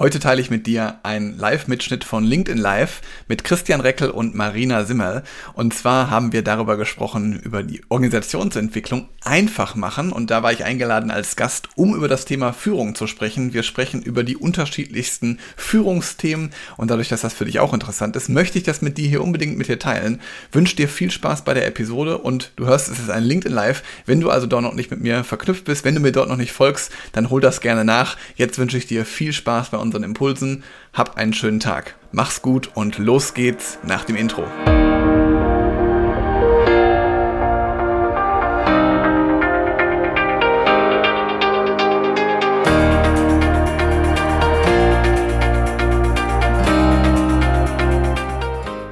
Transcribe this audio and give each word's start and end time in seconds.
Heute 0.00 0.20
teile 0.20 0.40
ich 0.40 0.48
mit 0.48 0.68
dir 0.68 1.00
einen 1.02 1.36
Live-Mitschnitt 1.36 2.04
von 2.04 2.22
LinkedIn 2.22 2.56
Live 2.56 3.00
mit 3.26 3.42
Christian 3.42 3.80
Reckel 3.80 4.10
und 4.10 4.32
Marina 4.32 4.84
Simmel. 4.84 5.24
Und 5.54 5.74
zwar 5.74 6.08
haben 6.08 6.32
wir 6.32 6.42
darüber 6.42 6.76
gesprochen, 6.76 7.40
über 7.40 7.64
die 7.64 7.82
Organisationsentwicklung 7.88 9.08
einfach 9.24 9.74
machen. 9.74 10.12
Und 10.12 10.30
da 10.30 10.44
war 10.44 10.52
ich 10.52 10.62
eingeladen 10.62 11.10
als 11.10 11.34
Gast, 11.34 11.70
um 11.74 11.96
über 11.96 12.06
das 12.06 12.26
Thema 12.26 12.52
Führung 12.52 12.94
zu 12.94 13.08
sprechen. 13.08 13.54
Wir 13.54 13.64
sprechen 13.64 14.00
über 14.00 14.22
die 14.22 14.36
unterschiedlichsten 14.36 15.40
Führungsthemen. 15.56 16.50
Und 16.76 16.92
dadurch, 16.92 17.08
dass 17.08 17.22
das 17.22 17.34
für 17.34 17.46
dich 17.46 17.58
auch 17.58 17.74
interessant 17.74 18.14
ist, 18.14 18.28
möchte 18.28 18.56
ich 18.56 18.62
das 18.62 18.82
mit 18.82 18.98
dir 18.98 19.08
hier 19.08 19.24
unbedingt 19.24 19.58
mit 19.58 19.66
dir 19.66 19.80
teilen. 19.80 20.20
Wünsche 20.52 20.76
dir 20.76 20.88
viel 20.88 21.10
Spaß 21.10 21.42
bei 21.42 21.54
der 21.54 21.66
Episode 21.66 22.18
und 22.18 22.52
du 22.54 22.66
hörst, 22.66 22.88
es 22.88 23.00
ist 23.00 23.10
ein 23.10 23.24
LinkedIn 23.24 23.52
Live. 23.52 23.82
Wenn 24.06 24.20
du 24.20 24.30
also 24.30 24.46
dort 24.46 24.62
noch 24.62 24.74
nicht 24.74 24.92
mit 24.92 25.00
mir 25.00 25.24
verknüpft 25.24 25.64
bist, 25.64 25.84
wenn 25.84 25.96
du 25.96 26.00
mir 26.00 26.12
dort 26.12 26.28
noch 26.28 26.36
nicht 26.36 26.52
folgst, 26.52 26.92
dann 27.10 27.30
hol 27.30 27.40
das 27.40 27.60
gerne 27.60 27.84
nach. 27.84 28.16
Jetzt 28.36 28.60
wünsche 28.60 28.78
ich 28.78 28.86
dir 28.86 29.04
viel 29.04 29.32
Spaß 29.32 29.70
bei 29.70 29.87
unseren 29.88 30.04
Impulsen. 30.04 30.64
Hab 30.92 31.16
einen 31.16 31.32
schönen 31.32 31.60
Tag. 31.60 31.96
Mach's 32.12 32.42
gut 32.42 32.70
und 32.74 32.98
los 32.98 33.32
geht's 33.32 33.78
nach 33.86 34.04
dem 34.04 34.16
Intro. 34.16 34.42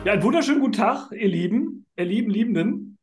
Ja, 0.04 0.12
einen 0.12 0.22
wunderschönen 0.22 0.60
guten 0.60 0.72
Tag, 0.72 1.10
ihr 1.12 1.28
Lieben, 1.28 1.84
ihr 1.96 2.04
lieben 2.06 2.30
Liebenden, 2.30 2.98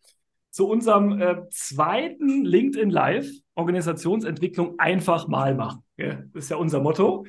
zu 0.50 0.68
unserem 0.68 1.22
äh, 1.22 1.36
zweiten 1.50 2.44
LinkedIn 2.44 2.90
Live 2.90 3.28
Organisationsentwicklung 3.56 4.80
einfach 4.80 5.28
mal 5.28 5.56
machen. 5.56 5.84
Ja, 5.98 6.24
das 6.34 6.46
ist 6.46 6.50
ja 6.50 6.58
unser 6.58 6.80
Motto. 6.80 7.26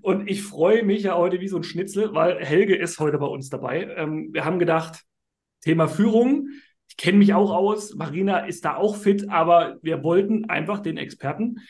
Und 0.00 0.28
ich 0.28 0.42
freue 0.42 0.82
mich 0.82 1.02
ja 1.02 1.16
heute 1.16 1.40
wie 1.40 1.48
so 1.48 1.56
ein 1.56 1.64
Schnitzel, 1.64 2.14
weil 2.14 2.38
Helge 2.44 2.74
ist 2.74 2.98
heute 2.98 3.18
bei 3.18 3.26
uns 3.26 3.50
dabei. 3.50 3.88
Ähm, 3.96 4.30
wir 4.32 4.44
haben 4.44 4.58
gedacht, 4.58 5.02
Thema 5.60 5.88
Führung. 5.88 6.48
Ich 6.88 6.96
kenne 6.96 7.18
mich 7.18 7.34
auch 7.34 7.50
aus. 7.50 7.94
Marina 7.94 8.40
ist 8.40 8.64
da 8.64 8.76
auch 8.76 8.96
fit, 8.96 9.28
aber 9.30 9.78
wir 9.82 10.02
wollten 10.02 10.46
einfach 10.46 10.80
den 10.80 10.96
Experten. 10.96 11.60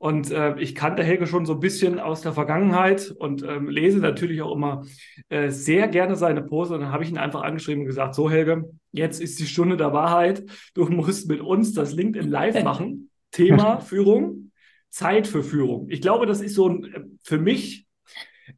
Und 0.00 0.30
äh, 0.30 0.56
ich 0.60 0.76
kannte 0.76 1.02
Helge 1.02 1.26
schon 1.26 1.44
so 1.44 1.54
ein 1.54 1.60
bisschen 1.60 1.98
aus 1.98 2.20
der 2.20 2.32
Vergangenheit 2.32 3.10
und 3.10 3.42
ähm, 3.42 3.68
lese 3.68 3.98
natürlich 3.98 4.40
auch 4.42 4.54
immer 4.54 4.84
äh, 5.28 5.50
sehr 5.50 5.88
gerne 5.88 6.14
seine 6.14 6.42
Pose. 6.42 6.74
Und 6.74 6.82
dann 6.82 6.92
habe 6.92 7.02
ich 7.02 7.10
ihn 7.10 7.18
einfach 7.18 7.42
angeschrieben 7.42 7.80
und 7.80 7.88
gesagt: 7.88 8.14
So, 8.14 8.30
Helge, 8.30 8.70
jetzt 8.92 9.20
ist 9.20 9.40
die 9.40 9.46
Stunde 9.46 9.76
der 9.76 9.92
Wahrheit. 9.92 10.44
Du 10.74 10.84
musst 10.88 11.28
mit 11.28 11.40
uns 11.40 11.74
das 11.74 11.92
LinkedIn 11.92 12.30
Live 12.30 12.62
machen. 12.64 13.10
Thema 13.32 13.80
Führung. 13.80 14.47
Zeit 14.90 15.26
für 15.26 15.42
Führung? 15.42 15.88
Ich 15.90 16.00
glaube, 16.00 16.26
das 16.26 16.40
ist 16.40 16.54
so 16.54 16.68
ein, 16.68 16.84
äh, 16.84 17.00
für 17.22 17.38
mich 17.38 17.86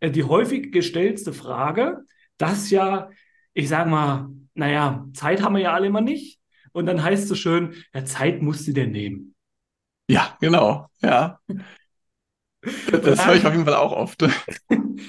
äh, 0.01 0.11
die 0.11 0.25
häufig 0.25 0.73
gestellte 0.73 1.33
Frage, 1.33 2.05
dass 2.39 2.71
ja, 2.71 3.11
ich 3.53 3.69
sage 3.69 3.91
mal, 3.91 4.31
naja, 4.55 5.07
Zeit 5.15 5.43
haben 5.43 5.55
wir 5.55 5.63
ja 5.63 5.73
alle 5.73 5.87
immer 5.87 6.01
nicht. 6.01 6.41
Und 6.73 6.87
dann 6.87 7.03
heißt 7.03 7.25
es 7.25 7.29
so 7.29 7.35
schön, 7.35 7.75
ja, 7.93 8.05
Zeit 8.05 8.43
musst 8.43 8.67
du 8.69 8.73
dir 8.73 8.87
nehmen. 8.87 9.35
Ja, 10.09 10.37
genau, 10.41 10.87
ja. 11.03 11.41
Das 12.63 13.27
höre 13.27 13.37
ich 13.37 13.47
auf 13.47 13.53
jeden 13.53 13.65
Fall 13.65 13.75
auch 13.75 13.93
oft. 13.93 14.27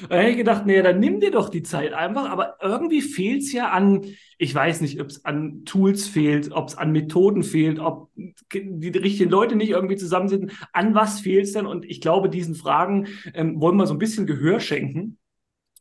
Da 0.09 0.15
hätte 0.15 0.29
ich 0.29 0.37
gedacht, 0.37 0.65
nee, 0.65 0.81
dann 0.81 0.99
nimm 0.99 1.19
dir 1.19 1.31
doch 1.31 1.49
die 1.49 1.63
Zeit 1.63 1.93
einfach. 1.93 2.29
Aber 2.29 2.55
irgendwie 2.61 3.01
fehlt 3.01 3.41
es 3.41 3.51
ja 3.51 3.71
an, 3.71 4.05
ich 4.37 4.55
weiß 4.55 4.81
nicht, 4.81 5.01
ob 5.01 5.07
es 5.07 5.25
an 5.25 5.65
Tools 5.65 6.07
fehlt, 6.07 6.51
ob 6.53 6.69
es 6.69 6.77
an 6.77 6.91
Methoden 6.93 7.43
fehlt, 7.43 7.77
ob 7.79 8.09
die 8.15 8.89
richtigen 8.89 9.29
Leute 9.29 9.55
nicht 9.55 9.69
irgendwie 9.69 9.97
zusammensitzen. 9.97 10.51
An 10.71 10.95
was 10.95 11.19
fehlt 11.19 11.43
es 11.43 11.51
denn? 11.51 11.65
Und 11.65 11.85
ich 11.85 11.99
glaube, 11.99 12.29
diesen 12.29 12.55
Fragen 12.55 13.07
ähm, 13.33 13.59
wollen 13.59 13.75
wir 13.75 13.85
so 13.85 13.93
ein 13.93 13.99
bisschen 13.99 14.25
Gehör 14.25 14.59
schenken. 14.59 15.17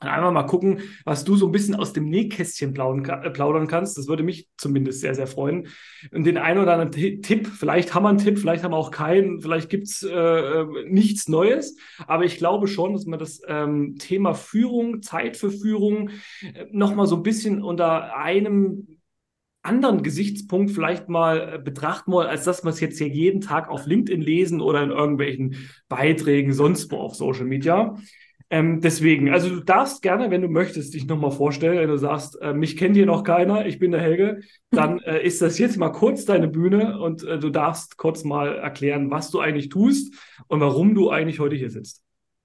Und 0.02 0.08
einmal 0.08 0.32
mal 0.32 0.44
gucken, 0.44 0.80
was 1.04 1.24
du 1.24 1.36
so 1.36 1.46
ein 1.46 1.52
bisschen 1.52 1.74
aus 1.74 1.92
dem 1.92 2.08
Nähkästchen 2.08 2.70
äh, 2.70 3.30
plaudern 3.30 3.66
kannst. 3.66 3.98
Das 3.98 4.08
würde 4.08 4.22
mich 4.22 4.48
zumindest 4.56 5.00
sehr, 5.00 5.14
sehr 5.14 5.26
freuen. 5.26 5.68
Und 6.10 6.24
den 6.24 6.38
einen 6.38 6.60
oder 6.60 6.72
anderen 6.72 7.20
Tipp, 7.22 7.46
vielleicht 7.48 7.94
haben 7.94 8.04
wir 8.04 8.08
einen 8.08 8.18
Tipp, 8.18 8.38
vielleicht 8.38 8.64
haben 8.64 8.72
wir 8.72 8.78
auch 8.78 8.90
keinen, 8.90 9.40
vielleicht 9.40 9.68
gibt's 9.68 10.02
äh, 10.02 10.10
äh, 10.10 10.66
nichts 10.88 11.28
Neues. 11.28 11.76
Aber 12.06 12.24
ich 12.24 12.38
glaube 12.38 12.66
schon, 12.66 12.94
dass 12.94 13.04
man 13.04 13.18
das 13.18 13.42
ähm, 13.46 13.96
Thema 13.98 14.32
Führung, 14.32 15.02
Zeit 15.02 15.36
für 15.36 15.50
Führung 15.50 16.08
äh, 16.42 16.64
nochmal 16.70 17.06
so 17.06 17.16
ein 17.16 17.22
bisschen 17.22 17.62
unter 17.62 18.16
einem 18.16 19.00
anderen 19.62 20.02
Gesichtspunkt 20.02 20.70
vielleicht 20.70 21.10
mal 21.10 21.58
betrachten 21.58 22.12
wollen, 22.12 22.28
als 22.28 22.44
dass 22.44 22.64
wir 22.64 22.70
es 22.70 22.80
jetzt 22.80 22.96
hier 22.96 23.08
jeden 23.08 23.42
Tag 23.42 23.68
auf 23.68 23.84
LinkedIn 23.84 24.22
lesen 24.22 24.62
oder 24.62 24.82
in 24.82 24.90
irgendwelchen 24.90 25.56
Beiträgen 25.90 26.54
sonst 26.54 26.90
wo 26.90 26.96
auf 26.96 27.14
Social 27.14 27.44
Media. 27.44 27.94
Ähm, 28.52 28.80
deswegen, 28.80 29.30
also 29.30 29.48
du 29.48 29.60
darfst 29.60 30.02
gerne, 30.02 30.30
wenn 30.30 30.42
du 30.42 30.48
möchtest, 30.48 30.94
dich 30.94 31.06
nochmal 31.06 31.30
vorstellen, 31.30 31.78
wenn 31.78 31.88
du 31.88 31.96
sagst, 31.96 32.40
äh, 32.42 32.52
mich 32.52 32.76
kennt 32.76 32.96
hier 32.96 33.06
noch 33.06 33.22
keiner, 33.22 33.64
ich 33.66 33.78
bin 33.78 33.92
der 33.92 34.00
Helge, 34.00 34.40
dann 34.70 34.98
äh, 35.00 35.24
ist 35.24 35.40
das 35.40 35.58
jetzt 35.58 35.76
mal 35.76 35.90
kurz 35.90 36.24
deine 36.24 36.48
Bühne 36.48 37.00
und 37.00 37.22
äh, 37.22 37.38
du 37.38 37.50
darfst 37.50 37.96
kurz 37.96 38.24
mal 38.24 38.56
erklären, 38.56 39.08
was 39.10 39.30
du 39.30 39.38
eigentlich 39.38 39.68
tust 39.68 40.14
und 40.48 40.58
warum 40.58 40.96
du 40.96 41.10
eigentlich 41.10 41.38
heute 41.38 41.54
hier 41.54 41.70
sitzt. 41.70 42.02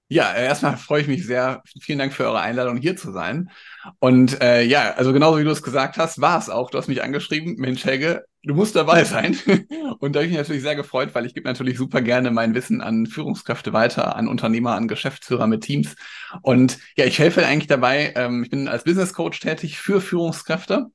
Ja, 0.08 0.32
äh, 0.34 0.44
erstmal 0.44 0.76
freue 0.76 1.00
ich 1.02 1.08
mich 1.08 1.26
sehr. 1.26 1.62
Vielen 1.80 1.98
Dank 1.98 2.12
für 2.12 2.24
eure 2.24 2.40
Einladung, 2.40 2.76
hier 2.76 2.96
zu 2.96 3.10
sein. 3.10 3.50
Und 3.98 4.40
äh, 4.40 4.62
ja, 4.62 4.92
also 4.94 5.12
genauso 5.12 5.38
wie 5.38 5.44
du 5.44 5.50
es 5.50 5.62
gesagt 5.64 5.98
hast, 5.98 6.20
war 6.20 6.38
es 6.38 6.48
auch. 6.48 6.70
Du 6.70 6.78
hast 6.78 6.86
mich 6.86 7.02
angeschrieben, 7.02 7.56
Mensch, 7.56 7.84
Helge, 7.84 8.24
du 8.44 8.54
musst 8.54 8.76
dabei 8.76 9.02
sein. 9.02 9.36
Und 9.98 10.14
da 10.14 10.20
habe 10.20 10.26
ich 10.26 10.30
mich 10.30 10.38
natürlich 10.38 10.62
sehr 10.62 10.76
gefreut, 10.76 11.10
weil 11.14 11.26
ich 11.26 11.34
gebe 11.34 11.48
natürlich 11.48 11.76
super 11.76 12.02
gerne 12.02 12.30
mein 12.30 12.54
Wissen 12.54 12.80
an 12.82 13.06
Führungskräfte 13.06 13.72
weiter, 13.72 14.14
an 14.14 14.28
Unternehmer, 14.28 14.74
an 14.76 14.86
Geschäftsführer 14.86 15.48
mit 15.48 15.64
Teams. 15.64 15.96
Und 16.42 16.78
ja, 16.96 17.04
ich 17.04 17.18
helfe 17.18 17.44
eigentlich 17.44 17.66
dabei. 17.66 18.12
Ähm, 18.14 18.44
ich 18.44 18.50
bin 18.50 18.68
als 18.68 18.84
Business 18.84 19.12
Coach 19.12 19.40
tätig 19.40 19.78
für 19.78 20.00
Führungskräfte. 20.00 20.86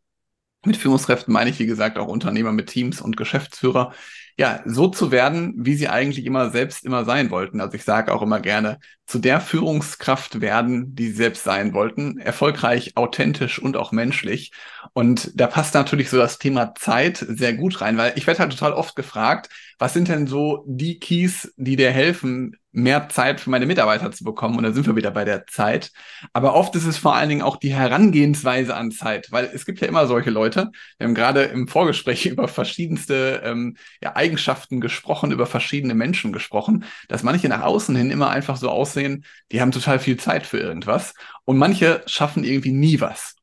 Mit 0.64 0.78
Führungskräften 0.78 1.34
meine 1.34 1.50
ich, 1.50 1.60
wie 1.60 1.66
gesagt, 1.66 1.98
auch 1.98 2.08
Unternehmer 2.08 2.52
mit 2.52 2.68
Teams 2.70 3.02
und 3.02 3.18
Geschäftsführer, 3.18 3.94
ja, 4.38 4.62
so 4.66 4.88
zu 4.88 5.12
werden, 5.12 5.54
wie 5.58 5.76
sie 5.76 5.88
eigentlich 5.88 6.26
immer 6.26 6.50
selbst 6.50 6.86
immer 6.86 7.06
sein 7.06 7.30
wollten. 7.32 7.62
Also 7.62 7.76
ich 7.76 7.84
sage 7.84 8.14
auch 8.14 8.22
immer 8.22 8.40
gerne, 8.40 8.80
zu 9.06 9.20
der 9.20 9.42
Führungskraft 9.42 10.42
werden, 10.42 10.96
die 10.96 11.08
sie 11.08 11.16
selbst 11.16 11.44
sein 11.44 11.74
wollten, 11.74 12.18
erfolgreich, 12.18 12.96
authentisch 12.96 13.60
und 13.60 13.76
auch 13.76 13.92
menschlich. 13.92 14.52
Und 14.94 15.32
da 15.40 15.48
passt 15.48 15.74
natürlich 15.74 16.10
so 16.10 16.18
das 16.18 16.38
Thema 16.38 16.74
Zeit 16.76 17.18
sehr 17.18 17.54
gut 17.54 17.82
rein, 17.82 17.98
weil 17.98 18.14
ich 18.16 18.26
werde 18.26 18.40
halt 18.40 18.52
total 18.52 18.74
oft 18.74 18.96
gefragt, 18.96 19.50
was 19.82 19.94
sind 19.94 20.10
denn 20.10 20.28
so 20.28 20.64
die 20.68 21.00
Keys, 21.00 21.52
die 21.58 21.76
dir 21.76 21.90
helfen, 21.90 22.56
mehr 22.72 23.10
Zeit 23.10 23.42
für 23.42 23.50
meine 23.50 23.66
Mitarbeiter 23.66 24.12
zu 24.12 24.24
bekommen. 24.24 24.56
Und 24.56 24.64
da 24.64 24.74
sind 24.74 24.86
wir 24.86 24.96
wieder 24.96 25.10
bei 25.10 25.26
der 25.26 25.48
Zeit. 25.48 25.92
Aber 26.34 26.54
oft 26.54 26.76
ist 26.76 26.86
es 26.86 27.00
vor 27.00 27.16
allen 27.16 27.30
Dingen 27.30 27.42
auch 27.42 27.58
die 27.58 27.74
Herangehensweise 27.74 28.76
an 28.76 28.92
Zeit, 28.92 29.32
weil 29.32 29.46
es 29.46 29.66
gibt 29.66 29.82
ja 29.82 29.88
immer 29.88 30.06
solche 30.06 30.30
Leute. 30.30 30.70
Wir 31.00 31.08
haben 31.08 31.16
gerade 31.16 31.46
im 31.46 31.68
Vorgespräch 31.68 32.26
über 32.28 32.48
verschiedenste 32.48 33.42
ähm, 33.44 33.76
ja, 34.04 34.16
Eigenschaften 34.16 34.82
gesprochen, 34.82 35.32
über 35.32 35.48
verschiedene 35.48 35.96
Menschen 35.96 36.32
gesprochen, 36.32 36.86
dass 37.08 37.24
manche 37.24 37.50
nach 37.50 37.64
außen 37.64 37.96
hin 37.96 38.12
immer 38.12 38.30
einfach 38.30 38.58
so 38.58 38.70
aussehen, 38.70 39.26
die 39.52 39.62
haben 39.62 39.72
total 39.72 39.98
viel 39.98 40.18
Zeit 40.18 40.46
für 40.46 40.60
irgendwas. 40.60 41.16
Und 41.44 41.58
manche 41.58 42.04
schaffen 42.06 42.44
irgendwie 42.44 42.72
nie 42.72 43.02
was. 43.02 43.36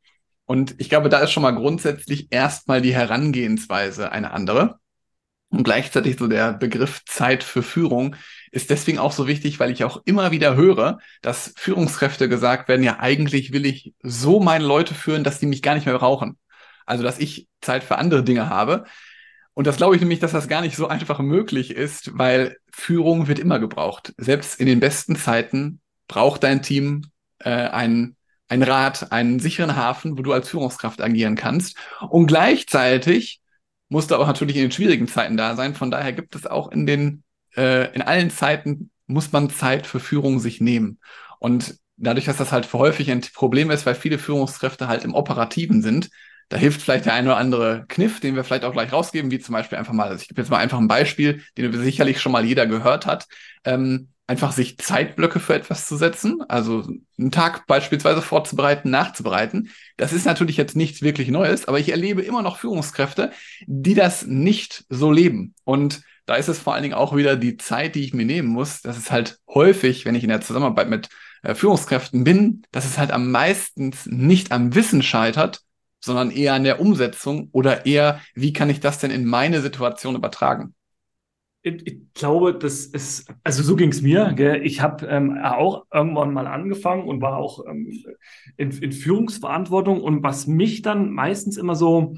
Und 0.44 0.76
ich 0.78 0.88
glaube, 0.88 1.08
da 1.08 1.18
ist 1.18 1.32
schon 1.32 1.42
mal 1.42 1.50
grundsätzlich 1.50 2.28
erstmal 2.30 2.80
die 2.80 2.94
Herangehensweise 2.94 4.12
eine 4.12 4.30
andere. 4.30 4.78
Und 5.50 5.62
gleichzeitig 5.64 6.18
so 6.18 6.26
der 6.26 6.52
Begriff 6.52 7.04
Zeit 7.06 7.42
für 7.42 7.62
Führung 7.62 8.16
ist 8.50 8.70
deswegen 8.70 8.98
auch 8.98 9.12
so 9.12 9.26
wichtig, 9.26 9.58
weil 9.60 9.70
ich 9.70 9.84
auch 9.84 10.02
immer 10.04 10.30
wieder 10.30 10.56
höre, 10.56 10.98
dass 11.22 11.54
Führungskräfte 11.56 12.28
gesagt 12.28 12.68
werden, 12.68 12.82
ja, 12.82 12.98
eigentlich 13.00 13.52
will 13.52 13.64
ich 13.64 13.94
so 14.02 14.40
meine 14.40 14.64
Leute 14.64 14.94
führen, 14.94 15.24
dass 15.24 15.38
die 15.38 15.46
mich 15.46 15.62
gar 15.62 15.74
nicht 15.74 15.86
mehr 15.86 15.98
brauchen. 15.98 16.38
Also, 16.84 17.02
dass 17.02 17.18
ich 17.18 17.48
Zeit 17.60 17.84
für 17.84 17.98
andere 17.98 18.22
Dinge 18.22 18.48
habe. 18.48 18.84
Und 19.54 19.66
das 19.66 19.76
glaube 19.76 19.96
ich 19.96 20.00
nämlich, 20.00 20.20
dass 20.20 20.32
das 20.32 20.48
gar 20.48 20.60
nicht 20.60 20.76
so 20.76 20.86
einfach 20.86 21.18
möglich 21.18 21.72
ist, 21.72 22.16
weil 22.16 22.56
Führung 22.70 23.26
wird 23.26 23.38
immer 23.38 23.58
gebraucht. 23.58 24.14
Selbst 24.16 24.60
in 24.60 24.66
den 24.66 24.80
besten 24.80 25.16
Zeiten 25.16 25.80
braucht 26.06 26.44
dein 26.44 26.62
Team 26.62 27.06
äh, 27.40 27.50
einen, 27.50 28.16
einen 28.48 28.62
Rat, 28.62 29.10
einen 29.12 29.40
sicheren 29.40 29.76
Hafen, 29.76 30.16
wo 30.16 30.22
du 30.22 30.32
als 30.32 30.48
Führungskraft 30.48 31.00
agieren 31.02 31.34
kannst. 31.34 31.76
Und 32.08 32.28
gleichzeitig 32.28 33.40
musst 33.88 34.10
du 34.10 34.14
aber 34.14 34.26
natürlich 34.26 34.56
in 34.56 34.62
den 34.62 34.72
schwierigen 34.72 35.08
Zeiten 35.08 35.36
da 35.36 35.56
sein. 35.56 35.74
Von 35.74 35.90
daher 35.90 36.12
gibt 36.12 36.34
es 36.34 36.46
auch 36.46 36.70
in 36.70 36.86
den 36.86 37.22
äh, 37.56 37.92
in 37.94 38.02
allen 38.02 38.30
Zeiten 38.30 38.90
muss 39.06 39.32
man 39.32 39.50
Zeit 39.50 39.86
für 39.86 40.00
Führung 40.00 40.38
sich 40.38 40.60
nehmen. 40.60 40.98
Und 41.38 41.76
dadurch, 41.96 42.26
dass 42.26 42.36
das 42.36 42.52
halt 42.52 42.72
häufig 42.72 43.10
ein 43.10 43.22
Problem 43.34 43.70
ist, 43.70 43.86
weil 43.86 43.94
viele 43.94 44.18
Führungskräfte 44.18 44.88
halt 44.88 45.04
im 45.04 45.14
Operativen 45.14 45.82
sind, 45.82 46.10
da 46.50 46.56
hilft 46.56 46.80
vielleicht 46.80 47.04
der 47.06 47.14
eine 47.14 47.28
oder 47.28 47.36
andere 47.36 47.84
Kniff, 47.88 48.20
den 48.20 48.34
wir 48.34 48.44
vielleicht 48.44 48.64
auch 48.64 48.72
gleich 48.72 48.92
rausgeben, 48.92 49.30
wie 49.30 49.38
zum 49.38 49.52
Beispiel 49.52 49.76
einfach 49.76 49.92
mal, 49.92 50.08
also 50.08 50.22
ich 50.22 50.28
gebe 50.28 50.40
jetzt 50.40 50.50
mal 50.50 50.58
einfach 50.58 50.78
ein 50.78 50.88
Beispiel, 50.88 51.42
den 51.58 51.72
sicherlich 51.82 52.20
schon 52.20 52.32
mal 52.32 52.44
jeder 52.44 52.66
gehört 52.66 53.06
hat, 53.06 53.26
ähm, 53.64 54.08
einfach 54.28 54.52
sich 54.52 54.76
Zeitblöcke 54.78 55.40
für 55.40 55.54
etwas 55.54 55.86
zu 55.86 55.96
setzen, 55.96 56.42
also 56.48 56.86
einen 57.18 57.30
Tag 57.30 57.66
beispielsweise 57.66 58.20
vorzubereiten, 58.20 58.90
nachzubereiten. 58.90 59.70
Das 59.96 60.12
ist 60.12 60.26
natürlich 60.26 60.58
jetzt 60.58 60.76
nichts 60.76 61.00
wirklich 61.00 61.28
Neues, 61.28 61.66
aber 61.66 61.80
ich 61.80 61.88
erlebe 61.88 62.22
immer 62.22 62.42
noch 62.42 62.58
Führungskräfte, 62.58 63.32
die 63.66 63.94
das 63.94 64.26
nicht 64.26 64.84
so 64.90 65.10
leben. 65.10 65.54
Und 65.64 66.02
da 66.26 66.36
ist 66.36 66.48
es 66.48 66.58
vor 66.58 66.74
allen 66.74 66.82
Dingen 66.82 66.94
auch 66.94 67.16
wieder 67.16 67.36
die 67.36 67.56
Zeit, 67.56 67.94
die 67.94 68.04
ich 68.04 68.12
mir 68.12 68.26
nehmen 68.26 68.48
muss. 68.48 68.82
Das 68.82 68.98
ist 68.98 69.10
halt 69.10 69.38
häufig, 69.48 70.04
wenn 70.04 70.14
ich 70.14 70.24
in 70.24 70.28
der 70.28 70.42
Zusammenarbeit 70.42 70.90
mit 70.90 71.08
äh, 71.42 71.54
Führungskräften 71.54 72.22
bin, 72.22 72.62
dass 72.70 72.84
es 72.84 72.98
halt 72.98 73.12
am 73.12 73.30
meisten 73.30 73.94
nicht 74.04 74.52
am 74.52 74.74
Wissen 74.74 75.02
scheitert, 75.02 75.62
sondern 76.00 76.30
eher 76.30 76.52
an 76.52 76.64
der 76.64 76.80
Umsetzung 76.80 77.48
oder 77.52 77.86
eher, 77.86 78.20
wie 78.34 78.52
kann 78.52 78.68
ich 78.68 78.80
das 78.80 78.98
denn 78.98 79.10
in 79.10 79.24
meine 79.24 79.62
Situation 79.62 80.16
übertragen? 80.16 80.74
Ich, 81.68 81.98
glaube, 82.14 82.54
das 82.54 82.86
ist, 82.86 83.32
also 83.44 83.62
so 83.62 83.76
ging 83.76 83.90
es 83.90 84.02
mir. 84.02 84.32
Gell? 84.34 84.64
Ich 84.64 84.80
habe 84.80 85.06
ähm, 85.06 85.38
auch 85.38 85.86
irgendwann 85.92 86.32
mal 86.32 86.46
angefangen 86.46 87.04
und 87.04 87.20
war 87.20 87.36
auch 87.36 87.64
ähm, 87.66 87.92
in, 88.56 88.70
in 88.70 88.92
Führungsverantwortung. 88.92 90.00
Und 90.00 90.22
was 90.22 90.46
mich 90.46 90.82
dann 90.82 91.10
meistens 91.10 91.56
immer 91.56 91.76
so 91.76 92.16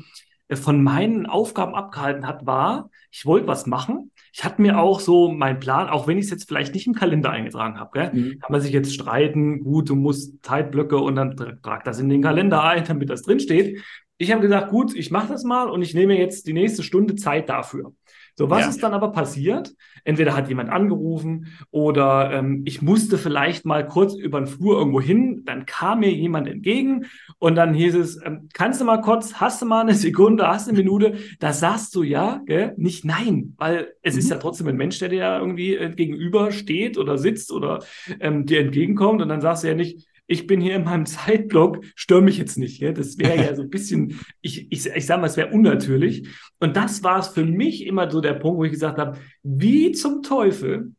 äh, 0.48 0.56
von 0.56 0.82
meinen 0.82 1.26
Aufgaben 1.26 1.74
abgehalten 1.74 2.26
hat, 2.26 2.46
war, 2.46 2.90
ich 3.10 3.26
wollte 3.26 3.46
was 3.46 3.66
machen. 3.66 4.10
Ich 4.32 4.44
hatte 4.44 4.62
mir 4.62 4.78
auch 4.78 5.00
so 5.00 5.30
meinen 5.32 5.60
Plan, 5.60 5.88
auch 5.88 6.06
wenn 6.06 6.18
ich 6.18 6.26
es 6.26 6.30
jetzt 6.30 6.48
vielleicht 6.48 6.74
nicht 6.74 6.86
im 6.86 6.94
Kalender 6.94 7.30
eingetragen 7.30 7.78
habe? 7.78 8.10
Mhm. 8.12 8.38
kann 8.38 8.52
man 8.52 8.60
sich 8.60 8.72
jetzt 8.72 8.94
streiten, 8.94 9.64
gut, 9.64 9.88
du 9.88 9.96
musst 9.96 10.44
Zeitblöcke 10.44 10.98
und 10.98 11.16
dann 11.16 11.36
trag 11.62 11.84
das 11.84 11.98
in 11.98 12.08
den 12.08 12.22
Kalender 12.22 12.62
ein, 12.62 12.84
damit 12.84 13.10
das 13.10 13.22
drinsteht. 13.22 13.82
Ich 14.18 14.30
habe 14.30 14.42
gesagt, 14.42 14.70
gut, 14.70 14.94
ich 14.94 15.10
mache 15.10 15.28
das 15.28 15.44
mal 15.44 15.70
und 15.70 15.82
ich 15.82 15.94
nehme 15.94 16.16
jetzt 16.18 16.46
die 16.46 16.52
nächste 16.52 16.82
Stunde 16.82 17.16
Zeit 17.16 17.48
dafür. 17.48 17.92
So, 18.40 18.48
was 18.48 18.62
ja. 18.62 18.68
ist 18.70 18.82
dann 18.82 18.94
aber 18.94 19.12
passiert? 19.12 19.74
Entweder 20.02 20.34
hat 20.34 20.48
jemand 20.48 20.70
angerufen 20.70 21.48
oder 21.70 22.32
ähm, 22.32 22.62
ich 22.64 22.80
musste 22.80 23.18
vielleicht 23.18 23.66
mal 23.66 23.86
kurz 23.86 24.14
über 24.14 24.40
den 24.40 24.46
Flur 24.46 24.78
irgendwo 24.78 24.98
hin, 24.98 25.42
dann 25.44 25.66
kam 25.66 26.00
mir 26.00 26.10
jemand 26.10 26.48
entgegen 26.48 27.04
und 27.38 27.54
dann 27.54 27.74
hieß 27.74 27.96
es, 27.96 28.18
ähm, 28.24 28.48
kannst 28.54 28.80
du 28.80 28.86
mal 28.86 29.02
kurz, 29.02 29.34
hast 29.34 29.60
du 29.60 29.66
mal 29.66 29.82
eine 29.82 29.92
Sekunde, 29.92 30.48
hast 30.48 30.68
du 30.68 30.70
eine 30.70 30.78
Minute? 30.78 31.18
Da 31.38 31.52
sagst 31.52 31.94
du 31.94 32.02
ja, 32.02 32.40
gell? 32.46 32.72
nicht 32.78 33.04
nein, 33.04 33.52
weil 33.58 33.92
es 34.00 34.14
mhm. 34.14 34.20
ist 34.20 34.30
ja 34.30 34.38
trotzdem 34.38 34.68
ein 34.68 34.76
Mensch, 34.76 34.98
der 35.00 35.10
dir 35.10 35.36
irgendwie 35.38 35.74
äh, 35.76 35.90
gegenüber 35.90 36.50
steht 36.50 36.96
oder 36.96 37.18
sitzt 37.18 37.52
oder 37.52 37.80
ähm, 38.20 38.46
dir 38.46 38.60
entgegenkommt 38.60 39.20
und 39.20 39.28
dann 39.28 39.42
sagst 39.42 39.64
du 39.64 39.68
ja 39.68 39.74
nicht, 39.74 40.08
ich 40.30 40.46
bin 40.46 40.60
hier 40.60 40.76
in 40.76 40.84
meinem 40.84 41.06
Zeitblock, 41.06 41.84
störe 41.94 42.22
mich 42.22 42.38
jetzt 42.38 42.56
nicht. 42.56 42.80
Ja? 42.80 42.92
Das 42.92 43.18
wäre 43.18 43.36
ja 43.36 43.54
so 43.54 43.62
ein 43.62 43.70
bisschen, 43.70 44.20
ich, 44.40 44.70
ich, 44.72 44.86
ich 44.86 45.06
sage 45.06 45.20
mal, 45.20 45.26
es 45.26 45.36
wäre 45.36 45.50
unnatürlich. 45.50 46.28
Und 46.60 46.76
das 46.76 47.02
war 47.02 47.18
es 47.18 47.28
für 47.28 47.44
mich 47.44 47.84
immer 47.84 48.10
so 48.10 48.20
der 48.20 48.34
Punkt, 48.34 48.58
wo 48.58 48.64
ich 48.64 48.72
gesagt 48.72 48.98
habe, 48.98 49.18
wie 49.42 49.92
zum 49.92 50.22
Teufel 50.22 50.94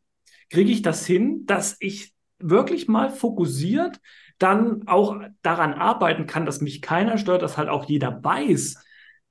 kriege 0.50 0.70
ich 0.70 0.82
das 0.82 1.06
hin, 1.06 1.46
dass 1.46 1.76
ich 1.80 2.12
wirklich 2.38 2.88
mal 2.88 3.08
fokussiert 3.08 4.00
dann 4.38 4.86
auch 4.86 5.16
daran 5.42 5.72
arbeiten 5.72 6.26
kann, 6.26 6.44
dass 6.44 6.60
mich 6.60 6.82
keiner 6.82 7.16
stört, 7.16 7.42
dass 7.42 7.56
halt 7.56 7.68
auch 7.68 7.84
jeder 7.88 8.22
weiß, 8.22 8.84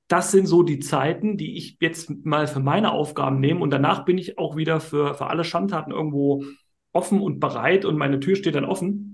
das 0.08 0.30
sind 0.30 0.46
so 0.46 0.62
die 0.62 0.78
Zeiten, 0.78 1.36
die 1.36 1.56
ich 1.56 1.76
jetzt 1.80 2.10
mal 2.24 2.46
für 2.46 2.60
meine 2.60 2.92
Aufgaben 2.92 3.38
nehme 3.38 3.60
und 3.60 3.70
danach 3.70 4.04
bin 4.04 4.18
ich 4.18 4.38
auch 4.38 4.56
wieder 4.56 4.80
für, 4.80 5.14
für 5.14 5.26
alle 5.28 5.44
Schandtaten 5.44 5.92
irgendwo 5.92 6.44
offen 6.92 7.20
und 7.20 7.40
bereit 7.40 7.84
und 7.84 7.98
meine 7.98 8.20
Tür 8.20 8.36
steht 8.36 8.54
dann 8.54 8.64
offen. 8.64 9.11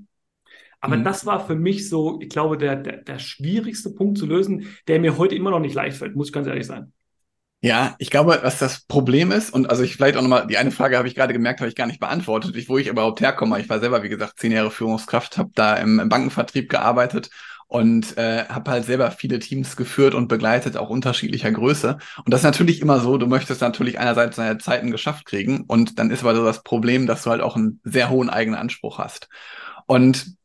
Aber 0.80 0.96
mhm. 0.96 1.04
das 1.04 1.26
war 1.26 1.44
für 1.44 1.56
mich 1.56 1.88
so, 1.88 2.20
ich 2.20 2.28
glaube, 2.28 2.56
der, 2.56 2.76
der, 2.76 2.98
der 2.98 3.18
schwierigste 3.18 3.90
Punkt 3.90 4.18
zu 4.18 4.26
lösen, 4.26 4.68
der 4.86 5.00
mir 5.00 5.18
heute 5.18 5.34
immer 5.34 5.50
noch 5.50 5.60
nicht 5.60 5.74
leicht 5.74 5.96
fällt, 5.96 6.14
muss 6.14 6.28
ich 6.28 6.32
ganz 6.32 6.46
ehrlich 6.46 6.66
sein. 6.66 6.92
Ja, 7.60 7.96
ich 7.98 8.10
glaube, 8.10 8.38
was 8.42 8.60
das 8.60 8.82
Problem 8.86 9.32
ist, 9.32 9.50
und 9.52 9.68
also 9.68 9.82
ich 9.82 9.96
vielleicht 9.96 10.16
auch 10.16 10.22
nochmal, 10.22 10.46
die 10.46 10.58
eine 10.58 10.70
Frage 10.70 10.96
habe 10.96 11.08
ich 11.08 11.16
gerade 11.16 11.32
gemerkt, 11.32 11.58
habe 11.58 11.68
ich 11.68 11.74
gar 11.74 11.88
nicht 11.88 11.98
beantwortet, 11.98 12.54
ich, 12.54 12.68
wo 12.68 12.78
ich 12.78 12.86
überhaupt 12.86 13.20
herkomme. 13.20 13.58
Ich 13.58 13.68
war 13.68 13.80
selber, 13.80 14.04
wie 14.04 14.08
gesagt, 14.08 14.38
zehn 14.38 14.52
Jahre 14.52 14.70
Führungskraft, 14.70 15.38
habe 15.38 15.50
da 15.54 15.74
im, 15.74 15.98
im 15.98 16.08
Bankenvertrieb 16.08 16.68
gearbeitet 16.70 17.30
und 17.66 18.16
äh, 18.16 18.44
habe 18.44 18.70
halt 18.70 18.84
selber 18.84 19.10
viele 19.10 19.40
Teams 19.40 19.76
geführt 19.76 20.14
und 20.14 20.28
begleitet, 20.28 20.76
auch 20.76 20.88
unterschiedlicher 20.88 21.50
Größe. 21.50 21.98
Und 22.24 22.32
das 22.32 22.40
ist 22.40 22.44
natürlich 22.44 22.80
immer 22.80 23.00
so, 23.00 23.18
du 23.18 23.26
möchtest 23.26 23.60
natürlich 23.60 23.98
einerseits 23.98 24.36
deine 24.36 24.58
Zeiten 24.58 24.92
geschafft 24.92 25.26
kriegen 25.26 25.64
und 25.66 25.98
dann 25.98 26.12
ist 26.12 26.22
aber 26.22 26.36
so 26.36 26.44
das 26.44 26.62
Problem, 26.62 27.08
dass 27.08 27.24
du 27.24 27.30
halt 27.30 27.42
auch 27.42 27.56
einen 27.56 27.80
sehr 27.82 28.08
hohen 28.08 28.30
eigenen 28.30 28.58
Anspruch 28.60 28.98
hast. 28.98 29.28
Und 29.86 30.37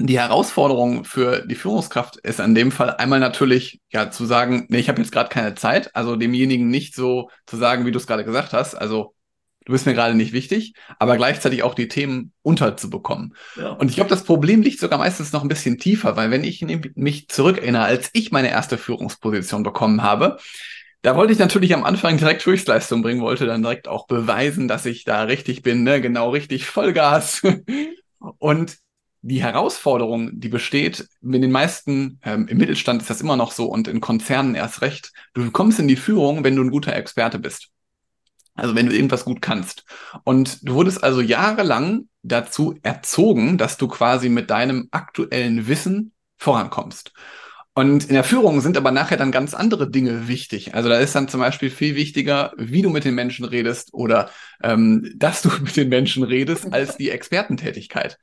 die 0.00 0.18
Herausforderung 0.18 1.04
für 1.04 1.46
die 1.46 1.54
Führungskraft 1.54 2.16
ist 2.16 2.40
in 2.40 2.54
dem 2.54 2.70
Fall 2.70 2.90
einmal 2.96 3.20
natürlich 3.20 3.80
ja 3.90 4.10
zu 4.10 4.26
sagen, 4.26 4.66
nee, 4.68 4.78
ich 4.78 4.88
habe 4.88 5.00
jetzt 5.00 5.12
gerade 5.12 5.28
keine 5.28 5.54
Zeit, 5.54 5.94
also 5.94 6.16
demjenigen 6.16 6.68
nicht 6.68 6.94
so 6.94 7.30
zu 7.46 7.56
sagen, 7.56 7.86
wie 7.86 7.92
du 7.92 7.98
es 7.98 8.06
gerade 8.06 8.24
gesagt 8.24 8.52
hast, 8.52 8.74
also 8.74 9.14
du 9.64 9.72
bist 9.72 9.86
mir 9.86 9.94
gerade 9.94 10.14
nicht 10.14 10.32
wichtig, 10.32 10.74
aber 10.98 11.16
gleichzeitig 11.16 11.62
auch 11.62 11.74
die 11.74 11.88
Themen 11.88 12.32
unterzubekommen. 12.42 13.34
Ja. 13.56 13.72
Und 13.72 13.90
ich 13.90 13.96
glaube, 13.96 14.10
das 14.10 14.24
Problem 14.24 14.62
liegt 14.62 14.80
sogar 14.80 14.98
meistens 14.98 15.32
noch 15.32 15.42
ein 15.42 15.48
bisschen 15.48 15.78
tiefer, 15.78 16.16
weil 16.16 16.30
wenn 16.30 16.42
ich 16.42 16.64
mich 16.94 17.28
zurückerinnere, 17.28 17.84
als 17.84 18.10
ich 18.14 18.32
meine 18.32 18.50
erste 18.50 18.78
Führungsposition 18.78 19.62
bekommen 19.62 20.02
habe, 20.02 20.38
da 21.02 21.16
wollte 21.16 21.32
ich 21.32 21.38
natürlich 21.38 21.74
am 21.74 21.84
Anfang 21.84 22.16
direkt 22.16 22.44
Höchstleistung 22.44 23.02
bringen, 23.02 23.20
wollte 23.20 23.46
dann 23.46 23.62
direkt 23.62 23.88
auch 23.88 24.06
beweisen, 24.06 24.68
dass 24.68 24.86
ich 24.86 25.04
da 25.04 25.22
richtig 25.22 25.62
bin, 25.62 25.82
ne? 25.84 26.00
genau 26.00 26.30
richtig 26.30 26.66
Vollgas. 26.66 27.42
Und 28.38 28.78
die 29.22 29.42
Herausforderung, 29.42 30.30
die 30.40 30.48
besteht, 30.48 31.08
in 31.22 31.42
den 31.42 31.50
meisten, 31.50 32.20
ähm, 32.22 32.46
im 32.48 32.58
Mittelstand 32.58 33.02
ist 33.02 33.10
das 33.10 33.20
immer 33.20 33.36
noch 33.36 33.52
so 33.52 33.66
und 33.66 33.88
in 33.88 34.00
Konzernen 34.00 34.54
erst 34.54 34.82
recht, 34.82 35.12
du 35.34 35.50
kommst 35.50 35.78
in 35.78 35.88
die 35.88 35.96
Führung, 35.96 36.44
wenn 36.44 36.56
du 36.56 36.62
ein 36.62 36.70
guter 36.70 36.94
Experte 36.94 37.38
bist. 37.38 37.68
Also 38.54 38.74
wenn 38.74 38.86
du 38.86 38.94
irgendwas 38.94 39.24
gut 39.24 39.40
kannst. 39.40 39.84
Und 40.24 40.68
du 40.68 40.74
wurdest 40.74 41.04
also 41.04 41.20
jahrelang 41.20 42.08
dazu 42.22 42.76
erzogen, 42.82 43.56
dass 43.56 43.76
du 43.76 43.86
quasi 43.86 44.28
mit 44.28 44.50
deinem 44.50 44.88
aktuellen 44.90 45.68
Wissen 45.68 46.12
vorankommst. 46.38 47.12
Und 47.74 48.06
in 48.06 48.14
der 48.14 48.24
Führung 48.24 48.60
sind 48.60 48.76
aber 48.76 48.90
nachher 48.90 49.16
dann 49.16 49.30
ganz 49.30 49.54
andere 49.54 49.88
Dinge 49.88 50.26
wichtig. 50.26 50.74
Also 50.74 50.88
da 50.88 50.98
ist 50.98 51.14
dann 51.14 51.28
zum 51.28 51.38
Beispiel 51.38 51.70
viel 51.70 51.94
wichtiger, 51.94 52.52
wie 52.56 52.82
du 52.82 52.90
mit 52.90 53.04
den 53.04 53.14
Menschen 53.14 53.44
redest 53.44 53.94
oder 53.94 54.30
ähm, 54.64 55.12
dass 55.14 55.42
du 55.42 55.50
mit 55.62 55.76
den 55.76 55.88
Menschen 55.88 56.24
redest, 56.24 56.72
als 56.72 56.96
die 56.96 57.10
Expertentätigkeit. 57.10 58.18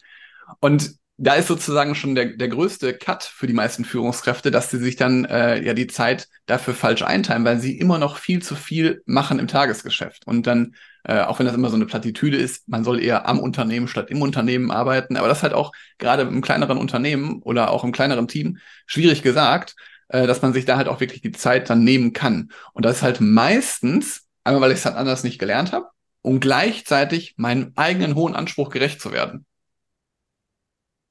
Und 0.60 0.96
da 1.18 1.36
ist 1.36 1.48
sozusagen 1.48 1.96
schon 1.96 2.14
der, 2.14 2.26
der 2.36 2.50
größte 2.50 2.94
Cut 2.94 3.24
für 3.24 3.48
die 3.48 3.54
meisten 3.54 3.86
Führungskräfte, 3.86 4.52
dass 4.52 4.70
sie 4.70 4.80
sich 4.80 4.98
dann 4.98 5.24
äh, 5.26 5.64
ja 5.64 5.74
die 5.74 5.88
Zeit 5.88 6.28
dafür 6.46 6.74
falsch 6.74 7.04
einteilen, 7.04 7.46
weil 7.46 7.60
sie 7.60 7.78
immer 7.78 7.98
noch 7.98 8.18
viel 8.18 8.42
zu 8.42 8.56
viel 8.56 9.02
machen 9.06 9.40
im 9.40 9.48
Tagesgeschäft. 9.48 10.28
Und 10.28 10.46
dann, 10.46 10.76
äh, 11.04 11.22
auch 11.22 11.40
wenn 11.40 11.46
das 11.46 11.56
immer 11.56 11.70
so 11.70 11.78
eine 11.78 11.86
Plattitüde 11.86 12.36
ist, 12.38 12.68
man 12.68 12.84
soll 12.84 13.02
eher 13.02 13.28
am 13.30 13.40
Unternehmen 13.40 13.88
statt 13.88 14.10
im 14.12 14.22
Unternehmen 14.22 14.72
arbeiten. 14.72 15.16
Aber 15.16 15.30
das 15.30 15.42
halt 15.42 15.54
auch 15.54 15.72
gerade 16.00 16.24
im 16.24 16.42
kleineren 16.42 16.78
Unternehmen 16.78 17.42
oder 17.44 17.72
auch 17.72 17.86
im 17.86 17.94
kleineren 17.94 18.28
Team 18.28 18.58
schwierig 18.86 19.22
gesagt, 19.22 19.76
äh, 20.10 20.28
dass 20.28 20.42
man 20.42 20.52
sich 20.52 20.66
da 20.66 20.76
halt 20.76 20.90
auch 20.90 21.00
wirklich 21.00 21.22
die 21.22 21.32
Zeit 21.32 21.70
dann 21.70 21.84
nehmen 21.86 22.12
kann. 22.12 22.52
Und 22.74 22.84
das 22.86 22.98
ist 22.98 23.04
halt 23.04 23.22
meistens, 23.22 24.28
einmal 24.44 24.62
weil 24.62 24.72
ich 24.72 24.80
es 24.80 24.86
halt 24.86 24.98
anders 24.98 25.24
nicht 25.24 25.40
gelernt 25.40 25.72
habe 25.72 25.88
und 26.22 26.42
gleichzeitig 26.42 27.36
meinem 27.38 27.72
eigenen 27.78 28.16
hohen 28.16 28.36
Anspruch 28.36 28.70
gerecht 28.70 29.00
zu 29.00 29.14
werden. 29.14 29.46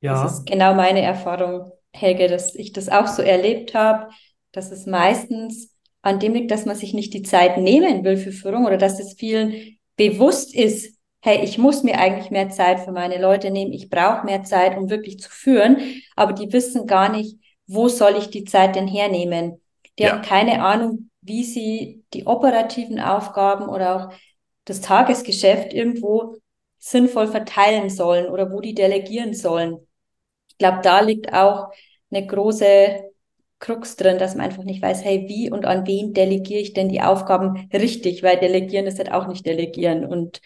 Ja. 0.05 0.23
Das 0.23 0.35
ist 0.35 0.47
genau 0.47 0.75
meine 0.75 1.01
Erfahrung, 1.01 1.73
Helge, 1.91 2.29
dass 2.29 2.55
ich 2.55 2.73
das 2.75 2.91
auch 2.91 3.07
so 3.07 3.23
erlebt 3.23 3.73
habe, 3.73 4.11
dass 4.53 4.71
es 4.71 4.85
meistens 4.85 5.75
an 6.03 6.21
dem 6.21 6.35
liegt, 6.35 6.51
dass 6.51 6.67
man 6.67 6.77
sich 6.77 6.93
nicht 6.93 7.15
die 7.15 7.23
Zeit 7.23 7.57
nehmen 7.57 8.05
will 8.05 8.19
für 8.19 8.31
Führung 8.31 8.67
oder 8.67 8.77
dass 8.77 9.01
es 9.01 9.15
vielen 9.15 9.79
bewusst 9.97 10.55
ist, 10.55 10.99
hey, 11.23 11.43
ich 11.43 11.57
muss 11.57 11.85
mir 11.85 11.99
eigentlich 11.99 12.31
mehr 12.31 12.51
Zeit 12.51 12.81
für 12.81 12.93
meine 12.93 13.19
Leute 13.19 13.51
nehmen, 13.51 13.73
ich 13.73 13.89
brauche 13.89 14.27
mehr 14.27 14.45
Zeit, 14.45 14.77
um 14.77 14.91
wirklich 14.91 15.21
zu 15.21 15.31
führen, 15.31 15.79
aber 16.17 16.35
die 16.35 16.53
wissen 16.53 16.87
gar 16.87 17.09
nicht, 17.09 17.39
wo 17.67 17.89
soll 17.89 18.17
ich 18.19 18.29
die 18.29 18.45
Zeit 18.45 18.77
denn 18.77 18.87
hernehmen? 18.87 19.63
Die 19.99 20.03
ja. 20.03 20.13
haben 20.13 20.23
keine 20.23 20.63
Ahnung, 20.63 21.09
wie 21.23 21.45
sie 21.45 22.05
die 22.13 22.27
operativen 22.27 23.01
Aufgaben 23.01 23.71
oder 23.71 23.97
auch 23.97 24.15
das 24.67 24.83
Tagesgeschäft 24.83 25.73
irgendwo 25.73 26.37
sinnvoll 26.79 27.29
verteilen 27.29 27.89
sollen 27.89 28.27
oder 28.27 28.53
wo 28.53 28.61
die 28.61 28.75
delegieren 28.75 29.33
sollen. 29.33 29.79
Ich 30.55 30.59
glaube, 30.59 30.81
da 30.83 31.01
liegt 31.01 31.33
auch 31.33 31.71
eine 32.11 32.27
große 32.27 33.03
Krux 33.59 33.97
drin, 33.97 34.19
dass 34.19 34.35
man 34.35 34.47
einfach 34.47 34.65
nicht 34.65 34.83
weiß, 34.83 35.05
hey, 35.05 35.27
wie 35.29 35.51
und 35.51 35.65
an 35.67 35.87
wen 35.87 36.13
delegiere 36.15 36.61
ich 36.61 36.73
denn 36.75 36.89
die 36.89 37.01
Aufgaben 37.03 37.69
richtig, 37.73 38.23
weil 38.23 38.39
delegieren 38.39 38.87
ist 38.87 38.99
halt 38.99 39.13
auch 39.13 39.27
nicht 39.27 39.47
delegieren. 39.47 40.05
Und 40.05 40.41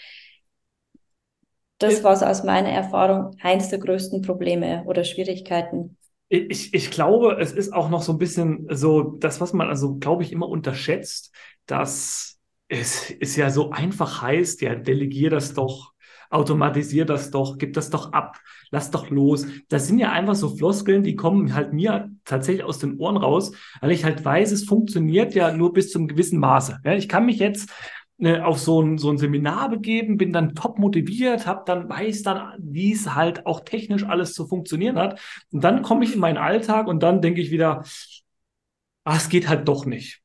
das 1.78 2.04
war 2.04 2.16
so 2.16 2.24
aus 2.24 2.44
meiner 2.44 2.68
Erfahrung 2.68 3.36
eins 3.42 3.68
der 3.68 3.80
größten 3.80 4.22
Probleme 4.22 4.84
oder 4.86 5.02
Schwierigkeiten. 5.02 5.96
Ich, 6.30 6.74
ich 6.74 6.90
glaube, 6.90 7.38
es 7.40 7.52
ist 7.52 7.72
auch 7.72 7.88
noch 7.88 8.02
so 8.02 8.12
ein 8.12 8.18
bisschen 8.18 8.66
so, 8.70 9.02
das, 9.18 9.40
was 9.40 9.54
man 9.54 9.68
also, 9.68 9.96
glaube 9.96 10.22
ich, 10.22 10.32
immer 10.32 10.48
unterschätzt, 10.48 11.32
dass 11.66 12.38
es, 12.68 13.10
es 13.20 13.36
ja 13.36 13.48
so 13.50 13.70
einfach 13.70 14.20
heißt, 14.20 14.60
ja, 14.60 14.74
delegier 14.74 15.30
das 15.30 15.54
doch 15.54 15.94
automatisier 16.30 17.04
das 17.04 17.30
doch, 17.30 17.58
gib 17.58 17.72
das 17.74 17.90
doch 17.90 18.12
ab, 18.12 18.38
lass 18.70 18.90
doch 18.90 19.10
los. 19.10 19.46
Das 19.68 19.86
sind 19.86 19.98
ja 19.98 20.12
einfach 20.12 20.34
so 20.34 20.48
Floskeln, 20.50 21.02
die 21.02 21.16
kommen 21.16 21.54
halt 21.54 21.72
mir 21.72 22.10
tatsächlich 22.24 22.64
aus 22.64 22.78
den 22.78 22.98
Ohren 22.98 23.16
raus, 23.16 23.52
weil 23.80 23.90
ich 23.90 24.04
halt 24.04 24.24
weiß, 24.24 24.52
es 24.52 24.64
funktioniert 24.64 25.34
ja 25.34 25.52
nur 25.52 25.72
bis 25.72 25.90
zum 25.90 26.08
gewissen 26.08 26.38
Maße. 26.38 26.80
Ja, 26.84 26.94
ich 26.94 27.08
kann 27.08 27.26
mich 27.26 27.38
jetzt 27.38 27.70
äh, 28.18 28.40
auf 28.40 28.58
so 28.58 28.82
ein, 28.82 28.98
so 28.98 29.10
ein 29.10 29.18
Seminar 29.18 29.70
begeben, 29.70 30.16
bin 30.16 30.32
dann 30.32 30.54
top 30.54 30.78
motiviert, 30.78 31.46
habe 31.46 31.62
dann 31.66 31.88
weiß 31.88 32.22
dann, 32.22 32.52
wie 32.58 32.92
es 32.92 33.14
halt 33.14 33.46
auch 33.46 33.60
technisch 33.60 34.04
alles 34.04 34.34
zu 34.34 34.46
funktionieren 34.46 34.98
hat. 34.98 35.20
Und 35.52 35.62
dann 35.62 35.82
komme 35.82 36.04
ich 36.04 36.14
in 36.14 36.20
meinen 36.20 36.38
Alltag 36.38 36.88
und 36.88 37.02
dann 37.02 37.22
denke 37.22 37.40
ich 37.40 37.50
wieder, 37.50 37.84
ah, 39.04 39.16
es 39.16 39.28
geht 39.28 39.48
halt 39.48 39.68
doch 39.68 39.86
nicht. 39.86 40.20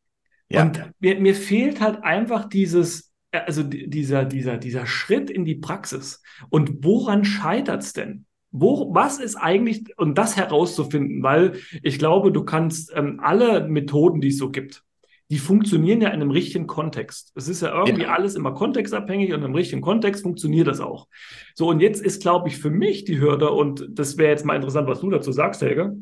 Ja. 0.49 0.63
Und 0.63 0.83
mir, 0.99 1.19
mir 1.19 1.35
fehlt 1.35 1.81
halt 1.81 2.03
einfach 2.03 2.49
dieses, 2.49 3.12
also 3.33 3.63
dieser, 3.63 4.25
dieser, 4.25 4.57
dieser 4.57 4.85
Schritt 4.85 5.29
in 5.29 5.45
die 5.45 5.55
Praxis. 5.55 6.21
Und 6.49 6.83
woran 6.83 7.25
scheitert 7.25 7.81
es 7.81 7.93
denn? 7.93 8.25
wo, 8.53 8.93
was 8.93 9.19
ist 9.19 9.35
eigentlich, 9.35 9.97
und 9.97 10.17
das 10.17 10.37
herauszufinden, 10.37 11.23
weil 11.23 11.57
ich 11.81 11.97
glaube, 11.97 12.31
du 12.31 12.45
kannst 12.45 12.93
ähm, 12.95 13.19
alle 13.21 13.67
Methoden, 13.67 14.21
die 14.21 14.27
es 14.27 14.37
so 14.37 14.51
gibt, 14.51 14.83
die 15.31 15.39
funktionieren 15.39 16.01
ja 16.01 16.09
in 16.09 16.21
einem 16.21 16.29
richtigen 16.29 16.67
Kontext. 16.67 17.31
Es 17.35 17.47
ist 17.47 17.61
ja 17.61 17.75
irgendwie 17.75 18.03
ja. 18.03 18.13
alles 18.13 18.35
immer 18.35 18.53
kontextabhängig 18.53 19.33
und 19.33 19.41
im 19.41 19.55
richtigen 19.55 19.81
Kontext 19.81 20.21
funktioniert 20.21 20.67
das 20.67 20.79
auch. 20.79 21.07
So, 21.55 21.69
und 21.69 21.79
jetzt 21.79 22.03
ist, 22.03 22.21
glaube 22.21 22.49
ich, 22.49 22.59
für 22.59 22.69
mich 22.69 23.05
die 23.05 23.19
Hürde, 23.19 23.49
und 23.49 23.87
das 23.89 24.19
wäre 24.19 24.29
jetzt 24.29 24.45
mal 24.45 24.55
interessant, 24.55 24.87
was 24.87 25.01
du 25.01 25.09
dazu 25.09 25.31
sagst, 25.31 25.63
Helge. 25.63 25.97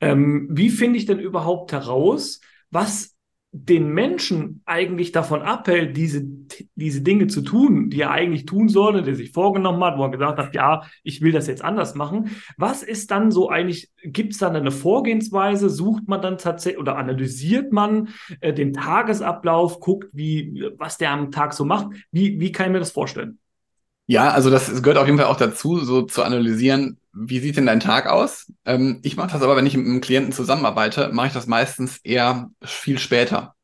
Ähm, 0.00 0.48
wie 0.50 0.70
finde 0.70 0.98
ich 0.98 1.06
denn 1.06 1.20
überhaupt 1.20 1.70
heraus, 1.70 2.40
was 2.70 3.15
den 3.64 3.88
Menschen 3.88 4.62
eigentlich 4.66 5.12
davon 5.12 5.42
abhält, 5.42 5.96
diese, 5.96 6.24
diese 6.74 7.00
Dinge 7.00 7.26
zu 7.26 7.42
tun, 7.42 7.90
die 7.90 8.02
er 8.02 8.10
eigentlich 8.10 8.44
tun 8.44 8.68
sollte, 8.68 9.02
der 9.02 9.14
sich 9.14 9.32
vorgenommen 9.32 9.82
hat, 9.82 9.98
wo 9.98 10.02
er 10.02 10.10
gesagt 10.10 10.38
hat, 10.38 10.54
ja, 10.54 10.82
ich 11.02 11.22
will 11.22 11.32
das 11.32 11.46
jetzt 11.46 11.64
anders 11.64 11.94
machen. 11.94 12.30
Was 12.56 12.82
ist 12.82 13.10
dann 13.10 13.30
so 13.30 13.48
eigentlich, 13.48 13.90
gibt 14.02 14.34
es 14.34 14.38
dann 14.38 14.54
eine 14.54 14.70
Vorgehensweise, 14.70 15.70
sucht 15.70 16.06
man 16.06 16.20
dann 16.20 16.38
tatsächlich 16.38 16.80
oder 16.80 16.96
analysiert 16.96 17.72
man 17.72 18.10
äh, 18.40 18.52
den 18.52 18.72
Tagesablauf, 18.72 19.80
guckt, 19.80 20.08
wie, 20.12 20.64
was 20.76 20.98
der 20.98 21.10
am 21.12 21.30
Tag 21.30 21.54
so 21.54 21.64
macht? 21.64 21.88
Wie, 22.12 22.38
wie 22.38 22.52
kann 22.52 22.66
ich 22.66 22.72
mir 22.72 22.80
das 22.80 22.90
vorstellen? 22.92 23.38
Ja, 24.06 24.30
also 24.30 24.50
das 24.50 24.82
gehört 24.82 24.98
auf 24.98 25.06
jeden 25.06 25.18
Fall 25.18 25.26
auch 25.26 25.36
dazu, 25.36 25.78
so 25.78 26.02
zu 26.02 26.22
analysieren, 26.22 26.98
wie 27.16 27.40
sieht 27.40 27.56
denn 27.56 27.66
dein 27.66 27.80
Tag 27.80 28.06
aus? 28.06 28.52
Ähm, 28.64 29.00
ich 29.02 29.16
mache 29.16 29.32
das 29.32 29.42
aber, 29.42 29.56
wenn 29.56 29.66
ich 29.66 29.76
mit 29.76 29.86
einem 29.86 30.00
Klienten 30.00 30.32
zusammenarbeite, 30.32 31.10
mache 31.12 31.28
ich 31.28 31.32
das 31.32 31.46
meistens 31.46 31.98
eher 31.98 32.50
viel 32.62 32.98
später. 32.98 33.54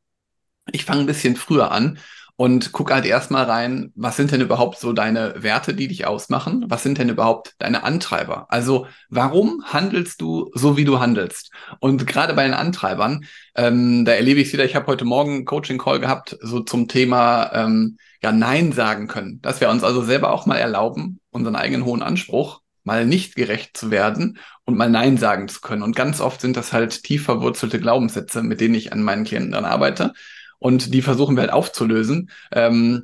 Ich 0.71 0.85
fange 0.85 1.01
ein 1.01 1.07
bisschen 1.07 1.35
früher 1.35 1.71
an 1.71 1.99
und 2.35 2.71
gucke 2.71 2.93
halt 2.93 3.05
erstmal 3.05 3.45
rein, 3.45 3.91
was 3.95 4.17
sind 4.17 4.31
denn 4.31 4.41
überhaupt 4.41 4.79
so 4.79 4.91
deine 4.91 5.43
Werte, 5.43 5.75
die 5.75 5.87
dich 5.87 6.07
ausmachen? 6.07 6.65
Was 6.67 6.81
sind 6.81 6.97
denn 6.97 7.09
überhaupt 7.09 7.53
deine 7.59 7.83
Antreiber? 7.83 8.47
Also 8.49 8.87
warum 9.09 9.63
handelst 9.65 10.19
du 10.19 10.49
so, 10.55 10.75
wie 10.75 10.85
du 10.85 10.99
handelst? 10.99 11.51
Und 11.79 12.07
gerade 12.07 12.33
bei 12.33 12.43
den 12.43 12.55
Antreibern, 12.55 13.25
ähm, 13.55 14.03
da 14.03 14.13
erlebe 14.13 14.39
ich 14.39 14.47
es 14.47 14.53
wieder, 14.53 14.65
ich 14.65 14.75
habe 14.75 14.87
heute 14.87 15.05
Morgen 15.05 15.35
einen 15.35 15.45
Coaching-Call 15.45 15.99
gehabt, 15.99 16.37
so 16.41 16.61
zum 16.61 16.87
Thema 16.87 17.51
ähm, 17.53 17.97
ja 18.23 18.31
Nein 18.31 18.71
sagen 18.71 19.07
können, 19.07 19.39
dass 19.41 19.61
wir 19.61 19.69
uns 19.69 19.83
also 19.83 20.01
selber 20.01 20.31
auch 20.31 20.47
mal 20.47 20.57
erlauben, 20.57 21.19
unseren 21.29 21.55
eigenen 21.55 21.85
hohen 21.85 22.01
Anspruch 22.01 22.62
mal 22.83 23.05
nicht 23.05 23.35
gerecht 23.35 23.77
zu 23.77 23.91
werden 23.91 24.37
und 24.65 24.77
mal 24.77 24.89
Nein 24.89 25.17
sagen 25.17 25.47
zu 25.47 25.61
können. 25.61 25.83
Und 25.83 25.95
ganz 25.95 26.21
oft 26.21 26.41
sind 26.41 26.57
das 26.57 26.73
halt 26.73 27.03
tief 27.03 27.23
verwurzelte 27.25 27.79
Glaubenssätze, 27.79 28.43
mit 28.43 28.61
denen 28.61 28.75
ich 28.75 28.93
an 28.93 29.03
meinen 29.03 29.23
Klienten 29.23 29.51
dann 29.51 29.65
arbeite. 29.65 30.13
Und 30.59 30.93
die 30.93 31.01
versuchen 31.01 31.35
wir 31.35 31.41
halt 31.41 31.53
aufzulösen, 31.53 32.29
ähm, 32.51 33.03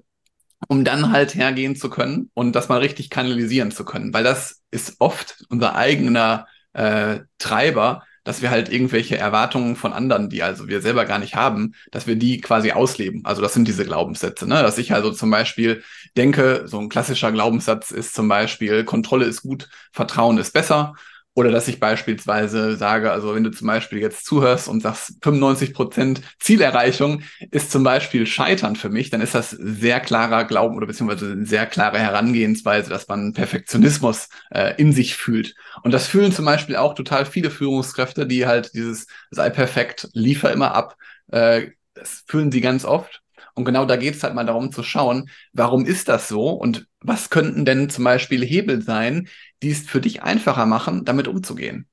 um 0.67 0.83
dann 0.83 1.11
halt 1.11 1.35
hergehen 1.35 1.75
zu 1.75 1.89
können 1.89 2.29
und 2.33 2.53
das 2.53 2.69
mal 2.69 2.79
richtig 2.79 3.09
kanalisieren 3.09 3.71
zu 3.71 3.85
können. 3.85 4.13
Weil 4.13 4.23
das 4.23 4.61
ist 4.71 4.95
oft 4.99 5.43
unser 5.49 5.75
eigener 5.75 6.47
äh, 6.73 7.19
Treiber, 7.37 8.03
dass 8.23 8.41
wir 8.41 8.51
halt 8.51 8.69
irgendwelche 8.71 9.17
Erwartungen 9.17 9.75
von 9.75 9.93
anderen, 9.93 10.29
die 10.29 10.43
also 10.43 10.67
wir 10.67 10.81
selber 10.81 11.05
gar 11.05 11.19
nicht 11.19 11.35
haben, 11.35 11.73
dass 11.91 12.05
wir 12.05 12.15
die 12.15 12.41
quasi 12.41 12.71
ausleben. 12.71 13.25
Also 13.25 13.41
das 13.41 13.53
sind 13.53 13.67
diese 13.67 13.85
Glaubenssätze, 13.85 14.47
ne? 14.47 14.61
Dass 14.61 14.77
ich 14.77 14.93
also 14.93 15.11
zum 15.11 15.31
Beispiel 15.31 15.83
denke, 16.13 16.63
so 16.65 16.79
ein 16.79 16.89
klassischer 16.89 17.31
Glaubenssatz 17.31 17.91
ist 17.91 18.13
zum 18.13 18.27
Beispiel, 18.27 18.83
Kontrolle 18.83 19.25
ist 19.25 19.41
gut, 19.41 19.69
Vertrauen 19.91 20.37
ist 20.37 20.53
besser. 20.53 20.93
Oder 21.35 21.51
dass 21.51 21.69
ich 21.69 21.79
beispielsweise 21.79 22.75
sage, 22.75 23.11
also 23.11 23.33
wenn 23.33 23.45
du 23.45 23.51
zum 23.51 23.67
Beispiel 23.67 23.99
jetzt 23.99 24.25
zuhörst 24.25 24.67
und 24.67 24.81
sagst, 24.81 25.13
95 25.21 25.73
Prozent 25.73 26.21
Zielerreichung 26.39 27.21
ist 27.51 27.71
zum 27.71 27.83
Beispiel 27.83 28.25
Scheitern 28.25 28.75
für 28.75 28.89
mich, 28.89 29.09
dann 29.09 29.21
ist 29.21 29.35
das 29.35 29.51
sehr 29.51 30.01
klarer 30.01 30.43
Glauben 30.43 30.75
oder 30.75 30.87
beziehungsweise 30.87 31.31
eine 31.31 31.45
sehr 31.45 31.65
klare 31.65 31.99
Herangehensweise, 31.99 32.89
dass 32.89 33.07
man 33.07 33.31
Perfektionismus 33.31 34.27
äh, 34.49 34.73
in 34.77 34.91
sich 34.91 35.15
fühlt. 35.15 35.55
Und 35.83 35.93
das 35.93 36.07
fühlen 36.07 36.33
zum 36.33 36.43
Beispiel 36.43 36.75
auch 36.75 36.93
total 36.93 37.25
viele 37.25 37.51
Führungskräfte, 37.51 38.27
die 38.27 38.45
halt 38.45 38.73
dieses 38.73 39.07
sei 39.31 39.49
perfekt, 39.49 40.09
liefer 40.13 40.51
immer 40.51 40.73
ab, 40.73 40.97
äh, 41.31 41.67
das 41.93 42.23
fühlen 42.27 42.51
sie 42.51 42.61
ganz 42.61 42.85
oft. 42.85 43.21
Und 43.59 43.65
genau 43.65 43.83
da 43.83 43.97
geht 43.97 44.15
es 44.15 44.23
halt 44.23 44.35
mal 44.35 44.45
darum 44.45 44.71
zu 44.71 44.83
schauen, 44.83 45.29
warum 45.51 45.85
ist 45.85 46.07
das 46.07 46.29
so 46.29 46.51
und 46.51 46.87
was 47.01 47.29
könnten 47.29 47.65
denn 47.65 47.89
zum 47.89 48.05
Beispiel 48.05 48.41
Hebel 48.41 48.81
sein, 48.81 49.27
die 49.61 49.71
es 49.71 49.81
für 49.81 49.99
dich 49.99 50.23
einfacher 50.23 50.65
machen, 50.65 51.03
damit 51.03 51.27
umzugehen. 51.27 51.85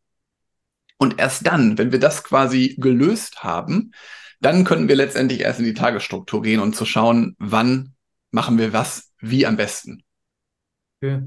Und 0.96 1.18
erst 1.18 1.44
dann, 1.44 1.76
wenn 1.76 1.90
wir 1.90 1.98
das 1.98 2.22
quasi 2.22 2.76
gelöst 2.78 3.42
haben, 3.42 3.90
dann 4.40 4.62
können 4.62 4.86
wir 4.86 4.94
letztendlich 4.94 5.40
erst 5.40 5.58
in 5.58 5.64
die 5.64 5.74
Tagesstruktur 5.74 6.40
gehen 6.40 6.60
und 6.60 6.76
zu 6.76 6.84
schauen, 6.84 7.34
wann 7.40 7.96
machen 8.30 8.58
wir 8.58 8.72
was, 8.72 9.10
wie 9.18 9.44
am 9.44 9.56
besten. 9.56 10.04
Okay. 11.02 11.20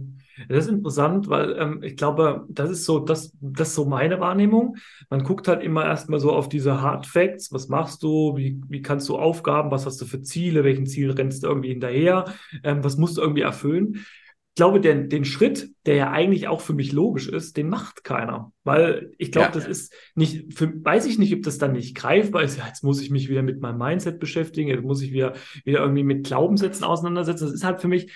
Das 0.48 0.66
ist 0.66 0.72
interessant, 0.72 1.28
weil 1.28 1.56
ähm, 1.60 1.84
ich 1.84 1.98
glaube, 1.98 2.46
das 2.50 2.70
ist 2.70 2.86
so, 2.86 3.00
das, 3.00 3.36
das 3.42 3.70
ist 3.70 3.76
so 3.76 3.86
meine 3.86 4.20
Wahrnehmung. 4.20 4.78
Man 5.10 5.24
guckt 5.24 5.48
halt 5.48 5.64
immer 5.64 5.86
erstmal 5.86 6.20
so 6.20 6.32
auf 6.32 6.48
diese 6.48 6.82
Hard 6.82 7.08
Facts. 7.08 7.52
Was 7.52 7.68
machst 7.68 8.04
du? 8.04 8.38
Wie, 8.38 8.62
wie 8.70 8.82
kannst 8.82 9.10
du 9.10 9.18
Aufgaben? 9.18 9.72
Was 9.72 9.86
hast 9.86 10.00
du 10.02 10.06
für 10.06 10.22
Ziele? 10.22 10.64
Welchen 10.64 10.86
Ziel 10.86 11.12
rennst 11.12 11.44
du 11.44 11.48
irgendwie 11.48 11.70
hinterher? 11.70 12.26
Ähm, 12.64 12.84
was 12.84 12.98
musst 12.98 13.18
du 13.18 13.22
irgendwie 13.22 13.42
erfüllen? 13.42 13.96
Ich 13.96 14.62
glaube, 14.62 14.82
den, 14.82 15.08
den 15.10 15.24
Schritt, 15.24 15.70
der 15.86 15.96
ja 15.96 16.12
eigentlich 16.12 16.50
auch 16.50 16.60
für 16.60 16.74
mich 16.74 16.92
logisch 16.92 17.30
ist, 17.30 17.56
den 17.56 17.70
macht 17.70 18.04
keiner. 18.04 18.52
Weil 18.64 19.12
ich 19.18 19.32
glaube, 19.32 19.48
ja. 19.48 19.54
das 19.54 19.66
ist 19.66 19.94
nicht, 20.16 20.54
für, 20.54 20.74
weiß 20.84 21.06
ich 21.06 21.18
nicht, 21.18 21.34
ob 21.34 21.44
das 21.44 21.60
dann 21.60 21.72
nicht 21.72 21.96
greifbar 21.96 22.44
ist. 22.44 22.58
Jetzt 22.58 22.84
muss 22.84 23.02
ich 23.02 23.10
mich 23.10 23.30
wieder 23.30 23.42
mit 23.42 23.62
meinem 23.62 23.78
Mindset 23.78 24.20
beschäftigen, 24.20 24.70
jetzt 24.70 24.84
muss 24.84 25.02
ich 25.02 25.14
wieder, 25.14 25.34
wieder 25.64 25.80
irgendwie 25.80 26.04
mit 26.04 26.26
Glaubenssätzen 26.26 26.84
auseinandersetzen. 26.84 27.46
Das 27.46 27.54
ist 27.54 27.64
halt 27.64 27.80
für 27.80 27.88
mich, 27.88 28.12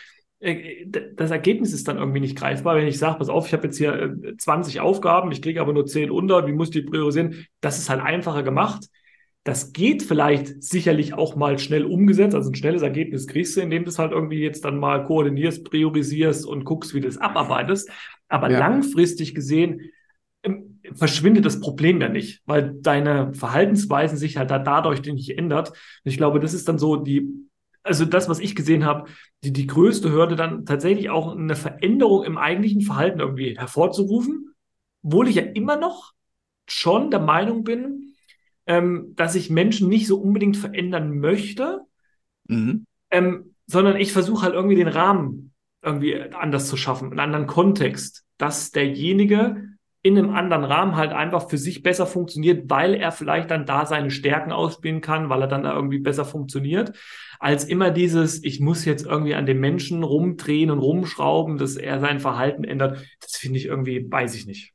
das 1.16 1.32
Ergebnis 1.32 1.72
ist 1.72 1.88
dann 1.88 1.98
irgendwie 1.98 2.20
nicht 2.20 2.38
greifbar. 2.38 2.76
Wenn 2.76 2.88
ich 2.88 3.00
sage, 3.00 3.18
pass 3.18 3.30
auf, 3.30 3.48
ich 3.48 3.54
habe 3.54 3.68
jetzt 3.68 3.78
hier 3.78 4.16
20 4.38 4.76
äh, 4.76 4.80
Aufgaben, 4.80 5.32
ich 5.32 5.42
kriege 5.42 5.62
aber 5.62 5.72
nur 5.72 5.86
10 5.86 6.12
unter, 6.12 6.46
wie 6.48 6.52
muss 6.52 6.68
ich 6.68 6.74
die 6.74 6.82
priorisieren? 6.82 7.46
Das 7.62 7.78
ist 7.78 7.90
halt 7.90 8.02
einfacher 8.02 8.44
gemacht. 8.44 8.88
Das 9.46 9.72
geht 9.72 10.04
vielleicht 10.04 10.62
sicherlich 10.64 11.14
auch 11.14 11.36
mal 11.38 11.60
schnell 11.60 11.86
umgesetzt. 11.86 12.36
Also 12.36 12.50
ein 12.50 12.56
schnelles 12.56 12.82
Ergebnis 12.82 13.28
kriegst 13.28 13.56
du, 13.56 13.62
indem 13.62 13.86
du 13.86 13.90
es 13.90 14.00
halt 14.00 14.12
irgendwie 14.12 14.42
jetzt 14.42 14.66
dann 14.66 14.80
mal 14.80 15.06
koordinierst, 15.06 15.64
priorisierst 15.64 16.46
und 16.46 16.66
guckst, 16.66 16.94
wie 16.94 17.02
du 17.02 17.08
es 17.08 17.18
abarbeitest. 17.18 17.90
Aber 18.28 18.52
ja. 18.52 18.60
langfristig 18.60 19.36
gesehen 19.36 19.92
ähm, 20.44 20.80
verschwindet 20.94 21.46
das 21.46 21.62
Problem 21.62 22.02
ja 22.02 22.10
nicht, 22.10 22.42
weil 22.46 22.74
deine 22.82 23.34
Verhaltensweisen 23.34 24.18
sich 24.18 24.36
halt 24.36 24.52
da 24.52 24.60
dadurch 24.60 25.02
nicht 25.04 25.38
ändert. 25.38 25.70
Und 25.70 25.78
ich 26.04 26.18
glaube, 26.18 26.42
das 26.42 26.54
ist 26.54 26.68
dann 26.68 26.80
so 26.80 26.98
die 26.98 27.30
also 27.84 28.06
das, 28.06 28.30
was 28.30 28.40
ich 28.40 28.56
gesehen 28.56 28.86
habe, 28.86 29.10
die, 29.44 29.52
die 29.52 29.68
größte 29.68 30.12
Hürde 30.12 30.36
dann 30.36 30.66
tatsächlich 30.66 31.10
auch 31.10 31.36
eine 31.36 31.56
Veränderung 31.56 32.24
im 32.24 32.38
eigentlichen 32.38 32.82
Verhalten 32.82 33.20
irgendwie 33.20 33.58
hervorzurufen, 33.58 34.56
obwohl 35.04 35.28
ich 35.28 35.36
ja 35.36 35.44
immer 35.44 35.76
noch 35.76 36.14
schon 36.68 37.12
der 37.12 37.20
Meinung 37.20 37.64
bin, 37.64 38.16
ähm, 38.66 39.14
dass 39.16 39.36
ich 39.36 39.50
Menschen 39.50 39.90
nicht 39.90 40.08
so 40.08 40.18
unbedingt 40.20 40.56
verändern 40.56 41.20
möchte, 41.20 41.82
mhm. 42.48 42.86
ähm, 43.10 43.56
sondern 43.68 43.98
ich 43.98 44.14
versuche 44.14 44.44
halt 44.44 44.54
irgendwie 44.54 44.76
den 44.76 44.88
Rahmen 44.88 45.54
irgendwie 45.82 46.18
anders 46.22 46.70
zu 46.70 46.78
schaffen, 46.78 47.10
einen 47.10 47.20
anderen 47.20 47.48
Kontext, 47.48 48.24
dass 48.38 48.72
derjenige 48.72 49.73
in 50.04 50.18
einem 50.18 50.36
anderen 50.36 50.66
Rahmen 50.66 50.98
halt 50.98 51.14
einfach 51.14 51.50
für 51.50 51.58
sich 51.58 51.82
besser 51.82 52.06
funktioniert, 52.06 52.70
weil 52.70 52.94
er 52.94 53.14
vielleicht 53.14 53.50
dann 53.50 53.66
da 53.66 53.86
seine 53.86 54.12
Stärken 54.12 54.52
ausspielen 54.52 55.00
kann, 55.00 55.30
weil 55.30 55.42
er 55.42 55.48
dann 55.48 55.64
da 55.64 55.74
irgendwie 55.74 56.00
besser 56.00 56.26
funktioniert, 56.26 56.92
als 57.40 57.64
immer 57.64 57.90
dieses, 57.90 58.44
ich 58.44 58.60
muss 58.60 58.84
jetzt 58.84 59.06
irgendwie 59.06 59.34
an 59.34 59.46
dem 59.46 59.62
Menschen 59.62 60.04
rumdrehen 60.04 60.72
und 60.72 60.80
rumschrauben, 60.80 61.58
dass 61.58 61.78
er 61.78 62.02
sein 62.02 62.20
Verhalten 62.20 62.66
ändert. 62.66 63.00
Das 63.22 63.38
finde 63.38 63.60
ich 63.60 63.66
irgendwie, 63.66 64.06
weiß 64.12 64.36
ich 64.36 64.46
nicht. 64.46 64.74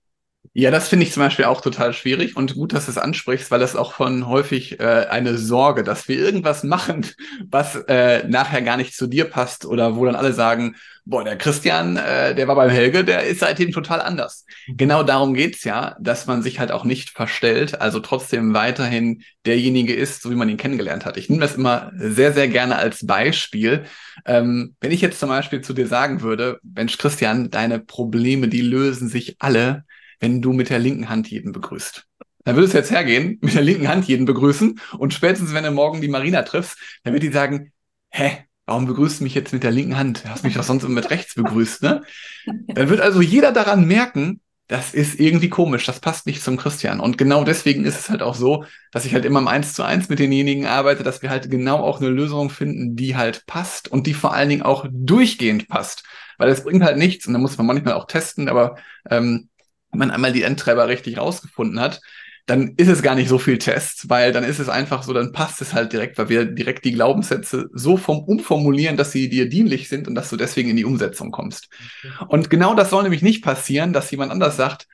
Ja, 0.54 0.70
das 0.70 0.88
finde 0.88 1.04
ich 1.04 1.12
zum 1.12 1.22
Beispiel 1.22 1.44
auch 1.44 1.60
total 1.60 1.92
schwierig 1.92 2.36
und 2.36 2.54
gut, 2.54 2.72
dass 2.72 2.86
du 2.86 2.90
es 2.90 2.98
ansprichst, 2.98 3.50
weil 3.50 3.60
das 3.60 3.76
auch 3.76 3.92
von 3.92 4.26
häufig 4.26 4.80
äh, 4.80 5.06
eine 5.10 5.36
Sorge, 5.36 5.84
dass 5.84 6.08
wir 6.08 6.18
irgendwas 6.18 6.64
machen, 6.64 7.06
was 7.48 7.76
äh, 7.86 8.26
nachher 8.26 8.62
gar 8.62 8.76
nicht 8.76 8.94
zu 8.94 9.06
dir 9.06 9.26
passt 9.26 9.66
oder 9.66 9.94
wo 9.96 10.04
dann 10.04 10.16
alle 10.16 10.32
sagen, 10.32 10.74
boah, 11.08 11.24
der 11.24 11.38
Christian, 11.38 11.96
äh, 11.96 12.34
der 12.34 12.48
war 12.48 12.54
beim 12.54 12.68
Helge, 12.68 13.02
der 13.02 13.24
ist 13.24 13.40
seitdem 13.40 13.72
total 13.72 14.02
anders. 14.02 14.44
Mhm. 14.66 14.76
Genau 14.76 15.02
darum 15.02 15.32
geht's 15.32 15.64
ja, 15.64 15.96
dass 15.98 16.26
man 16.26 16.42
sich 16.42 16.60
halt 16.60 16.70
auch 16.70 16.84
nicht 16.84 17.10
verstellt, 17.10 17.80
also 17.80 17.98
trotzdem 18.00 18.52
weiterhin 18.52 19.22
derjenige 19.46 19.94
ist, 19.94 20.20
so 20.20 20.30
wie 20.30 20.34
man 20.34 20.50
ihn 20.50 20.58
kennengelernt 20.58 21.06
hat. 21.06 21.16
Ich 21.16 21.30
nehme 21.30 21.40
das 21.40 21.56
immer 21.56 21.90
sehr, 21.96 22.34
sehr 22.34 22.48
gerne 22.48 22.76
als 22.76 23.06
Beispiel. 23.06 23.84
Ähm, 24.26 24.76
wenn 24.80 24.92
ich 24.92 25.00
jetzt 25.00 25.18
zum 25.18 25.30
Beispiel 25.30 25.62
zu 25.62 25.72
dir 25.72 25.86
sagen 25.86 26.20
würde, 26.20 26.58
Mensch, 26.62 26.98
Christian, 26.98 27.50
deine 27.50 27.80
Probleme, 27.80 28.48
die 28.48 28.60
lösen 28.60 29.08
sich 29.08 29.36
alle, 29.38 29.84
wenn 30.20 30.42
du 30.42 30.52
mit 30.52 30.68
der 30.68 30.78
linken 30.78 31.08
Hand 31.08 31.30
jeden 31.30 31.52
begrüßt. 31.52 32.04
Dann 32.44 32.56
würdest 32.56 32.74
du 32.74 32.78
jetzt 32.78 32.90
hergehen, 32.90 33.38
mit 33.40 33.54
der 33.54 33.62
linken 33.62 33.88
Hand 33.88 34.06
jeden 34.06 34.26
begrüßen 34.26 34.78
und 34.98 35.14
spätestens, 35.14 35.54
wenn 35.54 35.64
du 35.64 35.70
morgen 35.70 36.02
die 36.02 36.08
Marina 36.08 36.42
triffst, 36.42 36.78
dann 37.02 37.14
wird 37.14 37.22
die 37.22 37.32
sagen, 37.32 37.72
hä, 38.10 38.47
warum 38.68 38.86
begrüßt 38.86 39.20
du 39.20 39.24
mich 39.24 39.34
jetzt 39.34 39.52
mit 39.52 39.62
der 39.62 39.70
linken 39.70 39.96
Hand? 39.96 40.24
Du 40.24 40.28
hast 40.28 40.44
mich 40.44 40.54
doch 40.54 40.62
sonst 40.62 40.84
immer 40.84 40.94
mit 40.94 41.10
rechts 41.10 41.34
begrüßt, 41.34 41.82
ne? 41.82 42.02
Dann 42.46 42.90
wird 42.90 43.00
also 43.00 43.20
jeder 43.20 43.50
daran 43.50 43.86
merken, 43.86 44.40
das 44.68 44.92
ist 44.92 45.18
irgendwie 45.18 45.48
komisch, 45.48 45.86
das 45.86 46.00
passt 46.00 46.26
nicht 46.26 46.42
zum 46.42 46.58
Christian. 46.58 47.00
Und 47.00 47.16
genau 47.16 47.42
deswegen 47.42 47.86
ist 47.86 47.98
es 47.98 48.10
halt 48.10 48.22
auch 48.22 48.34
so, 48.34 48.64
dass 48.92 49.06
ich 49.06 49.14
halt 49.14 49.24
immer 49.24 49.38
im 49.38 49.48
Eins 49.48 49.72
zu 49.72 49.82
eins 49.82 50.10
mit 50.10 50.18
denjenigen 50.18 50.66
arbeite, 50.66 51.02
dass 51.02 51.22
wir 51.22 51.30
halt 51.30 51.50
genau 51.50 51.78
auch 51.78 52.00
eine 52.00 52.10
Lösung 52.10 52.50
finden, 52.50 52.94
die 52.94 53.16
halt 53.16 53.46
passt 53.46 53.88
und 53.88 54.06
die 54.06 54.12
vor 54.12 54.34
allen 54.34 54.50
Dingen 54.50 54.62
auch 54.62 54.86
durchgehend 54.90 55.68
passt. 55.68 56.04
weil 56.36 56.50
es 56.50 56.62
bringt 56.62 56.84
halt 56.84 56.98
nichts 56.98 57.26
und 57.26 57.32
da 57.32 57.38
muss 57.38 57.56
man 57.56 57.66
manchmal 57.66 57.94
auch 57.94 58.06
testen, 58.06 58.48
aber 58.48 58.76
ähm, 59.10 59.48
wenn 59.90 59.98
man 60.00 60.10
einmal 60.10 60.32
die 60.32 60.42
Endtreiber 60.42 60.86
richtig 60.88 61.16
rausgefunden 61.16 61.80
hat, 61.80 62.00
dann 62.48 62.72
ist 62.78 62.88
es 62.88 63.02
gar 63.02 63.14
nicht 63.14 63.28
so 63.28 63.38
viel 63.38 63.58
Tests, 63.58 64.08
weil 64.08 64.32
dann 64.32 64.42
ist 64.42 64.58
es 64.58 64.70
einfach 64.70 65.02
so, 65.02 65.12
dann 65.12 65.32
passt 65.32 65.60
es 65.60 65.74
halt 65.74 65.92
direkt, 65.92 66.16
weil 66.16 66.30
wir 66.30 66.46
direkt 66.46 66.84
die 66.86 66.92
Glaubenssätze 66.92 67.68
so 67.74 67.98
vom 67.98 68.20
umformulieren, 68.20 68.96
dass 68.96 69.12
sie 69.12 69.28
dir 69.28 69.50
dienlich 69.50 69.90
sind 69.90 70.08
und 70.08 70.14
dass 70.14 70.30
du 70.30 70.36
deswegen 70.36 70.70
in 70.70 70.76
die 70.76 70.86
Umsetzung 70.86 71.30
kommst. 71.30 71.68
Okay. 71.70 72.24
Und 72.28 72.48
genau 72.48 72.74
das 72.74 72.88
soll 72.88 73.02
nämlich 73.02 73.20
nicht 73.20 73.44
passieren, 73.44 73.92
dass 73.92 74.10
jemand 74.10 74.32
anders 74.32 74.56
sagt, 74.56 74.86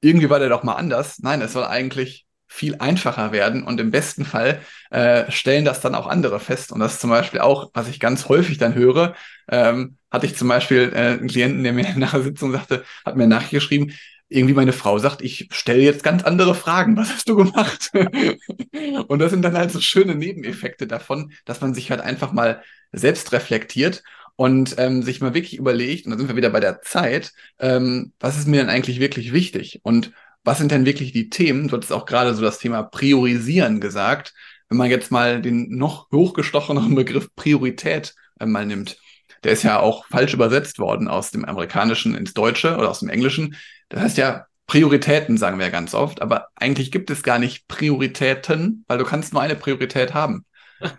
irgendwie 0.00 0.30
war 0.30 0.38
der 0.38 0.48
doch 0.48 0.62
mal 0.62 0.74
anders. 0.74 1.18
Nein, 1.20 1.42
es 1.42 1.52
soll 1.52 1.64
eigentlich 1.64 2.26
viel 2.48 2.76
einfacher 2.78 3.30
werden 3.30 3.62
und 3.62 3.78
im 3.78 3.90
besten 3.90 4.24
Fall 4.24 4.60
äh, 4.90 5.30
stellen 5.30 5.66
das 5.66 5.80
dann 5.80 5.94
auch 5.94 6.06
andere 6.06 6.40
fest. 6.40 6.72
Und 6.72 6.80
das 6.80 6.94
ist 6.94 7.00
zum 7.00 7.10
Beispiel 7.10 7.40
auch, 7.40 7.70
was 7.74 7.88
ich 7.88 8.00
ganz 8.00 8.28
häufig 8.28 8.56
dann 8.56 8.74
höre, 8.74 9.14
ähm, 9.50 9.96
hatte 10.10 10.26
ich 10.26 10.36
zum 10.36 10.48
Beispiel 10.48 10.92
äh, 10.94 11.18
einen 11.18 11.28
Klienten, 11.28 11.62
der 11.62 11.74
mir 11.74 11.94
nach 11.96 12.12
der 12.12 12.22
Sitzung 12.22 12.52
sagte, 12.52 12.84
hat 13.04 13.16
mir 13.16 13.26
nachgeschrieben, 13.26 13.92
irgendwie 14.34 14.54
meine 14.54 14.72
Frau 14.72 14.98
sagt, 14.98 15.22
ich 15.22 15.48
stelle 15.52 15.82
jetzt 15.82 16.02
ganz 16.02 16.22
andere 16.24 16.54
Fragen. 16.54 16.96
Was 16.96 17.12
hast 17.12 17.28
du 17.28 17.36
gemacht? 17.36 17.90
und 19.08 19.18
das 19.18 19.30
sind 19.30 19.42
dann 19.42 19.56
halt 19.56 19.70
so 19.70 19.80
schöne 19.80 20.14
Nebeneffekte 20.14 20.86
davon, 20.86 21.32
dass 21.44 21.60
man 21.60 21.74
sich 21.74 21.90
halt 21.90 22.00
einfach 22.00 22.32
mal 22.32 22.62
selbst 22.92 23.32
reflektiert 23.32 24.02
und 24.36 24.76
ähm, 24.78 25.02
sich 25.02 25.20
mal 25.20 25.34
wirklich 25.34 25.56
überlegt, 25.56 26.06
und 26.06 26.12
da 26.12 26.18
sind 26.18 26.28
wir 26.28 26.36
wieder 26.36 26.50
bei 26.50 26.60
der 26.60 26.80
Zeit, 26.82 27.32
ähm, 27.58 28.12
was 28.18 28.38
ist 28.38 28.48
mir 28.48 28.60
denn 28.60 28.70
eigentlich 28.70 29.00
wirklich 29.00 29.32
wichtig? 29.32 29.80
Und 29.82 30.12
was 30.44 30.58
sind 30.58 30.72
denn 30.72 30.86
wirklich 30.86 31.12
die 31.12 31.30
Themen? 31.30 31.68
Du 31.68 31.76
hattest 31.76 31.92
auch 31.92 32.06
gerade 32.06 32.34
so 32.34 32.42
das 32.42 32.58
Thema 32.58 32.82
Priorisieren 32.82 33.80
gesagt. 33.80 34.34
Wenn 34.68 34.78
man 34.78 34.90
jetzt 34.90 35.10
mal 35.10 35.42
den 35.42 35.76
noch 35.76 36.10
hochgestocheneren 36.10 36.94
Begriff 36.94 37.28
Priorität 37.36 38.14
äh, 38.40 38.46
mal 38.46 38.66
nimmt, 38.66 38.96
der 39.44 39.52
ist 39.52 39.62
ja 39.64 39.80
auch 39.80 40.06
falsch 40.06 40.34
übersetzt 40.34 40.78
worden 40.78 41.08
aus 41.08 41.30
dem 41.30 41.44
Amerikanischen 41.44 42.14
ins 42.14 42.32
Deutsche 42.32 42.76
oder 42.76 42.90
aus 42.90 43.00
dem 43.00 43.08
Englischen. 43.08 43.56
Das 43.92 44.00
heißt 44.02 44.16
ja 44.16 44.46
Prioritäten, 44.66 45.36
sagen 45.36 45.58
wir 45.58 45.68
ganz 45.70 45.94
oft, 45.94 46.22
aber 46.22 46.48
eigentlich 46.54 46.90
gibt 46.90 47.10
es 47.10 47.22
gar 47.22 47.38
nicht 47.38 47.68
Prioritäten, 47.68 48.84
weil 48.88 48.96
du 48.96 49.04
kannst 49.04 49.34
nur 49.34 49.42
eine 49.42 49.54
Priorität 49.54 50.14
haben. 50.14 50.44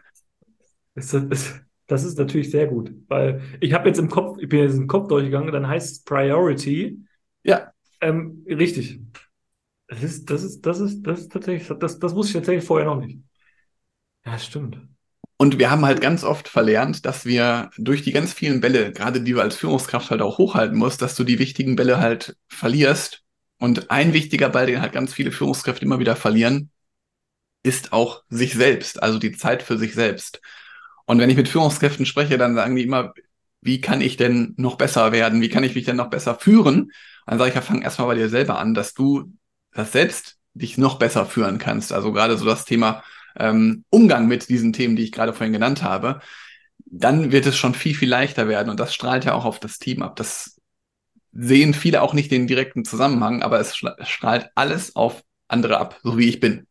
Das 0.96 1.12
ist, 1.12 1.60
das 1.88 2.04
ist 2.04 2.20
natürlich 2.20 2.52
sehr 2.52 2.68
gut, 2.68 2.94
weil 3.08 3.42
ich 3.60 3.74
habe 3.74 3.88
jetzt 3.88 3.98
im 3.98 4.10
Kopf, 4.10 4.38
ich 4.40 4.48
bin 4.48 4.60
jetzt 4.60 4.76
im 4.76 4.86
Kopf 4.86 5.08
durchgegangen, 5.08 5.52
dann 5.52 5.68
heißt 5.68 5.92
es 5.92 6.04
Priority. 6.04 7.00
Ja. 7.42 7.74
Ähm, 8.00 8.46
richtig. 8.48 9.00
Das 9.88 10.04
ist, 10.04 10.30
das 10.30 10.44
ist, 10.44 10.62
das 10.62 10.80
ist, 10.80 11.02
das 11.02 11.22
ist 11.22 11.32
tatsächlich, 11.32 11.68
das, 11.80 11.98
das 11.98 12.14
wusste 12.14 12.30
ich 12.30 12.36
tatsächlich 12.36 12.64
vorher 12.64 12.86
noch 12.86 13.00
nicht. 13.00 13.18
Ja, 14.24 14.38
stimmt. 14.38 14.78
Und 15.44 15.60
wir 15.60 15.70
haben 15.70 15.84
halt 15.84 16.00
ganz 16.00 16.24
oft 16.24 16.48
verlernt, 16.48 17.06
dass 17.06 17.26
wir 17.26 17.70
durch 17.78 18.02
die 18.02 18.14
ganz 18.14 18.32
vielen 18.32 18.62
Bälle, 18.62 18.94
gerade 18.94 19.20
die 19.20 19.34
du 19.34 19.42
als 19.42 19.58
Führungskraft 19.58 20.10
halt 20.10 20.22
auch 20.22 20.38
hochhalten 20.38 20.78
musst, 20.78 21.02
dass 21.02 21.16
du 21.16 21.26
die 21.26 21.38
wichtigen 21.38 21.76
Bälle 21.76 22.00
halt 22.00 22.38
verlierst. 22.48 23.24
Und 23.60 23.92
ein 23.92 24.14
wichtiger 24.14 24.48
Ball, 24.48 24.68
den 24.68 24.80
halt 24.80 24.94
ganz 24.94 25.14
viele 25.14 25.34
Führungskräfte 25.34 25.84
immer 25.84 26.00
wieder 26.00 26.16
verlieren, 26.16 26.70
ist 27.62 27.92
auch 27.92 28.24
sich 28.30 28.54
selbst, 28.54 29.04
also 29.04 29.20
die 29.20 29.34
Zeit 29.34 29.64
für 29.64 29.78
sich 29.78 29.96
selbst. 29.96 30.40
Und 31.08 31.20
wenn 31.20 31.30
ich 31.30 31.36
mit 31.36 31.50
Führungskräften 31.50 32.06
spreche, 32.06 32.38
dann 32.38 32.56
sagen 32.56 32.78
die 32.78 32.84
immer, 32.84 33.14
wie 33.60 33.82
kann 33.82 34.00
ich 34.00 34.16
denn 34.16 34.54
noch 34.56 34.78
besser 34.78 35.12
werden? 35.12 35.42
Wie 35.42 35.50
kann 35.50 35.66
ich 35.66 35.76
mich 35.76 35.84
denn 35.84 35.98
noch 35.98 36.10
besser 36.10 36.36
führen? 36.36 36.94
Dann 37.26 37.38
sage 37.38 37.50
ich 37.50 37.56
ja, 37.56 37.62
fang 37.62 37.82
erstmal 37.82 38.08
bei 38.08 38.16
dir 38.16 38.30
selber 38.30 38.60
an, 38.60 38.74
dass 38.74 38.94
du 38.94 39.34
das 39.74 39.92
selbst 39.92 40.38
dich 40.54 40.78
noch 40.78 41.00
besser 41.00 41.26
führen 41.26 41.58
kannst. 41.58 41.92
Also 41.92 42.14
gerade 42.14 42.38
so 42.38 42.46
das 42.46 42.64
Thema 42.64 43.04
ähm, 43.38 43.84
Umgang 43.90 44.28
mit 44.28 44.50
diesen 44.50 44.74
Themen, 44.74 44.96
die 44.96 45.04
ich 45.04 45.12
gerade 45.12 45.34
vorhin 45.34 45.54
genannt 45.54 45.84
habe, 45.84 46.22
dann 46.86 47.32
wird 47.32 47.46
es 47.46 47.58
schon 47.58 47.74
viel, 47.74 47.96
viel 47.96 48.10
leichter 48.10 48.48
werden. 48.48 48.70
Und 48.70 48.80
das 48.80 48.94
strahlt 48.94 49.26
ja 49.26 49.34
auch 49.34 49.46
auf 49.46 49.60
das 49.60 49.80
Team 49.80 50.02
ab. 50.02 50.16
Das 50.16 50.60
sehen 51.32 51.74
viele 51.74 52.02
auch 52.02 52.14
nicht 52.14 52.32
den 52.32 52.48
direkten 52.48 52.86
Zusammenhang, 52.86 53.42
aber 53.42 53.60
es 53.60 53.76
strahlt 53.76 54.50
alles 54.56 54.96
auf 54.96 55.24
andere 55.48 55.78
ab, 55.78 56.00
so 56.04 56.18
wie 56.18 56.30
ich 56.30 56.40
bin. 56.40 56.68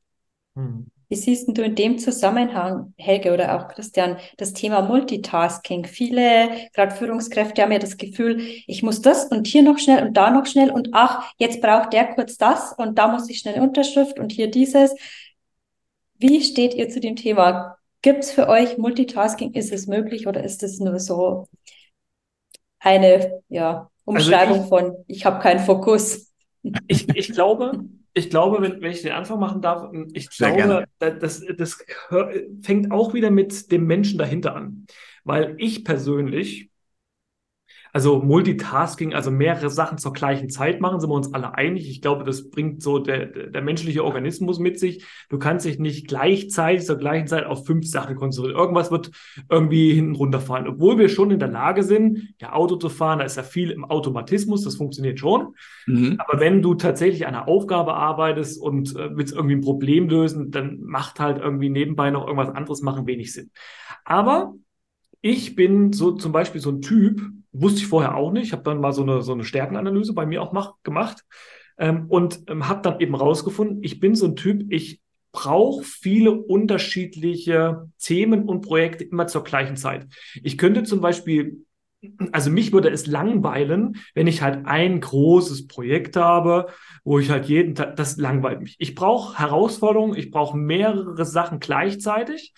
Hm. 0.55 0.87
Wie 1.13 1.17
siehst 1.17 1.47
du 1.47 1.63
in 1.63 1.75
dem 1.75 1.99
Zusammenhang, 1.99 2.95
Helge 2.97 3.35
oder 3.35 3.55
auch 3.55 3.69
Christian, 3.69 4.17
das 4.39 4.55
Thema 4.55 4.81
Multitasking? 4.81 5.85
Viele, 5.85 6.49
gerade 6.73 6.95
Führungskräfte, 6.95 7.61
haben 7.61 7.71
ja 7.71 7.79
das 7.79 7.99
Gefühl, 7.99 8.41
ich 8.67 8.83
muss 8.83 9.03
das 9.03 9.27
und 9.27 9.47
hier 9.47 9.63
noch 9.63 9.77
schnell 9.77 10.07
und 10.07 10.17
da 10.17 10.31
noch 10.31 10.47
schnell 10.47 10.71
und 10.71 10.89
ach, 10.93 11.31
jetzt 11.37 11.61
braucht 11.61 11.93
der 11.93 12.15
kurz 12.15 12.39
das 12.39 12.73
und 12.79 12.99
da 12.99 13.09
muss 13.09 13.29
ich 13.29 13.41
schnell 13.41 13.61
Unterschrift 13.61 14.19
und 14.19 14.33
hier 14.33 14.51
dieses. 14.51 14.95
Wie 16.23 16.41
steht 16.41 16.75
ihr 16.75 16.89
zu 16.89 17.01
dem 17.01 17.17
Thema? 17.17 17.77
Gibt 18.01 18.21
es 18.21 18.31
für 18.31 18.49
euch 18.49 18.79
Multitasking? 18.79 19.55
Ist 19.55 19.73
es 19.73 19.89
möglich 19.89 20.29
oder 20.29 20.45
ist 20.45 20.63
es 20.63 20.79
nur 20.79 21.01
so 21.01 21.49
eine 22.79 23.43
ja, 23.49 23.91
Umschreibung 24.05 24.61
also 24.61 24.63
ich, 24.63 24.69
von, 24.69 25.05
ich 25.09 25.27
habe 25.27 25.43
keinen 25.43 25.59
Fokus? 25.59 26.33
Ich, 26.87 27.09
ich 27.09 27.33
glaube, 27.33 27.85
ich 28.15 28.31
glaube, 28.31 28.63
wenn, 28.63 28.81
wenn 28.81 28.93
ich 28.93 29.03
den 29.03 29.13
Anfang 29.13 29.41
machen 29.41 29.63
darf, 29.63 29.93
ich 30.13 30.31
Sehr 30.31 30.53
glaube, 30.53 30.85
das, 30.99 31.43
das 31.57 31.85
fängt 32.63 32.93
auch 32.93 33.15
wieder 33.15 33.31
mit 33.31 33.73
dem 33.73 33.87
Menschen 33.87 34.17
dahinter 34.17 34.55
an. 34.55 34.87
Weil 35.25 35.57
ich 35.59 35.85
persönlich 35.85 36.71
also 37.93 38.21
Multitasking, 38.21 39.13
also 39.13 39.31
mehrere 39.31 39.69
Sachen 39.69 39.99
zur 39.99 40.15
gleichen 40.15 40.49
Zeit 40.49 40.81
machen, 40.81 40.99
sind 40.99 41.11
wir 41.11 41.15
uns 41.15 41.35
alle 41.35 41.55
einig. 41.55 41.89
Ich 41.91 42.01
glaube, 42.01 42.25
das 42.25 42.49
bringt 42.49 42.83
so 42.83 42.99
der, 42.99 43.27
der 43.27 43.61
menschliche 43.61 44.03
Organismus 44.03 44.59
mit 44.59 44.79
sich. 44.79 45.05
Du 45.29 45.39
kannst 45.39 45.67
dich 45.67 45.79
nicht 45.79 46.09
gleichzeitig 46.09 46.87
zur 46.87 46.97
gleichen 46.97 47.27
Zeit 47.27 47.45
auf 47.45 47.67
fünf 47.67 47.87
Sachen 47.87 48.17
konzentrieren. 48.17 48.59
Irgendwas 48.59 48.91
wird 48.91 49.11
irgendwie 49.51 49.93
hinten 49.93 50.15
runterfahren. 50.15 50.67
Obwohl 50.67 50.99
wir 50.99 51.11
schon 51.11 51.31
in 51.31 51.39
der 51.39 51.49
Lage 51.49 51.83
sind, 51.83 52.35
ja, 52.41 52.55
Auto 52.55 52.77
zu 52.77 52.89
fahren, 52.89 53.19
da 53.19 53.27
ist 53.27 53.37
ja 53.37 53.43
viel 53.43 53.71
im 53.71 53.85
Automatismus, 53.85 54.65
das 54.65 54.77
funktioniert 54.77 55.19
schon. 55.19 55.55
Mhm. 55.87 56.17
Aber 56.19 56.41
wenn 56.41 56.63
du 56.63 56.75
tatsächlich 56.75 57.27
an 57.27 57.35
einer 57.35 57.47
Aufgabe 57.47 57.93
arbeitest 57.93 58.59
und 58.59 58.97
äh, 58.97 59.15
willst 59.15 59.35
irgendwie 59.35 59.57
ein 59.57 59.61
Problem 59.61 60.09
lösen, 60.09 60.51
dann 60.51 60.81
macht 60.81 61.21
halt 61.21 61.39
irgendwie 61.39 61.69
nebenbei 61.69 62.11
noch 62.11 62.27
irgendwas 62.27 62.55
anderes 62.55 62.81
machen 62.81 63.07
wenig 63.07 63.35
Sinn. 63.35 63.51
Aber 64.05 64.55
ich 65.21 65.55
bin 65.55 65.93
so 65.93 66.13
zum 66.13 66.33
Beispiel 66.33 66.61
so 66.61 66.71
ein 66.71 66.81
Typ, 66.81 67.21
wusste 67.53 67.81
ich 67.81 67.87
vorher 67.87 68.17
auch 68.17 68.33
nicht, 68.33 68.53
habe 68.53 68.63
dann 68.63 68.81
mal 68.81 68.93
so 68.93 69.03
eine, 69.03 69.23
so 69.23 69.33
eine 69.33 69.45
Stärkenanalyse 69.45 70.15
bei 70.15 70.27
mir 70.27 70.43
auch 70.43 70.53
mach, 70.53 70.75
gemacht 70.83 71.25
ähm, 71.79 72.07
und 72.09 72.43
ähm, 72.49 72.69
habe 72.69 72.83
dann 72.83 73.01
eben 73.01 73.15
rausgefunden, 73.15 73.83
ich 73.83 74.01
bin 74.01 74.15
so 74.15 74.27
ein 74.27 74.37
Typ, 74.37 74.73
ich 74.73 75.01
brauche 75.33 75.83
viele 75.85 76.33
unterschiedliche 76.33 77.91
Themen 77.99 78.45
und 78.45 78.61
Projekte 78.61 79.05
immer 79.05 79.27
zur 79.27 79.45
gleichen 79.45 79.77
Zeit. 79.77 80.07
Ich 80.43 80.59
könnte 80.59 80.83
zum 80.83 81.01
Beispiel 81.01 81.65
also 82.33 82.51
mich 82.51 82.73
würde 82.73 82.91
es 82.91 83.07
langweilen, 83.07 83.97
wenn 84.15 84.27
ich 84.27 84.43
halt 84.43 84.67
ein 84.67 85.01
großes 85.01 85.69
Projekt 85.69 86.17
habe, 86.17 86.67
wo 87.05 87.19
ich 87.19 87.31
halt 87.31 87.47
jeden 87.47 87.75
Tag, 87.75 87.97
das 87.97 88.17
langweilt 88.17 88.61
mich. 88.61 88.75
Ich 88.79 88.95
brauche 88.95 89.39
Herausforderungen, 89.39 90.17
ich 90.17 90.31
brauche 90.31 90.57
mehrere 90.57 91.25
Sachen 91.25 91.61
gleichzeitig. 91.61 92.55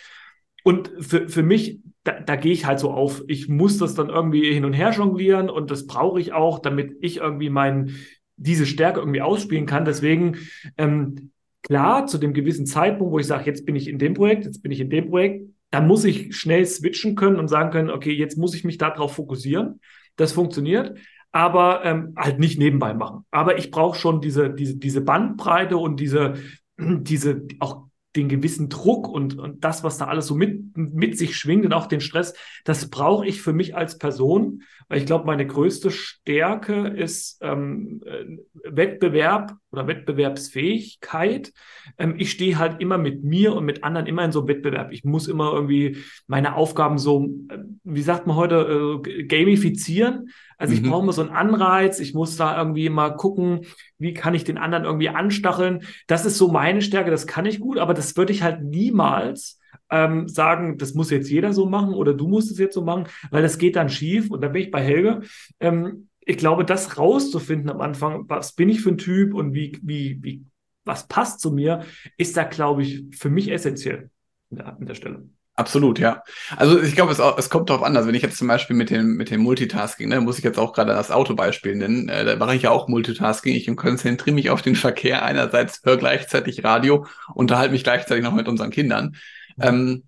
Und 0.62 0.90
für, 0.98 1.28
für 1.28 1.42
mich 1.42 1.80
da, 2.04 2.20
da 2.20 2.36
gehe 2.36 2.52
ich 2.52 2.66
halt 2.66 2.78
so 2.78 2.90
auf, 2.90 3.24
ich 3.28 3.48
muss 3.48 3.78
das 3.78 3.94
dann 3.94 4.10
irgendwie 4.10 4.52
hin 4.52 4.64
und 4.64 4.74
her 4.74 4.90
jonglieren 4.90 5.50
und 5.50 5.70
das 5.70 5.86
brauche 5.86 6.20
ich 6.20 6.32
auch, 6.32 6.58
damit 6.58 6.96
ich 7.00 7.16
irgendwie 7.16 7.50
mein, 7.50 7.96
diese 8.36 8.66
Stärke 8.66 9.00
irgendwie 9.00 9.22
ausspielen 9.22 9.66
kann. 9.66 9.84
Deswegen, 9.84 10.36
ähm, 10.76 11.30
klar, 11.62 12.06
zu 12.06 12.18
dem 12.18 12.34
gewissen 12.34 12.66
Zeitpunkt, 12.66 13.12
wo 13.12 13.18
ich 13.18 13.26
sage, 13.26 13.46
jetzt 13.46 13.64
bin 13.64 13.74
ich 13.74 13.88
in 13.88 13.98
dem 13.98 14.14
Projekt, 14.14 14.44
jetzt 14.44 14.62
bin 14.62 14.70
ich 14.70 14.80
in 14.80 14.90
dem 14.90 15.08
Projekt, 15.08 15.48
da 15.70 15.80
muss 15.80 16.04
ich 16.04 16.36
schnell 16.36 16.64
switchen 16.66 17.16
können 17.16 17.36
und 17.36 17.48
sagen 17.48 17.70
können, 17.70 17.90
okay, 17.90 18.12
jetzt 18.12 18.36
muss 18.38 18.54
ich 18.54 18.64
mich 18.64 18.78
darauf 18.78 19.14
fokussieren. 19.14 19.80
Das 20.16 20.32
funktioniert, 20.32 20.96
aber 21.32 21.84
ähm, 21.84 22.14
halt 22.16 22.38
nicht 22.38 22.58
nebenbei 22.58 22.94
machen. 22.94 23.24
Aber 23.32 23.58
ich 23.58 23.72
brauche 23.72 23.98
schon 23.98 24.20
diese, 24.20 24.50
diese, 24.50 24.76
diese 24.76 25.00
Bandbreite 25.00 25.76
und 25.76 25.98
diese, 25.98 26.34
diese 26.78 27.46
auch 27.58 27.83
den 28.16 28.28
gewissen 28.28 28.68
Druck 28.68 29.08
und, 29.08 29.38
und 29.38 29.64
das, 29.64 29.82
was 29.82 29.98
da 29.98 30.06
alles 30.06 30.26
so 30.26 30.34
mit, 30.34 30.76
mit 30.76 31.18
sich 31.18 31.36
schwingt 31.36 31.64
und 31.64 31.72
auch 31.72 31.86
den 31.86 32.00
Stress, 32.00 32.34
das 32.64 32.88
brauche 32.90 33.26
ich 33.26 33.42
für 33.42 33.52
mich 33.52 33.76
als 33.76 33.98
Person, 33.98 34.62
weil 34.88 34.98
ich 34.98 35.06
glaube, 35.06 35.26
meine 35.26 35.46
größte 35.46 35.90
Stärke 35.90 36.88
ist 36.88 37.38
ähm, 37.42 38.02
äh, 38.04 38.24
Wettbewerb 38.64 39.54
oder 39.70 39.86
Wettbewerbsfähigkeit. 39.86 41.52
Ähm, 41.98 42.14
ich 42.18 42.30
stehe 42.30 42.58
halt 42.58 42.80
immer 42.80 42.98
mit 42.98 43.24
mir 43.24 43.54
und 43.54 43.64
mit 43.64 43.84
anderen 43.84 44.06
immer 44.06 44.24
in 44.24 44.32
so 44.32 44.40
einem 44.40 44.48
Wettbewerb. 44.48 44.92
Ich 44.92 45.04
muss 45.04 45.28
immer 45.28 45.52
irgendwie 45.52 45.98
meine 46.26 46.54
Aufgaben 46.56 46.98
so, 46.98 47.28
äh, 47.48 47.58
wie 47.84 48.02
sagt 48.02 48.26
man 48.26 48.36
heute, 48.36 49.00
äh, 49.04 49.24
gamifizieren. 49.24 50.30
Also 50.58 50.74
mhm. 50.74 50.84
ich 50.84 50.90
brauche 50.90 51.02
immer 51.02 51.12
so 51.12 51.22
einen 51.22 51.30
Anreiz. 51.30 52.00
Ich 52.00 52.14
muss 52.14 52.36
da 52.36 52.56
irgendwie 52.58 52.88
mal 52.88 53.16
gucken, 53.16 53.66
wie 53.98 54.14
kann 54.14 54.34
ich 54.34 54.44
den 54.44 54.58
anderen 54.58 54.84
irgendwie 54.84 55.08
anstacheln. 55.08 55.84
Das 56.06 56.24
ist 56.24 56.38
so 56.38 56.48
meine 56.48 56.82
Stärke. 56.82 57.10
Das 57.10 57.26
kann 57.26 57.46
ich 57.46 57.60
gut, 57.60 57.78
aber 57.78 57.94
das 57.94 58.16
würde 58.16 58.32
ich 58.32 58.42
halt 58.42 58.62
niemals 58.62 59.58
ähm, 59.94 60.28
sagen, 60.28 60.76
das 60.76 60.94
muss 60.94 61.10
jetzt 61.10 61.30
jeder 61.30 61.52
so 61.52 61.66
machen 61.66 61.94
oder 61.94 62.14
du 62.14 62.26
musst 62.26 62.50
es 62.50 62.58
jetzt 62.58 62.74
so 62.74 62.82
machen, 62.82 63.06
weil 63.30 63.42
das 63.42 63.58
geht 63.58 63.76
dann 63.76 63.88
schief. 63.88 64.28
Und 64.30 64.40
da 64.40 64.48
bin 64.48 64.62
ich 64.62 64.70
bei 64.72 64.82
Helge. 64.82 65.20
Ähm, 65.60 66.08
ich 66.20 66.36
glaube, 66.36 66.64
das 66.64 66.98
rauszufinden 66.98 67.70
am 67.70 67.80
Anfang, 67.80 68.28
was 68.28 68.54
bin 68.54 68.68
ich 68.68 68.80
für 68.80 68.90
ein 68.90 68.98
Typ 68.98 69.34
und 69.34 69.54
wie, 69.54 69.78
wie, 69.82 70.18
wie, 70.22 70.44
was 70.84 71.06
passt 71.06 71.40
zu 71.40 71.52
mir, 71.52 71.84
ist 72.16 72.36
da, 72.36 72.42
glaube 72.42 72.82
ich, 72.82 73.04
für 73.16 73.30
mich 73.30 73.50
essentiell 73.50 74.10
an 74.56 74.86
der, 74.86 74.94
Stelle. 74.94 75.28
Absolut, 75.54 76.00
ja. 76.00 76.22
Also 76.56 76.80
ich 76.82 76.96
glaube, 76.96 77.12
es, 77.12 77.18
es 77.18 77.50
kommt 77.50 77.70
darauf 77.70 77.84
an. 77.84 77.96
Also 77.96 78.08
wenn 78.08 78.14
ich 78.14 78.22
jetzt 78.22 78.38
zum 78.38 78.48
Beispiel 78.48 78.74
mit 78.74 78.90
dem, 78.90 79.16
mit 79.16 79.30
dem 79.30 79.40
Multitasking, 79.42 80.08
ne, 80.08 80.20
muss 80.20 80.38
ich 80.38 80.44
jetzt 80.44 80.58
auch 80.58 80.72
gerade 80.72 80.92
das 80.92 81.12
Autobeispiel 81.12 81.76
nennen, 81.76 82.08
äh, 82.08 82.24
da 82.24 82.36
mache 82.36 82.56
ich 82.56 82.62
ja 82.62 82.70
auch 82.70 82.88
Multitasking. 82.88 83.54
Ich 83.54 83.74
konzentriere 83.76 84.34
mich 84.34 84.50
auf 84.50 84.62
den 84.62 84.74
Verkehr 84.74 85.24
einerseits, 85.24 85.82
höre 85.84 85.96
gleichzeitig 85.96 86.64
Radio, 86.64 87.06
unterhalte 87.34 87.72
mich 87.72 87.84
gleichzeitig 87.84 88.24
noch 88.24 88.34
mit 88.34 88.48
unseren 88.48 88.70
Kindern. 88.70 89.16
Ähm, 89.60 90.04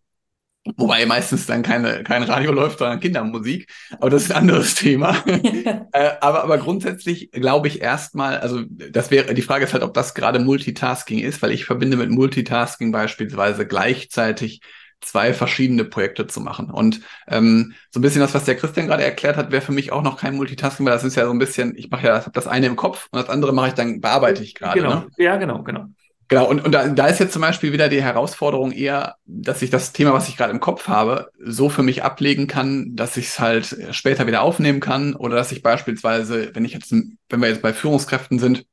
Wobei 0.76 1.06
meistens 1.06 1.46
dann 1.46 1.62
keine, 1.62 2.02
kein 2.02 2.24
Radio 2.24 2.50
läuft, 2.50 2.78
sondern 2.78 3.00
Kindermusik. 3.00 3.72
Aber 4.00 4.10
das 4.10 4.24
ist 4.24 4.32
ein 4.32 4.38
anderes 4.38 4.74
Thema. 4.74 5.16
äh, 5.26 6.10
aber, 6.20 6.42
aber 6.42 6.58
grundsätzlich 6.58 7.30
glaube 7.30 7.68
ich 7.68 7.80
erstmal, 7.80 8.38
also 8.38 8.62
das 8.68 9.10
wäre, 9.10 9.32
die 9.34 9.42
Frage 9.42 9.64
ist 9.64 9.72
halt, 9.74 9.84
ob 9.84 9.94
das 9.94 10.14
gerade 10.14 10.40
Multitasking 10.40 11.20
ist, 11.20 11.40
weil 11.40 11.52
ich 11.52 11.66
verbinde 11.66 11.96
mit 11.96 12.10
Multitasking 12.10 12.90
beispielsweise 12.90 13.66
gleichzeitig 13.66 14.60
zwei 15.00 15.34
verschiedene 15.34 15.84
Projekte 15.84 16.26
zu 16.26 16.40
machen. 16.40 16.70
Und 16.70 17.00
ähm, 17.28 17.74
so 17.90 18.00
ein 18.00 18.02
bisschen 18.02 18.22
das, 18.22 18.34
was 18.34 18.44
der 18.44 18.56
Christian 18.56 18.88
gerade 18.88 19.04
erklärt 19.04 19.36
hat, 19.36 19.52
wäre 19.52 19.62
für 19.62 19.72
mich 19.72 19.92
auch 19.92 20.02
noch 20.02 20.18
kein 20.18 20.34
Multitasking, 20.34 20.84
weil 20.84 20.94
das 20.94 21.04
ist 21.04 21.16
ja 21.16 21.26
so 21.26 21.32
ein 21.32 21.38
bisschen, 21.38 21.76
ich 21.76 21.90
mache 21.90 22.06
ja 22.06 22.14
das, 22.16 22.32
das 22.32 22.46
eine 22.46 22.66
im 22.66 22.76
Kopf 22.76 23.08
und 23.12 23.20
das 23.20 23.28
andere 23.28 23.52
mache 23.52 23.68
ich 23.68 23.74
dann, 23.74 24.00
bearbeite 24.00 24.42
ich 24.42 24.54
gerade. 24.54 24.80
Genau, 24.80 24.94
ne? 24.94 25.06
ja, 25.18 25.36
genau, 25.36 25.62
genau. 25.62 25.86
Genau, 26.28 26.48
und, 26.48 26.64
und 26.64 26.72
da, 26.72 26.88
da 26.88 27.06
ist 27.06 27.20
jetzt 27.20 27.32
zum 27.32 27.42
Beispiel 27.42 27.72
wieder 27.72 27.88
die 27.88 28.02
Herausforderung 28.02 28.72
eher, 28.72 29.16
dass 29.26 29.62
ich 29.62 29.70
das 29.70 29.92
Thema, 29.92 30.12
was 30.12 30.28
ich 30.28 30.36
gerade 30.36 30.52
im 30.52 30.58
Kopf 30.58 30.88
habe, 30.88 31.30
so 31.38 31.68
für 31.68 31.84
mich 31.84 32.02
ablegen 32.02 32.48
kann, 32.48 32.96
dass 32.96 33.16
ich 33.16 33.26
es 33.26 33.38
halt 33.38 33.76
später 33.92 34.26
wieder 34.26 34.42
aufnehmen 34.42 34.80
kann 34.80 35.14
oder 35.14 35.36
dass 35.36 35.52
ich 35.52 35.62
beispielsweise, 35.62 36.52
wenn 36.54 36.64
ich 36.64 36.72
jetzt, 36.72 36.90
wenn 36.90 37.40
wir 37.40 37.48
jetzt 37.48 37.62
bei 37.62 37.72
Führungskräften 37.72 38.40
sind, 38.40 38.66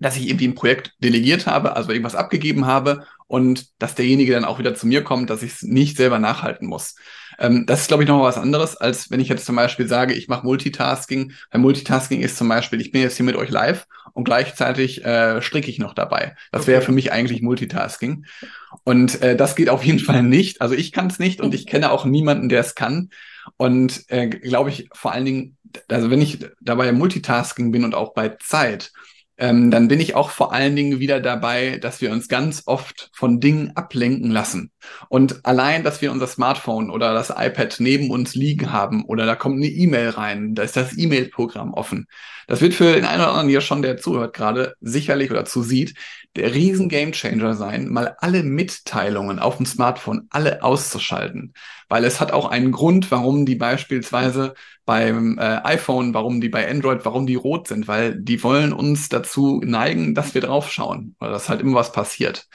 dass 0.00 0.16
ich 0.16 0.28
irgendwie 0.28 0.48
ein 0.48 0.56
Projekt 0.56 0.94
delegiert 0.98 1.46
habe, 1.46 1.76
also 1.76 1.90
irgendwas 1.90 2.16
abgegeben 2.16 2.66
habe 2.66 3.06
und 3.28 3.68
dass 3.80 3.94
derjenige 3.94 4.32
dann 4.32 4.44
auch 4.44 4.58
wieder 4.58 4.74
zu 4.74 4.86
mir 4.88 5.04
kommt, 5.04 5.30
dass 5.30 5.42
ich 5.44 5.52
es 5.52 5.62
nicht 5.62 5.96
selber 5.96 6.18
nachhalten 6.18 6.66
muss. 6.66 6.96
Ähm, 7.38 7.66
das 7.66 7.82
ist, 7.82 7.88
glaube 7.88 8.02
ich, 8.02 8.08
noch 8.08 8.18
mal 8.18 8.24
was 8.24 8.38
anderes, 8.38 8.76
als 8.76 9.10
wenn 9.10 9.20
ich 9.20 9.28
jetzt 9.28 9.46
zum 9.46 9.56
Beispiel 9.56 9.88
sage, 9.88 10.14
ich 10.14 10.28
mache 10.28 10.44
Multitasking. 10.44 11.32
Weil 11.50 11.60
Multitasking 11.60 12.20
ist 12.20 12.36
zum 12.36 12.48
Beispiel, 12.48 12.80
ich 12.80 12.92
bin 12.92 13.02
jetzt 13.02 13.16
hier 13.16 13.26
mit 13.26 13.36
euch 13.36 13.50
live 13.50 13.86
und 14.12 14.24
gleichzeitig 14.24 15.04
äh, 15.04 15.42
stricke 15.42 15.70
ich 15.70 15.78
noch 15.78 15.94
dabei. 15.94 16.36
Das 16.52 16.62
okay. 16.62 16.72
wäre 16.72 16.82
für 16.82 16.92
mich 16.92 17.12
eigentlich 17.12 17.42
Multitasking. 17.42 18.26
Und 18.84 19.22
äh, 19.22 19.36
das 19.36 19.56
geht 19.56 19.68
auf 19.68 19.84
jeden 19.84 20.00
Fall 20.00 20.22
nicht. 20.22 20.60
Also 20.60 20.74
ich 20.74 20.92
kann 20.92 21.08
es 21.08 21.18
nicht 21.18 21.40
und 21.40 21.54
ich 21.54 21.66
kenne 21.66 21.90
auch 21.90 22.04
niemanden, 22.04 22.48
der 22.48 22.60
es 22.60 22.74
kann. 22.74 23.10
Und 23.56 24.04
äh, 24.08 24.28
glaube 24.28 24.70
ich 24.70 24.88
vor 24.94 25.12
allen 25.12 25.24
Dingen, 25.24 25.56
also 25.88 26.10
wenn 26.10 26.22
ich 26.22 26.38
dabei 26.60 26.92
Multitasking 26.92 27.72
bin 27.72 27.84
und 27.84 27.94
auch 27.94 28.14
bei 28.14 28.30
Zeit, 28.40 28.92
ähm, 29.36 29.70
dann 29.70 29.88
bin 29.88 29.98
ich 29.98 30.14
auch 30.14 30.30
vor 30.30 30.52
allen 30.52 30.76
Dingen 30.76 31.00
wieder 31.00 31.20
dabei, 31.20 31.78
dass 31.78 32.00
wir 32.00 32.12
uns 32.12 32.28
ganz 32.28 32.62
oft 32.66 33.10
von 33.12 33.40
Dingen 33.40 33.72
ablenken 33.74 34.30
lassen. 34.30 34.70
Und 35.08 35.44
allein, 35.44 35.82
dass 35.82 36.02
wir 36.02 36.12
unser 36.12 36.28
Smartphone 36.28 36.90
oder 36.90 37.14
das 37.14 37.30
iPad 37.30 37.76
neben 37.80 38.10
uns 38.10 38.34
liegen 38.34 38.72
haben 38.72 39.04
oder 39.04 39.26
da 39.26 39.34
kommt 39.34 39.56
eine 39.56 39.66
E-Mail 39.66 40.10
rein, 40.10 40.54
da 40.54 40.62
ist 40.62 40.76
das 40.76 40.96
E-Mail-Programm 40.96 41.74
offen. 41.74 42.06
Das 42.46 42.60
wird 42.60 42.74
für 42.74 42.92
den 42.92 43.06
einen 43.06 43.22
oder 43.22 43.30
anderen 43.30 43.48
hier 43.48 43.60
schon, 43.60 43.82
der 43.82 43.96
zuhört 43.96 44.34
gerade, 44.34 44.74
sicherlich 44.80 45.30
oder 45.30 45.44
zusieht, 45.44 45.94
der 46.36 46.54
riesen 46.54 46.88
Gamechanger 46.88 47.54
sein, 47.54 47.88
mal 47.88 48.16
alle 48.20 48.42
Mitteilungen 48.42 49.38
auf 49.38 49.56
dem 49.56 49.66
Smartphone 49.66 50.26
alle 50.30 50.62
auszuschalten. 50.62 51.54
Weil 51.88 52.04
es 52.04 52.20
hat 52.20 52.32
auch 52.32 52.46
einen 52.46 52.72
Grund, 52.72 53.10
warum 53.10 53.46
die 53.46 53.54
beispielsweise 53.54 54.54
beim 54.84 55.38
äh, 55.38 55.60
iPhone, 55.64 56.14
warum 56.14 56.40
die 56.40 56.48
bei 56.48 56.68
Android, 56.68 57.04
warum 57.04 57.26
die 57.26 57.34
rot 57.36 57.68
sind, 57.68 57.88
weil 57.88 58.14
die 58.20 58.42
wollen 58.42 58.72
uns 58.72 59.08
dazu 59.08 59.60
neigen, 59.64 60.14
dass 60.14 60.34
wir 60.34 60.42
draufschauen 60.42 61.16
oder 61.20 61.30
dass 61.30 61.48
halt 61.48 61.60
immer 61.60 61.76
was 61.76 61.92
passiert. 61.92 62.48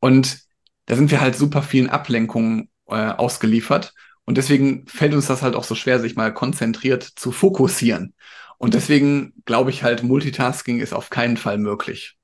Und 0.00 0.40
da 0.86 0.96
sind 0.96 1.10
wir 1.10 1.20
halt 1.20 1.36
super 1.36 1.62
vielen 1.62 1.90
Ablenkungen 1.90 2.70
äh, 2.88 2.94
ausgeliefert. 2.94 3.94
Und 4.24 4.38
deswegen 4.38 4.86
fällt 4.86 5.14
uns 5.14 5.26
das 5.26 5.42
halt 5.42 5.54
auch 5.54 5.64
so 5.64 5.74
schwer, 5.74 6.00
sich 6.00 6.16
mal 6.16 6.32
konzentriert 6.32 7.02
zu 7.02 7.32
fokussieren. 7.32 8.14
Und 8.58 8.74
deswegen 8.74 9.34
glaube 9.44 9.70
ich 9.70 9.82
halt, 9.82 10.02
Multitasking 10.02 10.80
ist 10.80 10.94
auf 10.94 11.10
keinen 11.10 11.36
Fall 11.36 11.58
möglich. 11.58 12.16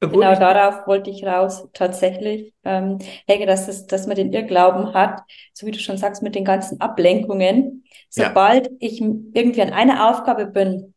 Genau 0.00 0.34
darauf 0.36 0.86
wollte 0.86 1.10
ich 1.10 1.24
raus, 1.24 1.66
tatsächlich. 1.72 2.54
Ähm, 2.64 2.98
Helge, 3.26 3.46
dass, 3.46 3.66
es, 3.66 3.86
dass 3.86 4.06
man 4.06 4.14
den 4.14 4.32
Irrglauben 4.32 4.94
hat, 4.94 5.22
so 5.52 5.66
wie 5.66 5.72
du 5.72 5.80
schon 5.80 5.96
sagst, 5.96 6.22
mit 6.22 6.36
den 6.36 6.44
ganzen 6.44 6.80
Ablenkungen. 6.80 7.84
Sobald 8.08 8.66
ja. 8.66 8.72
ich 8.78 9.00
irgendwie 9.00 9.62
an 9.62 9.72
einer 9.72 10.08
Aufgabe 10.08 10.46
bin, 10.46 10.94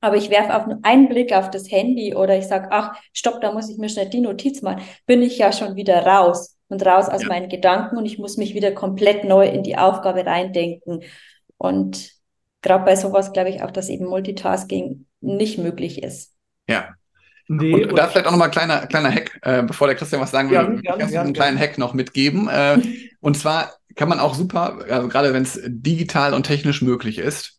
aber 0.00 0.16
ich 0.16 0.30
werfe 0.30 0.56
auf 0.56 0.64
einen 0.82 1.08
Blick 1.08 1.32
auf 1.32 1.50
das 1.50 1.70
Handy 1.70 2.14
oder 2.14 2.36
ich 2.36 2.46
sage, 2.46 2.68
ach, 2.70 2.96
stopp, 3.12 3.40
da 3.40 3.52
muss 3.52 3.70
ich 3.70 3.78
mir 3.78 3.88
schnell 3.88 4.08
die 4.08 4.20
Notiz 4.20 4.62
machen, 4.62 4.82
bin 5.06 5.22
ich 5.22 5.38
ja 5.38 5.52
schon 5.52 5.76
wieder 5.76 6.04
raus 6.04 6.58
und 6.68 6.84
raus 6.84 7.08
aus 7.08 7.22
ja. 7.22 7.28
meinen 7.28 7.48
Gedanken 7.48 7.98
und 7.98 8.06
ich 8.06 8.18
muss 8.18 8.36
mich 8.36 8.54
wieder 8.54 8.72
komplett 8.72 9.24
neu 9.24 9.46
in 9.46 9.62
die 9.62 9.76
Aufgabe 9.76 10.26
reindenken. 10.26 11.02
Und 11.56 12.12
gerade 12.62 12.84
bei 12.84 12.96
sowas 12.96 13.32
glaube 13.32 13.50
ich 13.50 13.62
auch, 13.62 13.70
dass 13.70 13.90
eben 13.90 14.06
Multitasking 14.06 15.06
nicht 15.20 15.58
möglich 15.58 16.02
ist. 16.02 16.34
Ja, 16.68 16.94
Nee, 17.52 17.84
und 17.84 17.98
da 17.98 18.06
vielleicht 18.06 18.28
auch 18.28 18.30
nochmal 18.30 18.46
ein 18.46 18.52
kleiner, 18.52 18.86
kleiner 18.86 19.10
Hack, 19.10 19.40
äh, 19.42 19.64
bevor 19.64 19.88
der 19.88 19.96
Christian 19.96 20.20
was 20.20 20.30
sagen 20.30 20.50
will, 20.50 20.80
ja, 20.84 20.96
ja, 20.96 21.04
ich 21.04 21.10
ja, 21.10 21.22
einen 21.22 21.32
kleinen 21.32 21.58
Hack 21.58 21.78
noch 21.78 21.94
mitgeben. 21.94 22.48
Äh, 22.48 22.80
und 23.20 23.36
zwar 23.36 23.72
kann 23.96 24.08
man 24.08 24.20
auch 24.20 24.34
super, 24.34 24.78
also 24.88 25.08
gerade 25.08 25.32
wenn 25.32 25.42
es 25.42 25.60
digital 25.66 26.32
und 26.32 26.44
technisch 26.44 26.80
möglich 26.80 27.18
ist, 27.18 27.58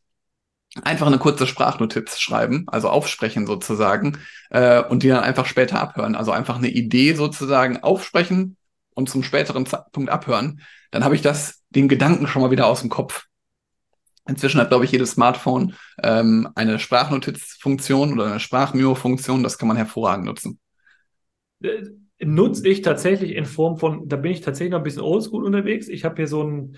einfach 0.82 1.08
eine 1.08 1.18
kurze 1.18 1.46
Sprachnotiz 1.46 2.20
schreiben, 2.20 2.64
also 2.68 2.90
aufsprechen 2.90 3.46
sozusagen, 3.46 4.20
äh, 4.50 4.82
und 4.82 5.04
die 5.04 5.10
dann 5.10 5.26
einfach 5.26 5.46
später 5.46 5.82
abhören. 5.82 6.16
Also 6.16 6.32
einfach 6.32 6.56
eine 6.56 6.70
Idee 6.70 7.14
sozusagen 7.14 7.84
aufsprechen 7.84 8.56
und 8.94 9.10
zum 9.10 9.24
späteren 9.24 9.66
Zeitpunkt 9.66 10.10
abhören. 10.10 10.62
Dann 10.92 11.04
habe 11.04 11.16
ich 11.16 11.22
das, 11.22 11.64
den 11.70 11.90
Gedanken 11.90 12.28
schon 12.28 12.42
mal 12.42 12.52
wieder 12.52 12.68
aus 12.68 12.80
dem 12.80 12.90
Kopf. 12.90 13.26
Inzwischen 14.28 14.62
hat, 14.62 14.70
glaube 14.70 14.86
ich, 14.86 14.92
jedes 14.92 15.12
Smartphone 15.12 15.74
ähm, 16.04 16.50
eine 16.56 16.80
Sprachnotizfunktion 16.80 18.14
oder 18.14 18.28
eine 18.28 18.40
Sprachmemo-Funktion. 18.40 19.44
Das 19.44 19.58
kann 19.58 19.68
man 19.68 19.78
hervorragend 19.78 20.26
nutzen. 20.26 20.60
Äh, 21.62 21.84
nutze 22.24 22.68
ich 22.68 22.82
tatsächlich 22.82 23.32
in 23.32 23.46
Form 23.46 23.78
von, 23.78 24.08
da 24.08 24.16
bin 24.16 24.32
ich 24.32 24.42
tatsächlich 24.42 24.72
noch 24.72 24.80
ein 24.80 24.84
bisschen 24.84 25.02
oldschool 25.02 25.44
unterwegs. 25.44 25.88
Ich 25.88 26.06
habe 26.06 26.18
hier 26.18 26.28
so 26.28 26.44
ein, 26.44 26.78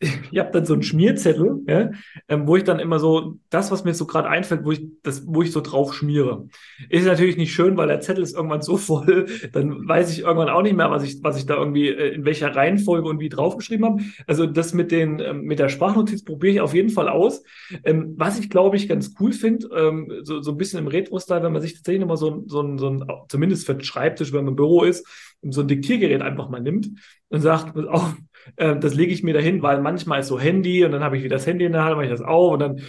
ich 0.00 0.38
habe 0.38 0.50
dann 0.52 0.64
so 0.64 0.74
einen 0.74 0.82
Schmierzettel, 0.82 1.60
ja, 1.66 1.90
ähm, 2.28 2.46
wo 2.46 2.56
ich 2.56 2.64
dann 2.64 2.78
immer 2.78 2.98
so 2.98 3.38
das, 3.50 3.70
was 3.70 3.84
mir 3.84 3.94
so 3.94 4.06
gerade 4.06 4.28
einfällt, 4.28 4.64
wo 4.64 4.72
ich 4.72 4.86
das, 5.02 5.26
wo 5.26 5.42
ich 5.42 5.52
so 5.52 5.60
drauf 5.60 5.94
schmiere. 5.94 6.46
Ist 6.88 7.06
natürlich 7.06 7.36
nicht 7.36 7.52
schön, 7.52 7.76
weil 7.76 7.88
der 7.88 8.00
Zettel 8.00 8.22
ist 8.22 8.34
irgendwann 8.34 8.62
so 8.62 8.76
voll, 8.76 9.26
dann 9.52 9.88
weiß 9.88 10.12
ich 10.12 10.20
irgendwann 10.20 10.48
auch 10.48 10.62
nicht 10.62 10.76
mehr, 10.76 10.90
was 10.90 11.04
ich, 11.04 11.22
was 11.22 11.38
ich 11.38 11.46
da 11.46 11.56
irgendwie 11.56 11.88
äh, 11.88 12.14
in 12.14 12.24
welcher 12.24 12.54
Reihenfolge 12.54 13.08
und 13.08 13.20
wie 13.20 13.28
draufgeschrieben 13.28 13.86
habe. 13.86 14.02
Also 14.26 14.46
das 14.46 14.74
mit 14.74 14.90
den, 14.90 15.20
ähm, 15.20 15.42
mit 15.42 15.58
der 15.58 15.68
Sprachnotiz 15.68 16.24
probiere 16.24 16.54
ich 16.54 16.60
auf 16.60 16.74
jeden 16.74 16.90
Fall 16.90 17.08
aus. 17.08 17.42
Ähm, 17.84 18.14
was 18.16 18.38
ich 18.38 18.50
glaube 18.50 18.76
ich 18.76 18.88
ganz 18.88 19.14
cool 19.20 19.32
finde, 19.32 19.68
ähm, 19.76 20.12
so, 20.22 20.40
so 20.40 20.52
ein 20.52 20.56
bisschen 20.56 20.78
im 20.80 20.86
Retro-Style, 20.86 21.42
wenn 21.42 21.52
man 21.52 21.62
sich 21.62 21.74
tatsächlich 21.74 22.00
nochmal 22.00 22.16
so, 22.16 22.44
so, 22.46 22.60
ein, 22.60 22.78
so 22.78 22.90
ein, 22.90 23.04
zumindest 23.28 23.66
für 23.66 23.74
den 23.74 23.84
Schreibtisch, 23.84 24.32
wenn 24.32 24.44
man 24.44 24.52
im 24.52 24.56
Büro 24.56 24.82
ist, 24.82 25.06
so 25.42 25.60
ein 25.60 25.68
Diktiergerät 25.68 26.22
einfach 26.22 26.48
mal 26.48 26.60
nimmt 26.60 26.88
und 27.28 27.40
sagt, 27.40 27.76
auch 27.88 28.12
äh, 28.56 28.76
das 28.76 28.94
lege 28.94 29.12
ich 29.12 29.22
mir 29.22 29.34
dahin, 29.34 29.62
weil 29.62 29.80
manchmal 29.80 30.20
ist 30.20 30.28
so 30.28 30.38
Handy 30.38 30.84
und 30.84 30.92
dann 30.92 31.04
habe 31.04 31.16
ich 31.16 31.24
wieder 31.24 31.36
das 31.36 31.46
Handy 31.46 31.64
in 31.64 31.72
der 31.72 31.84
Hand, 31.84 31.96
mache 31.96 32.06
ich 32.06 32.10
das 32.10 32.22
auf 32.22 32.52
und 32.52 32.60
dann 32.60 32.80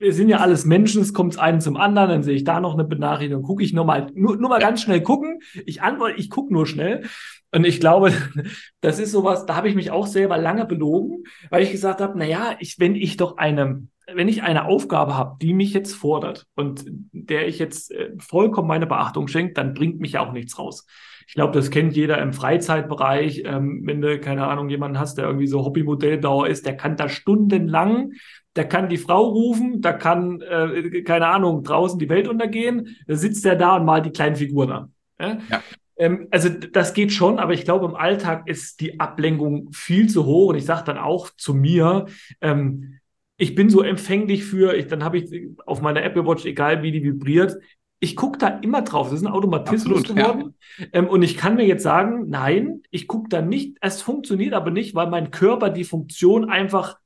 wir 0.00 0.14
sind 0.14 0.30
ja 0.30 0.38
alles 0.38 0.64
Menschen, 0.64 1.02
es 1.02 1.12
kommt 1.12 1.38
einen 1.38 1.60
zum 1.60 1.76
anderen, 1.76 2.08
dann 2.08 2.22
sehe 2.22 2.34
ich 2.34 2.44
da 2.44 2.58
noch 2.58 2.72
eine 2.72 2.84
Benachrichtigung, 2.84 3.42
gucke 3.42 3.62
ich 3.62 3.74
nur 3.74 3.84
mal, 3.84 4.10
nur, 4.14 4.36
nur 4.36 4.48
mal 4.48 4.58
ganz 4.58 4.80
schnell 4.80 5.02
gucken. 5.02 5.40
Ich 5.66 5.82
antworte, 5.82 6.14
ich 6.16 6.30
gucke 6.30 6.52
nur 6.52 6.66
schnell. 6.66 7.04
Und 7.52 7.66
ich 7.66 7.80
glaube, 7.80 8.12
das 8.80 8.98
ist 8.98 9.12
sowas, 9.12 9.44
da 9.44 9.56
habe 9.56 9.68
ich 9.68 9.74
mich 9.74 9.90
auch 9.90 10.06
selber 10.06 10.38
lange 10.38 10.64
belogen, 10.64 11.24
weil 11.50 11.62
ich 11.62 11.70
gesagt 11.70 12.00
habe, 12.00 12.14
na 12.16 12.24
ja, 12.24 12.56
ich, 12.60 12.78
wenn 12.78 12.94
ich 12.94 13.18
doch 13.18 13.36
eine, 13.36 13.86
wenn 14.12 14.28
ich 14.28 14.42
eine 14.42 14.64
Aufgabe 14.64 15.18
habe, 15.18 15.36
die 15.42 15.52
mich 15.52 15.74
jetzt 15.74 15.94
fordert 15.94 16.46
und 16.54 16.82
der 17.12 17.46
ich 17.46 17.58
jetzt 17.58 17.90
äh, 17.92 18.12
vollkommen 18.18 18.68
meine 18.68 18.86
Beachtung 18.86 19.28
schenke, 19.28 19.52
dann 19.52 19.74
bringt 19.74 20.00
mich 20.00 20.12
ja 20.12 20.26
auch 20.26 20.32
nichts 20.32 20.58
raus. 20.58 20.86
Ich 21.30 21.34
glaube, 21.34 21.52
das 21.52 21.70
kennt 21.70 21.94
jeder 21.94 22.20
im 22.20 22.32
Freizeitbereich. 22.32 23.44
Ähm, 23.46 23.82
wenn 23.84 24.00
du, 24.00 24.18
keine 24.18 24.48
Ahnung, 24.48 24.68
jemanden 24.68 24.98
hast, 24.98 25.16
der 25.16 25.26
irgendwie 25.26 25.46
so 25.46 25.64
Hobbymodellbauer 25.64 26.48
ist, 26.48 26.66
der 26.66 26.76
kann 26.76 26.96
da 26.96 27.08
stundenlang, 27.08 28.14
der 28.56 28.64
kann 28.68 28.88
die 28.88 28.96
Frau 28.96 29.28
rufen, 29.28 29.80
da 29.80 29.92
kann, 29.92 30.40
äh, 30.40 31.02
keine 31.02 31.28
Ahnung, 31.28 31.62
draußen 31.62 32.00
die 32.00 32.08
Welt 32.08 32.26
untergehen, 32.26 32.96
da 33.06 33.14
sitzt 33.14 33.46
er 33.46 33.54
da 33.54 33.76
und 33.76 33.84
malt 33.84 34.06
die 34.06 34.10
kleinen 34.10 34.34
Figuren 34.34 34.72
an. 34.72 34.94
Ja? 35.20 35.38
ja. 35.48 35.62
Ähm, 35.98 36.26
also 36.32 36.48
das 36.48 36.94
geht 36.94 37.12
schon, 37.12 37.38
aber 37.38 37.52
ich 37.52 37.64
glaube, 37.64 37.86
im 37.86 37.94
Alltag 37.94 38.48
ist 38.48 38.80
die 38.80 38.98
Ablenkung 38.98 39.68
viel 39.72 40.08
zu 40.08 40.26
hoch. 40.26 40.48
Und 40.48 40.56
ich 40.56 40.64
sage 40.64 40.82
dann 40.84 40.98
auch 40.98 41.30
zu 41.36 41.54
mir, 41.54 42.06
ähm, 42.40 42.98
ich 43.36 43.54
bin 43.54 43.70
so 43.70 43.82
empfänglich 43.82 44.42
für, 44.42 44.74
ich, 44.74 44.88
dann 44.88 45.04
habe 45.04 45.18
ich 45.18 45.48
auf 45.64 45.80
meiner 45.80 46.02
Apple 46.02 46.26
Watch, 46.26 46.44
egal 46.44 46.82
wie 46.82 46.90
die 46.90 47.04
vibriert, 47.04 47.56
ich 48.00 48.16
gucke 48.16 48.38
da 48.38 48.48
immer 48.48 48.82
drauf. 48.82 49.10
Das 49.10 49.20
ist 49.20 49.26
ein 49.26 49.32
Automatismus 49.32 50.00
Absolut, 50.00 50.16
geworden. 50.16 50.54
Ja. 50.78 50.86
Ähm, 50.94 51.08
und 51.08 51.22
ich 51.22 51.36
kann 51.36 51.56
mir 51.56 51.66
jetzt 51.66 51.82
sagen, 51.82 52.28
nein, 52.28 52.82
ich 52.90 53.06
gucke 53.06 53.28
da 53.28 53.42
nicht. 53.42 53.76
Es 53.82 54.00
funktioniert 54.00 54.54
aber 54.54 54.70
nicht, 54.70 54.94
weil 54.94 55.08
mein 55.08 55.30
Körper 55.30 55.68
die 55.68 55.84
Funktion 55.84 56.48
einfach, 56.48 56.96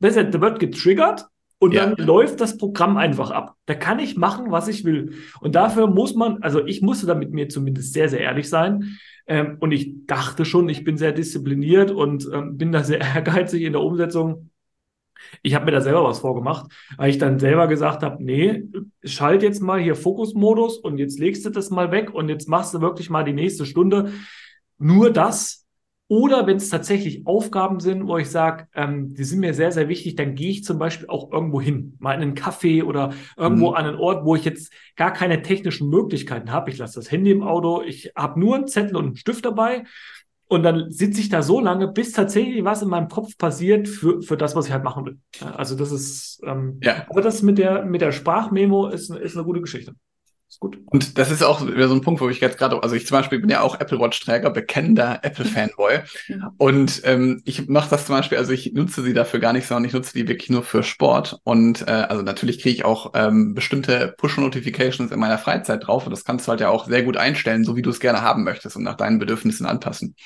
du, 0.00 0.10
der 0.10 0.40
wird 0.40 0.58
getriggert 0.58 1.26
und 1.58 1.74
ja. 1.74 1.84
dann 1.84 1.96
läuft 2.04 2.40
das 2.40 2.56
Programm 2.56 2.96
einfach 2.96 3.30
ab. 3.30 3.56
Da 3.66 3.74
kann 3.74 3.98
ich 3.98 4.16
machen, 4.16 4.50
was 4.50 4.68
ich 4.68 4.84
will. 4.84 5.12
Und 5.40 5.54
dafür 5.54 5.86
muss 5.86 6.14
man, 6.14 6.42
also 6.42 6.64
ich 6.64 6.80
musste 6.80 7.06
da 7.06 7.14
mit 7.14 7.32
mir 7.32 7.48
zumindest 7.48 7.92
sehr, 7.92 8.08
sehr 8.08 8.20
ehrlich 8.20 8.48
sein. 8.48 8.98
Ähm, 9.26 9.58
und 9.60 9.72
ich 9.72 10.06
dachte 10.06 10.46
schon, 10.46 10.68
ich 10.70 10.82
bin 10.82 10.96
sehr 10.96 11.12
diszipliniert 11.12 11.90
und 11.90 12.26
ähm, 12.32 12.56
bin 12.56 12.72
da 12.72 12.82
sehr 12.82 13.00
ehrgeizig 13.14 13.62
in 13.62 13.72
der 13.72 13.82
Umsetzung. 13.82 14.50
Ich 15.42 15.54
habe 15.54 15.64
mir 15.64 15.72
da 15.72 15.80
selber 15.80 16.04
was 16.04 16.20
vorgemacht, 16.20 16.70
weil 16.96 17.10
ich 17.10 17.18
dann 17.18 17.38
selber 17.38 17.66
gesagt 17.68 18.02
habe, 18.02 18.22
nee, 18.22 18.64
schalt 19.04 19.42
jetzt 19.42 19.60
mal 19.60 19.80
hier 19.80 19.94
Fokusmodus 19.94 20.78
und 20.78 20.98
jetzt 20.98 21.18
legst 21.18 21.44
du 21.44 21.50
das 21.50 21.70
mal 21.70 21.90
weg 21.90 22.12
und 22.14 22.28
jetzt 22.28 22.48
machst 22.48 22.74
du 22.74 22.80
wirklich 22.80 23.10
mal 23.10 23.24
die 23.24 23.32
nächste 23.32 23.66
Stunde 23.66 24.12
nur 24.78 25.12
das, 25.12 25.66
oder 26.10 26.46
wenn 26.46 26.56
es 26.56 26.70
tatsächlich 26.70 27.26
Aufgaben 27.26 27.80
sind, 27.80 28.06
wo 28.06 28.16
ich 28.16 28.30
sage, 28.30 28.66
ähm, 28.74 29.14
die 29.14 29.24
sind 29.24 29.40
mir 29.40 29.52
sehr, 29.52 29.72
sehr 29.72 29.88
wichtig, 29.88 30.16
dann 30.16 30.34
gehe 30.34 30.50
ich 30.50 30.64
zum 30.64 30.78
Beispiel 30.78 31.06
auch 31.06 31.30
irgendwo 31.30 31.60
hin, 31.60 31.96
mal 31.98 32.14
in 32.14 32.22
einen 32.22 32.34
Café 32.34 32.82
oder 32.82 33.12
irgendwo 33.36 33.70
mhm. 33.70 33.76
an 33.76 33.86
einen 33.86 33.98
Ort, 33.98 34.24
wo 34.24 34.34
ich 34.34 34.44
jetzt 34.44 34.72
gar 34.96 35.12
keine 35.12 35.42
technischen 35.42 35.90
Möglichkeiten 35.90 36.50
habe. 36.50 36.70
Ich 36.70 36.78
lasse 36.78 36.98
das 36.98 37.12
Handy 37.12 37.30
im 37.30 37.42
Auto, 37.42 37.82
ich 37.82 38.10
habe 38.16 38.40
nur 38.40 38.56
einen 38.56 38.68
Zettel 38.68 38.96
und 38.96 39.04
einen 39.04 39.16
Stift 39.16 39.44
dabei. 39.44 39.84
Und 40.48 40.62
dann 40.62 40.90
sitze 40.90 41.20
ich 41.20 41.28
da 41.28 41.42
so 41.42 41.60
lange, 41.60 41.88
bis 41.88 42.12
tatsächlich 42.12 42.64
was 42.64 42.80
in 42.80 42.88
meinem 42.88 43.08
Kopf 43.08 43.36
passiert 43.36 43.86
für, 43.86 44.22
für 44.22 44.38
das, 44.38 44.56
was 44.56 44.66
ich 44.66 44.72
halt 44.72 44.82
machen 44.82 45.04
will. 45.04 45.18
Also 45.40 45.76
das 45.76 45.92
ist, 45.92 46.40
ähm, 46.44 46.80
ja. 46.82 47.04
aber 47.10 47.20
das 47.20 47.42
mit 47.42 47.58
der, 47.58 47.84
mit 47.84 48.00
der 48.00 48.12
Sprachmemo 48.12 48.88
ist, 48.88 49.10
ist 49.10 49.36
eine 49.36 49.44
gute 49.44 49.60
Geschichte. 49.60 49.94
Ist 50.48 50.60
gut. 50.60 50.78
Und 50.86 51.18
das 51.18 51.30
ist 51.30 51.42
auch 51.42 51.66
wieder 51.66 51.88
so 51.88 51.94
ein 51.94 52.00
Punkt, 52.00 52.22
wo 52.22 52.30
ich 52.30 52.40
jetzt 52.40 52.56
gerade, 52.56 52.82
also 52.82 52.94
ich 52.94 53.06
zum 53.06 53.18
Beispiel 53.18 53.38
bin 53.38 53.50
ja 53.50 53.60
auch 53.60 53.78
Apple 53.78 54.00
Watch-Träger, 54.00 54.48
bekennender 54.48 55.20
Apple-Fanboy. 55.22 56.00
Ja. 56.28 56.54
Und 56.56 57.02
ähm, 57.04 57.42
ich 57.44 57.68
mache 57.68 57.90
das 57.90 58.06
zum 58.06 58.16
Beispiel, 58.16 58.38
also 58.38 58.52
ich 58.52 58.72
nutze 58.72 59.02
sie 59.02 59.12
dafür 59.12 59.40
gar 59.40 59.52
nicht, 59.52 59.66
sondern 59.66 59.84
ich 59.84 59.92
nutze 59.92 60.14
die 60.14 60.26
wirklich 60.26 60.48
nur 60.48 60.62
für 60.62 60.82
Sport. 60.82 61.38
Und 61.44 61.86
äh, 61.86 61.90
also 61.90 62.22
natürlich 62.22 62.62
kriege 62.62 62.74
ich 62.74 62.84
auch 62.86 63.12
ähm, 63.14 63.52
bestimmte 63.52 64.14
Push-Notifications 64.16 65.12
in 65.12 65.20
meiner 65.20 65.36
Freizeit 65.36 65.86
drauf. 65.86 66.06
Und 66.06 66.12
das 66.12 66.24
kannst 66.24 66.46
du 66.46 66.50
halt 66.50 66.62
ja 66.62 66.70
auch 66.70 66.86
sehr 66.86 67.02
gut 67.02 67.18
einstellen, 67.18 67.64
so 67.64 67.76
wie 67.76 67.82
du 67.82 67.90
es 67.90 68.00
gerne 68.00 68.22
haben 68.22 68.42
möchtest 68.42 68.74
und 68.74 68.84
nach 68.84 68.96
deinen 68.96 69.18
Bedürfnissen 69.18 69.66
anpassen. 69.66 70.16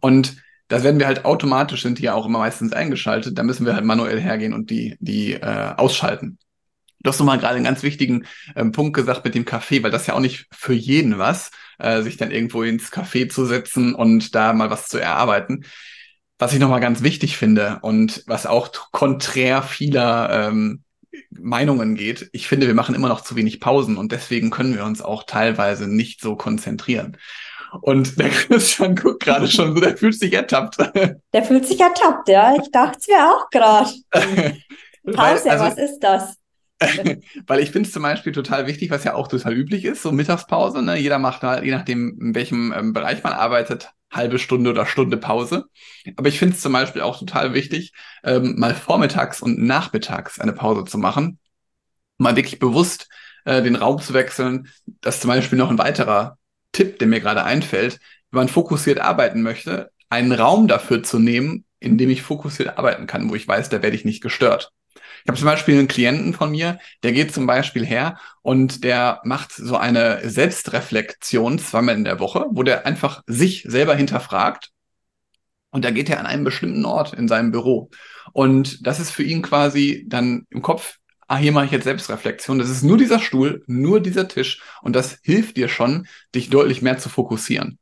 Und 0.00 0.42
das 0.66 0.82
werden 0.82 0.98
wir 0.98 1.06
halt 1.06 1.24
automatisch, 1.24 1.82
sind 1.82 1.98
die 1.98 2.04
ja 2.04 2.14
auch 2.14 2.26
immer 2.26 2.38
meistens 2.38 2.72
eingeschaltet. 2.72 3.38
Da 3.38 3.42
müssen 3.42 3.66
wir 3.66 3.74
halt 3.74 3.84
manuell 3.84 4.18
hergehen 4.18 4.54
und 4.54 4.70
die, 4.70 4.96
die 5.00 5.34
äh, 5.34 5.74
ausschalten. 5.76 6.38
Du 7.02 7.08
hast 7.08 7.18
nochmal 7.18 7.38
gerade 7.38 7.56
einen 7.56 7.64
ganz 7.64 7.82
wichtigen 7.82 8.26
ähm, 8.54 8.72
Punkt 8.72 8.94
gesagt 8.94 9.24
mit 9.24 9.34
dem 9.34 9.44
Kaffee, 9.44 9.82
weil 9.82 9.90
das 9.90 10.06
ja 10.06 10.14
auch 10.14 10.20
nicht 10.20 10.46
für 10.52 10.72
jeden 10.72 11.18
was, 11.18 11.50
äh, 11.78 12.02
sich 12.02 12.16
dann 12.16 12.30
irgendwo 12.30 12.62
ins 12.62 12.92
Café 12.92 13.28
zu 13.28 13.44
setzen 13.44 13.94
und 13.94 14.34
da 14.34 14.52
mal 14.52 14.70
was 14.70 14.88
zu 14.88 14.98
erarbeiten. 14.98 15.64
Was 16.38 16.52
ich 16.52 16.58
nochmal 16.58 16.80
ganz 16.80 17.02
wichtig 17.02 17.36
finde 17.36 17.78
und 17.82 18.24
was 18.26 18.46
auch 18.46 18.70
konträr 18.90 19.62
vieler 19.62 20.48
ähm, 20.48 20.82
Meinungen 21.30 21.94
geht, 21.94 22.30
ich 22.32 22.46
finde, 22.46 22.66
wir 22.66 22.74
machen 22.74 22.94
immer 22.94 23.08
noch 23.08 23.20
zu 23.20 23.36
wenig 23.36 23.60
Pausen 23.60 23.96
und 23.96 24.12
deswegen 24.12 24.50
können 24.50 24.74
wir 24.74 24.84
uns 24.84 25.02
auch 25.02 25.24
teilweise 25.24 25.86
nicht 25.86 26.20
so 26.20 26.36
konzentrieren. 26.36 27.16
Und 27.80 28.18
der 28.18 28.28
Christian 28.30 28.96
guckt 28.96 29.24
gerade 29.24 29.48
schon 29.48 29.74
so, 29.74 29.80
der 29.80 29.96
fühlt 29.96 30.18
sich 30.18 30.32
ertappt. 30.32 30.76
Der 31.32 31.42
fühlt 31.42 31.66
sich 31.66 31.80
ertappt, 31.80 32.28
ja. 32.28 32.54
Ich 32.60 32.70
dachte 32.70 32.98
es 33.00 33.08
mir 33.08 33.26
auch 33.26 33.48
gerade. 33.50 33.90
Pause, 35.12 35.50
also, 35.50 35.64
was 35.64 35.78
ist 35.78 36.00
das? 36.00 36.36
Weil 37.46 37.60
ich 37.60 37.70
finde 37.70 37.86
es 37.86 37.92
zum 37.92 38.02
Beispiel 38.02 38.32
total 38.32 38.66
wichtig, 38.66 38.90
was 38.90 39.04
ja 39.04 39.14
auch 39.14 39.28
total 39.28 39.54
üblich 39.54 39.84
ist, 39.84 40.02
so 40.02 40.12
Mittagspause. 40.12 40.82
Ne? 40.82 40.98
Jeder 40.98 41.18
macht 41.18 41.42
halt, 41.42 41.64
je 41.64 41.70
nachdem, 41.70 42.18
in 42.20 42.34
welchem 42.34 42.72
ähm, 42.72 42.92
Bereich 42.92 43.22
man 43.22 43.32
arbeitet, 43.32 43.90
halbe 44.10 44.38
Stunde 44.38 44.70
oder 44.70 44.86
Stunde 44.86 45.16
Pause. 45.16 45.66
Aber 46.16 46.28
ich 46.28 46.38
finde 46.38 46.54
es 46.54 46.60
zum 46.60 46.72
Beispiel 46.72 47.02
auch 47.02 47.18
total 47.18 47.54
wichtig, 47.54 47.92
ähm, 48.24 48.58
mal 48.58 48.74
vormittags 48.74 49.40
und 49.40 49.58
nachmittags 49.58 50.38
eine 50.38 50.52
Pause 50.52 50.84
zu 50.84 50.98
machen. 50.98 51.38
Mal 52.18 52.36
wirklich 52.36 52.58
bewusst 52.58 53.08
äh, 53.44 53.62
den 53.62 53.76
Raum 53.76 54.00
zu 54.00 54.14
wechseln. 54.14 54.68
Das 55.00 55.16
ist 55.16 55.20
zum 55.22 55.28
Beispiel 55.28 55.58
noch 55.58 55.70
ein 55.70 55.78
weiterer 55.78 56.38
Tipp, 56.72 56.98
der 56.98 57.08
mir 57.08 57.20
gerade 57.20 57.44
einfällt. 57.44 57.98
Wenn 58.30 58.40
man 58.40 58.48
fokussiert 58.48 59.00
arbeiten 59.00 59.42
möchte, 59.42 59.90
einen 60.08 60.32
Raum 60.32 60.68
dafür 60.68 61.02
zu 61.02 61.18
nehmen, 61.18 61.64
in 61.80 61.98
dem 61.98 62.10
ich 62.10 62.22
fokussiert 62.22 62.78
arbeiten 62.78 63.06
kann, 63.06 63.28
wo 63.30 63.34
ich 63.34 63.48
weiß, 63.48 63.68
da 63.68 63.82
werde 63.82 63.96
ich 63.96 64.04
nicht 64.04 64.22
gestört. 64.22 64.72
Ich 65.22 65.28
habe 65.28 65.38
zum 65.38 65.46
Beispiel 65.46 65.78
einen 65.78 65.88
Klienten 65.88 66.34
von 66.34 66.50
mir, 66.50 66.78
der 67.02 67.12
geht 67.12 67.32
zum 67.32 67.46
Beispiel 67.46 67.86
her 67.86 68.18
und 68.42 68.84
der 68.84 69.20
macht 69.24 69.52
so 69.52 69.76
eine 69.76 70.28
Selbstreflexion 70.28 71.58
zweimal 71.58 71.94
in 71.94 72.04
der 72.04 72.18
Woche, 72.18 72.46
wo 72.50 72.62
der 72.62 72.86
einfach 72.86 73.22
sich 73.26 73.64
selber 73.66 73.94
hinterfragt. 73.94 74.70
Und 75.70 75.84
da 75.84 75.90
geht 75.90 76.10
er 76.10 76.20
an 76.20 76.26
einen 76.26 76.44
bestimmten 76.44 76.84
Ort 76.84 77.14
in 77.14 77.28
seinem 77.28 77.50
Büro. 77.50 77.90
Und 78.32 78.86
das 78.86 79.00
ist 79.00 79.10
für 79.10 79.22
ihn 79.22 79.42
quasi 79.42 80.04
dann 80.06 80.46
im 80.50 80.60
Kopf, 80.60 80.98
ah, 81.28 81.36
hier 81.36 81.52
mache 81.52 81.66
ich 81.66 81.70
jetzt 81.70 81.84
Selbstreflexion. 81.84 82.58
Das 82.58 82.68
ist 82.68 82.82
nur 82.82 82.98
dieser 82.98 83.18
Stuhl, 83.18 83.64
nur 83.66 84.00
dieser 84.00 84.28
Tisch. 84.28 84.62
Und 84.82 84.94
das 84.94 85.18
hilft 85.22 85.56
dir 85.56 85.68
schon, 85.68 86.06
dich 86.34 86.50
deutlich 86.50 86.82
mehr 86.82 86.98
zu 86.98 87.08
fokussieren. 87.08 87.78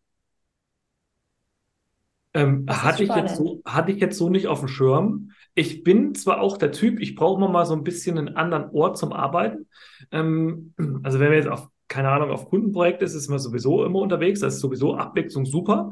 Ähm, 2.33 2.65
hatte, 2.69 3.03
ich 3.03 3.11
jetzt 3.11 3.37
so, 3.37 3.61
hatte 3.65 3.91
ich 3.91 3.99
jetzt 3.99 4.17
so 4.17 4.29
nicht 4.29 4.47
auf 4.47 4.61
dem 4.61 4.69
Schirm. 4.69 5.33
Ich 5.55 5.83
bin 5.83 6.15
zwar 6.15 6.41
auch 6.41 6.57
der 6.57 6.73
Typ, 6.73 7.01
ich 7.01 7.15
brauche 7.15 7.41
mal 7.41 7.67
so 7.67 7.75
ein 7.75 7.85
bisschen 7.85 8.19
einen 8.19 8.37
anderen 8.37 8.71
Ort 8.71 8.99
zum 8.99 9.13
Arbeiten. 9.13 9.67
Ähm, 10.11 10.75
also 11.03 11.21
wenn 11.21 11.31
wir 11.31 11.39
jetzt 11.39 11.49
auf, 11.49 11.69
keine 11.89 12.11
Ahnung, 12.11 12.31
auf 12.31 12.49
Kundenprojekt 12.49 13.03
ist, 13.03 13.15
ist 13.15 13.29
man 13.29 13.39
sowieso 13.39 13.85
immer 13.85 13.99
unterwegs, 13.99 14.41
das 14.41 14.55
ist 14.55 14.61
sowieso 14.61 14.95
Abwechslung 14.95 15.45
super. 15.45 15.91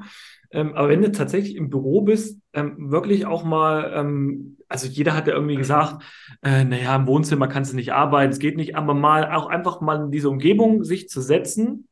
Ähm, 0.51 0.75
aber 0.75 0.89
wenn 0.89 1.03
du 1.03 1.13
tatsächlich 1.13 1.57
im 1.57 1.71
Büro 1.71 2.03
bist, 2.03 2.41
ähm, 2.53 2.91
wirklich 2.91 3.27
auch 3.27 3.45
mal, 3.45 3.93
ähm, 3.95 4.57
also 4.69 4.87
jeder 4.87 5.15
hat 5.15 5.27
ja 5.27 5.35
irgendwie 5.35 5.57
gesagt, 5.57 6.03
äh, 6.43 6.65
naja, 6.65 6.97
im 6.97 7.07
Wohnzimmer 7.07 7.49
kannst 7.49 7.73
du 7.73 7.77
nicht 7.77 7.93
arbeiten, 7.93 8.33
es 8.33 8.39
geht 8.39 8.57
nicht, 8.57 8.77
aber 8.77 8.95
mal 8.95 9.31
auch 9.33 9.47
einfach 9.47 9.81
mal 9.81 10.05
in 10.05 10.11
diese 10.11 10.31
Umgebung 10.31 10.85
sich 10.85 11.09
zu 11.09 11.21
setzen, 11.21 11.89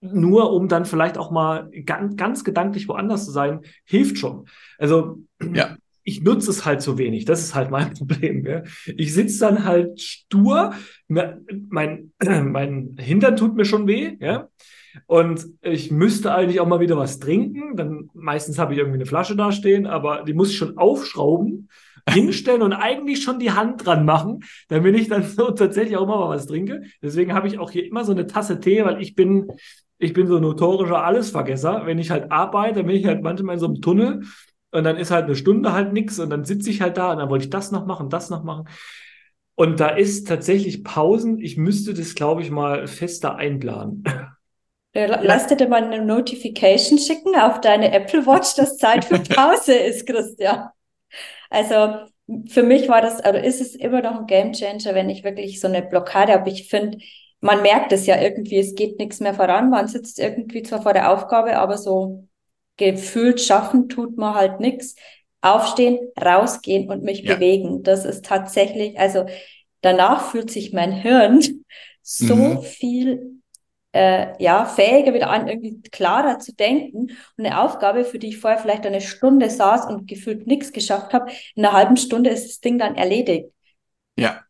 nur 0.00 0.52
um 0.52 0.68
dann 0.68 0.84
vielleicht 0.84 1.16
auch 1.16 1.30
mal 1.30 1.70
ganz, 1.86 2.16
ganz 2.16 2.44
gedanklich 2.44 2.88
woanders 2.88 3.24
zu 3.24 3.30
sein, 3.30 3.60
hilft 3.84 4.18
schon. 4.18 4.46
Also 4.76 5.20
ja. 5.54 5.76
Ich 6.04 6.22
nutze 6.22 6.50
es 6.50 6.64
halt 6.64 6.82
zu 6.82 6.98
wenig. 6.98 7.24
Das 7.24 7.40
ist 7.40 7.54
halt 7.54 7.70
mein 7.70 7.94
Problem. 7.94 8.44
Ja. 8.44 8.62
Ich 8.96 9.14
sitze 9.14 9.40
dann 9.40 9.64
halt 9.64 10.00
stur, 10.00 10.74
mein, 11.08 12.12
mein 12.20 12.96
Hintern 12.98 13.36
tut 13.36 13.54
mir 13.56 13.64
schon 13.64 13.86
weh, 13.86 14.16
ja. 14.20 14.48
Und 15.06 15.46
ich 15.62 15.90
müsste 15.90 16.34
eigentlich 16.34 16.60
auch 16.60 16.66
mal 16.66 16.80
wieder 16.80 16.98
was 16.98 17.18
trinken. 17.18 17.76
Dann 17.76 18.10
meistens 18.12 18.58
habe 18.58 18.74
ich 18.74 18.78
irgendwie 18.78 18.98
eine 18.98 19.06
Flasche 19.06 19.36
da 19.36 19.50
stehen, 19.50 19.86
aber 19.86 20.22
die 20.24 20.34
muss 20.34 20.50
ich 20.50 20.58
schon 20.58 20.76
aufschrauben, 20.76 21.70
hinstellen 22.10 22.62
und 22.62 22.72
eigentlich 22.72 23.22
schon 23.22 23.38
die 23.38 23.52
Hand 23.52 23.86
dran 23.86 24.04
machen, 24.04 24.40
damit 24.68 24.96
ich 24.96 25.08
dann 25.08 25.22
so 25.36 25.50
tatsächlich 25.52 25.96
auch 25.96 26.06
mal 26.06 26.28
was 26.28 26.46
trinke. 26.46 26.82
Deswegen 27.00 27.32
habe 27.32 27.48
ich 27.48 27.58
auch 27.58 27.70
hier 27.70 27.86
immer 27.86 28.04
so 28.04 28.12
eine 28.12 28.26
Tasse 28.26 28.60
Tee, 28.60 28.84
weil 28.84 29.00
ich 29.00 29.14
bin 29.14 29.48
ich 29.98 30.14
bin 30.14 30.26
so 30.26 30.36
ein 30.36 30.42
notorischer 30.42 31.04
Allesvergesser. 31.04 31.86
Wenn 31.86 32.00
ich 32.00 32.10
halt 32.10 32.32
arbeite, 32.32 32.82
bin 32.82 32.96
ich 32.96 33.06
halt 33.06 33.22
manchmal 33.22 33.54
in 33.54 33.60
so 33.60 33.66
einem 33.66 33.80
Tunnel 33.80 34.22
und 34.72 34.84
dann 34.84 34.96
ist 34.96 35.10
halt 35.10 35.26
eine 35.26 35.36
Stunde 35.36 35.72
halt 35.72 35.92
nichts 35.92 36.18
und 36.18 36.30
dann 36.30 36.44
sitze 36.44 36.70
ich 36.70 36.80
halt 36.80 36.96
da 36.96 37.12
und 37.12 37.18
dann 37.18 37.30
wollte 37.30 37.44
ich 37.44 37.50
das 37.50 37.70
noch 37.70 37.86
machen, 37.86 38.10
das 38.10 38.30
noch 38.30 38.42
machen. 38.42 38.68
Und 39.54 39.80
da 39.80 39.90
ist 39.90 40.26
tatsächlich 40.26 40.82
Pausen. 40.82 41.38
Ich 41.38 41.56
müsste 41.56 41.94
das, 41.94 42.14
glaube 42.14 42.42
ich, 42.42 42.50
mal 42.50 42.86
fester 42.86 43.36
einplanen. 43.36 44.02
Lass 44.94 45.46
dir 45.46 45.68
mal 45.68 45.84
eine 45.84 46.04
Notification 46.04 46.98
schicken 46.98 47.34
auf 47.36 47.60
deine 47.60 47.92
Apple 47.92 48.26
Watch, 48.26 48.56
dass 48.56 48.76
Zeit 48.76 49.04
für 49.04 49.18
Pause 49.18 49.74
ist, 49.74 50.06
Christian. 50.06 50.68
Also 51.48 52.06
für 52.48 52.62
mich 52.62 52.88
war 52.88 53.00
das, 53.02 53.20
oder 53.20 53.44
ist 53.44 53.60
es 53.60 53.74
immer 53.74 54.00
noch 54.00 54.20
ein 54.20 54.26
Game 54.26 54.52
Changer, 54.52 54.94
wenn 54.94 55.10
ich 55.10 55.24
wirklich 55.24 55.60
so 55.60 55.68
eine 55.68 55.82
Blockade 55.82 56.32
habe. 56.32 56.50
Ich 56.50 56.68
finde, 56.68 56.98
man 57.40 57.62
merkt 57.62 57.92
es 57.92 58.06
ja 58.06 58.20
irgendwie, 58.20 58.58
es 58.58 58.74
geht 58.74 58.98
nichts 58.98 59.20
mehr 59.20 59.34
voran. 59.34 59.70
Man 59.70 59.88
sitzt 59.88 60.18
irgendwie 60.18 60.62
zwar 60.62 60.82
vor 60.82 60.92
der 60.92 61.12
Aufgabe, 61.12 61.58
aber 61.58 61.76
so 61.76 62.26
gefühlt 62.76 63.40
schaffen 63.40 63.88
tut 63.88 64.16
man 64.16 64.34
halt 64.34 64.60
nichts. 64.60 64.96
Aufstehen, 65.40 65.98
rausgehen 66.20 66.88
und 66.88 67.02
mich 67.02 67.22
ja. 67.22 67.34
bewegen. 67.34 67.82
Das 67.82 68.04
ist 68.04 68.24
tatsächlich, 68.24 68.98
also 68.98 69.26
danach 69.80 70.30
fühlt 70.30 70.50
sich 70.50 70.72
mein 70.72 70.92
Hirn 70.92 71.42
so 72.02 72.36
mhm. 72.36 72.62
viel 72.62 73.40
äh, 73.92 74.40
ja, 74.42 74.64
fähiger 74.64 75.12
wieder 75.14 75.30
an, 75.30 75.48
irgendwie 75.48 75.80
klarer 75.90 76.38
zu 76.38 76.54
denken. 76.54 77.10
Und 77.36 77.44
eine 77.44 77.60
Aufgabe, 77.60 78.04
für 78.04 78.18
die 78.18 78.28
ich 78.28 78.38
vorher 78.38 78.60
vielleicht 78.60 78.86
eine 78.86 79.00
Stunde 79.00 79.50
saß 79.50 79.86
und 79.86 80.06
gefühlt 80.06 80.46
nichts 80.46 80.72
geschafft 80.72 81.12
habe, 81.12 81.30
in 81.54 81.64
einer 81.64 81.74
halben 81.74 81.96
Stunde 81.96 82.30
ist 82.30 82.48
das 82.48 82.60
Ding 82.60 82.78
dann 82.78 82.94
erledigt. 82.94 83.50
Ja, 84.16 84.42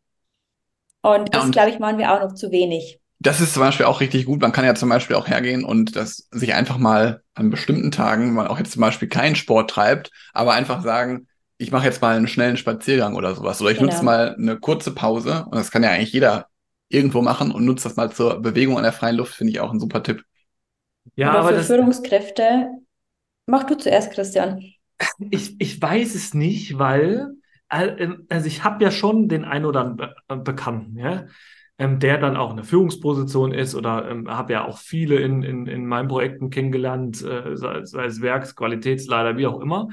und 1.03 1.35
das, 1.35 1.51
glaube 1.51 1.69
ich, 1.69 1.79
machen 1.79 1.97
wir 1.97 2.13
auch 2.13 2.21
noch 2.21 2.33
zu 2.33 2.51
wenig. 2.51 2.99
Das 3.23 3.39
ist 3.39 3.53
zum 3.53 3.63
Beispiel 3.63 3.85
auch 3.85 4.01
richtig 4.01 4.25
gut. 4.25 4.41
Man 4.41 4.51
kann 4.51 4.65
ja 4.65 4.75
zum 4.75 4.89
Beispiel 4.89 5.15
auch 5.15 5.27
hergehen 5.27 5.63
und 5.63 5.95
das 5.95 6.27
sich 6.31 6.53
einfach 6.53 6.77
mal 6.77 7.23
an 7.33 7.49
bestimmten 7.49 7.89
Tagen, 7.89 8.27
wenn 8.27 8.33
man 8.33 8.47
auch 8.47 8.59
jetzt 8.59 8.73
zum 8.73 8.81
Beispiel 8.81 9.07
keinen 9.07 9.35
Sport 9.35 9.69
treibt, 9.69 10.11
aber 10.33 10.53
einfach 10.53 10.83
sagen, 10.83 11.27
ich 11.57 11.71
mache 11.71 11.85
jetzt 11.85 12.01
mal 12.01 12.17
einen 12.17 12.27
schnellen 12.27 12.57
Spaziergang 12.57 13.15
oder 13.15 13.33
sowas. 13.33 13.61
Oder 13.61 13.71
ich 13.71 13.77
genau. 13.77 13.91
nutze 13.91 14.03
mal 14.03 14.35
eine 14.35 14.59
kurze 14.59 14.93
Pause. 14.93 15.45
Und 15.45 15.55
das 15.55 15.71
kann 15.71 15.83
ja 15.83 15.91
eigentlich 15.91 16.11
jeder 16.11 16.47
irgendwo 16.89 17.21
machen 17.21 17.51
und 17.51 17.63
nutzt 17.63 17.85
das 17.85 17.95
mal 17.95 18.11
zur 18.11 18.41
Bewegung 18.41 18.77
an 18.77 18.83
der 18.83 18.91
freien 18.91 19.15
Luft, 19.15 19.35
finde 19.35 19.51
ich 19.51 19.61
auch 19.61 19.71
ein 19.71 19.79
super 19.79 20.03
Tipp. 20.03 20.23
Ja, 21.15 21.29
Oder 21.29 21.39
aber 21.39 21.49
für 21.49 21.55
das, 21.55 21.67
Führungskräfte, 21.67 22.67
mach 23.45 23.63
du 23.63 23.75
zuerst, 23.75 24.11
Christian. 24.11 24.61
Ich, 25.31 25.55
ich 25.59 25.81
weiß 25.81 26.13
es 26.15 26.33
nicht, 26.33 26.77
weil 26.77 27.31
ähm, 27.71 28.25
also 28.29 28.47
ich 28.47 28.63
habe 28.63 28.83
ja 28.83 28.91
schon 28.91 29.27
den 29.27 29.45
ein 29.45 29.65
oder 29.65 29.81
anderen 29.81 30.15
Be 30.27 30.37
Bekannten, 30.43 30.97
ja, 30.97 31.25
ähm, 31.77 31.99
der 31.99 32.17
dann 32.19 32.37
auch 32.37 32.51
in 32.51 32.57
der 32.57 32.65
Führungsposition 32.65 33.51
ist 33.51 33.75
oder 33.75 34.09
ähm, 34.09 34.29
habe 34.29 34.53
ja 34.53 34.65
auch 34.65 34.77
viele 34.77 35.15
in, 35.15 35.43
in, 35.43 35.65
in 35.65 35.85
meinen 35.85 36.07
Projekten 36.07 36.49
kennengelernt, 36.49 37.23
äh, 37.23 37.55
sei, 37.55 37.83
sei 37.85 38.05
es 38.05 38.21
Werks, 38.21 38.55
Qualitätsleiter, 38.55 39.37
wie 39.37 39.47
auch 39.47 39.59
immer. 39.59 39.89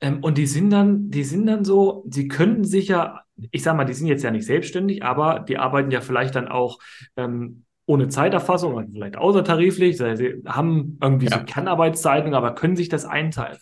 Ähm, 0.00 0.20
und 0.22 0.38
die 0.38 0.46
sind 0.46 0.70
dann, 0.70 1.10
die 1.10 1.24
sind 1.24 1.46
dann 1.46 1.64
so, 1.64 2.04
sie 2.08 2.28
könnten 2.28 2.64
sich 2.64 2.88
ja, 2.88 3.20
ich 3.50 3.62
sag 3.62 3.76
mal, 3.76 3.84
die 3.84 3.92
sind 3.92 4.06
jetzt 4.06 4.22
ja 4.22 4.30
nicht 4.30 4.46
selbstständig, 4.46 5.04
aber 5.04 5.40
die 5.40 5.58
arbeiten 5.58 5.90
ja 5.90 6.00
vielleicht 6.00 6.36
dann 6.36 6.48
auch 6.48 6.78
ähm, 7.16 7.64
ohne 7.86 8.08
Zeiterfassung, 8.08 8.78
also 8.78 8.92
vielleicht 8.92 9.16
außertariflich, 9.16 9.98
sie 9.98 10.42
haben 10.46 10.98
irgendwie 11.02 11.26
ja. 11.26 11.38
so 11.38 11.44
Kernarbeitszeiten, 11.44 12.34
aber 12.34 12.54
können 12.54 12.76
sich 12.76 12.88
das 12.88 13.04
einteilen. 13.04 13.58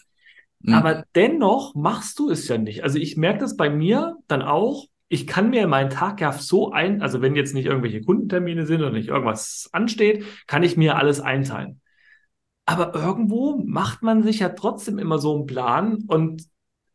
Mhm. 0.61 0.75
Aber 0.75 1.05
dennoch 1.15 1.75
machst 1.75 2.19
du 2.19 2.31
es 2.31 2.47
ja 2.47 2.59
nicht. 2.59 2.85
Also 2.85 2.99
ich 2.99 3.17
merke 3.17 3.39
das 3.39 3.57
bei 3.57 3.71
mir 3.71 4.17
dann 4.29 4.43
auch, 4.43 4.87
ich 5.09 5.27
kann 5.27 5.51
mir 5.51 5.67
meinen 5.67 5.91
Tag 5.91 6.21
ja 6.21 6.33
so 6.33 6.73
ein, 6.73 7.03
also 7.03 7.23
wenn 7.23 7.35
jetzt 7.35 7.55
nicht 7.55 7.67
irgendwelche 7.67 8.03
Kundentermine 8.03 8.67
sind 8.67 8.83
oder 8.83 8.91
nicht 8.91 9.09
irgendwas 9.09 9.69
ansteht, 9.73 10.25
kann 10.47 10.63
ich 10.63 10.77
mir 10.77 10.97
alles 10.97 11.21
einteilen. 11.21 11.81
Aber 12.67 12.95
irgendwo 12.95 13.63
macht 13.65 14.03
man 14.03 14.23
sich 14.23 14.41
ja 14.41 14.51
trotzdem 14.51 14.99
immer 14.99 15.19
so 15.19 15.35
einen 15.35 15.47
Plan 15.47 16.05
und 16.07 16.47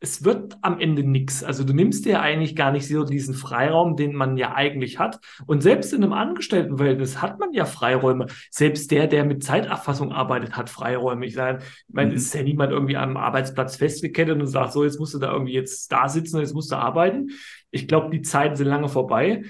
es 0.04 0.22
wird 0.22 0.58
am 0.60 0.78
Ende 0.78 1.02
nichts. 1.02 1.42
Also 1.42 1.64
du 1.64 1.72
nimmst 1.72 2.04
dir 2.04 2.20
eigentlich 2.20 2.54
gar 2.54 2.70
nicht 2.72 2.86
so 2.86 3.04
diesen 3.04 3.34
Freiraum, 3.34 3.96
den 3.96 4.14
man 4.14 4.36
ja 4.36 4.54
eigentlich 4.54 4.98
hat. 4.98 5.18
Und 5.46 5.62
selbst 5.62 5.94
in 5.94 6.04
einem 6.04 6.12
Angestelltenverhältnis 6.12 7.22
hat 7.22 7.40
man 7.40 7.54
ja 7.54 7.64
Freiräume. 7.64 8.26
Selbst 8.50 8.90
der, 8.90 9.06
der 9.06 9.24
mit 9.24 9.42
Zeiterfassung 9.42 10.12
arbeitet, 10.12 10.56
hat 10.56 10.68
Freiräume. 10.68 11.24
Ich 11.24 11.36
meine, 11.36 12.10
mhm. 12.10 12.16
ist 12.16 12.34
ja 12.34 12.42
niemand 12.42 12.70
irgendwie 12.70 12.98
am 12.98 13.16
Arbeitsplatz 13.16 13.76
festgekettet 13.76 14.38
und 14.38 14.46
sagt, 14.46 14.72
so, 14.72 14.84
jetzt 14.84 15.00
musst 15.00 15.14
du 15.14 15.18
da 15.18 15.32
irgendwie 15.32 15.54
jetzt 15.54 15.90
da 15.90 16.08
sitzen 16.08 16.36
und 16.36 16.42
jetzt 16.42 16.54
musst 16.54 16.70
du 16.70 16.76
arbeiten. 16.76 17.30
Ich 17.74 17.88
glaube, 17.88 18.10
die 18.10 18.22
Zeiten 18.22 18.56
sind 18.56 18.68
lange 18.68 18.88
vorbei. 18.88 19.44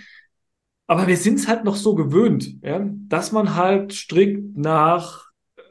Aber 0.87 1.07
wir 1.07 1.17
sind 1.17 1.39
es 1.39 1.49
halt 1.49 1.65
noch 1.65 1.77
so 1.77 1.95
gewöhnt, 1.95 2.63
ja, 2.63 2.87
dass 3.09 3.33
man 3.33 3.55
halt 3.55 3.93
strikt 3.93 4.57
nach 4.57 5.25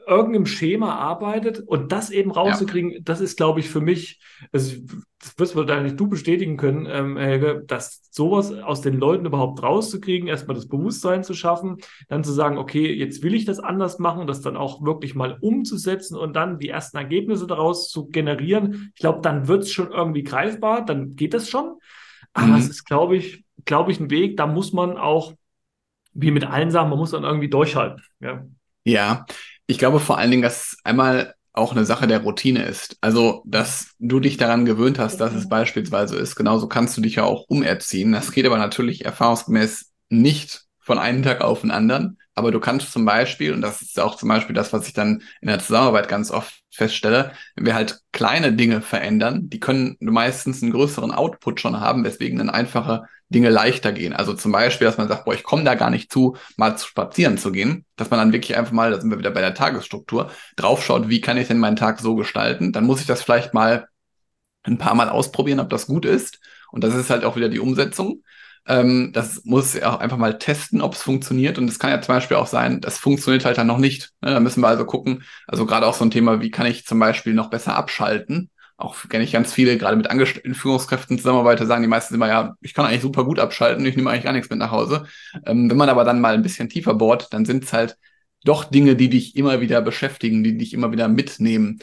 irgendeinem 0.06 0.46
Schema 0.46 0.96
arbeitet 0.96 1.60
und 1.60 1.92
das 1.92 2.10
eben 2.10 2.30
rauszukriegen, 2.30 2.90
ja. 2.90 2.98
das 3.02 3.20
ist, 3.20 3.36
glaube 3.36 3.60
ich, 3.60 3.68
für 3.68 3.80
mich, 3.80 4.20
also 4.52 4.76
das 5.18 5.38
wirst 5.38 5.54
du 5.54 5.58
wahrscheinlich 5.58 5.96
du 5.96 6.08
bestätigen 6.08 6.56
können, 6.56 6.86
ähm, 6.86 7.16
Helge, 7.16 7.64
dass 7.66 8.02
sowas 8.10 8.52
aus 8.52 8.82
den 8.82 8.98
Leuten 8.98 9.26
überhaupt 9.26 9.62
rauszukriegen, 9.62 10.28
erstmal 10.28 10.56
das 10.56 10.68
Bewusstsein 10.68 11.24
zu 11.24 11.34
schaffen, 11.34 11.78
dann 12.08 12.24
zu 12.24 12.32
sagen, 12.32 12.58
okay, 12.58 12.92
jetzt 12.92 13.22
will 13.22 13.34
ich 13.34 13.44
das 13.44 13.60
anders 13.60 13.98
machen, 13.98 14.26
das 14.26 14.40
dann 14.40 14.56
auch 14.56 14.84
wirklich 14.84 15.14
mal 15.14 15.38
umzusetzen 15.40 16.16
und 16.16 16.34
dann 16.34 16.58
die 16.58 16.68
ersten 16.68 16.96
Ergebnisse 16.96 17.46
daraus 17.46 17.88
zu 17.88 18.06
generieren. 18.06 18.92
Ich 18.94 19.00
glaube, 19.00 19.20
dann 19.22 19.48
wird 19.48 19.62
es 19.62 19.72
schon 19.72 19.90
irgendwie 19.90 20.22
greifbar, 20.22 20.84
dann 20.84 21.16
geht 21.16 21.34
das 21.34 21.48
schon. 21.48 21.78
Aber 22.34 22.48
mhm. 22.48 22.56
es 22.56 22.68
ist, 22.68 22.84
glaube 22.84 23.16
ich, 23.16 23.44
glaube 23.64 23.92
ich, 23.92 24.00
ein 24.00 24.10
Weg, 24.10 24.36
da 24.36 24.46
muss 24.46 24.72
man 24.72 24.96
auch, 24.96 25.32
wie 26.12 26.30
mit 26.30 26.44
allen 26.44 26.70
Sachen, 26.70 26.90
man 26.90 26.98
muss 26.98 27.12
dann 27.12 27.24
irgendwie 27.24 27.48
durchhalten. 27.48 28.02
Ja. 28.20 28.44
Ja, 28.84 29.24
ich 29.66 29.78
glaube 29.78 29.98
vor 29.98 30.18
allen 30.18 30.30
Dingen, 30.30 30.42
dass 30.42 30.76
einmal 30.84 31.34
auch 31.54 31.72
eine 31.72 31.84
Sache 31.84 32.06
der 32.06 32.20
Routine 32.20 32.64
ist. 32.64 32.98
Also, 33.00 33.42
dass 33.46 33.94
du 34.00 34.18
dich 34.18 34.36
daran 34.36 34.64
gewöhnt 34.64 34.98
hast, 34.98 35.18
dass 35.18 35.32
es 35.32 35.48
beispielsweise 35.48 36.16
ist. 36.16 36.34
Genauso 36.34 36.66
kannst 36.66 36.96
du 36.96 37.00
dich 37.00 37.14
ja 37.14 37.22
auch 37.22 37.44
umerziehen. 37.48 38.12
Das 38.12 38.32
geht 38.32 38.44
aber 38.44 38.58
natürlich 38.58 39.04
erfahrungsgemäß 39.04 39.92
nicht 40.08 40.64
von 40.80 40.98
einem 40.98 41.22
Tag 41.22 41.40
auf 41.40 41.60
den 41.60 41.70
anderen. 41.70 42.18
Aber 42.34 42.50
du 42.50 42.58
kannst 42.58 42.92
zum 42.92 43.04
Beispiel, 43.04 43.52
und 43.52 43.60
das 43.60 43.80
ist 43.80 44.00
auch 44.00 44.16
zum 44.16 44.28
Beispiel 44.28 44.54
das, 44.54 44.72
was 44.72 44.88
ich 44.88 44.92
dann 44.92 45.22
in 45.40 45.48
der 45.48 45.60
Zusammenarbeit 45.60 46.08
ganz 46.08 46.30
oft 46.30 46.62
feststelle, 46.70 47.32
wenn 47.54 47.66
wir 47.66 47.74
halt 47.74 48.00
kleine 48.12 48.52
Dinge 48.52 48.80
verändern, 48.80 49.48
die 49.48 49.60
können 49.60 49.96
meistens 50.00 50.62
einen 50.62 50.72
größeren 50.72 51.12
Output 51.12 51.60
schon 51.60 51.78
haben, 51.78 52.04
weswegen 52.04 52.38
dann 52.38 52.50
einfache 52.50 53.04
Dinge 53.28 53.50
leichter 53.50 53.92
gehen. 53.92 54.12
Also 54.12 54.34
zum 54.34 54.52
Beispiel, 54.52 54.86
dass 54.86 54.98
man 54.98 55.08
sagt, 55.08 55.24
boah, 55.24 55.34
ich 55.34 55.44
komme 55.44 55.64
da 55.64 55.74
gar 55.74 55.90
nicht 55.90 56.12
zu, 56.12 56.36
mal 56.56 56.76
zu 56.76 56.88
spazieren 56.88 57.38
zu 57.38 57.52
gehen, 57.52 57.84
dass 57.96 58.10
man 58.10 58.18
dann 58.18 58.32
wirklich 58.32 58.56
einfach 58.56 58.72
mal, 58.72 58.90
da 58.90 59.00
sind 59.00 59.10
wir 59.10 59.18
wieder 59.18 59.30
bei 59.30 59.40
der 59.40 59.54
Tagesstruktur, 59.54 60.30
draufschaut, 60.56 61.08
wie 61.08 61.20
kann 61.20 61.36
ich 61.36 61.48
denn 61.48 61.58
meinen 61.58 61.76
Tag 61.76 62.00
so 62.00 62.16
gestalten? 62.16 62.72
Dann 62.72 62.84
muss 62.84 63.00
ich 63.00 63.06
das 63.06 63.22
vielleicht 63.22 63.54
mal 63.54 63.88
ein 64.64 64.78
paar 64.78 64.94
Mal 64.94 65.08
ausprobieren, 65.08 65.60
ob 65.60 65.70
das 65.70 65.86
gut 65.86 66.04
ist. 66.04 66.40
Und 66.70 66.82
das 66.84 66.94
ist 66.94 67.10
halt 67.10 67.24
auch 67.24 67.36
wieder 67.36 67.48
die 67.48 67.60
Umsetzung. 67.60 68.22
Ähm, 68.66 69.10
das 69.12 69.44
muss 69.44 69.80
auch 69.82 69.98
einfach 70.00 70.16
mal 70.16 70.38
testen, 70.38 70.80
ob 70.80 70.94
es 70.94 71.02
funktioniert. 71.02 71.58
Und 71.58 71.68
es 71.68 71.78
kann 71.78 71.90
ja 71.90 72.00
zum 72.00 72.14
Beispiel 72.14 72.36
auch 72.36 72.46
sein, 72.46 72.80
das 72.80 72.98
funktioniert 72.98 73.44
halt 73.44 73.58
dann 73.58 73.66
noch 73.66 73.78
nicht. 73.78 74.10
Ne? 74.22 74.30
Da 74.30 74.40
müssen 74.40 74.60
wir 74.62 74.68
also 74.68 74.84
gucken, 74.84 75.22
also 75.46 75.66
gerade 75.66 75.86
auch 75.86 75.94
so 75.94 76.04
ein 76.04 76.10
Thema, 76.10 76.40
wie 76.40 76.50
kann 76.50 76.66
ich 76.66 76.86
zum 76.86 76.98
Beispiel 76.98 77.34
noch 77.34 77.50
besser 77.50 77.76
abschalten? 77.76 78.50
Auch 78.76 78.96
kenne 79.08 79.22
ich 79.22 79.32
ganz 79.32 79.52
viele, 79.52 79.78
gerade 79.78 79.96
mit 79.96 80.10
Angestellten 80.10 80.54
Führungskräften 80.54 81.18
zusammenarbeite, 81.18 81.66
sagen 81.66 81.82
die 81.82 81.88
meisten 81.88 82.14
immer, 82.14 82.26
ja, 82.28 82.56
ich 82.60 82.74
kann 82.74 82.86
eigentlich 82.86 83.02
super 83.02 83.24
gut 83.24 83.38
abschalten, 83.38 83.86
ich 83.86 83.96
nehme 83.96 84.10
eigentlich 84.10 84.24
gar 84.24 84.32
nichts 84.32 84.50
mit 84.50 84.58
nach 84.58 84.72
Hause. 84.72 85.06
Ähm, 85.46 85.70
wenn 85.70 85.76
man 85.76 85.88
aber 85.88 86.04
dann 86.04 86.20
mal 86.20 86.34
ein 86.34 86.42
bisschen 86.42 86.68
tiefer 86.68 86.94
bohrt, 86.94 87.32
dann 87.32 87.44
sind 87.44 87.64
es 87.64 87.72
halt 87.72 87.96
doch 88.44 88.64
Dinge, 88.64 88.96
die 88.96 89.08
dich 89.08 89.36
immer 89.36 89.60
wieder 89.60 89.80
beschäftigen, 89.80 90.42
die 90.44 90.58
dich 90.58 90.74
immer 90.74 90.92
wieder 90.92 91.08
mitnehmen. 91.08 91.78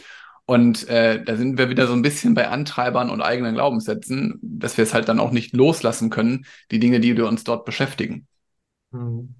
Und 0.51 0.89
äh, 0.89 1.23
da 1.23 1.37
sind 1.37 1.57
wir 1.57 1.69
wieder 1.69 1.87
so 1.87 1.93
ein 1.93 2.01
bisschen 2.01 2.33
bei 2.33 2.49
Antreibern 2.49 3.09
und 3.09 3.21
eigenen 3.21 3.55
Glaubenssätzen, 3.55 4.37
dass 4.41 4.75
wir 4.75 4.83
es 4.83 4.93
halt 4.93 5.07
dann 5.07 5.21
auch 5.21 5.31
nicht 5.31 5.55
loslassen 5.55 6.09
können, 6.09 6.45
die 6.71 6.79
Dinge, 6.79 6.99
die 6.99 7.15
wir 7.15 7.25
uns 7.25 7.45
dort 7.45 7.63
beschäftigen. 7.63 8.27
Hm. 8.91 9.33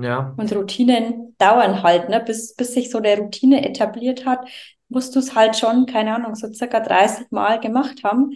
Ja. 0.00 0.32
Und 0.36 0.54
Routinen 0.54 1.34
dauern 1.38 1.82
halt, 1.82 2.08
ne? 2.08 2.22
bis, 2.24 2.54
bis 2.54 2.72
sich 2.72 2.88
so 2.88 2.98
eine 2.98 3.18
Routine 3.18 3.68
etabliert 3.68 4.24
hat, 4.24 4.46
musst 4.88 5.16
du 5.16 5.18
es 5.18 5.34
halt 5.34 5.56
schon, 5.56 5.86
keine 5.86 6.14
Ahnung, 6.14 6.36
so 6.36 6.52
circa 6.52 6.78
30 6.78 7.32
Mal 7.32 7.58
gemacht 7.58 8.04
haben. 8.04 8.30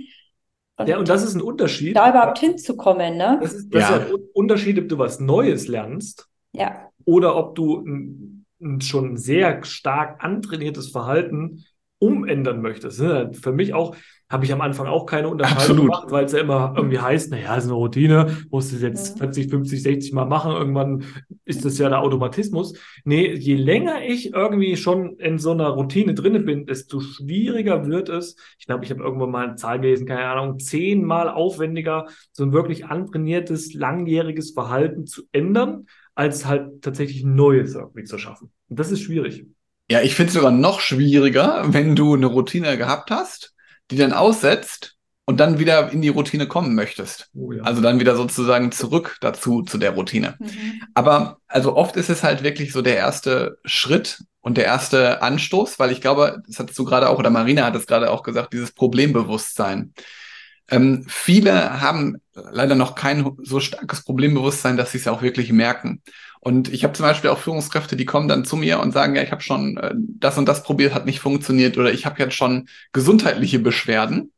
Und 0.79 0.88
ja, 0.88 0.99
und 0.99 1.09
das 1.09 1.22
ist 1.22 1.37
ein 1.37 1.40
Unterschied. 1.40 1.94
Da 1.94 2.11
überhaupt 2.11 2.40
hinzukommen, 2.40 3.16
ne? 3.16 3.38
Das 3.40 3.53
ist, 3.53 3.72
das 3.72 3.88
ja. 3.88 3.96
ist 3.99 4.12
ein 4.12 4.20
Unterschied, 4.35 4.77
ob 4.81 4.88
du 4.88 4.99
was 4.99 5.20
Neues 5.20 5.68
lernst. 5.68 6.27
Ja. 6.51 6.90
Oder 7.05 7.37
ob 7.37 7.55
du 7.55 7.79
ein, 7.87 8.44
ein 8.61 8.81
schon 8.81 9.16
sehr 9.16 9.62
stark 9.62 10.25
antrainiertes 10.25 10.90
Verhalten 10.90 11.64
umändern 11.99 12.61
möchtest. 12.61 12.99
Für 12.99 13.53
mich 13.53 13.73
auch, 13.75 13.97
habe 14.29 14.45
ich 14.45 14.53
am 14.53 14.61
Anfang 14.61 14.89
auch 14.89 15.07
keine 15.07 15.29
Unterscheidung 15.29 15.61
Absolut. 15.61 15.85
gemacht, 15.85 16.11
weil 16.11 16.25
es 16.25 16.33
ja 16.33 16.41
immer 16.41 16.75
irgendwie 16.77 16.99
heißt, 16.99 17.31
naja, 17.31 17.55
ist 17.55 17.65
eine 17.65 17.75
Routine, 17.75 18.37
musst 18.51 18.73
du 18.73 18.77
es 18.77 18.83
jetzt 18.83 19.19
40, 19.19 19.49
50, 19.49 19.83
60 19.83 20.13
Mal 20.13 20.25
machen, 20.25 20.53
irgendwann 20.53 21.05
ist 21.45 21.65
das 21.65 21.79
ja 21.79 21.89
der 21.89 22.01
Automatismus. 22.01 22.77
Nee, 23.05 23.33
je 23.35 23.55
länger 23.55 24.05
ich 24.05 24.35
irgendwie 24.35 24.77
schon 24.77 25.17
in 25.19 25.39
so 25.39 25.53
einer 25.53 25.69
Routine 25.69 26.15
drinne 26.15 26.41
bin, 26.41 26.67
desto 26.67 27.01
schwieriger 27.01 27.87
wird 27.87 28.09
es. 28.09 28.37
Ich 28.59 28.67
glaube, 28.67 28.85
ich 28.85 28.91
habe 28.91 29.03
irgendwann 29.03 29.31
mal 29.31 29.47
eine 29.47 29.57
Zahl 29.57 29.81
gelesen, 29.81 30.07
keine 30.07 30.25
Ahnung, 30.25 30.59
zehnmal 30.59 31.31
aufwendiger, 31.31 32.07
so 32.33 32.43
ein 32.43 32.53
wirklich 32.53 32.85
antrainiertes, 32.87 33.75
langjähriges 33.75 34.51
Verhalten 34.51 35.07
zu 35.07 35.23
ändern, 35.31 35.87
als 36.17 36.47
halt 36.47 36.83
tatsächlich 36.83 37.23
Neues 37.25 37.77
irgendwie 37.77 38.05
zu 38.05 38.19
schaffen. 38.19 38.51
Und 38.69 38.79
das 38.81 38.91
ist 38.91 39.03
schwierig. 39.03 39.47
Ja, 39.88 40.01
ich 40.01 40.14
finde 40.14 40.29
es 40.29 40.35
sogar 40.35 40.51
noch 40.51 40.81
schwieriger, 40.81 41.62
wenn 41.66 41.94
du 41.94 42.14
eine 42.14 42.27
Routine 42.27 42.77
gehabt 42.77 43.11
hast, 43.11 43.55
die 43.90 43.96
dann 43.96 44.12
aussetzt 44.12 44.96
und 45.27 45.38
dann 45.38 45.59
wieder 45.59 45.92
in 45.92 46.03
die 46.03 46.09
Routine 46.09 46.46
kommen 46.46 46.75
möchtest. 46.75 47.29
Oh 47.35 47.53
ja. 47.53 47.62
Also 47.62 47.83
dann 47.83 48.01
wieder 48.01 48.16
sozusagen 48.16 48.72
zurück 48.72 49.16
dazu, 49.20 49.62
zu 49.62 49.79
der 49.79 49.90
Routine. 49.90 50.37
Mhm. 50.38 50.83
Aber 50.94 51.38
also 51.46 51.77
oft 51.77 51.96
ist 51.96 52.11
es 52.11 52.22
halt 52.22 52.42
wirklich 52.42 52.72
so 52.72 52.83
der 52.83 52.96
erste 52.96 53.59
Schritt 53.64 54.22
und 54.40 54.57
der 54.57 54.64
erste 54.64 55.22
Anstoß, 55.22 55.79
weil 55.79 55.90
ich 55.90 56.01
glaube, 56.01 56.42
das 56.46 56.61
hattest 56.61 56.79
du 56.79 56.85
gerade 56.85 57.09
auch, 57.09 57.18
oder 57.18 57.31
Marina 57.31 57.64
hat 57.64 57.75
es 57.75 57.87
gerade 57.87 58.11
auch 58.11 58.22
gesagt, 58.22 58.53
dieses 58.53 58.72
Problembewusstsein. 58.72 59.92
Ähm, 60.69 61.05
viele 61.09 61.81
haben 61.81 62.17
leider 62.35 62.75
noch 62.75 62.95
kein 62.95 63.37
so 63.43 63.61
starkes 63.61 64.05
Problembewusstsein, 64.05 64.77
dass 64.77 64.93
sie 64.93 64.99
es 64.99 65.09
auch 65.09 65.23
wirklich 65.23 65.53
merken. 65.53 66.03
Und 66.41 66.73
ich 66.73 66.85
habe 66.85 66.93
zum 66.93 67.05
Beispiel 67.05 67.31
auch 67.31 67.39
Führungskräfte, 67.39 67.97
die 67.97 68.05
kommen 68.05 68.29
dann 68.29 68.45
zu 68.45 68.57
mir 68.57 68.79
und 68.81 68.93
sagen, 68.93 69.17
ja, 69.17 69.23
ich 69.23 69.33
habe 69.33 69.43
schon 69.43 69.77
äh, 69.79 69.95
das 69.97 70.39
und 70.39 70.47
das 70.47 70.63
probiert, 70.63 70.95
hat 70.95 71.07
nicht 71.07 71.21
funktioniert 71.21 71.77
oder 71.79 71.93
ich 71.93 72.07
habe 72.07 72.21
jetzt 72.21 72.35
schon 72.35 72.69
gesundheitliche 72.93 73.59
Beschwerden. 73.59 74.33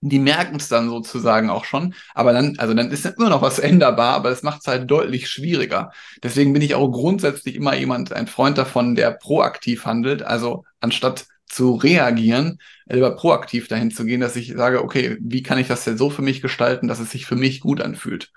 Die 0.00 0.20
merken 0.20 0.56
es 0.56 0.68
dann 0.68 0.88
sozusagen 0.88 1.50
auch 1.50 1.64
schon, 1.64 1.92
aber 2.14 2.32
dann, 2.32 2.56
also 2.58 2.72
dann 2.72 2.92
ist 2.92 3.04
immer 3.04 3.30
noch 3.30 3.42
was 3.42 3.58
änderbar, 3.58 4.14
aber 4.14 4.30
es 4.30 4.44
macht 4.44 4.60
es 4.60 4.68
halt 4.68 4.88
deutlich 4.88 5.28
schwieriger. 5.28 5.90
Deswegen 6.22 6.52
bin 6.52 6.62
ich 6.62 6.76
auch 6.76 6.88
grundsätzlich 6.90 7.56
immer 7.56 7.74
jemand, 7.74 8.12
ein 8.12 8.28
Freund 8.28 8.58
davon, 8.58 8.94
der 8.94 9.10
proaktiv 9.10 9.86
handelt. 9.86 10.22
Also 10.22 10.64
anstatt 10.80 11.26
zu 11.48 11.74
reagieren, 11.74 12.58
lieber 12.86 13.16
proaktiv 13.16 13.68
dahin 13.68 13.90
zu 13.90 14.04
gehen, 14.04 14.20
dass 14.20 14.36
ich 14.36 14.52
sage, 14.52 14.82
okay, 14.82 15.16
wie 15.20 15.42
kann 15.42 15.58
ich 15.58 15.68
das 15.68 15.84
denn 15.84 15.98
so 15.98 16.10
für 16.10 16.22
mich 16.22 16.42
gestalten, 16.42 16.88
dass 16.88 17.00
es 17.00 17.10
sich 17.10 17.26
für 17.26 17.36
mich 17.36 17.60
gut 17.60 17.80
anfühlt? 17.80 18.30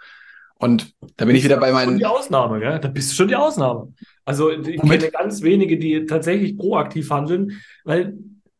Und 0.55 0.93
da 1.17 1.25
bin 1.25 1.35
ich 1.35 1.43
wieder 1.43 1.57
bei 1.57 1.71
meinen. 1.71 1.97
Die 1.97 2.05
Ausnahme, 2.05 2.59
gell? 2.59 2.79
Da 2.79 2.87
bist 2.87 3.11
du 3.11 3.15
schon 3.15 3.27
die 3.27 3.35
Ausnahme. 3.35 3.93
Also 4.25 4.51
ich 4.51 4.77
Moment. 4.77 5.01
kenne 5.01 5.11
ganz 5.11 5.41
wenige, 5.41 5.79
die 5.79 6.05
tatsächlich 6.05 6.55
proaktiv 6.55 7.09
handeln, 7.09 7.59
weil 7.83 8.13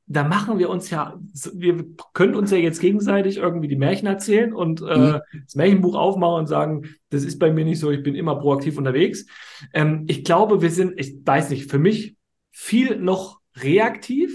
da 0.08 0.24
machen 0.24 0.60
wir 0.60 0.70
uns 0.70 0.90
ja, 0.90 1.18
wir 1.54 1.86
können 2.14 2.36
uns 2.36 2.52
ja 2.52 2.58
jetzt 2.58 2.82
gegenseitig 2.82 3.38
irgendwie 3.38 3.68
die 3.68 3.78
Märchen 3.78 4.08
erzählen 4.08 4.52
und 4.52 4.82
äh, 4.82 4.98
mhm. 4.98 5.20
das 5.46 5.56
Märchenbuch 5.56 5.96
aufmachen 5.96 6.40
und 6.40 6.48
sagen, 6.48 6.90
das 7.12 7.24
ist 7.24 7.40
bei 7.40 7.52
mir 7.52 7.64
nicht 7.64 7.80
so, 7.80 7.92
ich 7.92 8.04
bin 8.04 8.16
immer 8.16 8.36
proaktiv 8.36 8.78
unterwegs. 8.78 9.26
Ähm, 9.74 10.06
ich 10.08 10.24
glaube, 10.24 10.62
wir 10.62 10.72
sind, 10.72 11.00
ich 11.00 11.16
weiß 11.24 11.52
nicht, 11.52 11.70
für 11.70 11.80
mich 11.80 12.16
viel 12.52 12.98
noch 12.98 13.41
reaktiv 13.56 14.32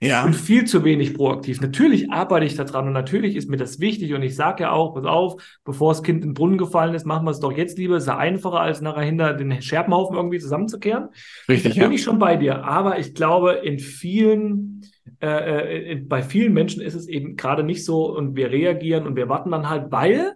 Ja. 0.00 0.24
Und 0.24 0.34
viel 0.34 0.64
zu 0.64 0.82
wenig 0.82 1.14
proaktiv. 1.14 1.60
Natürlich 1.60 2.10
arbeite 2.10 2.44
ich 2.44 2.56
daran 2.56 2.88
und 2.88 2.92
natürlich 2.92 3.36
ist 3.36 3.48
mir 3.48 3.56
das 3.56 3.78
wichtig 3.78 4.12
und 4.14 4.22
ich 4.22 4.34
sage 4.34 4.64
ja 4.64 4.72
auch, 4.72 4.94
pass 4.94 5.04
auf, 5.04 5.40
bevor 5.64 5.92
das 5.92 6.02
Kind 6.02 6.24
in 6.24 6.30
den 6.30 6.34
Brunnen 6.34 6.58
gefallen 6.58 6.92
ist, 6.94 7.06
machen 7.06 7.24
wir 7.24 7.30
es 7.30 7.38
doch 7.38 7.52
jetzt 7.52 7.78
lieber. 7.78 7.98
Ist 7.98 8.08
ja 8.08 8.16
einfacher, 8.18 8.58
als 8.60 8.80
nachher 8.80 9.04
hinter 9.04 9.32
den 9.32 9.62
Scherbenhaufen 9.62 10.16
irgendwie 10.16 10.40
zusammenzukehren. 10.40 11.10
Richtig. 11.48 11.76
Da 11.76 11.82
bin 11.82 11.92
ja. 11.92 11.94
ich 11.94 12.02
schon 12.02 12.18
bei 12.18 12.36
dir. 12.36 12.64
Aber 12.64 12.98
ich 12.98 13.14
glaube, 13.14 13.60
in 13.62 13.78
vielen, 13.78 14.80
äh, 15.20 15.28
äh, 15.28 15.92
in, 15.92 16.08
bei 16.08 16.20
vielen 16.20 16.52
Menschen 16.52 16.82
ist 16.82 16.94
es 16.94 17.06
eben 17.06 17.36
gerade 17.36 17.62
nicht 17.62 17.84
so 17.84 18.12
und 18.12 18.34
wir 18.34 18.50
reagieren 18.50 19.06
und 19.06 19.14
wir 19.14 19.28
warten 19.28 19.52
dann 19.52 19.70
halt, 19.70 19.92
weil 19.92 20.32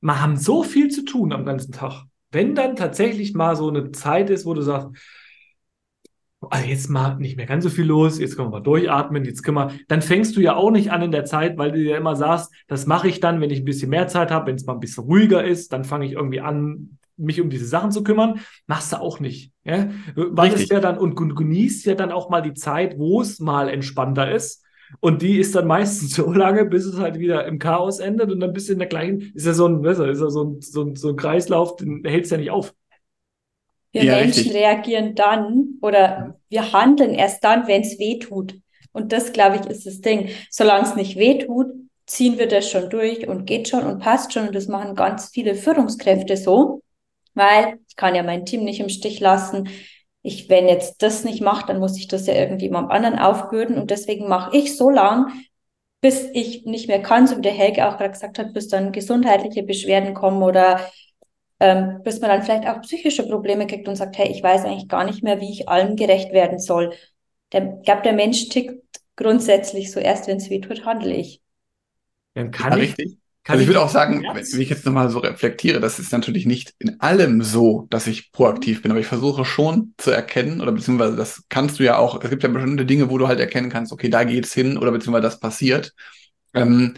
wir 0.00 0.20
haben 0.20 0.36
so 0.36 0.64
viel 0.64 0.88
zu 0.88 1.04
tun 1.04 1.32
am 1.32 1.44
ganzen 1.44 1.70
Tag. 1.70 2.06
Wenn 2.32 2.56
dann 2.56 2.74
tatsächlich 2.74 3.34
mal 3.34 3.54
so 3.54 3.68
eine 3.68 3.92
Zeit 3.92 4.30
ist, 4.30 4.46
wo 4.46 4.54
du 4.54 4.62
sagst, 4.62 4.88
also 6.50 6.66
jetzt 6.66 6.90
mal 6.90 7.16
nicht 7.16 7.36
mehr 7.36 7.46
ganz 7.46 7.64
so 7.64 7.70
viel 7.70 7.86
los, 7.86 8.18
jetzt 8.18 8.36
können 8.36 8.48
wir 8.48 8.58
mal 8.58 8.60
durchatmen, 8.60 9.24
jetzt 9.24 9.42
können 9.42 9.56
wir, 9.56 9.72
dann 9.88 10.02
fängst 10.02 10.36
du 10.36 10.40
ja 10.40 10.56
auch 10.56 10.70
nicht 10.70 10.90
an 10.90 11.02
in 11.02 11.12
der 11.12 11.24
Zeit, 11.24 11.56
weil 11.56 11.72
du 11.72 11.78
ja 11.78 11.96
immer 11.96 12.16
sagst, 12.16 12.52
das 12.66 12.86
mache 12.86 13.08
ich 13.08 13.20
dann, 13.20 13.40
wenn 13.40 13.50
ich 13.50 13.60
ein 13.60 13.64
bisschen 13.64 13.90
mehr 13.90 14.08
Zeit 14.08 14.30
habe, 14.30 14.48
wenn 14.48 14.56
es 14.56 14.66
mal 14.66 14.74
ein 14.74 14.80
bisschen 14.80 15.04
ruhiger 15.04 15.44
ist, 15.44 15.72
dann 15.72 15.84
fange 15.84 16.06
ich 16.06 16.12
irgendwie 16.12 16.40
an, 16.40 16.98
mich 17.16 17.40
um 17.40 17.50
diese 17.50 17.66
Sachen 17.66 17.92
zu 17.92 18.02
kümmern, 18.02 18.40
machst 18.66 18.92
du 18.92 19.00
auch 19.00 19.20
nicht. 19.20 19.52
Ja? 19.64 19.90
Weil 20.16 20.54
es 20.54 20.68
ja 20.68 20.80
dann 20.80 20.98
und 20.98 21.14
genießt 21.14 21.86
ja 21.86 21.94
dann 21.94 22.12
auch 22.12 22.30
mal 22.30 22.40
die 22.40 22.54
Zeit, 22.54 22.98
wo 22.98 23.20
es 23.20 23.38
mal 23.40 23.68
entspannter 23.68 24.32
ist. 24.32 24.64
Und 24.98 25.22
die 25.22 25.38
ist 25.38 25.54
dann 25.54 25.68
meistens 25.68 26.14
so 26.16 26.32
lange, 26.32 26.64
bis 26.64 26.84
es 26.84 26.98
halt 26.98 27.18
wieder 27.18 27.46
im 27.46 27.58
Chaos 27.58 28.00
endet 28.00 28.32
und 28.32 28.40
dann 28.40 28.52
bist 28.52 28.68
du 28.68 28.72
in 28.72 28.80
der 28.80 28.88
gleichen, 28.88 29.30
ist 29.34 29.46
ja 29.46 29.52
so 29.52 29.66
ein, 29.66 29.84
ist 29.84 29.98
ja 29.98 30.14
so 30.14 30.44
ein, 30.44 30.60
so 30.60 30.82
ein, 30.82 30.96
so 30.96 31.10
ein 31.10 31.16
Kreislauf, 31.16 31.76
den 31.76 32.02
hältst 32.04 32.32
du 32.32 32.36
ja 32.36 32.40
nicht 32.40 32.50
auf. 32.50 32.74
Wir 33.92 34.04
ja, 34.04 34.16
Menschen 34.16 34.44
richtig. 34.44 34.54
reagieren 34.54 35.14
dann 35.14 35.78
oder 35.82 36.38
wir 36.48 36.72
handeln 36.72 37.14
erst 37.14 37.42
dann, 37.42 37.66
wenn 37.66 37.82
es 37.82 37.98
weh 37.98 38.18
tut. 38.18 38.54
Und 38.92 39.12
das, 39.12 39.32
glaube 39.32 39.56
ich, 39.56 39.66
ist 39.66 39.86
das 39.86 40.00
Ding. 40.00 40.30
Solange 40.50 40.84
es 40.84 40.96
nicht 40.96 41.16
weh 41.16 41.38
tut, 41.38 41.68
ziehen 42.06 42.38
wir 42.38 42.48
das 42.48 42.68
schon 42.68 42.90
durch 42.90 43.28
und 43.28 43.46
geht 43.46 43.68
schon 43.68 43.84
und 43.84 44.00
passt 44.00 44.32
schon. 44.32 44.48
Und 44.48 44.54
das 44.54 44.68
machen 44.68 44.94
ganz 44.94 45.30
viele 45.32 45.54
Führungskräfte 45.54 46.36
so, 46.36 46.82
weil 47.34 47.78
ich 47.88 47.96
kann 47.96 48.14
ja 48.14 48.22
mein 48.22 48.44
Team 48.44 48.64
nicht 48.64 48.80
im 48.80 48.88
Stich 48.88 49.20
lassen. 49.20 49.68
Ich, 50.22 50.48
wenn 50.48 50.68
jetzt 50.68 51.02
das 51.02 51.24
nicht 51.24 51.40
macht, 51.40 51.68
dann 51.68 51.78
muss 51.78 51.96
ich 51.96 52.08
das 52.08 52.26
ja 52.26 52.34
irgendwie 52.34 52.66
jemand 52.66 52.90
anderen 52.90 53.18
aufbürden. 53.18 53.78
Und 53.78 53.90
deswegen 53.90 54.28
mache 54.28 54.56
ich 54.56 54.76
so 54.76 54.90
lang, 54.90 55.32
bis 56.00 56.28
ich 56.32 56.64
nicht 56.64 56.88
mehr 56.88 57.02
kann, 57.02 57.26
so 57.26 57.36
wie 57.36 57.42
der 57.42 57.52
Helge 57.52 57.86
auch 57.86 57.96
gerade 57.96 58.10
gesagt 58.10 58.38
hat, 58.38 58.52
bis 58.52 58.68
dann 58.68 58.92
gesundheitliche 58.92 59.62
Beschwerden 59.62 60.14
kommen 60.14 60.42
oder 60.42 60.80
ähm, 61.60 62.02
bis 62.02 62.20
man 62.20 62.30
dann 62.30 62.42
vielleicht 62.42 62.66
auch 62.66 62.80
psychische 62.80 63.26
Probleme 63.26 63.66
kriegt 63.66 63.86
und 63.86 63.96
sagt, 63.96 64.16
hey, 64.18 64.28
ich 64.30 64.42
weiß 64.42 64.64
eigentlich 64.64 64.88
gar 64.88 65.04
nicht 65.04 65.22
mehr, 65.22 65.40
wie 65.40 65.52
ich 65.52 65.68
allem 65.68 65.96
gerecht 65.96 66.32
werden 66.32 66.58
soll. 66.58 66.94
Der, 67.52 67.76
ich 67.78 67.84
glaube, 67.84 68.02
der 68.02 68.14
Mensch 68.14 68.48
tickt 68.48 68.82
grundsätzlich 69.16 69.92
so, 69.92 70.00
erst 70.00 70.26
wenn 70.26 70.38
es 70.38 70.48
weh 70.50 70.60
tut, 70.60 70.84
handle 70.86 71.14
ich. 71.14 71.42
Dann 72.34 72.50
kann 72.50 72.72
ja, 72.72 72.78
ich, 72.78 72.90
richtig. 72.90 73.18
Kann 73.42 73.54
also 73.54 73.62
ich 73.62 73.68
würde 73.68 73.82
auch 73.82 73.88
sagen, 73.88 74.22
wenn 74.22 74.60
ich 74.60 74.68
jetzt 74.68 74.84
nochmal 74.84 75.08
so 75.08 75.18
reflektiere, 75.18 75.80
das 75.80 75.98
ist 75.98 76.12
natürlich 76.12 76.46
nicht 76.46 76.74
in 76.78 77.00
allem 77.00 77.42
so, 77.42 77.86
dass 77.90 78.06
ich 78.06 78.32
proaktiv 78.32 78.82
bin, 78.82 78.90
aber 78.90 79.00
ich 79.00 79.06
versuche 79.06 79.44
schon 79.44 79.94
zu 79.96 80.10
erkennen, 80.10 80.60
oder 80.60 80.72
beziehungsweise 80.72 81.16
das 81.16 81.44
kannst 81.48 81.78
du 81.78 81.82
ja 81.82 81.96
auch, 81.96 82.22
es 82.22 82.28
gibt 82.30 82.42
ja 82.42 82.50
bestimmte 82.50 82.84
Dinge, 82.84 83.10
wo 83.10 83.16
du 83.16 83.28
halt 83.28 83.40
erkennen 83.40 83.70
kannst, 83.70 83.92
okay, 83.92 84.10
da 84.10 84.24
geht's 84.24 84.52
hin, 84.52 84.76
oder 84.76 84.92
beziehungsweise 84.92 85.22
das 85.22 85.40
passiert. 85.40 85.94
Ähm, 86.52 86.94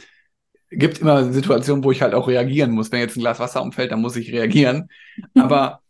gibt 0.78 0.98
immer 0.98 1.32
Situationen, 1.32 1.84
wo 1.84 1.92
ich 1.92 2.02
halt 2.02 2.14
auch 2.14 2.28
reagieren 2.28 2.70
muss. 2.70 2.90
Wenn 2.90 3.00
jetzt 3.00 3.16
ein 3.16 3.20
Glas 3.20 3.38
Wasser 3.38 3.62
umfällt, 3.62 3.92
dann 3.92 4.00
muss 4.00 4.16
ich 4.16 4.32
reagieren. 4.32 4.88
Aber 5.34 5.80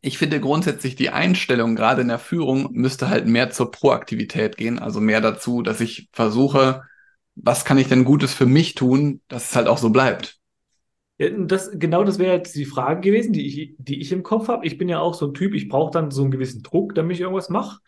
ich 0.00 0.18
finde 0.18 0.40
grundsätzlich 0.40 0.94
die 0.94 1.10
Einstellung 1.10 1.76
gerade 1.76 2.02
in 2.02 2.08
der 2.08 2.18
Führung 2.18 2.68
müsste 2.72 3.08
halt 3.08 3.26
mehr 3.26 3.50
zur 3.50 3.70
Proaktivität 3.70 4.56
gehen, 4.56 4.78
also 4.78 5.00
mehr 5.00 5.20
dazu, 5.20 5.62
dass 5.62 5.80
ich 5.80 6.08
versuche, 6.12 6.82
was 7.34 7.64
kann 7.64 7.78
ich 7.78 7.88
denn 7.88 8.04
Gutes 8.04 8.32
für 8.32 8.46
mich 8.46 8.74
tun, 8.74 9.20
dass 9.28 9.50
es 9.50 9.56
halt 9.56 9.66
auch 9.66 9.78
so 9.78 9.90
bleibt. 9.90 10.38
Das, 11.18 11.70
genau 11.74 12.02
das 12.02 12.18
wäre 12.18 12.34
jetzt 12.34 12.56
die 12.56 12.64
Frage 12.64 13.02
gewesen, 13.02 13.34
die 13.34 13.46
ich, 13.46 13.74
die 13.76 14.00
ich 14.00 14.10
im 14.10 14.22
Kopf 14.22 14.48
habe. 14.48 14.66
Ich 14.66 14.78
bin 14.78 14.88
ja 14.88 15.00
auch 15.00 15.12
so 15.12 15.26
ein 15.26 15.34
Typ, 15.34 15.54
ich 15.54 15.68
brauche 15.68 15.90
dann 15.90 16.10
so 16.10 16.22
einen 16.22 16.30
gewissen 16.30 16.62
Druck, 16.62 16.94
damit 16.94 17.16
ich 17.16 17.20
irgendwas 17.20 17.50
mache. 17.50 17.80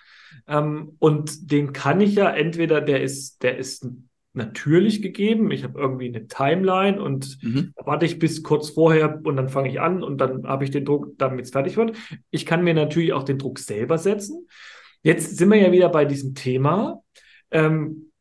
Ähm, 0.47 0.97
und 0.99 1.51
den 1.51 1.73
kann 1.73 2.03
ich 2.03 2.15
ja 2.15 2.31
entweder, 2.31 2.83
der 2.83 3.03
ist, 3.03 3.43
der 3.43 3.57
ist 3.57 3.87
natürlich 4.35 5.03
gegeben. 5.03 5.51
Ich 5.51 5.65
habe 5.65 5.79
irgendwie 5.79 6.09
eine 6.09 6.27
Timeline 6.27 7.03
und 7.03 7.39
mhm. 7.43 7.73
warte 7.77 8.07
ich 8.07 8.19
bis 8.19 8.43
kurz 8.43 8.71
vorher 8.71 9.21
und 9.25 9.37
dann 9.37 9.49
fange 9.49 9.69
ich 9.69 9.81
an 9.81 10.03
und 10.03 10.19
dann 10.19 10.47
habe 10.47 10.65
ich 10.65 10.71
den 10.71 10.85
Druck, 10.85 11.19
damit 11.19 11.45
es 11.45 11.51
fertig 11.51 11.77
wird. 11.77 11.97
Ich 12.31 12.47
kann 12.47 12.65
mir 12.65 12.75
natürlich 12.75 13.13
auch 13.13 13.25
den 13.25 13.39
Druck 13.39 13.59
selber 13.59 13.99
setzen. 13.99 14.47
Jetzt 15.03 15.37
sind 15.37 15.51
wir 15.51 15.59
ja 15.59 15.73
wieder 15.73 15.89
bei 15.89 16.05
diesem 16.05 16.35
Thema. 16.35 17.03
Ähm, 17.51 18.13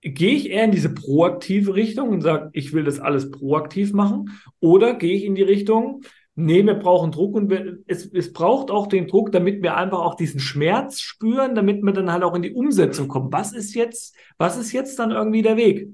gehe 0.00 0.34
ich 0.34 0.50
eher 0.50 0.64
in 0.64 0.72
diese 0.72 0.92
proaktive 0.92 1.74
Richtung 1.74 2.08
und 2.08 2.22
sage, 2.22 2.50
ich 2.52 2.72
will 2.72 2.82
das 2.82 2.98
alles 2.98 3.30
proaktiv 3.30 3.92
machen? 3.92 4.30
Oder 4.58 4.94
gehe 4.94 5.14
ich 5.14 5.24
in 5.24 5.36
die 5.36 5.42
Richtung, 5.42 6.02
Nee, 6.34 6.64
wir 6.64 6.74
brauchen 6.74 7.12
Druck 7.12 7.34
und 7.34 7.50
wir, 7.50 7.78
es, 7.86 8.06
es 8.06 8.32
braucht 8.32 8.70
auch 8.70 8.86
den 8.86 9.06
Druck, 9.06 9.32
damit 9.32 9.62
wir 9.62 9.76
einfach 9.76 9.98
auch 9.98 10.14
diesen 10.14 10.40
Schmerz 10.40 11.00
spüren, 11.00 11.54
damit 11.54 11.82
wir 11.82 11.92
dann 11.92 12.10
halt 12.10 12.22
auch 12.22 12.34
in 12.34 12.40
die 12.40 12.54
Umsetzung 12.54 13.06
kommen. 13.08 13.30
Was 13.32 13.52
ist 13.52 13.74
jetzt, 13.74 14.16
was 14.38 14.56
ist 14.56 14.72
jetzt 14.72 14.98
dann 14.98 15.10
irgendwie 15.10 15.42
der 15.42 15.58
Weg? 15.58 15.88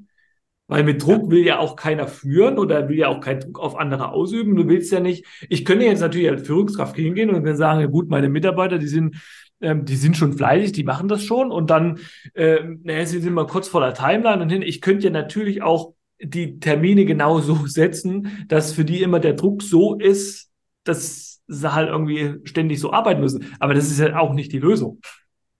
Weil 0.68 0.84
mit 0.84 1.02
Druck 1.02 1.30
will 1.30 1.44
ja 1.44 1.58
auch 1.58 1.74
keiner 1.74 2.06
führen 2.06 2.58
oder 2.58 2.88
will 2.88 2.98
ja 2.98 3.08
auch 3.08 3.20
keinen 3.20 3.40
Druck 3.40 3.58
auf 3.58 3.76
andere 3.76 4.12
ausüben. 4.12 4.54
Du 4.54 4.68
willst 4.68 4.92
ja 4.92 5.00
nicht, 5.00 5.24
ich 5.48 5.64
könnte 5.64 5.86
jetzt 5.86 6.00
natürlich 6.00 6.28
als 6.28 6.46
Führungskraft 6.46 6.94
hingehen 6.94 7.30
und 7.30 7.44
dann 7.44 7.56
sagen, 7.56 7.80
ja 7.80 7.86
gut, 7.86 8.08
meine 8.08 8.28
Mitarbeiter, 8.28 8.78
die 8.78 8.86
sind, 8.86 9.16
ähm, 9.60 9.86
die 9.86 9.96
sind 9.96 10.16
schon 10.16 10.34
fleißig, 10.34 10.70
die 10.72 10.84
machen 10.84 11.08
das 11.08 11.24
schon 11.24 11.50
und 11.50 11.70
dann, 11.70 11.98
äh, 12.34 12.60
naja, 12.84 13.06
sie 13.06 13.18
sind 13.18 13.32
mal 13.34 13.46
kurz 13.46 13.66
vor 13.66 13.80
der 13.80 13.94
Timeline 13.94 14.40
und 14.40 14.50
hin. 14.50 14.62
Ich 14.62 14.80
könnte 14.80 15.06
ja 15.06 15.10
natürlich 15.10 15.62
auch 15.62 15.94
die 16.20 16.58
Termine 16.60 17.04
genau 17.04 17.40
so 17.40 17.54
setzen, 17.66 18.44
dass 18.48 18.72
für 18.72 18.84
die 18.84 19.02
immer 19.02 19.20
der 19.20 19.34
Druck 19.34 19.62
so 19.62 19.96
ist, 19.96 20.50
dass 20.84 21.40
sie 21.46 21.74
halt 21.74 21.88
irgendwie 21.88 22.36
ständig 22.44 22.80
so 22.80 22.92
arbeiten 22.92 23.20
müssen. 23.20 23.54
Aber 23.58 23.74
das 23.74 23.90
ist 23.90 23.98
ja 23.98 24.18
auch 24.18 24.34
nicht 24.34 24.52
die 24.52 24.58
Lösung. 24.58 25.00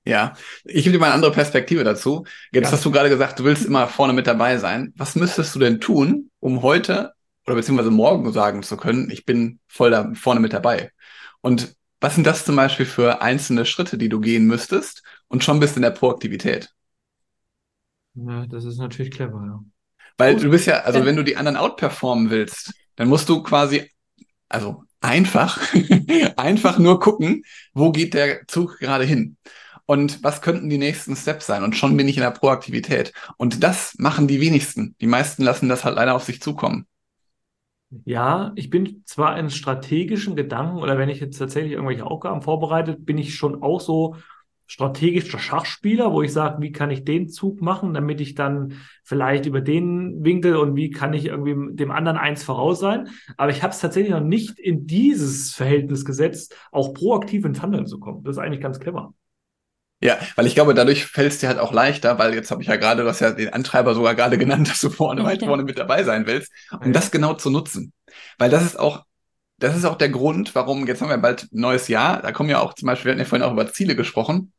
Ja, 0.04 0.34
ich 0.64 0.84
gebe 0.84 0.94
dir 0.94 0.98
mal 0.98 1.06
eine 1.06 1.14
andere 1.14 1.32
Perspektive 1.32 1.84
dazu. 1.84 2.24
Jetzt 2.50 2.66
ja. 2.66 2.72
hast 2.72 2.84
du 2.84 2.90
gerade 2.90 3.10
gesagt, 3.10 3.38
du 3.38 3.44
willst 3.44 3.66
immer 3.66 3.88
vorne 3.88 4.14
mit 4.14 4.26
dabei 4.26 4.56
sein. 4.56 4.92
Was 4.96 5.16
müsstest 5.16 5.54
du 5.54 5.58
denn 5.58 5.80
tun, 5.80 6.30
um 6.40 6.62
heute 6.62 7.12
oder 7.46 7.56
beziehungsweise 7.56 7.90
morgen 7.90 8.32
sagen 8.32 8.62
zu 8.62 8.76
können, 8.76 9.10
ich 9.10 9.26
bin 9.26 9.60
voll 9.66 9.90
da 9.90 10.10
vorne 10.14 10.40
mit 10.40 10.52
dabei? 10.52 10.92
Und 11.40 11.74
was 12.00 12.14
sind 12.14 12.26
das 12.26 12.44
zum 12.44 12.56
Beispiel 12.56 12.86
für 12.86 13.20
einzelne 13.22 13.66
Schritte, 13.66 13.98
die 13.98 14.08
du 14.08 14.20
gehen 14.20 14.46
müsstest 14.46 15.02
und 15.28 15.44
schon 15.44 15.60
bist 15.60 15.76
in 15.76 15.82
der 15.82 15.90
Proaktivität? 15.90 16.70
Ja, 18.14 18.46
das 18.46 18.64
ist 18.64 18.78
natürlich 18.78 19.12
clever, 19.12 19.44
ja. 19.46 19.64
Weil 20.18 20.36
du 20.36 20.50
bist 20.50 20.66
ja, 20.66 20.80
also 20.80 21.04
wenn 21.04 21.16
du 21.16 21.22
die 21.22 21.36
anderen 21.36 21.56
outperformen 21.56 22.30
willst, 22.30 22.74
dann 22.96 23.08
musst 23.08 23.28
du 23.28 23.42
quasi, 23.42 23.90
also 24.48 24.82
einfach, 25.00 25.60
einfach 26.36 26.78
nur 26.78 27.00
gucken, 27.00 27.44
wo 27.72 27.92
geht 27.92 28.14
der 28.14 28.46
Zug 28.48 28.78
gerade 28.78 29.04
hin? 29.04 29.36
Und 29.86 30.22
was 30.22 30.42
könnten 30.42 30.68
die 30.68 30.76
nächsten 30.76 31.16
Steps 31.16 31.46
sein? 31.46 31.62
Und 31.62 31.76
schon 31.76 31.96
bin 31.96 32.08
ich 32.08 32.16
in 32.16 32.22
der 32.22 32.30
Proaktivität. 32.32 33.12
Und 33.38 33.62
das 33.62 33.94
machen 33.96 34.28
die 34.28 34.40
wenigsten. 34.40 34.94
Die 35.00 35.06
meisten 35.06 35.42
lassen 35.42 35.68
das 35.70 35.84
halt 35.84 35.96
leider 35.96 36.14
auf 36.14 36.24
sich 36.24 36.42
zukommen. 36.42 36.86
Ja, 38.04 38.52
ich 38.54 38.68
bin 38.68 39.02
zwar 39.06 39.38
in 39.38 39.48
strategischen 39.48 40.36
Gedanken 40.36 40.76
oder 40.78 40.98
wenn 40.98 41.08
ich 41.08 41.20
jetzt 41.20 41.38
tatsächlich 41.38 41.72
irgendwelche 41.72 42.04
Aufgaben 42.04 42.42
vorbereitet, 42.42 43.06
bin 43.06 43.16
ich 43.16 43.34
schon 43.34 43.62
auch 43.62 43.80
so 43.80 44.16
strategischer 44.68 45.38
Schachspieler, 45.38 46.12
wo 46.12 46.22
ich 46.22 46.32
sage, 46.32 46.60
wie 46.60 46.70
kann 46.72 46.90
ich 46.90 47.02
den 47.02 47.28
Zug 47.28 47.62
machen, 47.62 47.94
damit 47.94 48.20
ich 48.20 48.34
dann 48.34 48.74
vielleicht 49.02 49.46
über 49.46 49.62
den 49.62 50.22
Winkel 50.22 50.56
und 50.56 50.76
wie 50.76 50.90
kann 50.90 51.14
ich 51.14 51.24
irgendwie 51.24 51.74
dem 51.74 51.90
anderen 51.90 52.18
eins 52.18 52.44
voraus 52.44 52.78
sein. 52.78 53.08
Aber 53.38 53.50
ich 53.50 53.62
habe 53.62 53.72
es 53.72 53.80
tatsächlich 53.80 54.12
noch 54.12 54.20
nicht 54.20 54.58
in 54.58 54.86
dieses 54.86 55.54
Verhältnis 55.54 56.04
gesetzt, 56.04 56.54
auch 56.70 56.92
proaktiv 56.92 57.46
ins 57.46 57.62
Handeln 57.62 57.86
zu 57.86 57.98
kommen. 57.98 58.22
Das 58.24 58.36
ist 58.36 58.42
eigentlich 58.42 58.60
ganz 58.60 58.78
clever. 58.78 59.14
Ja, 60.00 60.18
weil 60.36 60.46
ich 60.46 60.54
glaube, 60.54 60.74
dadurch 60.74 61.06
fällt 61.06 61.32
es 61.32 61.38
dir 61.38 61.48
halt 61.48 61.58
auch 61.58 61.72
leichter, 61.72 62.18
weil 62.18 62.34
jetzt 62.34 62.50
habe 62.50 62.62
ich 62.62 62.68
ja 62.68 62.76
gerade, 62.76 63.02
du 63.02 63.08
hast 63.08 63.20
ja 63.20 63.32
den 63.32 63.52
Antreiber 63.52 63.94
sogar 63.94 64.14
gerade 64.14 64.36
genannt, 64.36 64.68
dass 64.68 64.80
du 64.80 64.90
vorne 64.90 65.24
weit 65.24 65.42
vorne 65.42 65.64
mit 65.64 65.78
dabei 65.78 66.04
sein 66.04 66.26
willst, 66.26 66.52
um 66.84 66.92
das 66.92 67.10
genau 67.10 67.34
zu 67.34 67.50
nutzen. 67.50 67.94
Weil 68.36 68.50
das 68.50 68.64
ist 68.64 68.78
auch 68.78 69.02
das 69.60 69.76
ist 69.76 69.84
auch 69.84 69.96
der 69.96 70.08
Grund, 70.08 70.54
warum, 70.54 70.86
jetzt 70.86 71.02
haben 71.02 71.08
wir 71.08 71.18
bald 71.18 71.44
ein 71.44 71.60
neues 71.60 71.88
Jahr, 71.88 72.22
da 72.22 72.30
kommen 72.30 72.48
ja 72.48 72.60
auch 72.60 72.74
zum 72.74 72.86
Beispiel, 72.86 73.06
wir 73.06 73.12
hatten 73.12 73.20
ja 73.20 73.24
vorhin 73.24 73.44
auch 73.44 73.50
über 73.50 73.72
Ziele 73.72 73.96
gesprochen 73.96 74.52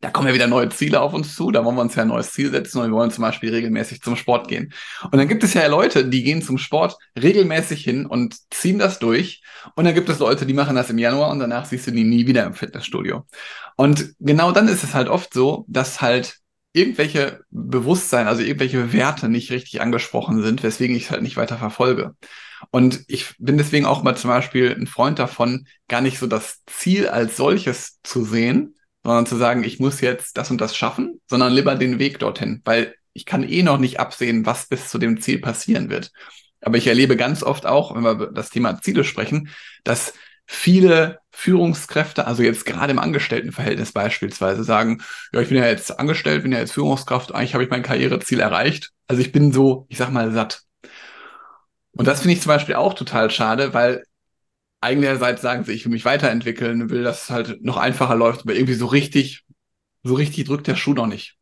da 0.00 0.10
kommen 0.10 0.28
ja 0.28 0.34
wieder 0.34 0.46
neue 0.46 0.68
Ziele 0.68 1.00
auf 1.00 1.14
uns 1.14 1.34
zu, 1.34 1.50
da 1.50 1.64
wollen 1.64 1.76
wir 1.76 1.82
uns 1.82 1.94
ja 1.94 2.02
ein 2.02 2.08
neues 2.08 2.32
Ziel 2.32 2.50
setzen 2.50 2.78
und 2.78 2.90
wir 2.90 2.96
wollen 2.96 3.10
zum 3.10 3.22
Beispiel 3.22 3.50
regelmäßig 3.50 4.02
zum 4.02 4.16
Sport 4.16 4.48
gehen. 4.48 4.72
Und 5.04 5.16
dann 5.16 5.28
gibt 5.28 5.42
es 5.44 5.54
ja 5.54 5.66
Leute, 5.66 6.06
die 6.06 6.22
gehen 6.22 6.42
zum 6.42 6.58
Sport 6.58 6.96
regelmäßig 7.20 7.82
hin 7.82 8.04
und 8.04 8.36
ziehen 8.52 8.78
das 8.78 8.98
durch. 8.98 9.42
Und 9.76 9.84
dann 9.84 9.94
gibt 9.94 10.08
es 10.10 10.18
Leute, 10.18 10.44
die 10.44 10.52
machen 10.52 10.76
das 10.76 10.90
im 10.90 10.98
Januar 10.98 11.30
und 11.30 11.38
danach 11.38 11.64
siehst 11.64 11.86
du 11.86 11.90
die 11.90 12.04
nie 12.04 12.26
wieder 12.26 12.44
im 12.44 12.54
Fitnessstudio. 12.54 13.24
Und 13.76 14.14
genau 14.20 14.52
dann 14.52 14.68
ist 14.68 14.84
es 14.84 14.94
halt 14.94 15.08
oft 15.08 15.32
so, 15.32 15.64
dass 15.68 16.02
halt 16.02 16.38
irgendwelche 16.74 17.40
Bewusstsein, 17.50 18.26
also 18.26 18.42
irgendwelche 18.42 18.92
Werte 18.92 19.28
nicht 19.28 19.50
richtig 19.52 19.80
angesprochen 19.80 20.42
sind, 20.42 20.62
weswegen 20.62 20.96
ich 20.96 21.04
es 21.04 21.10
halt 21.10 21.22
nicht 21.22 21.36
weiter 21.36 21.56
verfolge. 21.56 22.14
Und 22.70 23.04
ich 23.08 23.34
bin 23.38 23.56
deswegen 23.58 23.86
auch 23.86 24.02
mal 24.02 24.16
zum 24.16 24.28
Beispiel 24.28 24.74
ein 24.74 24.86
Freund 24.86 25.18
davon, 25.18 25.66
gar 25.88 26.00
nicht 26.00 26.18
so 26.18 26.26
das 26.26 26.62
Ziel 26.66 27.08
als 27.08 27.36
solches 27.36 28.00
zu 28.02 28.24
sehen, 28.24 28.73
sondern 29.04 29.26
zu 29.26 29.36
sagen, 29.36 29.62
ich 29.62 29.78
muss 29.78 30.00
jetzt 30.00 30.36
das 30.38 30.50
und 30.50 30.60
das 30.60 30.76
schaffen, 30.76 31.20
sondern 31.28 31.52
lieber 31.52 31.76
den 31.76 31.98
Weg 31.98 32.18
dorthin, 32.18 32.62
weil 32.64 32.94
ich 33.12 33.26
kann 33.26 33.48
eh 33.48 33.62
noch 33.62 33.78
nicht 33.78 34.00
absehen, 34.00 34.44
was 34.46 34.66
bis 34.66 34.88
zu 34.88 34.98
dem 34.98 35.20
Ziel 35.20 35.40
passieren 35.40 35.90
wird. 35.90 36.10
Aber 36.60 36.78
ich 36.78 36.86
erlebe 36.86 37.16
ganz 37.16 37.42
oft 37.42 37.66
auch, 37.66 37.94
wenn 37.94 38.02
wir 38.02 38.12
über 38.12 38.26
das 38.28 38.50
Thema 38.50 38.80
Ziele 38.80 39.04
sprechen, 39.04 39.50
dass 39.84 40.14
viele 40.46 41.18
Führungskräfte, 41.30 42.26
also 42.26 42.42
jetzt 42.42 42.64
gerade 42.64 42.92
im 42.92 42.98
Angestelltenverhältnis 42.98 43.92
beispielsweise, 43.92 44.64
sagen, 44.64 45.02
ja, 45.32 45.40
ich 45.40 45.48
bin 45.48 45.58
ja 45.58 45.66
jetzt 45.66 45.98
angestellt, 45.98 46.42
bin 46.42 46.52
ja 46.52 46.58
jetzt 46.58 46.72
Führungskraft, 46.72 47.34
eigentlich 47.34 47.54
habe 47.54 47.64
ich 47.64 47.70
mein 47.70 47.82
Karriereziel 47.82 48.40
erreicht. 48.40 48.90
Also 49.06 49.20
ich 49.20 49.32
bin 49.32 49.52
so, 49.52 49.86
ich 49.88 49.98
sag 49.98 50.10
mal, 50.10 50.32
satt. 50.32 50.62
Und 51.92 52.08
das 52.08 52.22
finde 52.22 52.34
ich 52.34 52.42
zum 52.42 52.48
Beispiel 52.48 52.74
auch 52.74 52.94
total 52.94 53.30
schade, 53.30 53.74
weil 53.74 54.04
einerseits 54.84 55.42
sagen 55.42 55.64
sie, 55.64 55.72
ich 55.72 55.84
will 55.84 55.92
mich 55.92 56.04
weiterentwickeln, 56.04 56.90
will, 56.90 57.02
dass 57.02 57.24
es 57.24 57.30
halt 57.30 57.64
noch 57.64 57.78
einfacher 57.78 58.14
läuft, 58.14 58.42
aber 58.42 58.54
irgendwie 58.54 58.74
so 58.74 58.86
richtig, 58.86 59.44
so 60.02 60.14
richtig 60.14 60.46
drückt 60.46 60.66
der 60.66 60.76
Schuh 60.76 60.92
noch 60.94 61.06
nicht. 61.06 61.36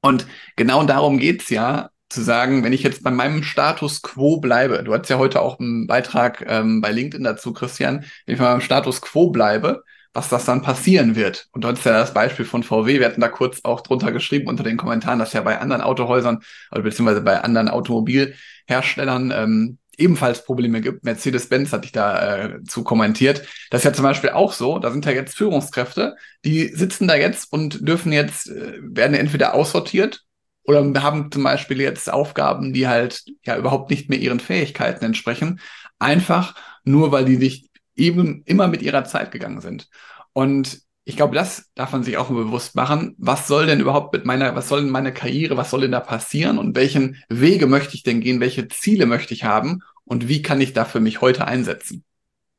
Und 0.00 0.26
genau 0.56 0.84
darum 0.84 1.18
geht's 1.18 1.48
ja, 1.50 1.90
zu 2.08 2.20
sagen, 2.20 2.62
wenn 2.62 2.72
ich 2.72 2.82
jetzt 2.82 3.02
bei 3.02 3.10
meinem 3.10 3.42
Status 3.42 4.02
quo 4.02 4.38
bleibe, 4.38 4.82
du 4.82 4.92
hattest 4.92 5.10
ja 5.10 5.18
heute 5.18 5.40
auch 5.40 5.58
einen 5.58 5.86
Beitrag 5.86 6.44
ähm, 6.46 6.80
bei 6.80 6.92
LinkedIn 6.92 7.24
dazu, 7.24 7.52
Christian, 7.52 8.04
wenn 8.26 8.34
ich 8.34 8.38
bei 8.40 8.50
meinem 8.50 8.60
Status 8.60 9.00
quo 9.00 9.30
bleibe, 9.30 9.82
was 10.12 10.28
das 10.28 10.44
dann 10.44 10.60
passieren 10.60 11.16
wird. 11.16 11.48
Und 11.52 11.64
du 11.64 11.68
hattest 11.68 11.86
ja 11.86 11.92
das 11.92 12.12
Beispiel 12.12 12.44
von 12.44 12.62
VW, 12.62 12.98
wir 12.98 13.06
hatten 13.06 13.22
da 13.22 13.28
kurz 13.28 13.60
auch 13.64 13.80
drunter 13.80 14.12
geschrieben 14.12 14.48
unter 14.48 14.62
den 14.62 14.76
Kommentaren, 14.76 15.18
dass 15.18 15.32
ja 15.32 15.40
bei 15.40 15.58
anderen 15.58 15.80
Autohäusern 15.80 16.40
oder 16.70 16.82
beziehungsweise 16.82 17.22
bei 17.22 17.40
anderen 17.40 17.68
Automobilherstellern 17.68 19.32
ähm, 19.34 19.78
ebenfalls 19.98 20.44
Probleme 20.44 20.80
gibt. 20.80 21.04
Mercedes-Benz 21.04 21.72
hatte 21.72 21.86
ich 21.86 21.92
da 21.92 22.36
äh, 22.36 22.64
zu 22.64 22.82
kommentiert. 22.84 23.46
Das 23.70 23.80
ist 23.80 23.84
ja 23.84 23.92
zum 23.92 24.04
Beispiel 24.04 24.30
auch 24.30 24.52
so. 24.52 24.78
Da 24.78 24.90
sind 24.90 25.04
ja 25.04 25.12
jetzt 25.12 25.36
Führungskräfte, 25.36 26.16
die 26.44 26.68
sitzen 26.68 27.08
da 27.08 27.14
jetzt 27.14 27.52
und 27.52 27.86
dürfen 27.86 28.12
jetzt, 28.12 28.48
äh, 28.48 28.78
werden 28.80 29.14
entweder 29.14 29.54
aussortiert 29.54 30.24
oder 30.64 31.02
haben 31.02 31.30
zum 31.30 31.42
Beispiel 31.42 31.80
jetzt 31.80 32.10
Aufgaben, 32.12 32.72
die 32.72 32.88
halt 32.88 33.24
ja 33.44 33.56
überhaupt 33.56 33.90
nicht 33.90 34.08
mehr 34.08 34.18
ihren 34.18 34.40
Fähigkeiten 34.40 35.04
entsprechen, 35.04 35.60
einfach 35.98 36.54
nur, 36.84 37.12
weil 37.12 37.24
die 37.24 37.36
sich 37.36 37.70
eben 37.94 38.42
immer 38.46 38.68
mit 38.68 38.82
ihrer 38.82 39.04
Zeit 39.04 39.30
gegangen 39.32 39.60
sind. 39.60 39.88
Und 40.32 40.80
ich 41.04 41.16
glaube, 41.16 41.34
das 41.34 41.70
darf 41.74 41.92
man 41.92 42.04
sich 42.04 42.16
auch 42.16 42.28
bewusst 42.28 42.76
machen. 42.76 43.14
Was 43.18 43.48
soll 43.48 43.66
denn 43.66 43.80
überhaupt 43.80 44.12
mit 44.12 44.24
meiner, 44.24 44.54
was 44.54 44.68
soll 44.68 44.82
denn 44.82 44.90
meine 44.90 45.12
Karriere, 45.12 45.56
was 45.56 45.70
soll 45.70 45.82
denn 45.82 45.92
da 45.92 46.00
passieren 46.00 46.58
und 46.58 46.76
welchen 46.76 47.22
Wege 47.28 47.66
möchte 47.66 47.94
ich 47.96 48.02
denn 48.04 48.20
gehen, 48.20 48.40
welche 48.40 48.68
Ziele 48.68 49.06
möchte 49.06 49.34
ich 49.34 49.44
haben 49.44 49.80
und 50.04 50.28
wie 50.28 50.42
kann 50.42 50.60
ich 50.60 50.72
da 50.72 50.84
für 50.84 51.00
mich 51.00 51.20
heute 51.20 51.46
einsetzen? 51.46 52.04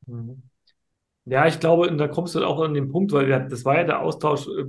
Mhm. 0.06 0.44
Ja, 1.26 1.48
ich 1.48 1.60
glaube, 1.60 1.96
da 1.96 2.08
kommst 2.08 2.36
du 2.36 2.46
auch 2.46 2.62
an 2.62 2.74
den 2.74 2.92
Punkt, 2.92 3.12
weil 3.14 3.28
das 3.50 3.66
war 3.66 3.78
ja 3.78 3.84
der 3.86 4.02
Austausch, 4.02 4.48
äh, 4.48 4.66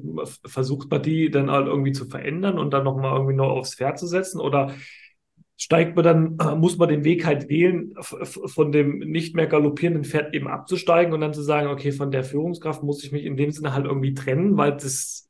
versucht 0.49 0.91
man 0.91 1.03
die 1.03 1.31
dann 1.31 1.51
halt 1.51 1.67
irgendwie 1.69 1.93
zu 1.93 2.07
verändern 2.07 2.59
und 2.59 2.73
dann 2.73 2.85
nochmal 2.85 3.15
irgendwie 3.17 3.35
noch 3.37 3.51
aufs 3.51 3.75
Pferd 3.77 3.99
zu 3.99 4.07
setzen 4.07 4.41
oder 4.41 4.73
steigt 5.57 5.97
man 5.97 6.05
dann, 6.05 6.39
äh, 6.41 6.57
muss 6.57 6.79
man 6.79 6.89
den 6.89 7.05
Weg 7.05 7.25
halt 7.25 7.49
wählen, 7.49 7.95
von 8.01 8.73
dem 8.73 8.99
nicht 8.99 9.37
mehr 9.37 9.47
galoppierenden 9.47 10.05
Pferd 10.05 10.35
eben 10.35 10.49
abzusteigen 10.49 11.13
und 11.15 11.21
dann 11.21 11.35
zu 11.35 11.43
sagen, 11.43 11.69
okay, 11.69 11.93
von 11.93 12.11
der 12.11 12.25
Führungskraft 12.25 12.83
muss 12.83 13.05
ich 13.05 13.13
mich 13.13 13.25
in 13.25 13.37
dem 13.37 13.51
Sinne 13.51 13.73
halt 13.73 13.87
irgendwie 13.87 14.15
trennen, 14.15 14.57
weil 14.57 14.73
das 14.73 15.25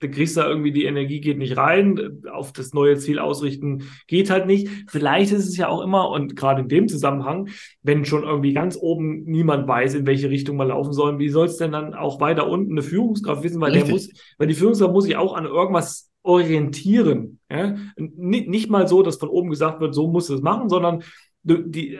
du 0.00 0.10
kriegst 0.10 0.36
da 0.36 0.46
irgendwie 0.46 0.72
die 0.72 0.84
Energie 0.84 1.20
geht 1.20 1.38
nicht 1.38 1.56
rein, 1.56 2.22
auf 2.30 2.52
das 2.52 2.74
neue 2.74 2.96
Ziel 2.98 3.18
ausrichten 3.18 3.84
geht 4.06 4.30
halt 4.30 4.46
nicht. 4.46 4.68
Vielleicht 4.88 5.32
ist 5.32 5.48
es 5.48 5.56
ja 5.56 5.68
auch 5.68 5.80
immer, 5.82 6.10
und 6.10 6.36
gerade 6.36 6.62
in 6.62 6.68
dem 6.68 6.88
Zusammenhang, 6.88 7.48
wenn 7.82 8.04
schon 8.04 8.22
irgendwie 8.22 8.52
ganz 8.52 8.76
oben 8.78 9.24
niemand 9.24 9.66
weiß, 9.66 9.94
in 9.94 10.06
welche 10.06 10.30
Richtung 10.30 10.56
man 10.56 10.68
laufen 10.68 10.92
soll, 10.92 11.18
wie 11.18 11.28
soll 11.28 11.46
es 11.46 11.56
denn 11.56 11.72
dann 11.72 11.94
auch 11.94 12.20
weiter 12.20 12.48
unten 12.48 12.72
eine 12.72 12.82
Führungskraft 12.82 13.42
wissen, 13.42 13.60
weil 13.60 13.72
Richtig. 13.72 13.86
der 13.86 13.94
muss, 13.94 14.10
weil 14.38 14.48
die 14.48 14.54
Führungskraft 14.54 14.92
muss 14.92 15.04
sich 15.04 15.16
auch 15.16 15.34
an 15.34 15.46
irgendwas 15.46 16.10
orientieren. 16.26 17.38
Ja? 17.50 17.76
Nicht, 17.96 18.68
mal 18.68 18.88
so, 18.88 19.02
dass 19.02 19.16
von 19.16 19.28
oben 19.28 19.50
gesagt 19.50 19.80
wird, 19.80 19.94
so 19.94 20.08
muss 20.08 20.28
es 20.28 20.42
machen, 20.42 20.68
sondern 20.68 21.04
die, 21.42 21.98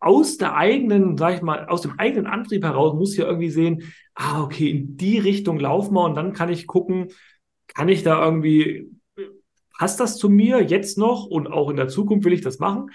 aus 0.00 0.38
der 0.38 0.56
eigenen, 0.56 1.18
sag 1.18 1.34
ich 1.34 1.42
mal, 1.42 1.66
aus 1.66 1.82
dem 1.82 1.98
eigenen 1.98 2.26
Antrieb 2.26 2.64
heraus 2.64 2.94
muss 2.94 3.16
ja 3.16 3.26
irgendwie 3.26 3.50
sehen, 3.50 3.82
ah, 4.14 4.42
okay, 4.42 4.70
in 4.70 4.96
die 4.96 5.18
Richtung 5.18 5.60
laufen 5.60 5.94
wir 5.94 6.04
und 6.04 6.14
dann 6.14 6.32
kann 6.32 6.48
ich 6.48 6.66
gucken, 6.66 7.08
kann 7.66 7.90
ich 7.90 8.02
da 8.02 8.24
irgendwie, 8.24 8.90
passt 9.76 10.00
das 10.00 10.16
zu 10.16 10.30
mir 10.30 10.62
jetzt 10.62 10.96
noch 10.96 11.26
und 11.26 11.48
auch 11.48 11.68
in 11.68 11.76
der 11.76 11.88
Zukunft 11.88 12.24
will 12.24 12.32
ich 12.32 12.40
das 12.40 12.58
machen? 12.58 12.90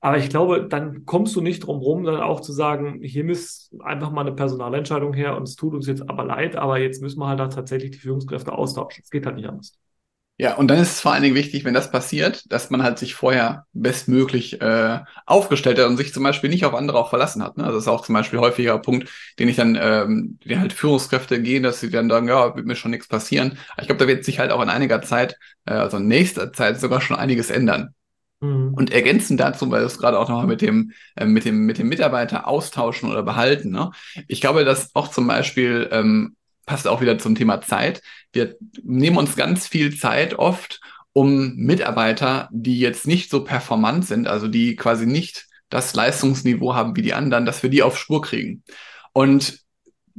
Aber 0.00 0.18
ich 0.18 0.28
glaube, 0.28 0.66
dann 0.68 1.04
kommst 1.06 1.36
du 1.36 1.40
nicht 1.40 1.60
drum 1.60 1.78
rum, 1.78 2.04
dann 2.04 2.20
auch 2.20 2.40
zu 2.40 2.52
sagen, 2.52 3.00
hier 3.02 3.24
muss 3.24 3.72
einfach 3.80 4.10
mal 4.10 4.22
eine 4.22 4.34
Personalentscheidung 4.34 5.14
her 5.14 5.36
und 5.36 5.44
es 5.44 5.54
tut 5.54 5.74
uns 5.74 5.86
jetzt 5.86 6.08
aber 6.08 6.24
leid, 6.24 6.56
aber 6.56 6.78
jetzt 6.78 7.00
müssen 7.00 7.20
wir 7.20 7.28
halt 7.28 7.40
da 7.40 7.48
tatsächlich 7.48 7.92
die 7.92 7.98
Führungskräfte 7.98 8.52
austauschen. 8.52 9.02
Es 9.04 9.10
geht 9.10 9.24
halt 9.24 9.36
nicht 9.36 9.48
anders. 9.48 9.72
Ja, 10.38 10.54
und 10.56 10.68
dann 10.68 10.78
ist 10.78 10.92
es 10.92 11.00
vor 11.00 11.12
allen 11.12 11.22
Dingen 11.22 11.34
wichtig, 11.34 11.64
wenn 11.64 11.72
das 11.72 11.90
passiert, 11.90 12.44
dass 12.52 12.68
man 12.68 12.82
halt 12.82 12.98
sich 12.98 13.14
vorher 13.14 13.64
bestmöglich 13.72 14.60
äh, 14.60 15.00
aufgestellt 15.24 15.78
hat 15.78 15.86
und 15.86 15.96
sich 15.96 16.12
zum 16.12 16.24
Beispiel 16.24 16.50
nicht 16.50 16.66
auf 16.66 16.74
andere 16.74 16.98
auch 16.98 17.08
verlassen 17.08 17.42
hat. 17.42 17.56
Ne? 17.56 17.64
Also 17.64 17.76
das 17.76 17.84
ist 17.84 17.88
auch 17.88 18.04
zum 18.04 18.14
Beispiel 18.14 18.38
häufiger 18.38 18.78
Punkt, 18.78 19.08
den 19.38 19.48
ich 19.48 19.56
dann, 19.56 19.78
ähm, 19.80 20.38
den 20.44 20.60
halt 20.60 20.74
Führungskräfte 20.74 21.40
gehen, 21.40 21.62
dass 21.62 21.80
sie 21.80 21.88
dann 21.88 22.10
sagen, 22.10 22.28
ja, 22.28 22.54
wird 22.54 22.66
mir 22.66 22.76
schon 22.76 22.90
nichts 22.90 23.08
passieren. 23.08 23.56
Aber 23.72 23.82
ich 23.82 23.88
glaube, 23.88 23.98
da 23.98 24.06
wird 24.06 24.26
sich 24.26 24.38
halt 24.38 24.50
auch 24.50 24.60
in 24.60 24.68
einiger 24.68 25.00
Zeit, 25.00 25.38
äh, 25.64 25.72
also 25.72 25.96
in 25.96 26.06
nächster 26.06 26.52
Zeit 26.52 26.78
sogar 26.80 27.00
schon 27.00 27.16
einiges 27.16 27.48
ändern. 27.48 27.94
Mhm. 28.40 28.74
Und 28.74 28.92
ergänzend 28.92 29.40
dazu, 29.40 29.70
weil 29.70 29.80
du 29.80 29.86
es 29.86 29.96
gerade 29.96 30.18
auch 30.18 30.28
nochmal 30.28 30.46
mit 30.46 30.60
dem, 30.60 30.92
äh, 31.16 31.24
mit 31.24 31.46
dem, 31.46 31.60
mit 31.64 31.78
dem 31.78 31.88
Mitarbeiter 31.88 32.46
austauschen 32.46 33.10
oder 33.10 33.22
behalten. 33.22 33.70
Ne? 33.70 33.90
Ich 34.28 34.42
glaube, 34.42 34.66
dass 34.66 34.94
auch 34.94 35.08
zum 35.08 35.26
Beispiel 35.26 35.88
ähm, 35.90 36.36
passt 36.66 36.86
auch 36.86 37.00
wieder 37.00 37.18
zum 37.18 37.34
Thema 37.34 37.60
Zeit. 37.60 38.02
Wir 38.32 38.56
nehmen 38.82 39.16
uns 39.16 39.36
ganz 39.36 39.66
viel 39.66 39.96
Zeit 39.96 40.34
oft, 40.34 40.80
um 41.12 41.54
Mitarbeiter, 41.56 42.48
die 42.52 42.78
jetzt 42.78 43.06
nicht 43.06 43.30
so 43.30 43.42
performant 43.44 44.04
sind, 44.04 44.26
also 44.26 44.48
die 44.48 44.76
quasi 44.76 45.06
nicht 45.06 45.46
das 45.70 45.94
Leistungsniveau 45.94 46.74
haben 46.74 46.94
wie 46.96 47.02
die 47.02 47.14
anderen, 47.14 47.46
dass 47.46 47.62
wir 47.62 47.70
die 47.70 47.82
auf 47.82 47.98
Spur 47.98 48.20
kriegen. 48.20 48.62
Und 49.12 49.60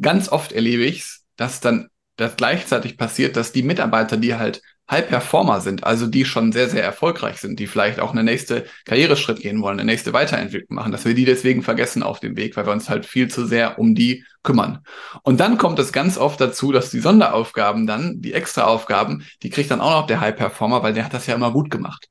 ganz 0.01 0.29
oft 0.29 0.51
erlebe 0.51 0.83
ich 0.83 1.01
es, 1.01 1.25
dass 1.35 1.59
dann 1.59 1.89
das 2.15 2.35
gleichzeitig 2.35 2.97
passiert, 2.97 3.35
dass 3.35 3.51
die 3.51 3.63
Mitarbeiter, 3.63 4.17
die 4.17 4.35
halt 4.35 4.61
High 4.89 5.07
Performer 5.07 5.59
sind, 5.59 5.83
also 5.83 6.07
die 6.07 6.23
schon 6.23 6.51
sehr, 6.53 6.69
sehr 6.69 6.83
erfolgreich 6.83 7.38
sind, 7.38 7.59
die 7.59 7.67
vielleicht 7.67 7.99
auch 7.99 8.11
eine 8.11 8.23
nächste 8.23 8.65
Karriereschritt 8.85 9.41
gehen 9.41 9.61
wollen, 9.61 9.79
eine 9.79 9.85
nächste 9.85 10.13
Weiterentwicklung 10.13 10.75
machen, 10.75 10.93
dass 10.93 11.03
wir 11.03 11.13
die 11.13 11.25
deswegen 11.25 11.61
vergessen 11.61 12.03
auf 12.03 12.21
dem 12.21 12.38
Weg, 12.38 12.55
weil 12.55 12.65
wir 12.65 12.71
uns 12.71 12.89
halt 12.89 13.05
viel 13.05 13.27
zu 13.27 13.45
sehr 13.45 13.79
um 13.79 13.95
die 13.95 14.23
kümmern. 14.43 14.79
Und 15.23 15.41
dann 15.41 15.57
kommt 15.57 15.77
es 15.79 15.91
ganz 15.91 16.17
oft 16.17 16.39
dazu, 16.39 16.71
dass 16.71 16.89
die 16.89 16.99
Sonderaufgaben 16.99 17.85
dann, 17.85 18.21
die 18.21 18.31
Extraaufgaben, 18.31 19.25
die 19.43 19.49
kriegt 19.49 19.71
dann 19.71 19.81
auch 19.81 20.01
noch 20.01 20.07
der 20.07 20.21
High 20.21 20.35
Performer, 20.35 20.83
weil 20.83 20.93
der 20.93 21.03
hat 21.03 21.13
das 21.13 21.27
ja 21.27 21.35
immer 21.35 21.51
gut 21.51 21.69
gemacht. 21.69 22.07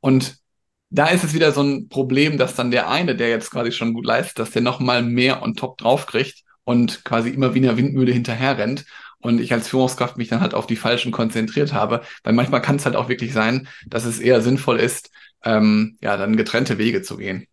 Und 0.00 0.36
da 0.90 1.06
ist 1.06 1.24
es 1.24 1.34
wieder 1.34 1.50
so 1.52 1.62
ein 1.62 1.88
Problem, 1.88 2.38
dass 2.38 2.54
dann 2.54 2.70
der 2.70 2.88
eine, 2.88 3.16
der 3.16 3.28
jetzt 3.28 3.50
quasi 3.50 3.72
schon 3.72 3.92
gut 3.92 4.06
leistet, 4.06 4.38
dass 4.38 4.50
der 4.52 4.62
nochmal 4.62 5.02
mehr 5.02 5.42
on 5.42 5.54
top 5.54 5.78
drauf 5.78 6.06
kriegt 6.06 6.42
und 6.64 7.04
quasi 7.04 7.30
immer 7.30 7.54
wie 7.54 7.58
eine 7.58 7.76
Windmühle 7.76 8.12
hinterher 8.12 8.58
rennt 8.58 8.84
und 9.20 9.40
ich 9.40 9.52
als 9.52 9.68
Führungskraft 9.68 10.16
mich 10.16 10.28
dann 10.28 10.40
halt 10.40 10.54
auf 10.54 10.66
die 10.66 10.76
Falschen 10.76 11.12
konzentriert 11.12 11.72
habe. 11.72 12.02
Weil 12.24 12.32
manchmal 12.32 12.62
kann 12.62 12.76
es 12.76 12.86
halt 12.86 12.96
auch 12.96 13.08
wirklich 13.08 13.32
sein, 13.32 13.68
dass 13.86 14.04
es 14.04 14.20
eher 14.20 14.40
sinnvoll 14.40 14.78
ist, 14.78 15.10
ähm, 15.44 15.98
ja, 16.02 16.16
dann 16.16 16.36
getrennte 16.36 16.78
Wege 16.78 17.02
zu 17.02 17.16
gehen. 17.16 17.46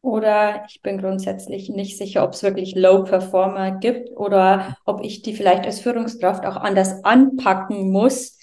Oder 0.00 0.64
ich 0.68 0.80
bin 0.80 0.98
grundsätzlich 0.98 1.68
nicht 1.68 1.98
sicher, 1.98 2.22
ob 2.24 2.32
es 2.32 2.42
wirklich 2.42 2.74
Low 2.74 3.02
Performer 3.04 3.72
gibt 3.72 4.10
oder 4.16 4.76
ob 4.84 5.04
ich 5.04 5.22
die 5.22 5.34
vielleicht 5.34 5.66
als 5.66 5.80
Führungskraft 5.80 6.46
auch 6.46 6.56
anders 6.56 7.04
anpacken 7.04 7.90
muss. 7.90 8.37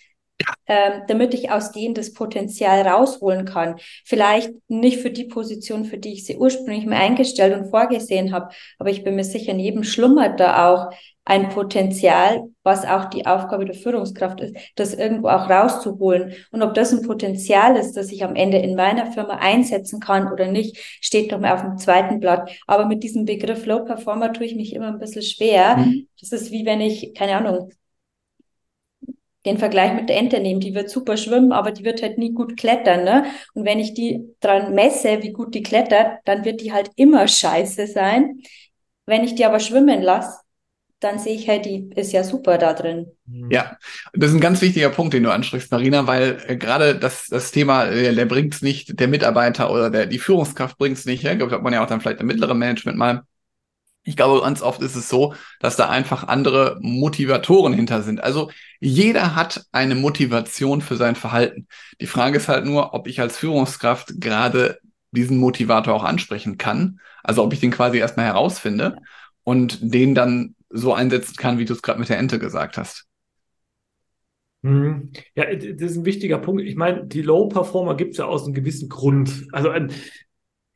Ähm, 0.68 1.04
damit 1.08 1.34
ich 1.34 1.52
aus 1.52 1.72
denen 1.72 1.94
das 1.94 2.14
Potenzial 2.14 2.88
rausholen 2.88 3.46
kann. 3.46 3.76
Vielleicht 4.04 4.52
nicht 4.68 5.00
für 5.00 5.12
die 5.12 5.26
Position, 5.26 5.86
für 5.86 5.98
die 5.98 6.14
ich 6.14 6.26
sie 6.26 6.38
ursprünglich 6.38 6.86
mal 6.86 6.98
eingestellt 6.98 7.56
und 7.58 7.70
vorgesehen 7.70 8.34
habe, 8.34 8.50
aber 8.80 8.90
ich 8.90 9.04
bin 9.04 9.16
mir 9.16 9.24
sicher, 9.24 9.52
in 9.52 9.60
jedem 9.60 9.84
schlummert 9.84 10.40
da 10.40 10.74
auch 10.74 10.92
ein 11.28 11.50
Potenzial, 11.50 12.44
was 12.62 12.86
auch 12.86 13.06
die 13.06 13.26
Aufgabe 13.26 13.66
der 13.66 13.74
Führungskraft 13.74 14.42
ist, 14.42 14.56
das 14.76 14.94
irgendwo 14.94 15.28
auch 15.30 15.50
rauszuholen. 15.50 16.34
Und 16.52 16.62
ob 16.62 16.76
das 16.76 16.94
ein 16.94 17.02
Potenzial 17.02 17.76
ist, 17.78 17.94
das 17.98 18.12
ich 18.12 18.24
am 18.24 18.36
Ende 18.36 18.58
in 18.58 18.76
meiner 18.76 19.12
Firma 19.12 19.38
einsetzen 19.38 20.00
kann 20.00 20.32
oder 20.32 20.48
nicht, 20.48 20.78
steht 21.02 21.32
doch 21.32 21.40
mal 21.40 21.54
auf 21.54 21.62
dem 21.62 21.78
zweiten 21.78 22.20
Blatt. 22.20 22.52
Aber 22.68 22.86
mit 22.86 23.02
diesem 23.02 23.26
Begriff 23.26 23.66
Low 23.66 23.84
Performer 23.86 24.34
tue 24.34 24.46
ich 24.46 24.56
mich 24.56 24.74
immer 24.76 24.90
ein 24.90 25.00
bisschen 25.00 25.24
schwer. 25.24 25.78
Mhm. 25.78 26.08
Das 26.20 26.32
ist 26.32 26.52
wie 26.52 26.66
wenn 26.66 26.80
ich, 26.80 27.16
keine 27.16 27.38
Ahnung, 27.38 27.72
den 29.46 29.58
Vergleich 29.58 29.94
mit 29.94 30.10
der 30.10 30.18
Ente 30.18 30.40
nehme, 30.40 30.60
die 30.60 30.74
wird 30.74 30.90
super 30.90 31.18
schwimmen, 31.18 31.52
aber 31.52 31.72
die 31.72 31.86
wird 31.86 32.02
halt 32.02 32.18
nie 32.18 32.34
gut 32.34 32.58
klettern, 32.58 33.04
ne? 33.04 33.26
Und 33.54 33.66
wenn 33.66 33.80
ich 33.80 33.94
die 33.94 34.22
dran 34.40 34.74
messe, 34.74 35.22
wie 35.22 35.32
gut 35.32 35.54
die 35.54 35.64
klettert, 35.64 36.20
dann 36.26 36.46
wird 36.46 36.62
die 36.62 36.74
halt 36.74 36.90
immer 36.96 37.28
scheiße 37.28 37.88
sein. 37.88 38.42
Wenn 39.06 39.24
ich 39.24 39.36
die 39.36 39.46
aber 39.46 39.60
schwimmen 39.60 40.02
lasse, 40.02 40.40
dann 41.00 41.20
sehe 41.20 41.36
ich 41.36 41.48
halt, 41.48 41.66
die 41.66 41.90
ist 41.96 42.14
ja 42.14 42.24
super 42.24 42.58
da 42.58 42.74
drin. 42.74 43.08
Mhm. 43.28 43.52
Ja, 43.52 43.78
das 44.14 44.30
ist 44.32 44.36
ein 44.36 44.42
ganz 44.42 44.62
wichtiger 44.62 44.90
Punkt, 44.90 45.14
den 45.14 45.24
du 45.24 45.32
ansprichst, 45.32 45.72
Marina, 45.72 46.08
weil 46.08 46.42
äh, 46.48 46.58
gerade 46.58 46.96
das, 46.96 47.28
das 47.28 47.52
Thema, 47.52 47.86
äh, 47.86 48.16
der 48.16 48.26
bringt 48.26 48.56
es 48.56 48.62
nicht, 48.62 49.00
der 49.00 49.08
Mitarbeiter 49.08 49.72
oder 49.72 49.90
der, 49.90 50.08
die 50.08 50.20
Führungskraft 50.20 50.78
bringt 50.78 50.98
es 50.98 51.06
nicht, 51.06 51.24
ja, 51.24 51.36
glaube, 51.36 51.54
hat 51.54 51.62
man 51.62 51.74
ja 51.74 51.84
auch 51.84 51.88
dann 51.88 52.02
vielleicht 52.02 52.22
im 52.22 52.28
mittleren 52.28 52.58
Management 52.58 52.98
mal, 52.98 53.24
Ich 54.08 54.16
glaube, 54.16 54.42
ganz 54.42 54.62
oft 54.62 54.82
ist 54.82 54.96
es 54.96 55.10
so, 55.10 55.34
dass 55.60 55.76
da 55.76 55.90
einfach 55.90 56.28
andere 56.28 56.78
Motivatoren 56.80 57.74
hinter 57.74 58.04
sind. 58.04 58.24
Also 58.24 58.52
jeder 58.80 59.36
hat 59.36 59.66
eine 59.72 59.96
Motivation 59.96 60.82
für 60.82 60.96
sein 60.96 61.16
Verhalten. 61.16 61.68
Die 62.00 62.08
Frage 62.08 62.38
ist 62.38 62.48
halt 62.48 62.66
nur, 62.66 62.94
ob 62.94 63.08
ich 63.08 63.20
als 63.20 63.38
Führungskraft 63.38 64.22
gerade 64.22 64.80
diesen 65.12 65.38
Motivator 65.38 65.96
auch 65.96 66.04
ansprechen 66.04 66.58
kann. 66.60 67.00
Also 67.24 67.44
ob 67.44 67.52
ich 67.52 67.60
den 67.60 67.72
quasi 67.72 67.98
erstmal 67.98 68.28
herausfinde 68.28 68.98
und 69.44 69.80
den 69.82 70.14
dann 70.14 70.56
so 70.70 70.94
einsetzen 70.94 71.36
kann, 71.36 71.58
wie 71.58 71.66
du 71.66 71.74
es 71.74 71.82
gerade 71.82 72.00
mit 72.00 72.10
der 72.10 72.20
Ente 72.20 72.38
gesagt 72.38 72.78
hast. 72.78 73.06
Mhm. 74.62 75.12
Ja, 75.36 75.46
das 75.46 75.92
ist 75.92 75.98
ein 75.98 76.06
wichtiger 76.06 76.38
Punkt. 76.38 76.64
Ich 76.64 76.76
meine, 76.76 77.06
die 77.06 77.22
Low-Performer 77.22 77.96
gibt 77.96 78.12
es 78.12 78.18
ja 78.18 78.26
aus 78.26 78.46
einem 78.46 78.54
gewissen 78.54 78.90
Grund. 78.90 79.48
Also 79.52 79.72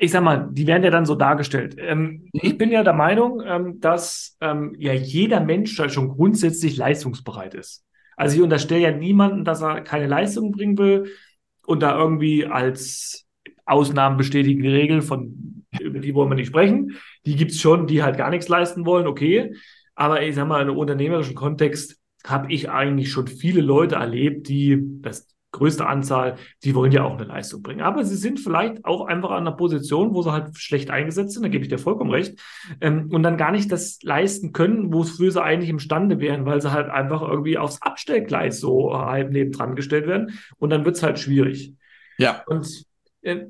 ich 0.02 0.12
sag 0.12 0.24
mal, 0.24 0.48
die 0.50 0.66
werden 0.66 0.84
ja 0.84 0.92
dann 0.92 1.06
so 1.06 1.14
dargestellt. 1.14 1.76
Ähm, 1.78 2.00
mhm. 2.00 2.30
Ich 2.32 2.58
bin 2.58 2.72
ja 2.72 2.84
der 2.84 2.94
Meinung, 2.94 3.44
ähm, 3.46 3.80
dass 3.82 4.38
ähm, 4.40 4.74
ja 4.80 4.94
jeder 4.94 5.42
Mensch 5.42 5.76
schon 5.90 6.10
grundsätzlich 6.10 6.78
leistungsbereit 6.78 7.54
ist. 7.54 7.86
Also 8.16 8.38
ich 8.38 8.42
unterstelle 8.42 8.82
ja 8.82 8.92
niemanden, 8.92 9.44
dass 9.44 9.62
er 9.62 9.82
keine 9.82 10.08
Leistung 10.08 10.52
bringen 10.52 10.78
will 10.78 11.12
und 11.66 11.84
da 11.84 11.98
irgendwie 11.98 12.46
als 12.46 13.28
Ausnahmen 13.66 14.18
bestätigen 14.18 14.66
Regeln, 14.66 15.02
von 15.02 15.66
über 15.80 16.00
die 16.00 16.16
wollen 16.16 16.32
wir 16.32 16.36
nicht 16.36 16.48
sprechen. 16.48 16.98
Die 17.26 17.36
gibt's 17.36 17.60
schon, 17.60 17.86
die 17.86 18.02
halt 18.02 18.18
gar 18.18 18.30
nichts 18.30 18.48
leisten 18.48 18.86
wollen, 18.86 19.06
okay. 19.06 19.54
Aber 19.96 20.22
ich 20.24 20.36
sag 20.36 20.48
mal, 20.48 20.62
in 20.62 20.70
einem 20.70 20.78
unternehmerischen 20.78 21.36
Kontext 21.36 22.00
habe 22.26 22.52
ich 22.52 22.70
eigentlich 22.70 23.12
schon 23.12 23.28
viele 23.28 23.62
Leute 23.62 23.96
erlebt, 23.96 24.48
die 24.48 24.80
das 25.02 25.28
größte 25.52 25.88
Anzahl, 25.88 26.36
die 26.64 26.76
wollen 26.76 26.92
ja 26.92 27.04
auch 27.04 27.18
eine 27.18 27.24
Leistung 27.24 27.62
bringen. 27.62 27.82
Aber 27.82 28.04
sie 28.04 28.16
sind 28.16 28.40
vielleicht 28.40 28.86
auch 28.86 29.06
einfach 29.06 29.32
an 29.32 29.48
einer 29.48 29.56
Position, 29.56 30.14
wo 30.14 30.22
sie 30.22 30.32
halt 30.32 30.56
schlecht 30.58 30.92
eingesetzt 30.92 31.34
sind, 31.34 31.44
da 31.44 31.50
gebe 31.50 31.64
ich 31.64 31.70
dir 31.70 31.80
vollkommen 31.80 32.12
recht, 32.12 32.40
ähm, 32.82 33.10
und 33.12 33.24
dann 33.24 33.38
gar 33.38 33.52
nicht 33.52 33.72
das 33.72 34.00
leisten 34.04 34.54
können, 34.54 34.94
wofür 34.94 35.32
sie 35.32 35.42
eigentlich 35.42 35.70
imstande 35.70 36.20
wären, 36.20 36.46
weil 36.46 36.62
sie 36.62 36.72
halt 36.72 36.90
einfach 36.90 37.22
irgendwie 37.22 37.58
aufs 37.58 37.82
Abstellgleis 37.82 38.60
so 38.60 38.96
halb 38.96 39.32
nebendran 39.32 39.76
gestellt 39.76 40.08
werden 40.08 40.40
und 40.58 40.70
dann 40.70 40.86
wird 40.86 40.98
es 40.98 41.04
halt 41.04 41.20
schwierig. 41.20 41.74
Ja. 42.18 42.44
Und 42.46 42.86
äh, 43.22 43.46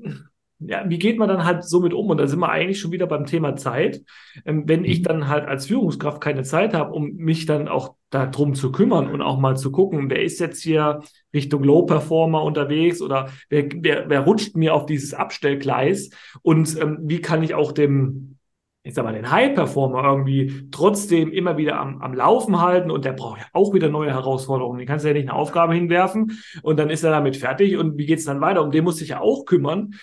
ja, 0.59 0.83
wie 0.87 0.99
geht 0.99 1.17
man 1.17 1.29
dann 1.29 1.45
halt 1.45 1.63
so 1.63 1.79
mit 1.79 1.93
um? 1.93 2.09
Und 2.09 2.17
da 2.17 2.27
sind 2.27 2.39
wir 2.39 2.49
eigentlich 2.49 2.79
schon 2.79 2.91
wieder 2.91 3.07
beim 3.07 3.25
Thema 3.25 3.55
Zeit. 3.55 4.01
Ähm, 4.45 4.63
wenn 4.67 4.83
ich 4.83 4.99
mhm. 4.99 5.03
dann 5.03 5.27
halt 5.27 5.45
als 5.45 5.67
Führungskraft 5.67 6.21
keine 6.21 6.43
Zeit 6.43 6.73
habe, 6.73 6.93
um 6.93 7.15
mich 7.15 7.45
dann 7.45 7.67
auch 7.67 7.95
darum 8.09 8.55
zu 8.55 8.71
kümmern 8.71 9.09
und 9.09 9.21
auch 9.21 9.39
mal 9.39 9.55
zu 9.55 9.71
gucken, 9.71 10.09
wer 10.09 10.21
ist 10.21 10.39
jetzt 10.39 10.61
hier 10.61 11.01
Richtung 11.33 11.63
Low 11.63 11.83
Performer 11.83 12.43
unterwegs 12.43 13.01
oder 13.01 13.29
wer, 13.49 13.69
wer, 13.73 14.09
wer 14.09 14.21
rutscht 14.21 14.55
mir 14.57 14.73
auf 14.73 14.85
dieses 14.85 15.13
Abstellgleis 15.13 16.09
und 16.41 16.79
ähm, 16.81 16.97
wie 17.03 17.21
kann 17.21 17.43
ich 17.43 17.53
auch 17.53 17.71
dem 17.71 18.39
ich 18.81 18.93
sag 18.93 19.03
mal, 19.03 19.13
den 19.13 19.29
High-Performer 19.29 20.03
irgendwie 20.03 20.67
trotzdem 20.71 21.31
immer 21.31 21.57
wieder 21.57 21.79
am, 21.79 22.01
am 22.01 22.13
Laufen 22.13 22.61
halten 22.61 22.89
und 22.89 23.03
der 23.03 23.11
braucht 23.11 23.39
ja 23.39 23.45
auch 23.51 23.73
wieder 23.73 23.89
neue 23.89 24.11
Herausforderungen. 24.11 24.79
Den 24.79 24.87
kannst 24.87 25.03
du 25.03 25.09
ja 25.09 25.13
nicht 25.13 25.29
eine 25.29 25.37
Aufgabe 25.37 25.73
hinwerfen 25.73 26.39
und 26.63 26.79
dann 26.79 26.89
ist 26.89 27.03
er 27.03 27.11
damit 27.11 27.35
fertig 27.35 27.77
und 27.77 27.97
wie 27.97 28.05
geht's 28.05 28.25
dann 28.25 28.41
weiter? 28.41 28.63
Um 28.63 28.71
den 28.71 28.85
muss 28.85 29.01
ich 29.01 29.09
ja 29.09 29.19
auch 29.19 29.45
kümmern. 29.45 29.95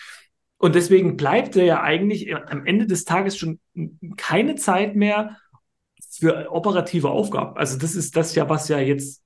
Und 0.58 0.74
deswegen 0.74 1.16
bleibt 1.16 1.54
ja 1.56 1.82
eigentlich 1.82 2.34
am 2.34 2.64
Ende 2.64 2.86
des 2.86 3.04
Tages 3.04 3.36
schon 3.36 3.60
keine 4.16 4.54
Zeit 4.54 4.96
mehr 4.96 5.36
für 6.10 6.50
operative 6.50 7.10
Aufgaben. 7.10 7.56
Also 7.56 7.78
das 7.78 7.94
ist 7.94 8.16
das 8.16 8.34
ja, 8.34 8.48
was 8.48 8.68
ja 8.68 8.78
jetzt 8.78 9.22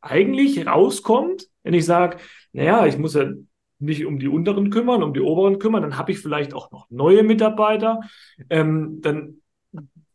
eigentlich 0.00 0.66
rauskommt, 0.66 1.48
wenn 1.62 1.74
ich 1.74 1.86
sage, 1.86 2.18
naja, 2.52 2.86
ich 2.86 2.98
muss 2.98 3.14
ja 3.14 3.30
nicht 3.78 4.04
um 4.04 4.18
die 4.18 4.28
unteren 4.28 4.70
kümmern, 4.70 5.02
um 5.02 5.14
die 5.14 5.20
oberen 5.20 5.58
kümmern, 5.58 5.82
dann 5.82 5.96
habe 5.96 6.12
ich 6.12 6.18
vielleicht 6.18 6.54
auch 6.54 6.70
noch 6.70 6.88
neue 6.90 7.22
Mitarbeiter. 7.22 8.00
Ähm, 8.50 9.00
dann 9.00 9.40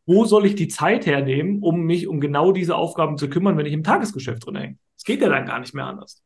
wo 0.06 0.26
soll 0.26 0.48
ich 0.48 0.56
die 0.56 0.68
Zeit 0.68 1.06
hernehmen, 1.06 1.60
um 1.62 1.82
mich 1.82 2.08
um 2.08 2.20
genau 2.20 2.52
diese 2.52 2.76
Aufgaben 2.76 3.18
zu 3.18 3.30
kümmern, 3.30 3.58
wenn 3.58 3.68
ich 3.68 3.74
im 3.74 3.84
Tagesgeschäft 3.84 4.44
drin 4.44 4.56
hänge? 4.56 4.78
Es 4.98 5.04
geht 5.04 5.22
ja 5.22 5.30
dann 5.30 5.46
gar 5.46 5.60
nicht 5.60 5.76
mehr 5.76 5.86
anders. 5.86 6.24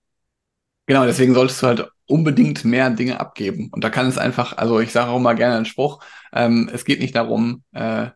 Genau, 0.86 1.06
deswegen 1.06 1.34
solltest 1.34 1.62
du 1.62 1.68
halt 1.68 1.88
unbedingt 2.08 2.66
mehr 2.66 2.90
Dinge 2.90 3.20
abgeben. 3.20 3.70
Und 3.72 3.84
da 3.84 3.90
kann 3.90 4.08
es 4.08 4.18
einfach, 4.18 4.58
also 4.58 4.80
ich 4.80 4.92
sage 4.92 5.12
auch 5.12 5.20
mal 5.20 5.34
gerne 5.34 5.56
einen 5.56 5.66
Spruch, 5.66 6.04
ähm, 6.34 6.70
es 6.74 6.84
geht 6.84 7.00
nicht 7.00 7.16
darum, 7.16 7.64
äh, 7.72 8.08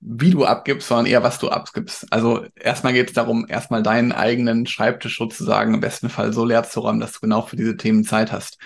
wie 0.00 0.30
du 0.30 0.44
abgibst, 0.46 0.88
sondern 0.88 1.06
eher, 1.06 1.22
was 1.22 1.38
du 1.38 1.48
abgibst. 1.50 2.06
Also 2.12 2.46
erstmal 2.54 2.92
geht 2.92 3.08
es 3.08 3.14
darum, 3.14 3.46
erstmal 3.48 3.82
deinen 3.82 4.12
eigenen 4.12 4.66
Schreibtisch 4.66 5.18
sozusagen 5.18 5.74
im 5.74 5.80
besten 5.80 6.08
Fall 6.08 6.32
so 6.32 6.44
leer 6.44 6.64
zu 6.64 6.80
räumen, 6.80 7.00
dass 7.00 7.12
du 7.12 7.20
genau 7.20 7.42
für 7.42 7.56
diese 7.56 7.76
Themen 7.76 8.04
Zeit 8.04 8.32
hast. 8.32 8.58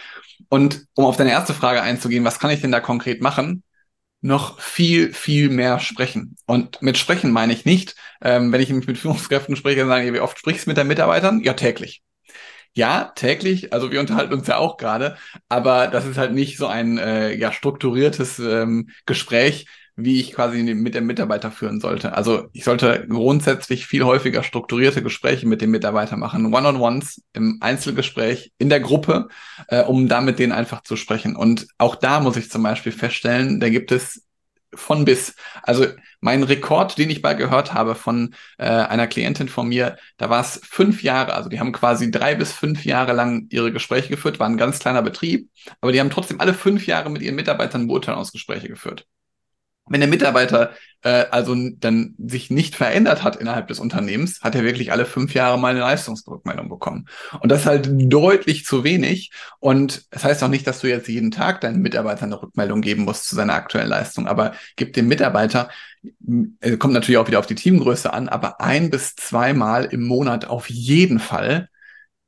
Und 0.48 0.86
um 0.94 1.04
auf 1.04 1.16
deine 1.16 1.30
erste 1.30 1.54
Frage 1.54 1.82
einzugehen, 1.82 2.24
was 2.24 2.38
kann 2.38 2.50
ich 2.50 2.60
denn 2.60 2.72
da 2.72 2.80
konkret 2.80 3.22
machen? 3.22 3.62
noch 4.22 4.60
viel, 4.60 5.12
viel 5.14 5.50
mehr 5.50 5.80
sprechen. 5.80 6.36
Und 6.46 6.82
mit 6.82 6.98
sprechen 6.98 7.30
meine 7.32 7.52
ich 7.52 7.64
nicht, 7.64 7.96
ähm, 8.22 8.52
wenn 8.52 8.60
ich 8.60 8.70
mich 8.70 8.86
mit 8.86 8.98
Führungskräften 8.98 9.56
spreche, 9.56 9.80
dann 9.80 9.88
sagen, 9.88 10.12
wie 10.12 10.20
oft 10.20 10.38
sprichst 10.38 10.66
du 10.66 10.70
mit 10.70 10.76
deinen 10.76 10.88
Mitarbeitern? 10.88 11.40
Ja, 11.42 11.54
täglich. 11.54 12.02
Ja, 12.74 13.12
täglich, 13.16 13.72
also 13.72 13.90
wir 13.90 13.98
unterhalten 14.00 14.32
uns 14.32 14.46
ja 14.46 14.56
auch 14.56 14.76
gerade, 14.76 15.16
aber 15.48 15.88
das 15.88 16.06
ist 16.06 16.18
halt 16.18 16.32
nicht 16.32 16.56
so 16.56 16.66
ein 16.68 16.98
äh, 16.98 17.34
ja, 17.34 17.52
strukturiertes 17.52 18.38
ähm, 18.38 18.90
Gespräch, 19.06 19.66
wie 19.96 20.20
ich 20.20 20.32
quasi 20.32 20.62
mit 20.62 20.94
dem 20.94 21.04
Mitarbeiter 21.06 21.50
führen 21.50 21.80
sollte. 21.80 22.14
Also 22.14 22.48
ich 22.52 22.62
sollte 22.64 23.06
grundsätzlich 23.08 23.86
viel 23.86 24.04
häufiger 24.04 24.44
strukturierte 24.44 25.02
Gespräche 25.02 25.46
mit 25.48 25.60
dem 25.60 25.72
Mitarbeiter 25.72 26.16
machen, 26.16 26.54
One-on-Ones 26.54 27.22
im 27.32 27.58
Einzelgespräch 27.60 28.52
in 28.56 28.68
der 28.70 28.80
Gruppe, 28.80 29.28
äh, 29.68 29.82
um 29.82 30.08
da 30.08 30.20
mit 30.20 30.38
denen 30.38 30.52
einfach 30.52 30.82
zu 30.82 30.94
sprechen. 30.96 31.34
Und 31.34 31.66
auch 31.76 31.96
da 31.96 32.20
muss 32.20 32.36
ich 32.36 32.50
zum 32.50 32.62
Beispiel 32.62 32.92
feststellen, 32.92 33.58
da 33.58 33.68
gibt 33.68 33.90
es 33.90 34.24
von 34.74 35.04
bis. 35.04 35.34
Also 35.64 35.86
mein 36.20 36.42
Rekord, 36.42 36.98
den 36.98 37.10
ich 37.10 37.22
mal 37.22 37.34
gehört 37.36 37.74
habe 37.74 37.94
von 37.94 38.34
äh, 38.58 38.64
einer 38.66 39.06
Klientin 39.06 39.48
von 39.48 39.68
mir, 39.68 39.96
da 40.16 40.30
war 40.30 40.40
es 40.40 40.60
fünf 40.64 41.02
Jahre, 41.02 41.34
also 41.34 41.48
die 41.48 41.60
haben 41.60 41.72
quasi 41.72 42.10
drei 42.10 42.34
bis 42.34 42.52
fünf 42.52 42.84
Jahre 42.84 43.12
lang 43.12 43.46
ihre 43.50 43.72
Gespräche 43.72 44.08
geführt, 44.08 44.38
war 44.38 44.48
ein 44.48 44.56
ganz 44.56 44.78
kleiner 44.78 45.02
Betrieb, 45.02 45.50
aber 45.80 45.92
die 45.92 46.00
haben 46.00 46.10
trotzdem 46.10 46.40
alle 46.40 46.54
fünf 46.54 46.86
Jahre 46.86 47.10
mit 47.10 47.22
ihren 47.22 47.36
Mitarbeitern 47.36 47.86
Beurteilungsgespräche 47.86 48.68
geführt. 48.68 49.06
Wenn 49.90 50.00
der 50.00 50.08
Mitarbeiter 50.08 50.72
äh, 51.02 51.26
also 51.30 51.54
dann 51.78 52.14
sich 52.18 52.50
nicht 52.50 52.76
verändert 52.76 53.22
hat 53.22 53.36
innerhalb 53.36 53.68
des 53.68 53.80
Unternehmens, 53.80 54.40
hat 54.40 54.54
er 54.54 54.64
wirklich 54.64 54.92
alle 54.92 55.06
fünf 55.06 55.34
Jahre 55.34 55.58
mal 55.58 55.70
eine 55.70 55.80
Leistungsrückmeldung 55.80 56.68
bekommen. 56.68 57.06
Und 57.40 57.50
das 57.50 57.60
ist 57.60 57.66
halt 57.66 57.88
deutlich 57.92 58.64
zu 58.64 58.84
wenig. 58.84 59.30
Und 59.58 59.92
es 59.92 60.08
das 60.10 60.24
heißt 60.24 60.42
auch 60.44 60.48
nicht, 60.48 60.66
dass 60.66 60.80
du 60.80 60.88
jetzt 60.88 61.08
jeden 61.08 61.30
Tag 61.30 61.60
deinen 61.60 61.82
Mitarbeitern 61.82 62.32
eine 62.32 62.42
Rückmeldung 62.42 62.80
geben 62.80 63.04
musst 63.04 63.26
zu 63.28 63.34
seiner 63.34 63.54
aktuellen 63.54 63.88
Leistung, 63.88 64.26
aber 64.26 64.52
gib 64.76 64.92
dem 64.92 65.08
Mitarbeiter, 65.08 65.70
äh, 66.60 66.76
kommt 66.76 66.94
natürlich 66.94 67.18
auch 67.18 67.26
wieder 67.26 67.38
auf 67.38 67.46
die 67.46 67.54
Teamgröße 67.54 68.12
an, 68.12 68.28
aber 68.28 68.60
ein 68.60 68.90
bis 68.90 69.16
zweimal 69.16 69.86
im 69.86 70.06
Monat 70.06 70.46
auf 70.46 70.70
jeden 70.70 71.18
Fall 71.18 71.68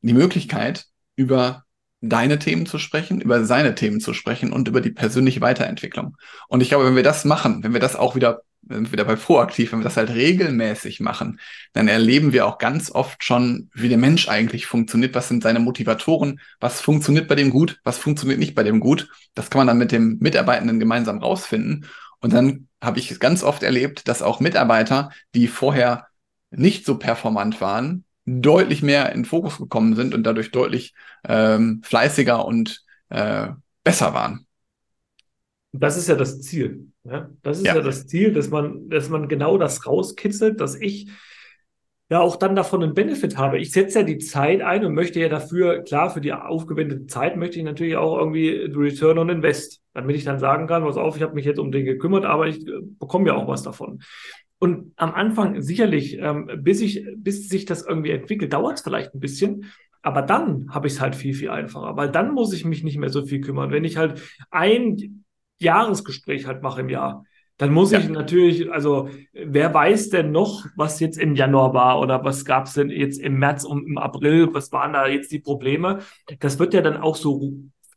die 0.01 0.15
Möglichkeit, 0.15 0.87
über 1.15 1.65
deine 2.03 2.39
Themen 2.39 2.67
zu 2.67 2.79
sprechen, 2.79 3.21
über 3.21 3.45
seine 3.45 3.75
Themen 3.75 4.01
zu 4.01 4.13
sprechen 4.13 4.53
und 4.53 4.69
über 4.69 4.81
die 4.81 4.91
persönliche 4.91 5.41
Weiterentwicklung. 5.41 6.17
Und 6.49 6.61
ich 6.61 6.69
glaube, 6.69 6.85
wenn 6.85 6.97
wir 6.97 7.05
das 7.05 7.25
machen, 7.25 7.63
wenn 7.63 7.73
wir 7.73 7.81
das 7.81 7.95
auch 7.95 8.17
wieder, 8.17 8.43
wieder 8.63 9.05
bei 9.05 9.15
proaktiv, 9.15 9.73
wenn 9.73 9.79
wir 9.79 9.85
das 9.85 9.97
halt 9.97 10.11
regelmäßig 10.11 10.99
machen, 11.01 11.39
dann 11.73 11.87
erleben 11.87 12.33
wir 12.33 12.47
auch 12.47 12.59
ganz 12.59 12.91
oft 12.91 13.23
schon, 13.23 13.71
wie 13.73 13.89
der 13.89 13.99
Mensch 13.99 14.29
eigentlich 14.29 14.67
funktioniert, 14.67 15.15
was 15.15 15.29
sind 15.29 15.45
seine 15.45 15.61
Motivatoren, 15.61 16.41
was 16.59 16.81
funktioniert 16.81 17.29
bei 17.29 17.37
dem 17.37 17.51
gut, 17.51 17.81
was 17.85 17.99
funktioniert 17.99 18.41
nicht 18.41 18.57
bei 18.57 18.65
dem 18.65 18.81
gut. 18.81 19.09
Das 19.35 19.49
kann 19.49 19.61
man 19.61 19.69
dann 19.69 19.79
mit 19.79 19.93
dem 19.93 20.19
Mitarbeitenden 20.19 20.81
gemeinsam 20.81 21.19
rausfinden. 21.19 21.87
Und 22.21 22.33
dann 22.33 22.69
habe 22.81 22.99
ich 22.99 23.19
ganz 23.21 23.45
oft 23.45 23.63
erlebt, 23.63 24.09
dass 24.09 24.23
auch 24.23 24.41
Mitarbeiter, 24.41 25.11
die 25.35 25.47
vorher 25.47 26.09
nicht 26.51 26.85
so 26.85 26.99
performant 26.99 27.61
waren, 27.61 28.05
deutlich 28.25 28.83
mehr 28.83 29.13
in 29.13 29.25
Fokus 29.25 29.59
gekommen 29.59 29.95
sind 29.95 30.15
und 30.15 30.25
dadurch 30.25 30.51
deutlich 30.51 30.95
ähm, 31.25 31.81
fleißiger 31.85 32.45
und 32.45 32.85
äh, 33.09 33.49
besser 33.85 34.15
waren. 34.15 34.47
Das 35.73 35.97
ist 35.97 36.09
ja 36.09 36.15
das 36.15 36.41
Ziel. 36.43 36.89
Ja? 37.05 37.31
Das 37.43 37.59
ist 37.59 37.67
ja. 37.67 37.77
ja 37.77 37.81
das 37.81 38.07
Ziel, 38.07 38.33
dass 38.33 38.51
man, 38.51 38.89
dass 38.89 39.09
man 39.09 39.29
genau 39.29 39.59
das 39.59 39.87
rauskitzelt, 39.87 40.61
dass 40.61 40.77
ich 40.77 41.09
ja 42.11 42.21
auch 42.21 42.37
dann 42.37 42.55
davon 42.55 42.83
einen 42.83 42.95
Benefit 42.95 43.39
habe. 43.39 43.59
Ich 43.59 43.73
setze 43.73 44.01
ja 44.01 44.05
die 44.05 44.19
Zeit 44.19 44.61
ein 44.61 44.85
und 44.85 44.93
möchte 44.93 45.19
ja 45.19 45.31
dafür, 45.31 45.83
klar, 45.83 46.11
für 46.11 46.21
die 46.21 46.33
aufgewendete 46.33 47.07
Zeit 47.07 47.37
möchte 47.37 47.59
ich 47.59 47.65
natürlich 47.65 47.97
auch 47.97 48.19
irgendwie 48.19 48.51
Return 48.51 49.19
on 49.19 49.31
Invest, 49.31 49.81
damit 49.95 50.17
ich 50.17 50.25
dann 50.25 50.39
sagen 50.39 50.67
kann, 50.67 50.85
was 50.85 50.99
auf, 50.99 51.17
ich 51.17 51.23
habe 51.23 51.35
mich 51.35 51.47
jetzt 51.47 51.59
um 51.59 51.73
den 51.73 51.87
gekümmert, 51.87 52.27
aber 52.27 52.49
ich 52.49 52.67
äh, 52.67 52.81
bekomme 52.99 53.29
ja 53.29 53.35
auch 53.35 53.49
was 53.49 53.63
davon. 53.63 54.03
Und 54.63 54.93
am 54.95 55.13
Anfang 55.13 55.61
sicherlich, 55.61 56.19
ähm, 56.21 56.49
bis, 56.59 56.81
ich, 56.83 57.05
bis 57.17 57.49
sich 57.49 57.65
das 57.65 57.85
irgendwie 57.85 58.13
entwickelt, 58.13 58.53
dauert 58.53 58.75
es 58.77 58.83
vielleicht 58.83 59.13
ein 59.13 59.19
bisschen. 59.19 59.73
Aber 60.03 60.23
dann 60.23 60.69
habe 60.71 60.87
ich 60.87 60.93
es 60.93 61.01
halt 61.01 61.17
viel, 61.17 61.35
viel 61.35 61.51
einfacher, 61.51 61.97
weil 61.97 62.13
dann 62.13 62.33
muss 62.33 62.53
ich 62.53 62.65
mich 62.65 62.85
nicht 62.85 62.97
mehr 62.97 63.09
so 63.09 63.27
viel 63.27 63.41
kümmern. 63.41 63.73
Wenn 63.73 63.83
ich 63.83 63.97
halt 63.97 64.23
ein 64.53 65.25
Jahresgespräch 65.59 66.47
halt 66.47 66.63
mache 66.63 66.83
im 66.83 66.91
Jahr, 66.91 67.25
dann 67.57 67.73
muss 67.73 67.91
ja. 67.91 67.99
ich 67.99 68.09
natürlich, 68.09 68.71
also 68.71 69.09
wer 69.33 69.75
weiß 69.75 70.11
denn 70.11 70.31
noch, 70.31 70.65
was 70.77 71.01
jetzt 71.01 71.19
im 71.19 71.35
Januar 71.35 71.75
war 71.75 71.99
oder 71.99 72.23
was 72.23 72.45
gab 72.45 72.67
es 72.67 72.75
denn 72.75 72.89
jetzt 72.89 73.19
im 73.19 73.41
März 73.41 73.65
und 73.65 73.85
im 73.85 73.99
April, 73.99 74.55
was 74.55 74.71
waren 74.71 74.93
da 74.93 75.09
jetzt 75.09 75.33
die 75.33 75.41
Probleme? 75.41 75.99
Das 76.39 76.61
wird 76.61 76.73
ja 76.73 76.83
dann 76.83 76.99
auch 76.99 77.17
so, 77.17 77.53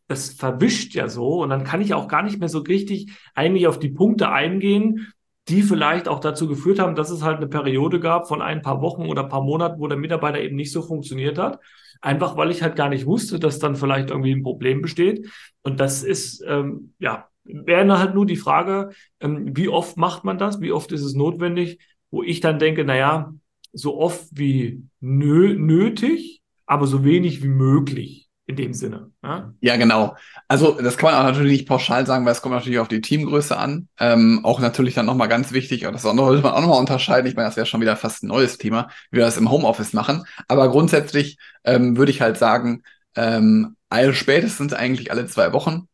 das 0.07 0.31
verwischt 0.31 0.95
ja 0.95 1.09
so 1.09 1.43
und 1.43 1.49
dann 1.51 1.63
kann 1.63 1.81
ich 1.81 1.93
auch 1.93 2.07
gar 2.07 2.23
nicht 2.23 2.39
mehr 2.39 2.49
so 2.49 2.59
richtig 2.59 3.11
eigentlich 3.35 3.67
auf 3.67 3.77
die 3.77 3.89
Punkte 3.89 4.29
eingehen, 4.29 5.13
die 5.47 5.61
vielleicht 5.61 6.07
auch 6.07 6.19
dazu 6.19 6.47
geführt 6.47 6.79
haben, 6.79 6.95
dass 6.95 7.09
es 7.09 7.21
halt 7.21 7.37
eine 7.37 7.47
Periode 7.47 7.99
gab 7.99 8.27
von 8.27 8.41
ein 8.41 8.61
paar 8.61 8.81
Wochen 8.81 9.05
oder 9.05 9.23
ein 9.23 9.29
paar 9.29 9.43
Monaten, 9.43 9.79
wo 9.79 9.87
der 9.87 9.97
Mitarbeiter 9.97 10.39
eben 10.39 10.55
nicht 10.55 10.71
so 10.71 10.81
funktioniert 10.81 11.37
hat. 11.37 11.59
Einfach 12.01 12.35
weil 12.35 12.51
ich 12.51 12.63
halt 12.63 12.75
gar 12.75 12.89
nicht 12.89 13.05
wusste, 13.05 13.39
dass 13.39 13.59
dann 13.59 13.75
vielleicht 13.75 14.09
irgendwie 14.09 14.33
ein 14.33 14.43
Problem 14.43 14.81
besteht. 14.81 15.29
Und 15.61 15.79
das 15.79 16.03
ist, 16.03 16.43
ähm, 16.47 16.93
ja, 16.99 17.29
wäre 17.43 17.99
halt 17.99 18.15
nur 18.15 18.25
die 18.25 18.35
Frage, 18.35 18.89
ähm, 19.19 19.55
wie 19.55 19.69
oft 19.69 19.97
macht 19.97 20.23
man 20.23 20.37
das? 20.37 20.61
Wie 20.61 20.71
oft 20.71 20.91
ist 20.91 21.03
es 21.03 21.13
notwendig? 21.13 21.79
Wo 22.09 22.23
ich 22.23 22.39
dann 22.39 22.59
denke, 22.59 22.83
naja, 22.83 23.33
so 23.71 23.99
oft 23.99 24.27
wie 24.31 24.83
nö 24.99 25.55
nötig, 25.55 26.41
aber 26.65 26.87
so 26.87 27.03
wenig 27.03 27.43
wie 27.43 27.49
möglich 27.49 28.24
in 28.47 28.55
dem 28.55 28.73
Sinne. 28.73 29.11
Ja? 29.23 29.53
ja, 29.59 29.75
genau. 29.75 30.15
Also 30.47 30.79
das 30.79 30.97
kann 30.97 31.11
man 31.11 31.19
auch 31.19 31.23
natürlich 31.23 31.51
nicht 31.51 31.67
pauschal 31.67 32.05
sagen, 32.05 32.25
weil 32.25 32.31
es 32.31 32.41
kommt 32.41 32.53
natürlich 32.53 32.79
auf 32.79 32.87
die 32.87 33.01
Teamgröße 33.01 33.57
an. 33.57 33.87
Ähm, 33.99 34.41
auch 34.43 34.59
natürlich 34.59 34.93
dann 34.93 35.07
nochmal 35.07 35.27
ganz 35.27 35.51
wichtig, 35.51 35.85
und 35.85 35.93
das 35.93 36.03
sollte 36.03 36.21
man 36.43 36.53
auch 36.53 36.61
nochmal 36.61 36.79
unterscheiden. 36.79 37.27
Ich 37.27 37.35
meine, 37.35 37.47
das 37.47 37.57
wäre 37.57 37.65
schon 37.65 37.81
wieder 37.81 37.95
fast 37.95 38.23
ein 38.23 38.27
neues 38.27 38.57
Thema, 38.57 38.89
wie 39.09 39.17
wir 39.17 39.25
das 39.25 39.37
im 39.37 39.49
Homeoffice 39.49 39.93
machen. 39.93 40.25
Aber 40.47 40.69
grundsätzlich 40.69 41.37
ähm, 41.63 41.97
würde 41.97 42.11
ich 42.11 42.21
halt 42.21 42.37
sagen, 42.37 42.83
ähm, 43.15 43.75
spätestens 44.11 44.73
eigentlich 44.73 45.09
alle 45.11 45.25
zwei 45.25 45.53
Wochen 45.53 45.87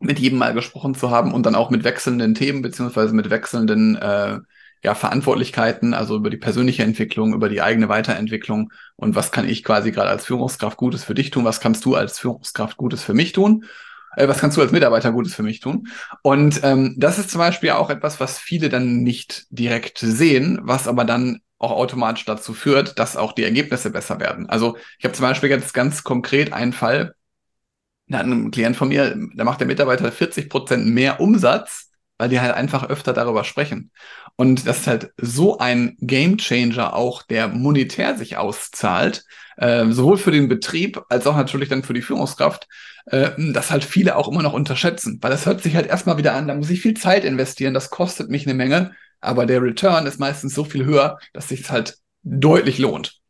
mit 0.00 0.18
jedem 0.18 0.38
mal 0.38 0.54
gesprochen 0.54 0.94
zu 0.94 1.10
haben 1.10 1.32
und 1.32 1.46
dann 1.46 1.54
auch 1.54 1.70
mit 1.70 1.84
wechselnden 1.84 2.34
Themen 2.34 2.62
beziehungsweise 2.62 3.14
mit 3.14 3.30
wechselnden 3.30 3.96
äh, 3.96 4.38
ja, 4.84 4.94
Verantwortlichkeiten, 4.94 5.94
also 5.94 6.14
über 6.16 6.28
die 6.28 6.36
persönliche 6.36 6.82
Entwicklung, 6.82 7.32
über 7.32 7.48
die 7.48 7.62
eigene 7.62 7.88
Weiterentwicklung 7.88 8.70
und 8.96 9.14
was 9.14 9.32
kann 9.32 9.48
ich 9.48 9.64
quasi 9.64 9.92
gerade 9.92 10.10
als 10.10 10.26
Führungskraft 10.26 10.76
Gutes 10.76 11.04
für 11.04 11.14
dich 11.14 11.30
tun, 11.30 11.44
was 11.44 11.60
kannst 11.60 11.86
du 11.86 11.94
als 11.94 12.18
Führungskraft 12.18 12.76
Gutes 12.76 13.02
für 13.02 13.14
mich 13.14 13.32
tun, 13.32 13.64
äh, 14.14 14.28
was 14.28 14.38
kannst 14.40 14.58
du 14.58 14.60
als 14.60 14.72
Mitarbeiter 14.72 15.10
Gutes 15.10 15.34
für 15.34 15.42
mich 15.42 15.60
tun. 15.60 15.88
Und 16.22 16.60
ähm, 16.64 16.94
das 16.98 17.18
ist 17.18 17.30
zum 17.30 17.38
Beispiel 17.38 17.70
auch 17.70 17.88
etwas, 17.88 18.20
was 18.20 18.38
viele 18.38 18.68
dann 18.68 19.02
nicht 19.02 19.46
direkt 19.48 19.98
sehen, 19.98 20.60
was 20.62 20.86
aber 20.86 21.06
dann 21.06 21.40
auch 21.58 21.72
automatisch 21.72 22.26
dazu 22.26 22.52
führt, 22.52 22.98
dass 22.98 23.16
auch 23.16 23.32
die 23.32 23.44
Ergebnisse 23.44 23.88
besser 23.88 24.20
werden. 24.20 24.50
Also 24.50 24.76
ich 24.98 25.06
habe 25.06 25.14
zum 25.14 25.22
Beispiel 25.22 25.48
jetzt 25.48 25.72
ganz 25.72 26.04
konkret 26.04 26.52
einen 26.52 26.74
Fall, 26.74 27.14
da 28.06 28.18
hat 28.18 28.26
ein 28.26 28.50
Klient 28.50 28.76
von 28.76 28.88
mir, 28.88 29.16
da 29.34 29.44
macht 29.44 29.60
der 29.60 29.66
Mitarbeiter 29.66 30.12
40 30.12 30.50
Prozent 30.50 30.86
mehr 30.86 31.20
Umsatz, 31.20 31.90
weil 32.18 32.28
die 32.28 32.40
halt 32.40 32.54
einfach 32.54 32.88
öfter 32.88 33.12
darüber 33.12 33.44
sprechen. 33.44 33.90
Und 34.36 34.66
das 34.66 34.80
ist 34.80 34.86
halt 34.86 35.12
so 35.16 35.58
ein 35.58 35.96
Game 36.00 36.38
Changer 36.38 36.94
auch, 36.94 37.22
der 37.22 37.48
monetär 37.48 38.16
sich 38.16 38.36
auszahlt, 38.36 39.24
äh, 39.56 39.86
sowohl 39.90 40.16
für 40.16 40.30
den 40.30 40.48
Betrieb 40.48 41.00
als 41.08 41.26
auch 41.26 41.36
natürlich 41.36 41.68
dann 41.68 41.82
für 41.84 41.94
die 41.94 42.02
Führungskraft, 42.02 42.66
äh, 43.06 43.30
das 43.52 43.70
halt 43.70 43.84
viele 43.84 44.16
auch 44.16 44.28
immer 44.28 44.42
noch 44.42 44.52
unterschätzen. 44.52 45.18
Weil 45.22 45.30
das 45.30 45.46
hört 45.46 45.62
sich 45.62 45.76
halt 45.76 45.86
erstmal 45.86 46.18
wieder 46.18 46.34
an, 46.34 46.48
da 46.48 46.54
muss 46.54 46.70
ich 46.70 46.80
viel 46.80 46.94
Zeit 46.94 47.24
investieren, 47.24 47.74
das 47.74 47.90
kostet 47.90 48.30
mich 48.30 48.46
eine 48.46 48.54
Menge, 48.54 48.92
aber 49.20 49.46
der 49.46 49.62
Return 49.62 50.06
ist 50.06 50.20
meistens 50.20 50.54
so 50.54 50.64
viel 50.64 50.84
höher, 50.84 51.18
dass 51.32 51.48
sich 51.48 51.70
halt 51.70 51.98
deutlich 52.22 52.78
lohnt. 52.78 53.20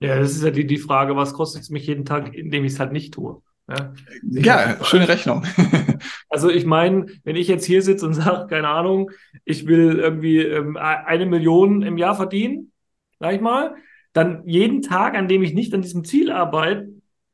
Ja, 0.00 0.18
das 0.18 0.32
ist 0.36 0.42
ja 0.44 0.50
die, 0.50 0.66
die 0.66 0.78
Frage, 0.78 1.16
was 1.16 1.32
kostet 1.32 1.62
es 1.62 1.70
mich 1.70 1.86
jeden 1.86 2.04
Tag, 2.04 2.34
indem 2.34 2.64
ich 2.64 2.74
es 2.74 2.80
halt 2.80 2.92
nicht 2.92 3.14
tue. 3.14 3.42
Ja, 3.68 3.92
ja 4.22 4.84
schöne 4.84 5.08
Rechnung. 5.08 5.44
also 6.28 6.50
ich 6.50 6.66
meine, 6.66 7.06
wenn 7.24 7.36
ich 7.36 7.48
jetzt 7.48 7.64
hier 7.64 7.82
sitze 7.82 8.06
und 8.06 8.14
sage, 8.14 8.46
keine 8.48 8.68
Ahnung, 8.68 9.10
ich 9.44 9.66
will 9.66 9.98
irgendwie 9.98 10.38
ähm, 10.38 10.76
eine 10.76 11.26
Million 11.26 11.82
im 11.82 11.96
Jahr 11.96 12.14
verdienen, 12.14 12.70
sag 13.18 13.34
ich 13.34 13.40
mal, 13.40 13.74
dann 14.12 14.46
jeden 14.46 14.82
Tag, 14.82 15.14
an 15.14 15.26
dem 15.28 15.42
ich 15.42 15.54
nicht 15.54 15.72
an 15.74 15.82
diesem 15.82 16.04
Ziel 16.04 16.30
arbeite, 16.30 16.88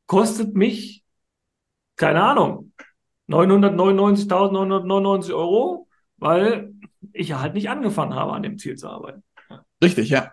kostet 0.07 0.55
mich, 0.55 1.03
keine 1.95 2.23
Ahnung, 2.23 2.73
999.999 3.29 5.33
Euro, 5.33 5.87
weil 6.17 6.73
ich 7.13 7.29
ja 7.29 7.39
halt 7.41 7.53
nicht 7.53 7.69
angefangen 7.69 8.15
habe, 8.15 8.33
an 8.33 8.43
dem 8.43 8.57
Ziel 8.57 8.75
zu 8.75 8.89
arbeiten. 8.89 9.23
Richtig, 9.83 10.09
ja. 10.09 10.31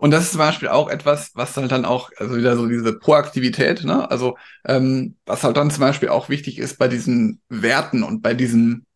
Und 0.00 0.10
das 0.10 0.24
ist 0.24 0.30
zum 0.32 0.38
Beispiel 0.38 0.68
auch 0.68 0.88
etwas, 0.88 1.32
was 1.34 1.56
halt 1.56 1.70
dann 1.72 1.84
auch, 1.84 2.10
also 2.16 2.36
wieder 2.36 2.56
so 2.56 2.66
diese 2.66 2.98
Proaktivität, 2.98 3.84
ne? 3.84 4.10
Also 4.10 4.36
ähm, 4.64 5.16
was 5.26 5.44
halt 5.44 5.56
dann 5.56 5.70
zum 5.70 5.80
Beispiel 5.80 6.08
auch 6.08 6.28
wichtig 6.28 6.58
ist 6.58 6.78
bei 6.78 6.88
diesen 6.88 7.40
Werten 7.48 8.02
und 8.02 8.22
bei 8.22 8.34
diesen 8.34 8.86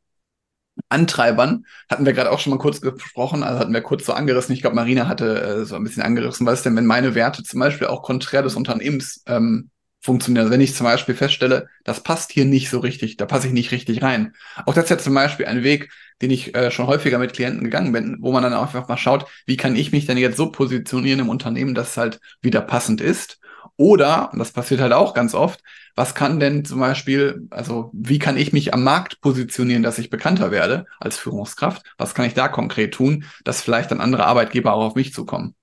Antreibern, 0.89 1.67
hatten 1.89 2.05
wir 2.05 2.13
gerade 2.13 2.31
auch 2.31 2.41
schon 2.41 2.51
mal 2.51 2.59
kurz 2.59 2.81
gesprochen, 2.81 3.43
also 3.43 3.61
hatten 3.61 3.73
wir 3.73 3.81
kurz 3.81 4.07
so 4.07 4.13
angerissen, 4.13 4.53
ich 4.55 4.61
glaube, 4.61 4.77
Marina 4.77 5.07
hatte 5.07 5.41
äh, 5.41 5.65
so 5.65 5.77
ein 5.77 5.85
bisschen 5.85 6.03
angerissen, 6.03 6.47
was 6.47 6.61
ist 6.61 6.67
denn, 6.67 6.77
wenn 6.77 6.87
meine 6.87 7.15
Werte 7.15 7.43
zum 7.43 7.61
Beispiel 7.61 7.87
auch 7.87 8.03
konträr 8.03 8.43
des 8.43 8.57
Unternehmens 8.57 9.23
ähm, 9.27 9.71
funktionieren. 10.01 10.43
Also 10.43 10.53
wenn 10.53 10.61
ich 10.61 10.75
zum 10.75 10.85
Beispiel 10.85 11.15
feststelle, 11.15 11.69
das 11.85 12.03
passt 12.03 12.33
hier 12.33 12.45
nicht 12.45 12.71
so 12.71 12.81
richtig, 12.81 13.17
da 13.17 13.25
passe 13.27 13.47
ich 13.47 13.53
nicht 13.53 13.71
richtig 13.73 14.03
rein. 14.03 14.35
Auch 14.67 14.75
das 14.75 14.85
ist 14.85 14.91
ja 14.91 14.99
zum 14.99 15.15
Beispiel 15.15 15.47
ein 15.47 15.63
Weg, 15.63 15.91
den 16.23 16.31
ich 16.31 16.55
äh, 16.55 16.71
schon 16.71 16.87
häufiger 16.87 17.19
mit 17.19 17.33
Klienten 17.33 17.65
gegangen 17.65 17.93
bin, 17.93 18.17
wo 18.21 18.33
man 18.33 18.43
dann 18.43 18.53
einfach 18.55 18.89
mal 18.89 18.97
schaut, 18.97 19.27
wie 19.47 19.57
kann 19.57 19.77
ich 19.77 19.93
mich 19.93 20.07
denn 20.07 20.19
jetzt 20.19 20.37
so 20.37 20.51
positionieren 20.51 21.21
im 21.21 21.29
Unternehmen, 21.29 21.75
dass 21.75 21.91
es 21.91 21.97
halt 21.97 22.21
wieder 22.41 22.61
passend 22.61 23.01
ist. 23.01 23.39
Oder, 23.77 24.33
und 24.33 24.39
das 24.39 24.53
passiert 24.53 24.81
halt 24.81 24.93
auch 24.93 25.15
ganz 25.15 25.35
oft, 25.35 25.61
was 25.97 26.15
kann 26.15 26.41
denn 26.41 26.65
zum 26.65 26.81
Beispiel, 26.81 27.47
also 27.51 27.91
wie 27.93 28.19
kann 28.19 28.37
ich 28.37 28.53
mich 28.53 28.75
am 28.75 28.83
Markt 28.85 29.21
positionieren, 29.21 29.83
dass 29.83 29.99
ich 29.99 30.11
bekannter 30.11 30.51
werde 30.51 30.87
als 31.01 31.19
Führungskraft? 31.19 31.83
Was 31.99 32.15
kann 32.15 32.27
ich 32.27 32.35
da 32.35 32.49
konkret 32.49 32.95
tun, 32.95 33.25
dass 33.45 33.63
vielleicht 33.63 33.91
dann 33.91 34.01
andere 34.01 34.27
Arbeitgeber 34.27 34.73
auch 34.75 34.85
auf 34.85 34.95
mich 34.95 35.13
zukommen? 35.13 35.55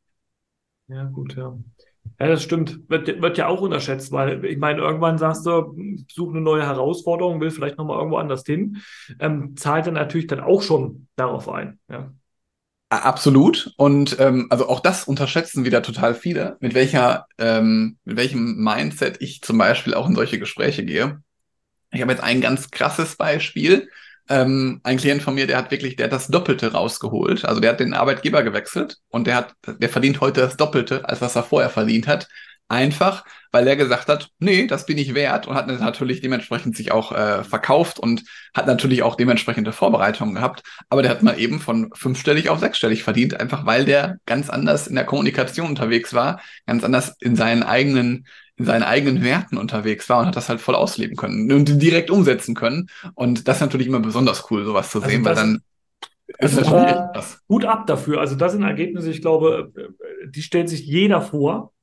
Ja, 0.87 1.05
gut, 1.05 1.35
ja. 1.35 1.57
Ja, 2.21 2.27
das 2.27 2.43
stimmt. 2.43 2.87
Wird, 2.87 3.19
wird 3.19 3.37
ja 3.39 3.47
auch 3.47 3.61
unterschätzt, 3.61 4.11
weil 4.11 4.45
ich 4.45 4.59
meine, 4.59 4.79
irgendwann 4.79 5.17
sagst 5.17 5.43
du, 5.43 5.75
such 6.07 6.29
eine 6.29 6.41
neue 6.41 6.61
Herausforderung, 6.61 7.41
will 7.41 7.49
vielleicht 7.49 7.79
nochmal 7.79 7.97
irgendwo 7.97 8.17
anders 8.17 8.43
hin, 8.45 8.77
ähm, 9.19 9.57
zahlt 9.57 9.87
dann 9.87 9.95
natürlich 9.95 10.27
dann 10.27 10.39
auch 10.39 10.61
schon 10.61 11.07
darauf 11.15 11.49
ein. 11.49 11.79
Ja. 11.89 12.11
Absolut. 12.89 13.73
Und 13.75 14.19
ähm, 14.19 14.45
also 14.51 14.69
auch 14.69 14.81
das 14.81 15.05
unterschätzen 15.05 15.65
wieder 15.65 15.81
total 15.81 16.13
viele, 16.13 16.57
mit 16.59 16.75
welcher, 16.75 17.25
ähm, 17.39 17.97
mit 18.03 18.17
welchem 18.17 18.63
Mindset 18.63 19.19
ich 19.19 19.41
zum 19.41 19.57
Beispiel 19.57 19.95
auch 19.95 20.07
in 20.07 20.13
solche 20.13 20.37
Gespräche 20.37 20.85
gehe. 20.85 21.23
Ich 21.89 22.01
habe 22.03 22.11
jetzt 22.11 22.21
ein 22.21 22.39
ganz 22.39 22.69
krasses 22.69 23.15
Beispiel 23.15 23.89
ähm, 24.29 24.79
ein 24.83 24.97
Klient 24.97 25.21
von 25.21 25.35
mir, 25.35 25.47
der 25.47 25.57
hat 25.57 25.71
wirklich, 25.71 25.95
der 25.95 26.05
hat 26.05 26.13
das 26.13 26.27
Doppelte 26.27 26.71
rausgeholt. 26.71 27.45
Also 27.45 27.59
der 27.59 27.71
hat 27.71 27.79
den 27.79 27.93
Arbeitgeber 27.93 28.43
gewechselt 28.43 28.97
und 29.09 29.27
der 29.27 29.35
hat, 29.35 29.55
der 29.65 29.89
verdient 29.89 30.21
heute 30.21 30.41
das 30.41 30.57
Doppelte, 30.57 31.07
als 31.07 31.21
was 31.21 31.35
er 31.35 31.43
vorher 31.43 31.69
verdient 31.69 32.07
hat. 32.07 32.27
Einfach, 32.67 33.25
weil 33.51 33.67
er 33.67 33.75
gesagt 33.75 34.07
hat, 34.07 34.29
nee, 34.39 34.65
das 34.65 34.85
bin 34.85 34.97
ich 34.97 35.13
wert 35.13 35.45
und 35.45 35.55
hat 35.55 35.67
natürlich 35.67 36.21
dementsprechend 36.21 36.77
sich 36.77 36.93
auch 36.93 37.11
äh, 37.11 37.43
verkauft 37.43 37.99
und 37.99 38.23
hat 38.53 38.65
natürlich 38.65 39.03
auch 39.03 39.15
dementsprechende 39.15 39.73
Vorbereitungen 39.73 40.35
gehabt. 40.35 40.63
Aber 40.87 41.01
der 41.01 41.11
hat 41.11 41.21
mal 41.21 41.37
eben 41.37 41.59
von 41.59 41.89
fünfstellig 41.93 42.47
auf 42.47 42.59
sechsstellig 42.59 43.03
verdient, 43.03 43.37
einfach 43.37 43.65
weil 43.65 43.83
der 43.83 44.19
ganz 44.25 44.49
anders 44.49 44.87
in 44.87 44.95
der 44.95 45.03
Kommunikation 45.03 45.67
unterwegs 45.67 46.13
war, 46.13 46.39
ganz 46.65 46.85
anders 46.85 47.13
in 47.19 47.35
seinen 47.35 47.63
eigenen 47.63 48.25
in 48.61 48.65
seinen 48.65 48.83
eigenen 48.83 49.23
Werten 49.23 49.57
unterwegs 49.57 50.07
war 50.07 50.19
und 50.19 50.27
hat 50.27 50.35
das 50.35 50.49
halt 50.49 50.61
voll 50.61 50.75
ausleben 50.75 51.17
können 51.17 51.51
und 51.51 51.81
direkt 51.81 52.11
umsetzen 52.11 52.53
können. 52.53 52.89
Und 53.15 53.47
das 53.47 53.57
ist 53.57 53.61
natürlich 53.61 53.87
immer 53.87 53.99
besonders 53.99 54.49
cool, 54.51 54.63
sowas 54.65 54.91
zu 54.91 54.99
also 54.99 55.09
sehen, 55.09 55.25
weil 55.25 55.35
dann 55.35 55.61
ist 56.37 56.55
natürlich 56.55 56.87
echt 56.87 57.03
was. 57.13 57.41
Gut 57.47 57.65
ab 57.65 57.87
dafür. 57.87 58.19
Also 58.19 58.35
das 58.35 58.51
sind 58.53 58.63
Ergebnisse, 58.63 59.09
ich 59.09 59.21
glaube, 59.21 59.73
die 60.29 60.41
stellt 60.41 60.69
sich 60.69 60.85
jeder 60.85 61.21
vor. 61.21 61.73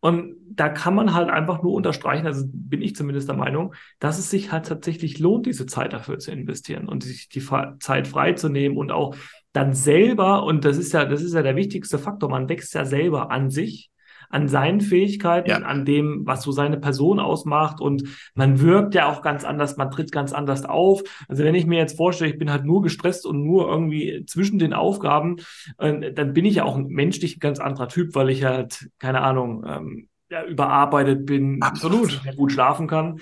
Und 0.00 0.36
da 0.50 0.68
kann 0.68 0.94
man 0.94 1.14
halt 1.14 1.30
einfach 1.30 1.62
nur 1.62 1.72
unterstreichen, 1.72 2.26
also 2.26 2.44
bin 2.46 2.82
ich 2.82 2.94
zumindest 2.94 3.28
der 3.28 3.36
Meinung, 3.36 3.74
dass 4.00 4.18
es 4.18 4.30
sich 4.30 4.52
halt 4.52 4.66
tatsächlich 4.66 5.18
lohnt, 5.18 5.46
diese 5.46 5.66
Zeit 5.66 5.92
dafür 5.92 6.18
zu 6.18 6.30
investieren 6.30 6.88
und 6.88 7.02
sich 7.02 7.28
die 7.28 7.42
Zeit 7.80 8.08
freizunehmen 8.08 8.76
und 8.76 8.92
auch 8.92 9.16
dann 9.52 9.72
selber, 9.72 10.44
und 10.44 10.64
das 10.64 10.76
ist 10.76 10.92
ja, 10.92 11.04
das 11.04 11.22
ist 11.22 11.34
ja 11.34 11.42
der 11.42 11.56
wichtigste 11.56 11.98
Faktor, 11.98 12.28
man 12.28 12.48
wächst 12.48 12.74
ja 12.74 12.84
selber 12.84 13.30
an 13.30 13.50
sich 13.50 13.90
an 14.34 14.48
seinen 14.48 14.80
Fähigkeiten, 14.80 15.48
ja. 15.48 15.58
an 15.58 15.84
dem, 15.84 16.26
was 16.26 16.42
so 16.42 16.50
seine 16.50 16.76
Person 16.76 17.20
ausmacht. 17.20 17.80
Und 17.80 18.02
man 18.34 18.60
wirkt 18.60 18.94
ja 18.94 19.08
auch 19.08 19.22
ganz 19.22 19.44
anders, 19.44 19.76
man 19.76 19.92
tritt 19.92 20.10
ganz 20.10 20.32
anders 20.32 20.64
auf. 20.64 21.02
Also 21.28 21.44
wenn 21.44 21.54
ich 21.54 21.66
mir 21.66 21.78
jetzt 21.78 21.96
vorstelle, 21.96 22.32
ich 22.32 22.38
bin 22.38 22.50
halt 22.50 22.64
nur 22.64 22.82
gestresst 22.82 23.26
und 23.26 23.44
nur 23.44 23.68
irgendwie 23.68 24.24
zwischen 24.26 24.58
den 24.58 24.74
Aufgaben, 24.74 25.36
äh, 25.78 26.12
dann 26.12 26.32
bin 26.32 26.44
ich 26.44 26.56
ja 26.56 26.64
auch 26.64 26.76
menschlich 26.76 27.36
ein 27.36 27.40
ganz 27.40 27.60
anderer 27.60 27.88
Typ, 27.88 28.16
weil 28.16 28.28
ich 28.28 28.44
halt, 28.44 28.90
keine 28.98 29.20
Ahnung, 29.20 29.64
ähm, 29.66 30.08
ja, 30.28 30.44
überarbeitet 30.44 31.26
bin, 31.26 31.62
absolut 31.62 32.20
gut 32.36 32.50
schlafen 32.50 32.88
kann. 32.88 33.20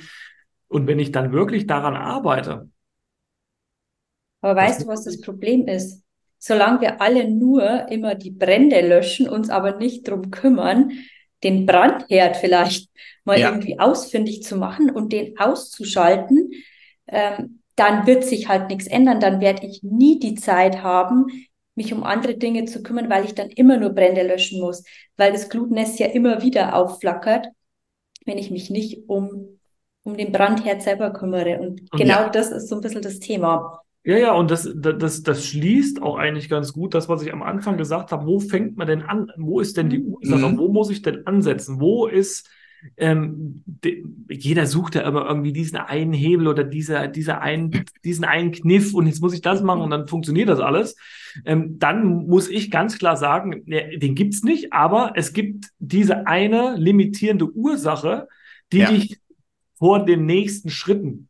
Und 0.68 0.86
wenn 0.86 0.98
ich 0.98 1.12
dann 1.12 1.32
wirklich 1.32 1.66
daran 1.66 1.94
arbeite. 1.94 2.70
Aber 4.40 4.56
weißt 4.56 4.82
du, 4.82 4.86
was 4.86 5.04
das 5.04 5.20
Problem 5.20 5.68
ist? 5.68 6.01
Solange 6.44 6.80
wir 6.80 7.00
alle 7.00 7.30
nur 7.30 7.88
immer 7.88 8.16
die 8.16 8.32
Brände 8.32 8.80
löschen, 8.80 9.28
uns 9.28 9.48
aber 9.48 9.76
nicht 9.76 10.08
drum 10.08 10.32
kümmern, 10.32 10.90
den 11.44 11.66
Brandherd 11.66 12.36
vielleicht 12.36 12.90
mal 13.24 13.38
ja. 13.38 13.50
irgendwie 13.50 13.78
ausfindig 13.78 14.42
zu 14.42 14.56
machen 14.56 14.90
und 14.90 15.12
den 15.12 15.38
auszuschalten, 15.38 16.50
ähm, 17.06 17.60
dann 17.76 18.08
wird 18.08 18.24
sich 18.24 18.48
halt 18.48 18.70
nichts 18.70 18.88
ändern. 18.88 19.20
Dann 19.20 19.40
werde 19.40 19.64
ich 19.64 19.84
nie 19.84 20.18
die 20.18 20.34
Zeit 20.34 20.82
haben, 20.82 21.26
mich 21.76 21.94
um 21.94 22.02
andere 22.02 22.34
Dinge 22.34 22.64
zu 22.64 22.82
kümmern, 22.82 23.08
weil 23.08 23.24
ich 23.24 23.36
dann 23.36 23.50
immer 23.50 23.76
nur 23.76 23.90
Brände 23.90 24.26
löschen 24.26 24.60
muss, 24.60 24.82
weil 25.16 25.30
das 25.30 25.48
Glutnest 25.48 26.00
ja 26.00 26.08
immer 26.08 26.42
wieder 26.42 26.74
aufflackert, 26.74 27.46
wenn 28.26 28.38
ich 28.38 28.50
mich 28.50 28.68
nicht 28.68 29.08
um, 29.08 29.60
um 30.02 30.16
den 30.16 30.32
Brandherd 30.32 30.82
selber 30.82 31.12
kümmere. 31.12 31.60
Und 31.60 31.88
genau 31.92 32.22
ja. 32.22 32.28
das 32.30 32.50
ist 32.50 32.68
so 32.68 32.74
ein 32.74 32.80
bisschen 32.80 33.02
das 33.02 33.20
Thema. 33.20 33.81
Ja, 34.04 34.18
ja, 34.18 34.32
und 34.32 34.50
das, 34.50 34.68
das, 34.74 35.22
das 35.22 35.46
schließt 35.46 36.02
auch 36.02 36.16
eigentlich 36.16 36.48
ganz 36.48 36.72
gut 36.72 36.92
das, 36.94 37.08
was 37.08 37.22
ich 37.22 37.32
am 37.32 37.42
Anfang 37.42 37.76
gesagt 37.76 38.10
habe. 38.10 38.26
Wo 38.26 38.40
fängt 38.40 38.76
man 38.76 38.88
denn 38.88 39.02
an? 39.02 39.30
Wo 39.36 39.60
ist 39.60 39.76
denn 39.76 39.90
die 39.90 39.98
mhm. 39.98 40.14
Ursache? 40.14 40.48
Mhm. 40.48 40.58
Wo 40.58 40.68
muss 40.72 40.90
ich 40.90 41.02
denn 41.02 41.24
ansetzen? 41.26 41.80
Wo 41.80 42.08
ist, 42.08 42.50
ähm, 42.96 43.62
de, 43.64 44.04
jeder 44.28 44.66
sucht 44.66 44.96
ja 44.96 45.02
immer 45.02 45.24
irgendwie 45.24 45.52
diesen 45.52 45.76
einen 45.76 46.12
Hebel 46.12 46.48
oder 46.48 46.64
diese, 46.64 47.08
diese 47.10 47.40
einen, 47.40 47.84
diesen 48.04 48.24
einen 48.24 48.50
Kniff 48.50 48.92
und 48.92 49.06
jetzt 49.06 49.20
muss 49.20 49.34
ich 49.34 49.40
das 49.40 49.62
machen 49.62 49.82
und 49.82 49.90
dann 49.90 50.08
funktioniert 50.08 50.48
das 50.48 50.58
alles. 50.58 50.96
Ähm, 51.44 51.78
dann 51.78 52.26
muss 52.26 52.48
ich 52.48 52.72
ganz 52.72 52.98
klar 52.98 53.16
sagen, 53.16 53.62
ne, 53.66 53.98
den 53.98 54.16
gibt's 54.16 54.42
nicht, 54.42 54.72
aber 54.72 55.12
es 55.14 55.32
gibt 55.32 55.66
diese 55.78 56.26
eine 56.26 56.74
limitierende 56.76 57.48
Ursache, 57.52 58.26
die 58.72 58.78
ja. 58.78 58.90
dich 58.90 59.20
vor 59.78 60.04
den 60.04 60.26
nächsten 60.26 60.70
Schritten 60.70 61.28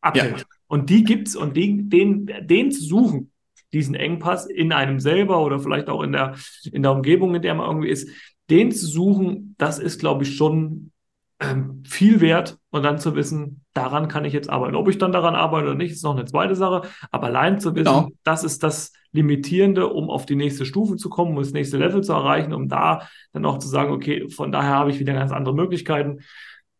abhält. 0.00 0.38
Ja. 0.38 0.44
Und 0.70 0.88
die 0.88 1.02
gibt's 1.02 1.34
und 1.34 1.56
den, 1.56 1.90
den, 1.90 2.30
den 2.42 2.70
zu 2.70 2.84
suchen, 2.84 3.32
diesen 3.72 3.96
Engpass 3.96 4.46
in 4.46 4.72
einem 4.72 5.00
selber 5.00 5.44
oder 5.44 5.58
vielleicht 5.58 5.88
auch 5.88 6.00
in 6.00 6.12
der, 6.12 6.36
in 6.70 6.82
der 6.82 6.92
Umgebung, 6.92 7.34
in 7.34 7.42
der 7.42 7.56
man 7.56 7.66
irgendwie 7.66 7.88
ist, 7.88 8.08
den 8.50 8.70
zu 8.70 8.86
suchen, 8.86 9.56
das 9.58 9.80
ist, 9.80 9.98
glaube 9.98 10.22
ich, 10.22 10.36
schon 10.36 10.92
ähm, 11.40 11.82
viel 11.84 12.20
wert 12.20 12.56
und 12.70 12.84
dann 12.84 13.00
zu 13.00 13.16
wissen, 13.16 13.64
daran 13.74 14.06
kann 14.06 14.24
ich 14.24 14.32
jetzt 14.32 14.48
arbeiten. 14.48 14.76
Ob 14.76 14.88
ich 14.88 14.96
dann 14.98 15.10
daran 15.10 15.34
arbeite 15.34 15.66
oder 15.66 15.74
nicht, 15.74 15.90
ist 15.90 16.04
noch 16.04 16.14
eine 16.14 16.24
zweite 16.24 16.54
Sache. 16.54 16.82
Aber 17.10 17.26
allein 17.26 17.58
zu 17.58 17.74
wissen, 17.74 17.86
genau. 17.86 18.08
das 18.22 18.44
ist 18.44 18.62
das 18.62 18.92
Limitierende, 19.10 19.88
um 19.88 20.08
auf 20.08 20.24
die 20.24 20.36
nächste 20.36 20.64
Stufe 20.64 20.94
zu 20.94 21.10
kommen, 21.10 21.32
um 21.32 21.42
das 21.42 21.52
nächste 21.52 21.78
Level 21.78 22.00
zu 22.04 22.12
erreichen, 22.12 22.52
um 22.52 22.68
da 22.68 23.08
dann 23.32 23.44
auch 23.44 23.58
zu 23.58 23.66
sagen, 23.66 23.90
okay, 23.90 24.28
von 24.28 24.52
daher 24.52 24.76
habe 24.76 24.90
ich 24.90 25.00
wieder 25.00 25.14
ganz 25.14 25.32
andere 25.32 25.52
Möglichkeiten 25.52 26.20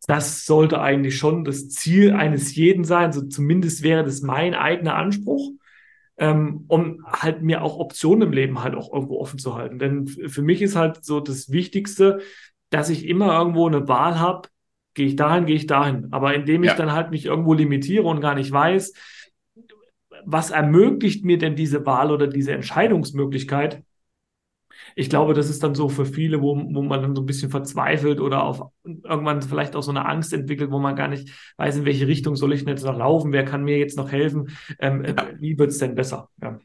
das 0.07 0.45
sollte 0.45 0.81
eigentlich 0.81 1.17
schon 1.17 1.43
das 1.43 1.69
Ziel 1.69 2.13
eines 2.13 2.55
jeden 2.55 2.83
sein. 2.83 3.11
So 3.11 3.21
zumindest 3.21 3.83
wäre 3.83 4.03
das 4.03 4.21
mein 4.21 4.55
eigener 4.55 4.95
Anspruch, 4.95 5.51
ähm, 6.17 6.65
um 6.67 7.05
halt 7.07 7.41
mir 7.41 7.61
auch 7.61 7.77
Optionen 7.77 8.29
im 8.29 8.33
Leben 8.33 8.63
halt 8.63 8.75
auch 8.75 8.91
irgendwo 8.91 9.19
offen 9.19 9.39
zu 9.39 9.55
halten. 9.55 9.79
Denn 9.79 10.07
für 10.07 10.41
mich 10.41 10.61
ist 10.61 10.75
halt 10.75 11.03
so 11.05 11.19
das 11.19 11.51
Wichtigste, 11.51 12.21
dass 12.69 12.89
ich 12.89 13.07
immer 13.07 13.37
irgendwo 13.37 13.67
eine 13.67 13.87
Wahl 13.87 14.19
habe, 14.19 14.49
gehe 14.93 15.07
ich 15.07 15.15
dahin, 15.15 15.45
gehe 15.45 15.55
ich 15.55 15.67
dahin. 15.67 16.07
Aber 16.11 16.33
indem 16.33 16.63
ich 16.63 16.71
ja. 16.71 16.75
dann 16.75 16.91
halt 16.93 17.11
mich 17.11 17.25
irgendwo 17.25 17.53
limitiere 17.53 18.03
und 18.03 18.21
gar 18.21 18.35
nicht 18.35 18.51
weiß, 18.51 18.93
was 20.25 20.51
ermöglicht 20.51 21.25
mir 21.25 21.37
denn 21.37 21.55
diese 21.55 21.85
Wahl 21.85 22.11
oder 22.11 22.27
diese 22.27 22.53
Entscheidungsmöglichkeit, 22.53 23.83
ich 24.95 25.09
glaube, 25.09 25.33
das 25.33 25.49
ist 25.49 25.63
dann 25.63 25.75
so 25.75 25.89
für 25.89 26.05
viele, 26.05 26.41
wo, 26.41 26.55
wo 26.55 26.81
man 26.81 27.01
dann 27.01 27.15
so 27.15 27.21
ein 27.21 27.25
bisschen 27.25 27.51
verzweifelt 27.51 28.19
oder 28.19 28.43
auf 28.43 28.71
irgendwann 28.83 29.41
vielleicht 29.41 29.75
auch 29.75 29.83
so 29.83 29.91
eine 29.91 30.05
Angst 30.05 30.33
entwickelt, 30.33 30.71
wo 30.71 30.79
man 30.79 30.95
gar 30.95 31.07
nicht 31.07 31.29
weiß, 31.57 31.77
in 31.77 31.85
welche 31.85 32.07
Richtung 32.07 32.35
soll 32.35 32.53
ich 32.53 32.61
denn 32.61 32.69
jetzt 32.69 32.85
noch 32.85 32.97
laufen, 32.97 33.31
wer 33.31 33.45
kann 33.45 33.63
mir 33.63 33.77
jetzt 33.77 33.97
noch 33.97 34.11
helfen, 34.11 34.49
ähm, 34.79 35.03
ja. 35.05 35.27
wie 35.39 35.57
wird 35.57 35.71
es 35.71 35.77
denn 35.77 35.95
besser? 35.95 36.29
Ja. 36.41 36.59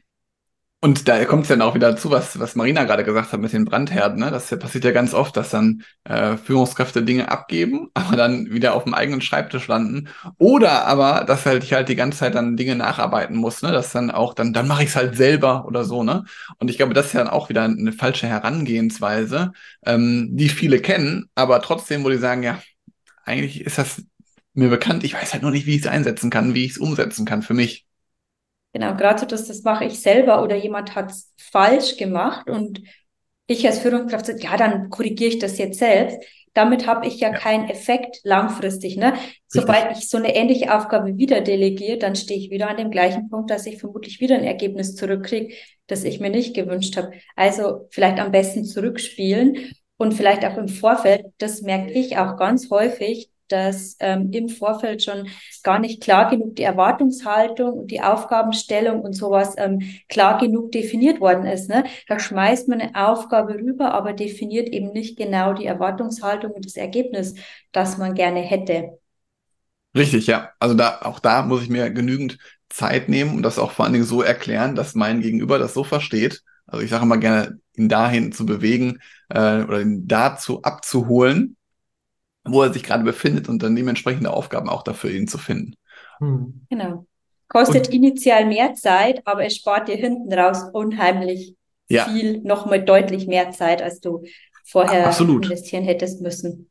Und 0.79 1.07
da 1.07 1.25
kommt 1.25 1.43
es 1.43 1.47
dann 1.47 1.63
auch 1.63 1.73
wieder 1.73 1.89
dazu, 1.91 2.11
was, 2.11 2.39
was 2.39 2.53
Marina 2.53 2.83
gerade 2.83 3.03
gesagt 3.03 3.33
hat 3.33 3.39
mit 3.39 3.51
den 3.51 3.65
Brandherden. 3.65 4.19
Ne? 4.19 4.29
Das 4.29 4.47
passiert 4.59 4.83
ja 4.83 4.91
ganz 4.91 5.15
oft, 5.15 5.35
dass 5.35 5.49
dann 5.49 5.81
äh, 6.03 6.37
Führungskräfte 6.37 7.01
Dinge 7.01 7.31
abgeben, 7.31 7.89
aber 7.95 8.15
dann 8.15 8.51
wieder 8.51 8.75
auf 8.75 8.83
dem 8.83 8.93
eigenen 8.93 9.21
Schreibtisch 9.21 9.67
landen. 9.67 10.09
Oder 10.37 10.85
aber, 10.85 11.23
dass 11.25 11.47
halt 11.47 11.63
ich 11.63 11.73
halt 11.73 11.89
die 11.89 11.95
ganze 11.95 12.19
Zeit 12.19 12.35
dann 12.35 12.57
Dinge 12.57 12.75
nacharbeiten 12.75 13.35
muss, 13.37 13.63
ne? 13.63 13.71
Dass 13.71 13.91
dann 13.91 14.11
auch, 14.11 14.35
dann, 14.35 14.53
dann 14.53 14.67
mache 14.67 14.83
ich 14.83 14.89
es 14.89 14.95
halt 14.95 15.17
selber 15.17 15.65
oder 15.65 15.83
so, 15.83 16.03
ne? 16.03 16.25
Und 16.59 16.69
ich 16.69 16.77
glaube, 16.77 16.93
das 16.93 17.07
ist 17.07 17.13
ja 17.13 17.23
dann 17.23 17.33
auch 17.33 17.49
wieder 17.49 17.63
eine 17.63 17.91
falsche 17.91 18.27
Herangehensweise, 18.27 19.53
ähm, 19.83 20.29
die 20.37 20.49
viele 20.49 20.79
kennen, 20.79 21.27
aber 21.33 21.59
trotzdem, 21.61 22.03
wo 22.03 22.09
die 22.09 22.17
sagen, 22.17 22.43
ja, 22.43 22.61
eigentlich 23.25 23.61
ist 23.61 23.79
das 23.79 24.03
mir 24.53 24.69
bekannt, 24.69 25.03
ich 25.03 25.15
weiß 25.15 25.33
halt 25.33 25.41
nur 25.43 25.51
nicht, 25.51 25.65
wie 25.65 25.75
ich 25.75 25.81
es 25.81 25.87
einsetzen 25.87 26.29
kann, 26.29 26.53
wie 26.53 26.65
ich 26.65 26.73
es 26.73 26.77
umsetzen 26.77 27.25
kann 27.25 27.41
für 27.41 27.55
mich. 27.55 27.86
Genau, 28.73 28.95
gerade 28.95 29.19
so, 29.19 29.25
dass 29.25 29.47
das 29.47 29.63
mache 29.63 29.85
ich 29.85 29.99
selber 29.99 30.43
oder 30.43 30.55
jemand 30.55 30.95
hat 30.95 31.11
es 31.11 31.33
falsch 31.37 31.97
gemacht 31.97 32.49
und 32.49 32.81
ich 33.47 33.65
als 33.65 33.79
Führungskraft 33.79 34.25
sage, 34.25 34.39
ja, 34.43 34.57
dann 34.57 34.89
korrigiere 34.89 35.31
ich 35.31 35.39
das 35.39 35.57
jetzt 35.57 35.79
selbst. 35.79 36.17
Damit 36.53 36.87
habe 36.87 37.07
ich 37.07 37.19
ja, 37.19 37.31
ja, 37.31 37.37
keinen 37.37 37.69
Effekt 37.69 38.19
langfristig. 38.23 38.97
Ne? 38.97 39.13
Sobald 39.47 39.97
ich 39.97 40.09
so 40.09 40.17
eine 40.17 40.35
ähnliche 40.35 40.75
Aufgabe 40.75 41.17
wieder 41.17 41.41
delegiere, 41.41 41.97
dann 41.97 42.15
stehe 42.15 42.39
ich 42.39 42.49
wieder 42.49 42.69
an 42.69 42.77
dem 42.77 42.91
gleichen 42.91 43.29
Punkt, 43.29 43.51
dass 43.51 43.65
ich 43.65 43.79
vermutlich 43.79 44.19
wieder 44.19 44.35
ein 44.35 44.43
Ergebnis 44.43 44.95
zurückkriege, 44.95 45.53
das 45.85 46.03
ich 46.03 46.19
mir 46.19 46.29
nicht 46.29 46.55
gewünscht 46.55 46.97
habe. 46.97 47.11
Also 47.35 47.87
vielleicht 47.91 48.19
am 48.19 48.31
besten 48.31 48.65
zurückspielen 48.65 49.71
und 49.97 50.13
vielleicht 50.13 50.45
auch 50.45 50.57
im 50.57 50.67
Vorfeld, 50.67 51.27
das 51.37 51.61
merke 51.61 51.91
ich 51.91 52.17
auch 52.17 52.37
ganz 52.37 52.69
häufig, 52.69 53.29
dass 53.51 53.95
ähm, 53.99 54.29
im 54.31 54.49
Vorfeld 54.49 55.03
schon 55.03 55.27
gar 55.63 55.79
nicht 55.79 56.01
klar 56.01 56.29
genug 56.29 56.55
die 56.55 56.63
Erwartungshaltung 56.63 57.73
und 57.73 57.91
die 57.91 58.01
Aufgabenstellung 58.01 59.01
und 59.01 59.13
sowas 59.13 59.55
ähm, 59.57 59.81
klar 60.09 60.39
genug 60.39 60.71
definiert 60.71 61.19
worden 61.19 61.45
ist. 61.45 61.69
Ne? 61.69 61.83
Da 62.07 62.19
schmeißt 62.19 62.67
man 62.67 62.81
eine 62.81 62.95
Aufgabe 62.95 63.55
rüber, 63.55 63.93
aber 63.93 64.13
definiert 64.13 64.69
eben 64.69 64.91
nicht 64.91 65.17
genau 65.17 65.53
die 65.53 65.65
Erwartungshaltung 65.65 66.51
und 66.51 66.65
das 66.65 66.75
Ergebnis, 66.75 67.35
das 67.71 67.97
man 67.97 68.13
gerne 68.13 68.41
hätte. 68.41 68.99
Richtig, 69.95 70.27
ja. 70.27 70.51
Also 70.59 70.75
da, 70.75 70.99
auch 71.01 71.19
da 71.19 71.41
muss 71.41 71.63
ich 71.63 71.69
mir 71.69 71.89
genügend 71.89 72.37
Zeit 72.69 73.09
nehmen 73.09 73.35
und 73.35 73.43
das 73.43 73.59
auch 73.59 73.71
vor 73.71 73.85
allen 73.85 73.93
Dingen 73.93 74.05
so 74.05 74.21
erklären, 74.21 74.75
dass 74.75 74.95
mein 74.95 75.21
Gegenüber 75.21 75.57
das 75.57 75.73
so 75.73 75.83
versteht. 75.83 76.43
Also 76.67 76.83
ich 76.83 76.91
sage 76.91 77.03
immer 77.03 77.17
gerne, 77.17 77.59
ihn 77.75 77.89
dahin 77.89 78.31
zu 78.31 78.45
bewegen 78.45 78.99
äh, 79.29 79.63
oder 79.63 79.81
ihn 79.81 80.07
dazu 80.07 80.61
abzuholen, 80.61 81.56
wo 82.51 82.63
er 82.63 82.73
sich 82.73 82.83
gerade 82.83 83.03
befindet 83.03 83.49
und 83.49 83.63
dann 83.63 83.75
dementsprechende 83.75 84.31
Aufgaben 84.31 84.69
auch 84.69 84.83
dafür 84.83 85.11
ihn 85.11 85.27
zu 85.27 85.37
finden. 85.37 85.75
Hm. 86.19 86.65
Genau. 86.69 87.05
Kostet 87.47 87.87
und, 87.87 87.93
initial 87.93 88.45
mehr 88.45 88.73
Zeit, 88.73 89.21
aber 89.25 89.45
es 89.45 89.55
spart 89.55 89.87
dir 89.87 89.95
hinten 89.95 90.31
raus 90.33 90.63
unheimlich 90.73 91.55
ja. 91.89 92.05
viel, 92.05 92.41
nochmal 92.41 92.83
deutlich 92.83 93.27
mehr 93.27 93.51
Zeit, 93.51 93.81
als 93.81 94.01
du 94.01 94.23
vorher 94.65 95.07
Absolut. 95.07 95.45
investieren 95.45 95.83
hättest 95.83 96.21
müssen. 96.21 96.69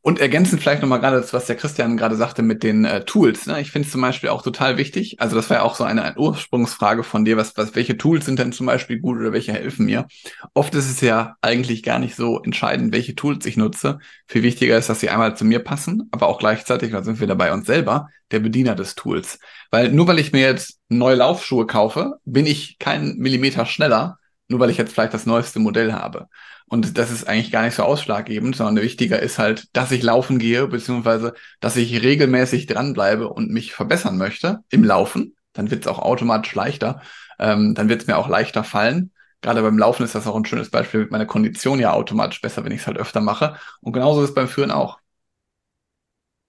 Und 0.00 0.20
ergänzend 0.20 0.60
vielleicht 0.60 0.82
nochmal 0.82 1.00
gerade 1.00 1.16
das, 1.16 1.32
was 1.32 1.46
der 1.46 1.56
Christian 1.56 1.96
gerade 1.96 2.16
sagte 2.16 2.42
mit 2.42 2.62
den 2.62 2.84
äh, 2.84 3.04
Tools. 3.04 3.46
Ne? 3.46 3.60
Ich 3.60 3.70
finde 3.70 3.86
es 3.86 3.92
zum 3.92 4.00
Beispiel 4.00 4.30
auch 4.30 4.42
total 4.42 4.76
wichtig. 4.76 5.20
Also 5.20 5.36
das 5.36 5.50
war 5.50 5.58
ja 5.58 5.62
auch 5.62 5.74
so 5.74 5.84
eine, 5.84 6.02
eine 6.02 6.16
Ursprungsfrage 6.16 7.02
von 7.02 7.24
dir, 7.24 7.36
was, 7.36 7.56
was, 7.56 7.74
welche 7.74 7.96
Tools 7.96 8.24
sind 8.24 8.38
denn 8.38 8.52
zum 8.52 8.66
Beispiel 8.66 8.98
gut 8.98 9.18
oder 9.18 9.32
welche 9.32 9.52
helfen 9.52 9.86
mir? 9.86 10.06
Oft 10.54 10.74
ist 10.74 10.90
es 10.90 11.00
ja 11.00 11.36
eigentlich 11.42 11.82
gar 11.82 11.98
nicht 11.98 12.14
so 12.16 12.42
entscheidend, 12.42 12.92
welche 12.92 13.14
Tools 13.14 13.46
ich 13.46 13.56
nutze. 13.56 13.98
Viel 14.26 14.42
wichtiger 14.42 14.78
ist, 14.78 14.88
dass 14.88 15.00
sie 15.00 15.10
einmal 15.10 15.36
zu 15.36 15.44
mir 15.44 15.60
passen, 15.60 16.08
aber 16.10 16.28
auch 16.28 16.38
gleichzeitig, 16.38 16.92
da 16.92 17.02
sind 17.02 17.20
wir 17.20 17.26
dabei 17.26 17.52
uns 17.52 17.66
selber, 17.66 18.08
der 18.30 18.40
Bediener 18.40 18.74
des 18.74 18.94
Tools. 18.94 19.38
Weil 19.70 19.92
nur 19.92 20.06
weil 20.06 20.18
ich 20.18 20.32
mir 20.32 20.42
jetzt 20.42 20.78
neue 20.88 21.16
Laufschuhe 21.16 21.66
kaufe, 21.66 22.14
bin 22.24 22.46
ich 22.46 22.78
keinen 22.78 23.18
Millimeter 23.18 23.66
schneller, 23.66 24.18
nur 24.48 24.60
weil 24.60 24.70
ich 24.70 24.76
jetzt 24.76 24.92
vielleicht 24.92 25.14
das 25.14 25.26
neueste 25.26 25.58
Modell 25.58 25.92
habe. 25.92 26.28
Und 26.68 26.98
das 26.98 27.10
ist 27.10 27.28
eigentlich 27.28 27.52
gar 27.52 27.62
nicht 27.62 27.74
so 27.74 27.84
ausschlaggebend, 27.84 28.56
sondern 28.56 28.82
wichtiger 28.82 29.20
ist 29.20 29.38
halt, 29.38 29.68
dass 29.76 29.92
ich 29.92 30.02
laufen 30.02 30.38
gehe, 30.38 30.66
beziehungsweise, 30.66 31.34
dass 31.60 31.76
ich 31.76 32.02
regelmäßig 32.02 32.66
dranbleibe 32.66 33.28
und 33.28 33.50
mich 33.50 33.72
verbessern 33.72 34.18
möchte 34.18 34.60
im 34.70 34.82
Laufen. 34.82 35.36
Dann 35.52 35.70
wird 35.70 35.82
es 35.82 35.86
auch 35.86 36.00
automatisch 36.00 36.54
leichter. 36.54 37.00
Ähm, 37.38 37.74
dann 37.74 37.88
wird 37.88 38.02
es 38.02 38.06
mir 38.08 38.16
auch 38.18 38.28
leichter 38.28 38.64
fallen. 38.64 39.12
Gerade 39.42 39.62
beim 39.62 39.78
Laufen 39.78 40.02
ist 40.02 40.14
das 40.14 40.26
auch 40.26 40.34
ein 40.34 40.44
schönes 40.44 40.70
Beispiel 40.70 41.00
mit 41.00 41.12
meiner 41.12 41.26
Kondition 41.26 41.78
ja 41.78 41.92
automatisch 41.92 42.40
besser, 42.40 42.64
wenn 42.64 42.72
ich 42.72 42.80
es 42.80 42.86
halt 42.86 42.98
öfter 42.98 43.20
mache. 43.20 43.56
Und 43.80 43.92
genauso 43.92 44.22
ist 44.22 44.30
es 44.30 44.34
beim 44.34 44.48
Führen 44.48 44.70
auch. 44.70 44.98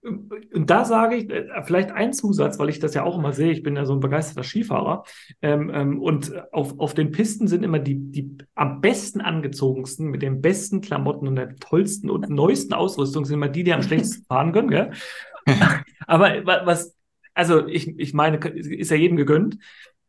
Und 0.00 0.70
da 0.70 0.84
sage 0.84 1.16
ich 1.16 1.30
äh, 1.30 1.62
vielleicht 1.64 1.90
ein 1.90 2.12
Zusatz, 2.12 2.58
weil 2.58 2.68
ich 2.68 2.78
das 2.78 2.94
ja 2.94 3.02
auch 3.02 3.18
immer 3.18 3.32
sehe. 3.32 3.50
Ich 3.50 3.64
bin 3.64 3.74
ja 3.74 3.84
so 3.84 3.94
ein 3.94 4.00
begeisterter 4.00 4.44
Skifahrer. 4.44 5.04
Ähm, 5.42 5.70
ähm, 5.74 6.00
und 6.00 6.32
auf, 6.52 6.78
auf 6.78 6.94
den 6.94 7.10
Pisten 7.10 7.48
sind 7.48 7.64
immer 7.64 7.80
die, 7.80 7.96
die 7.96 8.36
am 8.54 8.80
besten 8.80 9.20
angezogensten, 9.20 10.06
mit 10.06 10.22
den 10.22 10.40
besten 10.40 10.80
Klamotten 10.80 11.26
und 11.26 11.36
der 11.36 11.56
tollsten 11.56 12.10
und 12.10 12.28
neuesten 12.28 12.74
Ausrüstung 12.74 13.24
sind 13.24 13.34
immer 13.34 13.48
die, 13.48 13.64
die 13.64 13.72
am 13.72 13.82
schlechtesten 13.82 14.24
fahren 14.28 14.52
können. 14.52 14.70
Gell? 14.70 14.92
Aber 16.06 16.46
was, 16.64 16.96
also 17.34 17.66
ich, 17.66 17.98
ich 17.98 18.14
meine, 18.14 18.36
ist 18.36 18.90
ja 18.90 18.96
jedem 18.96 19.16
gegönnt. 19.16 19.58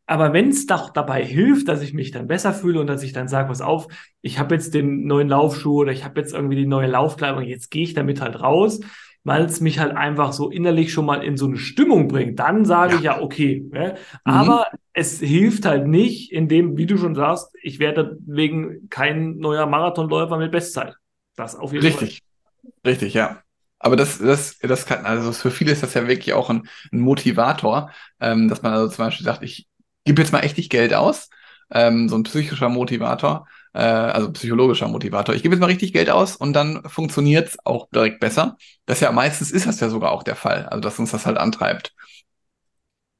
Aber 0.06 0.32
wenn 0.32 0.48
es 0.48 0.66
doch 0.66 0.90
dabei 0.90 1.24
hilft, 1.24 1.68
dass 1.68 1.82
ich 1.82 1.94
mich 1.94 2.10
dann 2.10 2.26
besser 2.26 2.52
fühle 2.52 2.80
und 2.80 2.88
dass 2.88 3.02
ich 3.02 3.12
dann 3.12 3.28
sage, 3.28 3.48
was 3.48 3.60
auf, 3.60 3.86
ich 4.22 4.38
habe 4.38 4.54
jetzt 4.54 4.74
den 4.74 5.06
neuen 5.06 5.28
Laufschuh 5.28 5.82
oder 5.82 5.92
ich 5.92 6.04
habe 6.04 6.20
jetzt 6.20 6.34
irgendwie 6.34 6.56
die 6.56 6.66
neue 6.66 6.88
Laufkleidung, 6.88 7.42
jetzt 7.42 7.70
gehe 7.70 7.84
ich 7.84 7.94
damit 7.94 8.20
halt 8.20 8.40
raus 8.40 8.80
weil 9.24 9.44
es 9.44 9.60
mich 9.60 9.78
halt 9.78 9.96
einfach 9.96 10.32
so 10.32 10.50
innerlich 10.50 10.92
schon 10.92 11.06
mal 11.06 11.22
in 11.22 11.36
so 11.36 11.46
eine 11.46 11.58
Stimmung 11.58 12.08
bringt. 12.08 12.38
Dann 12.38 12.64
sage 12.64 12.92
ja. 12.92 12.98
ich 12.98 13.04
ja, 13.04 13.20
okay. 13.20 13.64
Ne? 13.70 13.96
Aber 14.24 14.66
mhm. 14.72 14.78
es 14.94 15.20
hilft 15.20 15.66
halt 15.66 15.86
nicht, 15.86 16.32
indem, 16.32 16.76
wie 16.76 16.86
du 16.86 16.96
schon 16.96 17.14
sagst, 17.14 17.50
ich 17.62 17.78
werde 17.78 18.16
wegen 18.26 18.88
kein 18.88 19.36
neuer 19.36 19.66
Marathonläufer 19.66 20.38
mit 20.38 20.52
Bestzeit. 20.52 20.94
Das 21.36 21.54
auf 21.54 21.72
jeden 21.72 21.84
Richtig. 21.84 22.22
Fall. 22.62 22.92
Richtig, 22.92 23.14
ja. 23.14 23.42
Aber 23.78 23.96
das, 23.96 24.18
das, 24.18 24.58
das 24.58 24.84
kann, 24.84 25.06
also 25.06 25.32
für 25.32 25.50
viele 25.50 25.72
ist 25.72 25.82
das 25.82 25.94
ja 25.94 26.06
wirklich 26.06 26.34
auch 26.34 26.50
ein, 26.50 26.68
ein 26.92 27.00
Motivator, 27.00 27.90
ähm, 28.20 28.48
dass 28.48 28.60
man 28.60 28.74
also 28.74 28.88
zum 28.88 29.06
Beispiel 29.06 29.24
sagt, 29.24 29.42
ich 29.42 29.66
gebe 30.04 30.20
jetzt 30.20 30.32
mal 30.32 30.40
echt 30.40 30.56
Geld 30.70 30.92
aus, 30.92 31.30
ähm, 31.70 32.08
so 32.08 32.16
ein 32.16 32.24
psychischer 32.24 32.68
Motivator, 32.68 33.46
äh, 33.72 33.80
also 33.80 34.32
psychologischer 34.32 34.88
Motivator. 34.88 35.34
Ich 35.34 35.42
gebe 35.42 35.54
jetzt 35.54 35.60
mal 35.60 35.66
richtig 35.66 35.92
Geld 35.92 36.10
aus 36.10 36.36
und 36.36 36.52
dann 36.52 36.82
funktioniert 36.86 37.48
es 37.48 37.58
auch 37.64 37.88
direkt 37.90 38.20
besser. 38.20 38.56
Das 38.86 39.00
ja 39.00 39.12
meistens 39.12 39.50
ist 39.50 39.66
das 39.66 39.80
ja 39.80 39.88
sogar 39.88 40.12
auch 40.12 40.22
der 40.22 40.36
Fall, 40.36 40.66
also 40.66 40.80
dass 40.80 40.98
uns 40.98 41.10
das 41.10 41.26
halt 41.26 41.38
antreibt. 41.38 41.94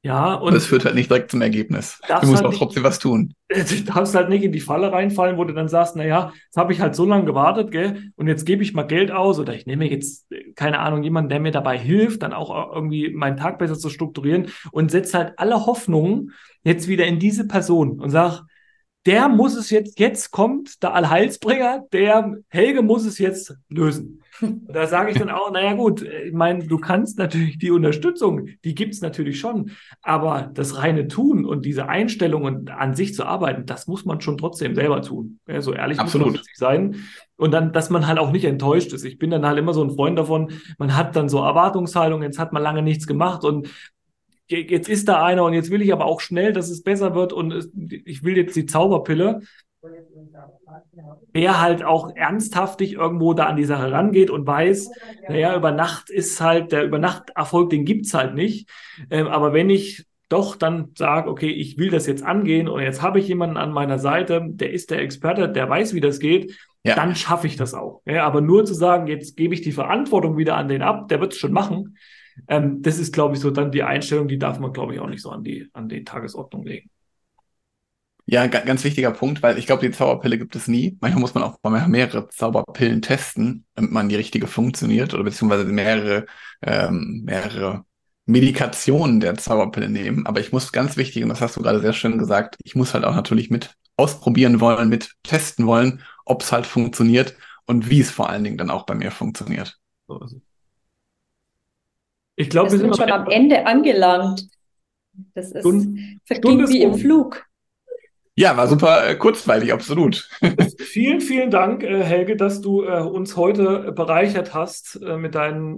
Ja, 0.03 0.33
und 0.33 0.55
es 0.55 0.65
führt 0.65 0.83
halt 0.83 0.95
nicht 0.95 1.11
direkt 1.11 1.29
zum 1.29 1.43
Ergebnis. 1.43 2.01
Du 2.07 2.25
musst 2.25 2.43
halt 2.43 2.51
auch 2.51 2.57
trotzdem 2.57 2.83
was 2.83 2.97
tun. 2.97 3.33
Du 3.51 3.83
darfst 3.83 4.15
halt 4.15 4.29
nicht 4.29 4.43
in 4.43 4.53
die 4.53 4.61
Falle 4.61 4.93
reinfallen, 4.93 5.37
wo 5.37 5.43
du 5.43 5.53
dann 5.53 5.67
sagst, 5.67 5.97
naja, 5.97 6.31
jetzt 6.45 6.55
habe 6.55 6.71
ich 6.71 6.79
halt 6.79 6.95
so 6.95 7.05
lange 7.05 7.25
gewartet, 7.25 7.69
gell, 7.69 8.11
und 8.15 8.27
jetzt 8.27 8.45
gebe 8.45 8.63
ich 8.63 8.73
mal 8.73 8.83
Geld 8.83 9.11
aus 9.11 9.39
oder 9.39 9.53
ich 9.53 9.65
nehme 9.65 9.91
jetzt, 9.91 10.25
keine 10.55 10.79
Ahnung, 10.79 11.03
jemanden, 11.03 11.29
der 11.29 11.41
mir 11.41 11.51
dabei 11.51 11.77
hilft, 11.77 12.23
dann 12.23 12.31
auch 12.31 12.73
irgendwie 12.73 13.09
meinen 13.09 13.35
Tag 13.35 13.59
besser 13.59 13.77
zu 13.77 13.89
strukturieren 13.89 14.47
und 14.71 14.89
setze 14.89 15.17
halt 15.17 15.33
alle 15.35 15.65
Hoffnungen 15.65 16.31
jetzt 16.63 16.87
wieder 16.87 17.05
in 17.05 17.19
diese 17.19 17.45
Person 17.45 17.99
und 17.99 18.09
sag, 18.09 18.43
der 19.05 19.29
muss 19.29 19.55
es 19.55 19.69
jetzt, 19.69 19.99
jetzt 19.99 20.31
kommt 20.31 20.83
der 20.83 20.93
Allheilsbringer, 20.93 21.85
der 21.91 22.37
Helge 22.49 22.81
muss 22.81 23.05
es 23.05 23.17
jetzt 23.17 23.55
lösen. 23.69 24.21
Da 24.41 24.87
sage 24.87 25.11
ich 25.11 25.17
dann 25.17 25.29
auch, 25.29 25.51
naja 25.51 25.73
gut, 25.73 26.01
ich 26.01 26.33
meine, 26.33 26.65
du 26.65 26.77
kannst 26.79 27.19
natürlich 27.19 27.59
die 27.59 27.69
Unterstützung, 27.69 28.47
die 28.63 28.73
gibt 28.73 28.93
es 28.93 29.01
natürlich 29.01 29.39
schon, 29.39 29.71
aber 30.01 30.49
das 30.53 30.77
reine 30.77 31.07
Tun 31.07 31.45
und 31.45 31.65
diese 31.65 31.89
Einstellung 31.89 32.43
und 32.43 32.71
an 32.71 32.95
sich 32.95 33.13
zu 33.13 33.25
arbeiten, 33.25 33.65
das 33.65 33.87
muss 33.87 34.05
man 34.05 34.21
schon 34.21 34.37
trotzdem 34.37 34.73
selber 34.73 35.01
tun. 35.01 35.39
Ja, 35.47 35.61
so 35.61 35.73
ehrlich 35.73 35.99
Absolut. 35.99 36.29
muss 36.29 36.37
man 36.37 36.43
sein. 36.55 36.95
Und 37.35 37.51
dann, 37.51 37.73
dass 37.73 37.89
man 37.89 38.07
halt 38.07 38.19
auch 38.19 38.31
nicht 38.31 38.45
enttäuscht 38.45 38.93
ist. 38.93 39.03
Ich 39.03 39.19
bin 39.19 39.31
dann 39.31 39.45
halt 39.45 39.57
immer 39.57 39.73
so 39.73 39.83
ein 39.83 39.91
Freund 39.91 40.17
davon, 40.17 40.51
man 40.77 40.95
hat 40.95 41.15
dann 41.15 41.29
so 41.29 41.39
Erwartungshaltung, 41.39 42.23
jetzt 42.23 42.39
hat 42.39 42.53
man 42.53 42.63
lange 42.63 42.81
nichts 42.81 43.07
gemacht 43.07 43.43
und 43.43 43.67
jetzt 44.51 44.89
ist 44.89 45.07
da 45.07 45.23
einer 45.23 45.43
und 45.43 45.53
jetzt 45.53 45.71
will 45.71 45.81
ich 45.81 45.93
aber 45.93 46.05
auch 46.05 46.21
schnell, 46.21 46.53
dass 46.53 46.69
es 46.69 46.83
besser 46.83 47.15
wird 47.15 47.33
und 47.33 47.69
ich 48.05 48.23
will 48.23 48.37
jetzt 48.37 48.55
die 48.55 48.65
Zauberpille. 48.65 49.41
Wer 51.33 51.59
halt 51.59 51.83
auch 51.83 52.15
ernsthaftig 52.15 52.93
irgendwo 52.93 53.33
da 53.33 53.45
an 53.45 53.55
die 53.55 53.65
Sache 53.65 53.91
rangeht 53.91 54.29
und 54.29 54.45
weiß, 54.45 54.91
naja, 55.27 55.55
über 55.55 55.71
Nacht 55.71 56.09
ist 56.09 56.39
halt, 56.39 56.71
der 56.71 56.83
Übernachterfolg, 56.83 57.71
den 57.71 57.85
gibt 57.85 58.05
es 58.05 58.13
halt 58.13 58.35
nicht. 58.35 58.69
Ähm, 59.09 59.27
aber 59.27 59.53
wenn 59.53 59.69
ich 59.69 60.05
doch 60.29 60.55
dann 60.55 60.91
sage, 60.95 61.29
okay, 61.29 61.49
ich 61.49 61.77
will 61.77 61.89
das 61.89 62.07
jetzt 62.07 62.23
angehen 62.23 62.69
und 62.69 62.81
jetzt 62.81 63.01
habe 63.01 63.19
ich 63.19 63.27
jemanden 63.27 63.57
an 63.57 63.73
meiner 63.73 63.99
Seite, 63.99 64.41
der 64.45 64.71
ist 64.71 64.91
der 64.91 64.99
Experte, 64.99 65.49
der 65.49 65.69
weiß, 65.69 65.93
wie 65.93 65.99
das 65.99 66.19
geht, 66.19 66.55
ja. 66.83 66.95
dann 66.95 67.15
schaffe 67.15 67.47
ich 67.47 67.57
das 67.57 67.73
auch. 67.73 68.01
Ja, 68.05 68.25
aber 68.25 68.39
nur 68.39 68.65
zu 68.65 68.73
sagen, 68.73 69.07
jetzt 69.07 69.35
gebe 69.35 69.53
ich 69.53 69.61
die 69.61 69.73
Verantwortung 69.73 70.37
wieder 70.37 70.55
an 70.55 70.69
den 70.69 70.83
ab, 70.83 71.09
der 71.09 71.19
wird 71.19 71.33
es 71.33 71.39
schon 71.39 71.51
machen, 71.51 71.97
ähm, 72.47 72.81
das 72.81 72.99
ist, 72.99 73.13
glaube 73.13 73.35
ich, 73.35 73.41
so 73.41 73.51
dann 73.51 73.71
die 73.71 73.83
Einstellung, 73.83 74.27
die 74.27 74.37
darf 74.37 74.59
man, 74.59 74.73
glaube 74.73 74.93
ich, 74.93 74.99
auch 74.99 75.07
nicht 75.07 75.21
so 75.21 75.29
an 75.29 75.43
die, 75.43 75.69
an 75.73 75.89
die 75.89 76.03
Tagesordnung 76.03 76.63
legen. 76.65 76.89
Ja, 78.25 78.47
ganz 78.47 78.83
wichtiger 78.83 79.11
Punkt, 79.11 79.43
weil 79.43 79.57
ich 79.57 79.65
glaube, 79.65 79.85
die 79.85 79.91
Zauberpille 79.91 80.37
gibt 80.37 80.55
es 80.55 80.67
nie. 80.67 80.97
Manchmal 81.01 81.19
muss 81.19 81.33
man 81.33 81.43
auch 81.43 81.57
mehrere 81.87 82.29
Zauberpillen 82.29 83.01
testen, 83.01 83.65
damit 83.75 83.91
man 83.91 84.09
die 84.09 84.15
richtige 84.15 84.47
funktioniert 84.47 85.13
oder 85.13 85.23
beziehungsweise 85.23 85.65
mehrere, 85.65 86.27
ähm, 86.61 87.23
mehrere 87.25 87.83
Medikationen 88.25 89.19
der 89.19 89.35
Zauberpille 89.35 89.89
nehmen. 89.89 90.27
Aber 90.27 90.39
ich 90.39 90.53
muss 90.53 90.71
ganz 90.71 90.95
wichtig, 90.95 91.23
und 91.23 91.29
das 91.29 91.41
hast 91.41 91.57
du 91.57 91.61
gerade 91.61 91.81
sehr 91.81 91.93
schön 91.93 92.17
gesagt, 92.17 92.57
ich 92.63 92.75
muss 92.75 92.93
halt 92.93 93.03
auch 93.03 93.15
natürlich 93.15 93.49
mit 93.49 93.75
ausprobieren 93.97 94.61
wollen, 94.61 94.87
mit 94.87 95.11
testen 95.23 95.65
wollen, 95.67 96.01
ob 96.25 96.41
es 96.43 96.51
halt 96.51 96.65
funktioniert 96.65 97.35
und 97.65 97.89
wie 97.89 97.99
es 97.99 98.11
vor 98.11 98.29
allen 98.29 98.43
Dingen 98.43 98.57
dann 98.57 98.69
auch 98.69 98.85
bei 98.85 98.95
mir 98.95 99.11
funktioniert. 99.11 99.77
So 100.07 100.23
ist 100.23 100.33
es. 100.33 100.50
Ich 102.35 102.49
glaube, 102.49 102.71
wir 102.71 102.79
sind 102.79 102.95
schon 102.95 103.11
am 103.11 103.27
Ende 103.27 103.65
angelangt. 103.65 104.47
Das 105.33 105.51
ist 105.51 105.63
verging 106.25 106.67
wie 106.69 106.81
im 106.81 106.95
Flug. 106.95 107.45
Ja, 108.33 108.55
war 108.55 108.67
super 108.67 109.07
äh, 109.07 109.15
kurzweilig, 109.15 109.73
absolut. 109.73 110.29
vielen, 110.79 111.19
vielen 111.19 111.51
Dank, 111.51 111.83
äh, 111.83 112.01
Helge, 112.01 112.37
dass 112.37 112.61
du 112.61 112.83
äh, 112.83 113.01
uns 113.01 113.35
heute 113.35 113.91
bereichert 113.91 114.53
hast 114.53 114.99
mit, 115.01 115.35
deinen, 115.35 115.77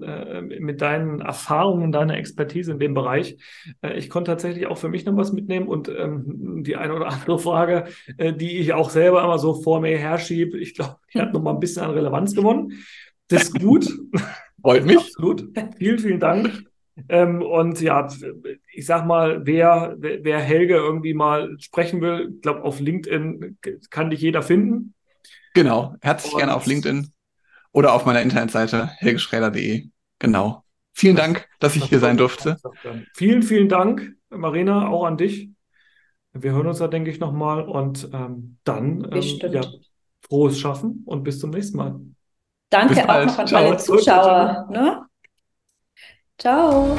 mit 0.59 0.81
deinen 0.81 1.19
Erfahrungen, 1.19 1.91
deiner 1.91 2.15
Expertise 2.15 2.71
in 2.71 2.79
dem 2.79 2.93
Bereich. 2.93 3.37
Ich 3.95 4.09
konnte 4.09 4.31
tatsächlich 4.31 4.67
auch 4.67 4.77
für 4.77 4.89
mich 4.89 5.05
noch 5.05 5.17
was 5.17 5.33
mitnehmen 5.33 5.67
und 5.67 5.89
ähm, 5.89 6.63
die 6.63 6.75
eine 6.75 6.93
oder 6.93 7.07
andere 7.07 7.39
Frage, 7.39 7.85
die 8.17 8.59
ich 8.59 8.73
auch 8.73 8.89
selber 8.89 9.23
immer 9.23 9.39
so 9.39 9.61
vor 9.61 9.81
mir 9.81 9.97
herschiebe, 9.97 10.57
ich 10.57 10.75
glaube, 10.75 10.97
die 11.13 11.19
hat 11.19 11.33
noch 11.33 11.41
mal 11.41 11.53
ein 11.53 11.59
bisschen 11.59 11.83
an 11.83 11.91
Relevanz 11.91 12.35
gewonnen. 12.35 12.83
Das 13.27 13.43
ist 13.43 13.59
gut. 13.59 13.87
Freut 14.63 14.85
mich. 14.85 14.97
Absolut. 14.97 15.45
Vielen, 15.77 15.99
vielen 15.99 16.19
Dank. 16.19 16.63
Ähm, 17.09 17.41
und 17.41 17.81
ja, 17.81 18.07
ich 18.71 18.85
sag 18.85 19.05
mal, 19.05 19.45
wer, 19.45 19.95
wer 19.97 20.39
Helge 20.39 20.75
irgendwie 20.75 21.13
mal 21.13 21.55
sprechen 21.59 22.01
will, 22.01 22.31
ich 22.35 22.41
glaube, 22.41 22.63
auf 22.63 22.79
LinkedIn 22.79 23.57
kann 23.89 24.09
dich 24.09 24.21
jeder 24.21 24.41
finden. 24.41 24.93
Genau, 25.53 25.95
herzlich 26.01 26.33
und 26.33 26.39
gerne 26.39 26.55
auf 26.55 26.65
LinkedIn 26.65 27.11
oder 27.71 27.93
auf 27.93 28.05
meiner 28.05 28.21
Internetseite 28.21 28.87
helgeschräder.de. 28.97 29.89
Genau. 30.19 30.63
Vielen 30.93 31.15
Dank, 31.15 31.47
dass 31.59 31.75
ich 31.75 31.85
hier 31.85 31.99
sein 31.99 32.17
durfte. 32.17 32.57
Vielen, 33.15 33.43
vielen 33.43 33.67
Dank, 33.67 34.15
Marina, 34.29 34.87
auch 34.87 35.05
an 35.05 35.17
dich. 35.17 35.49
Wir 36.31 36.51
hören 36.51 36.67
uns 36.67 36.77
da, 36.77 36.87
denke 36.87 37.11
ich, 37.11 37.19
nochmal 37.19 37.63
und 37.67 38.09
ähm, 38.13 38.57
dann 38.63 39.07
ähm, 39.11 39.51
ja, 39.51 39.61
frohes 40.21 40.59
Schaffen 40.59 41.03
und 41.05 41.23
bis 41.23 41.39
zum 41.39 41.49
nächsten 41.49 41.77
Mal. 41.77 41.99
Danke 42.73 43.07
auch 43.07 43.25
noch 43.25 43.37
an 43.37 43.47
Ciao. 43.47 43.67
alle 43.67 43.77
Zuschauer. 43.77 44.67
Ne? 44.71 45.05
Ciao. 46.39 46.97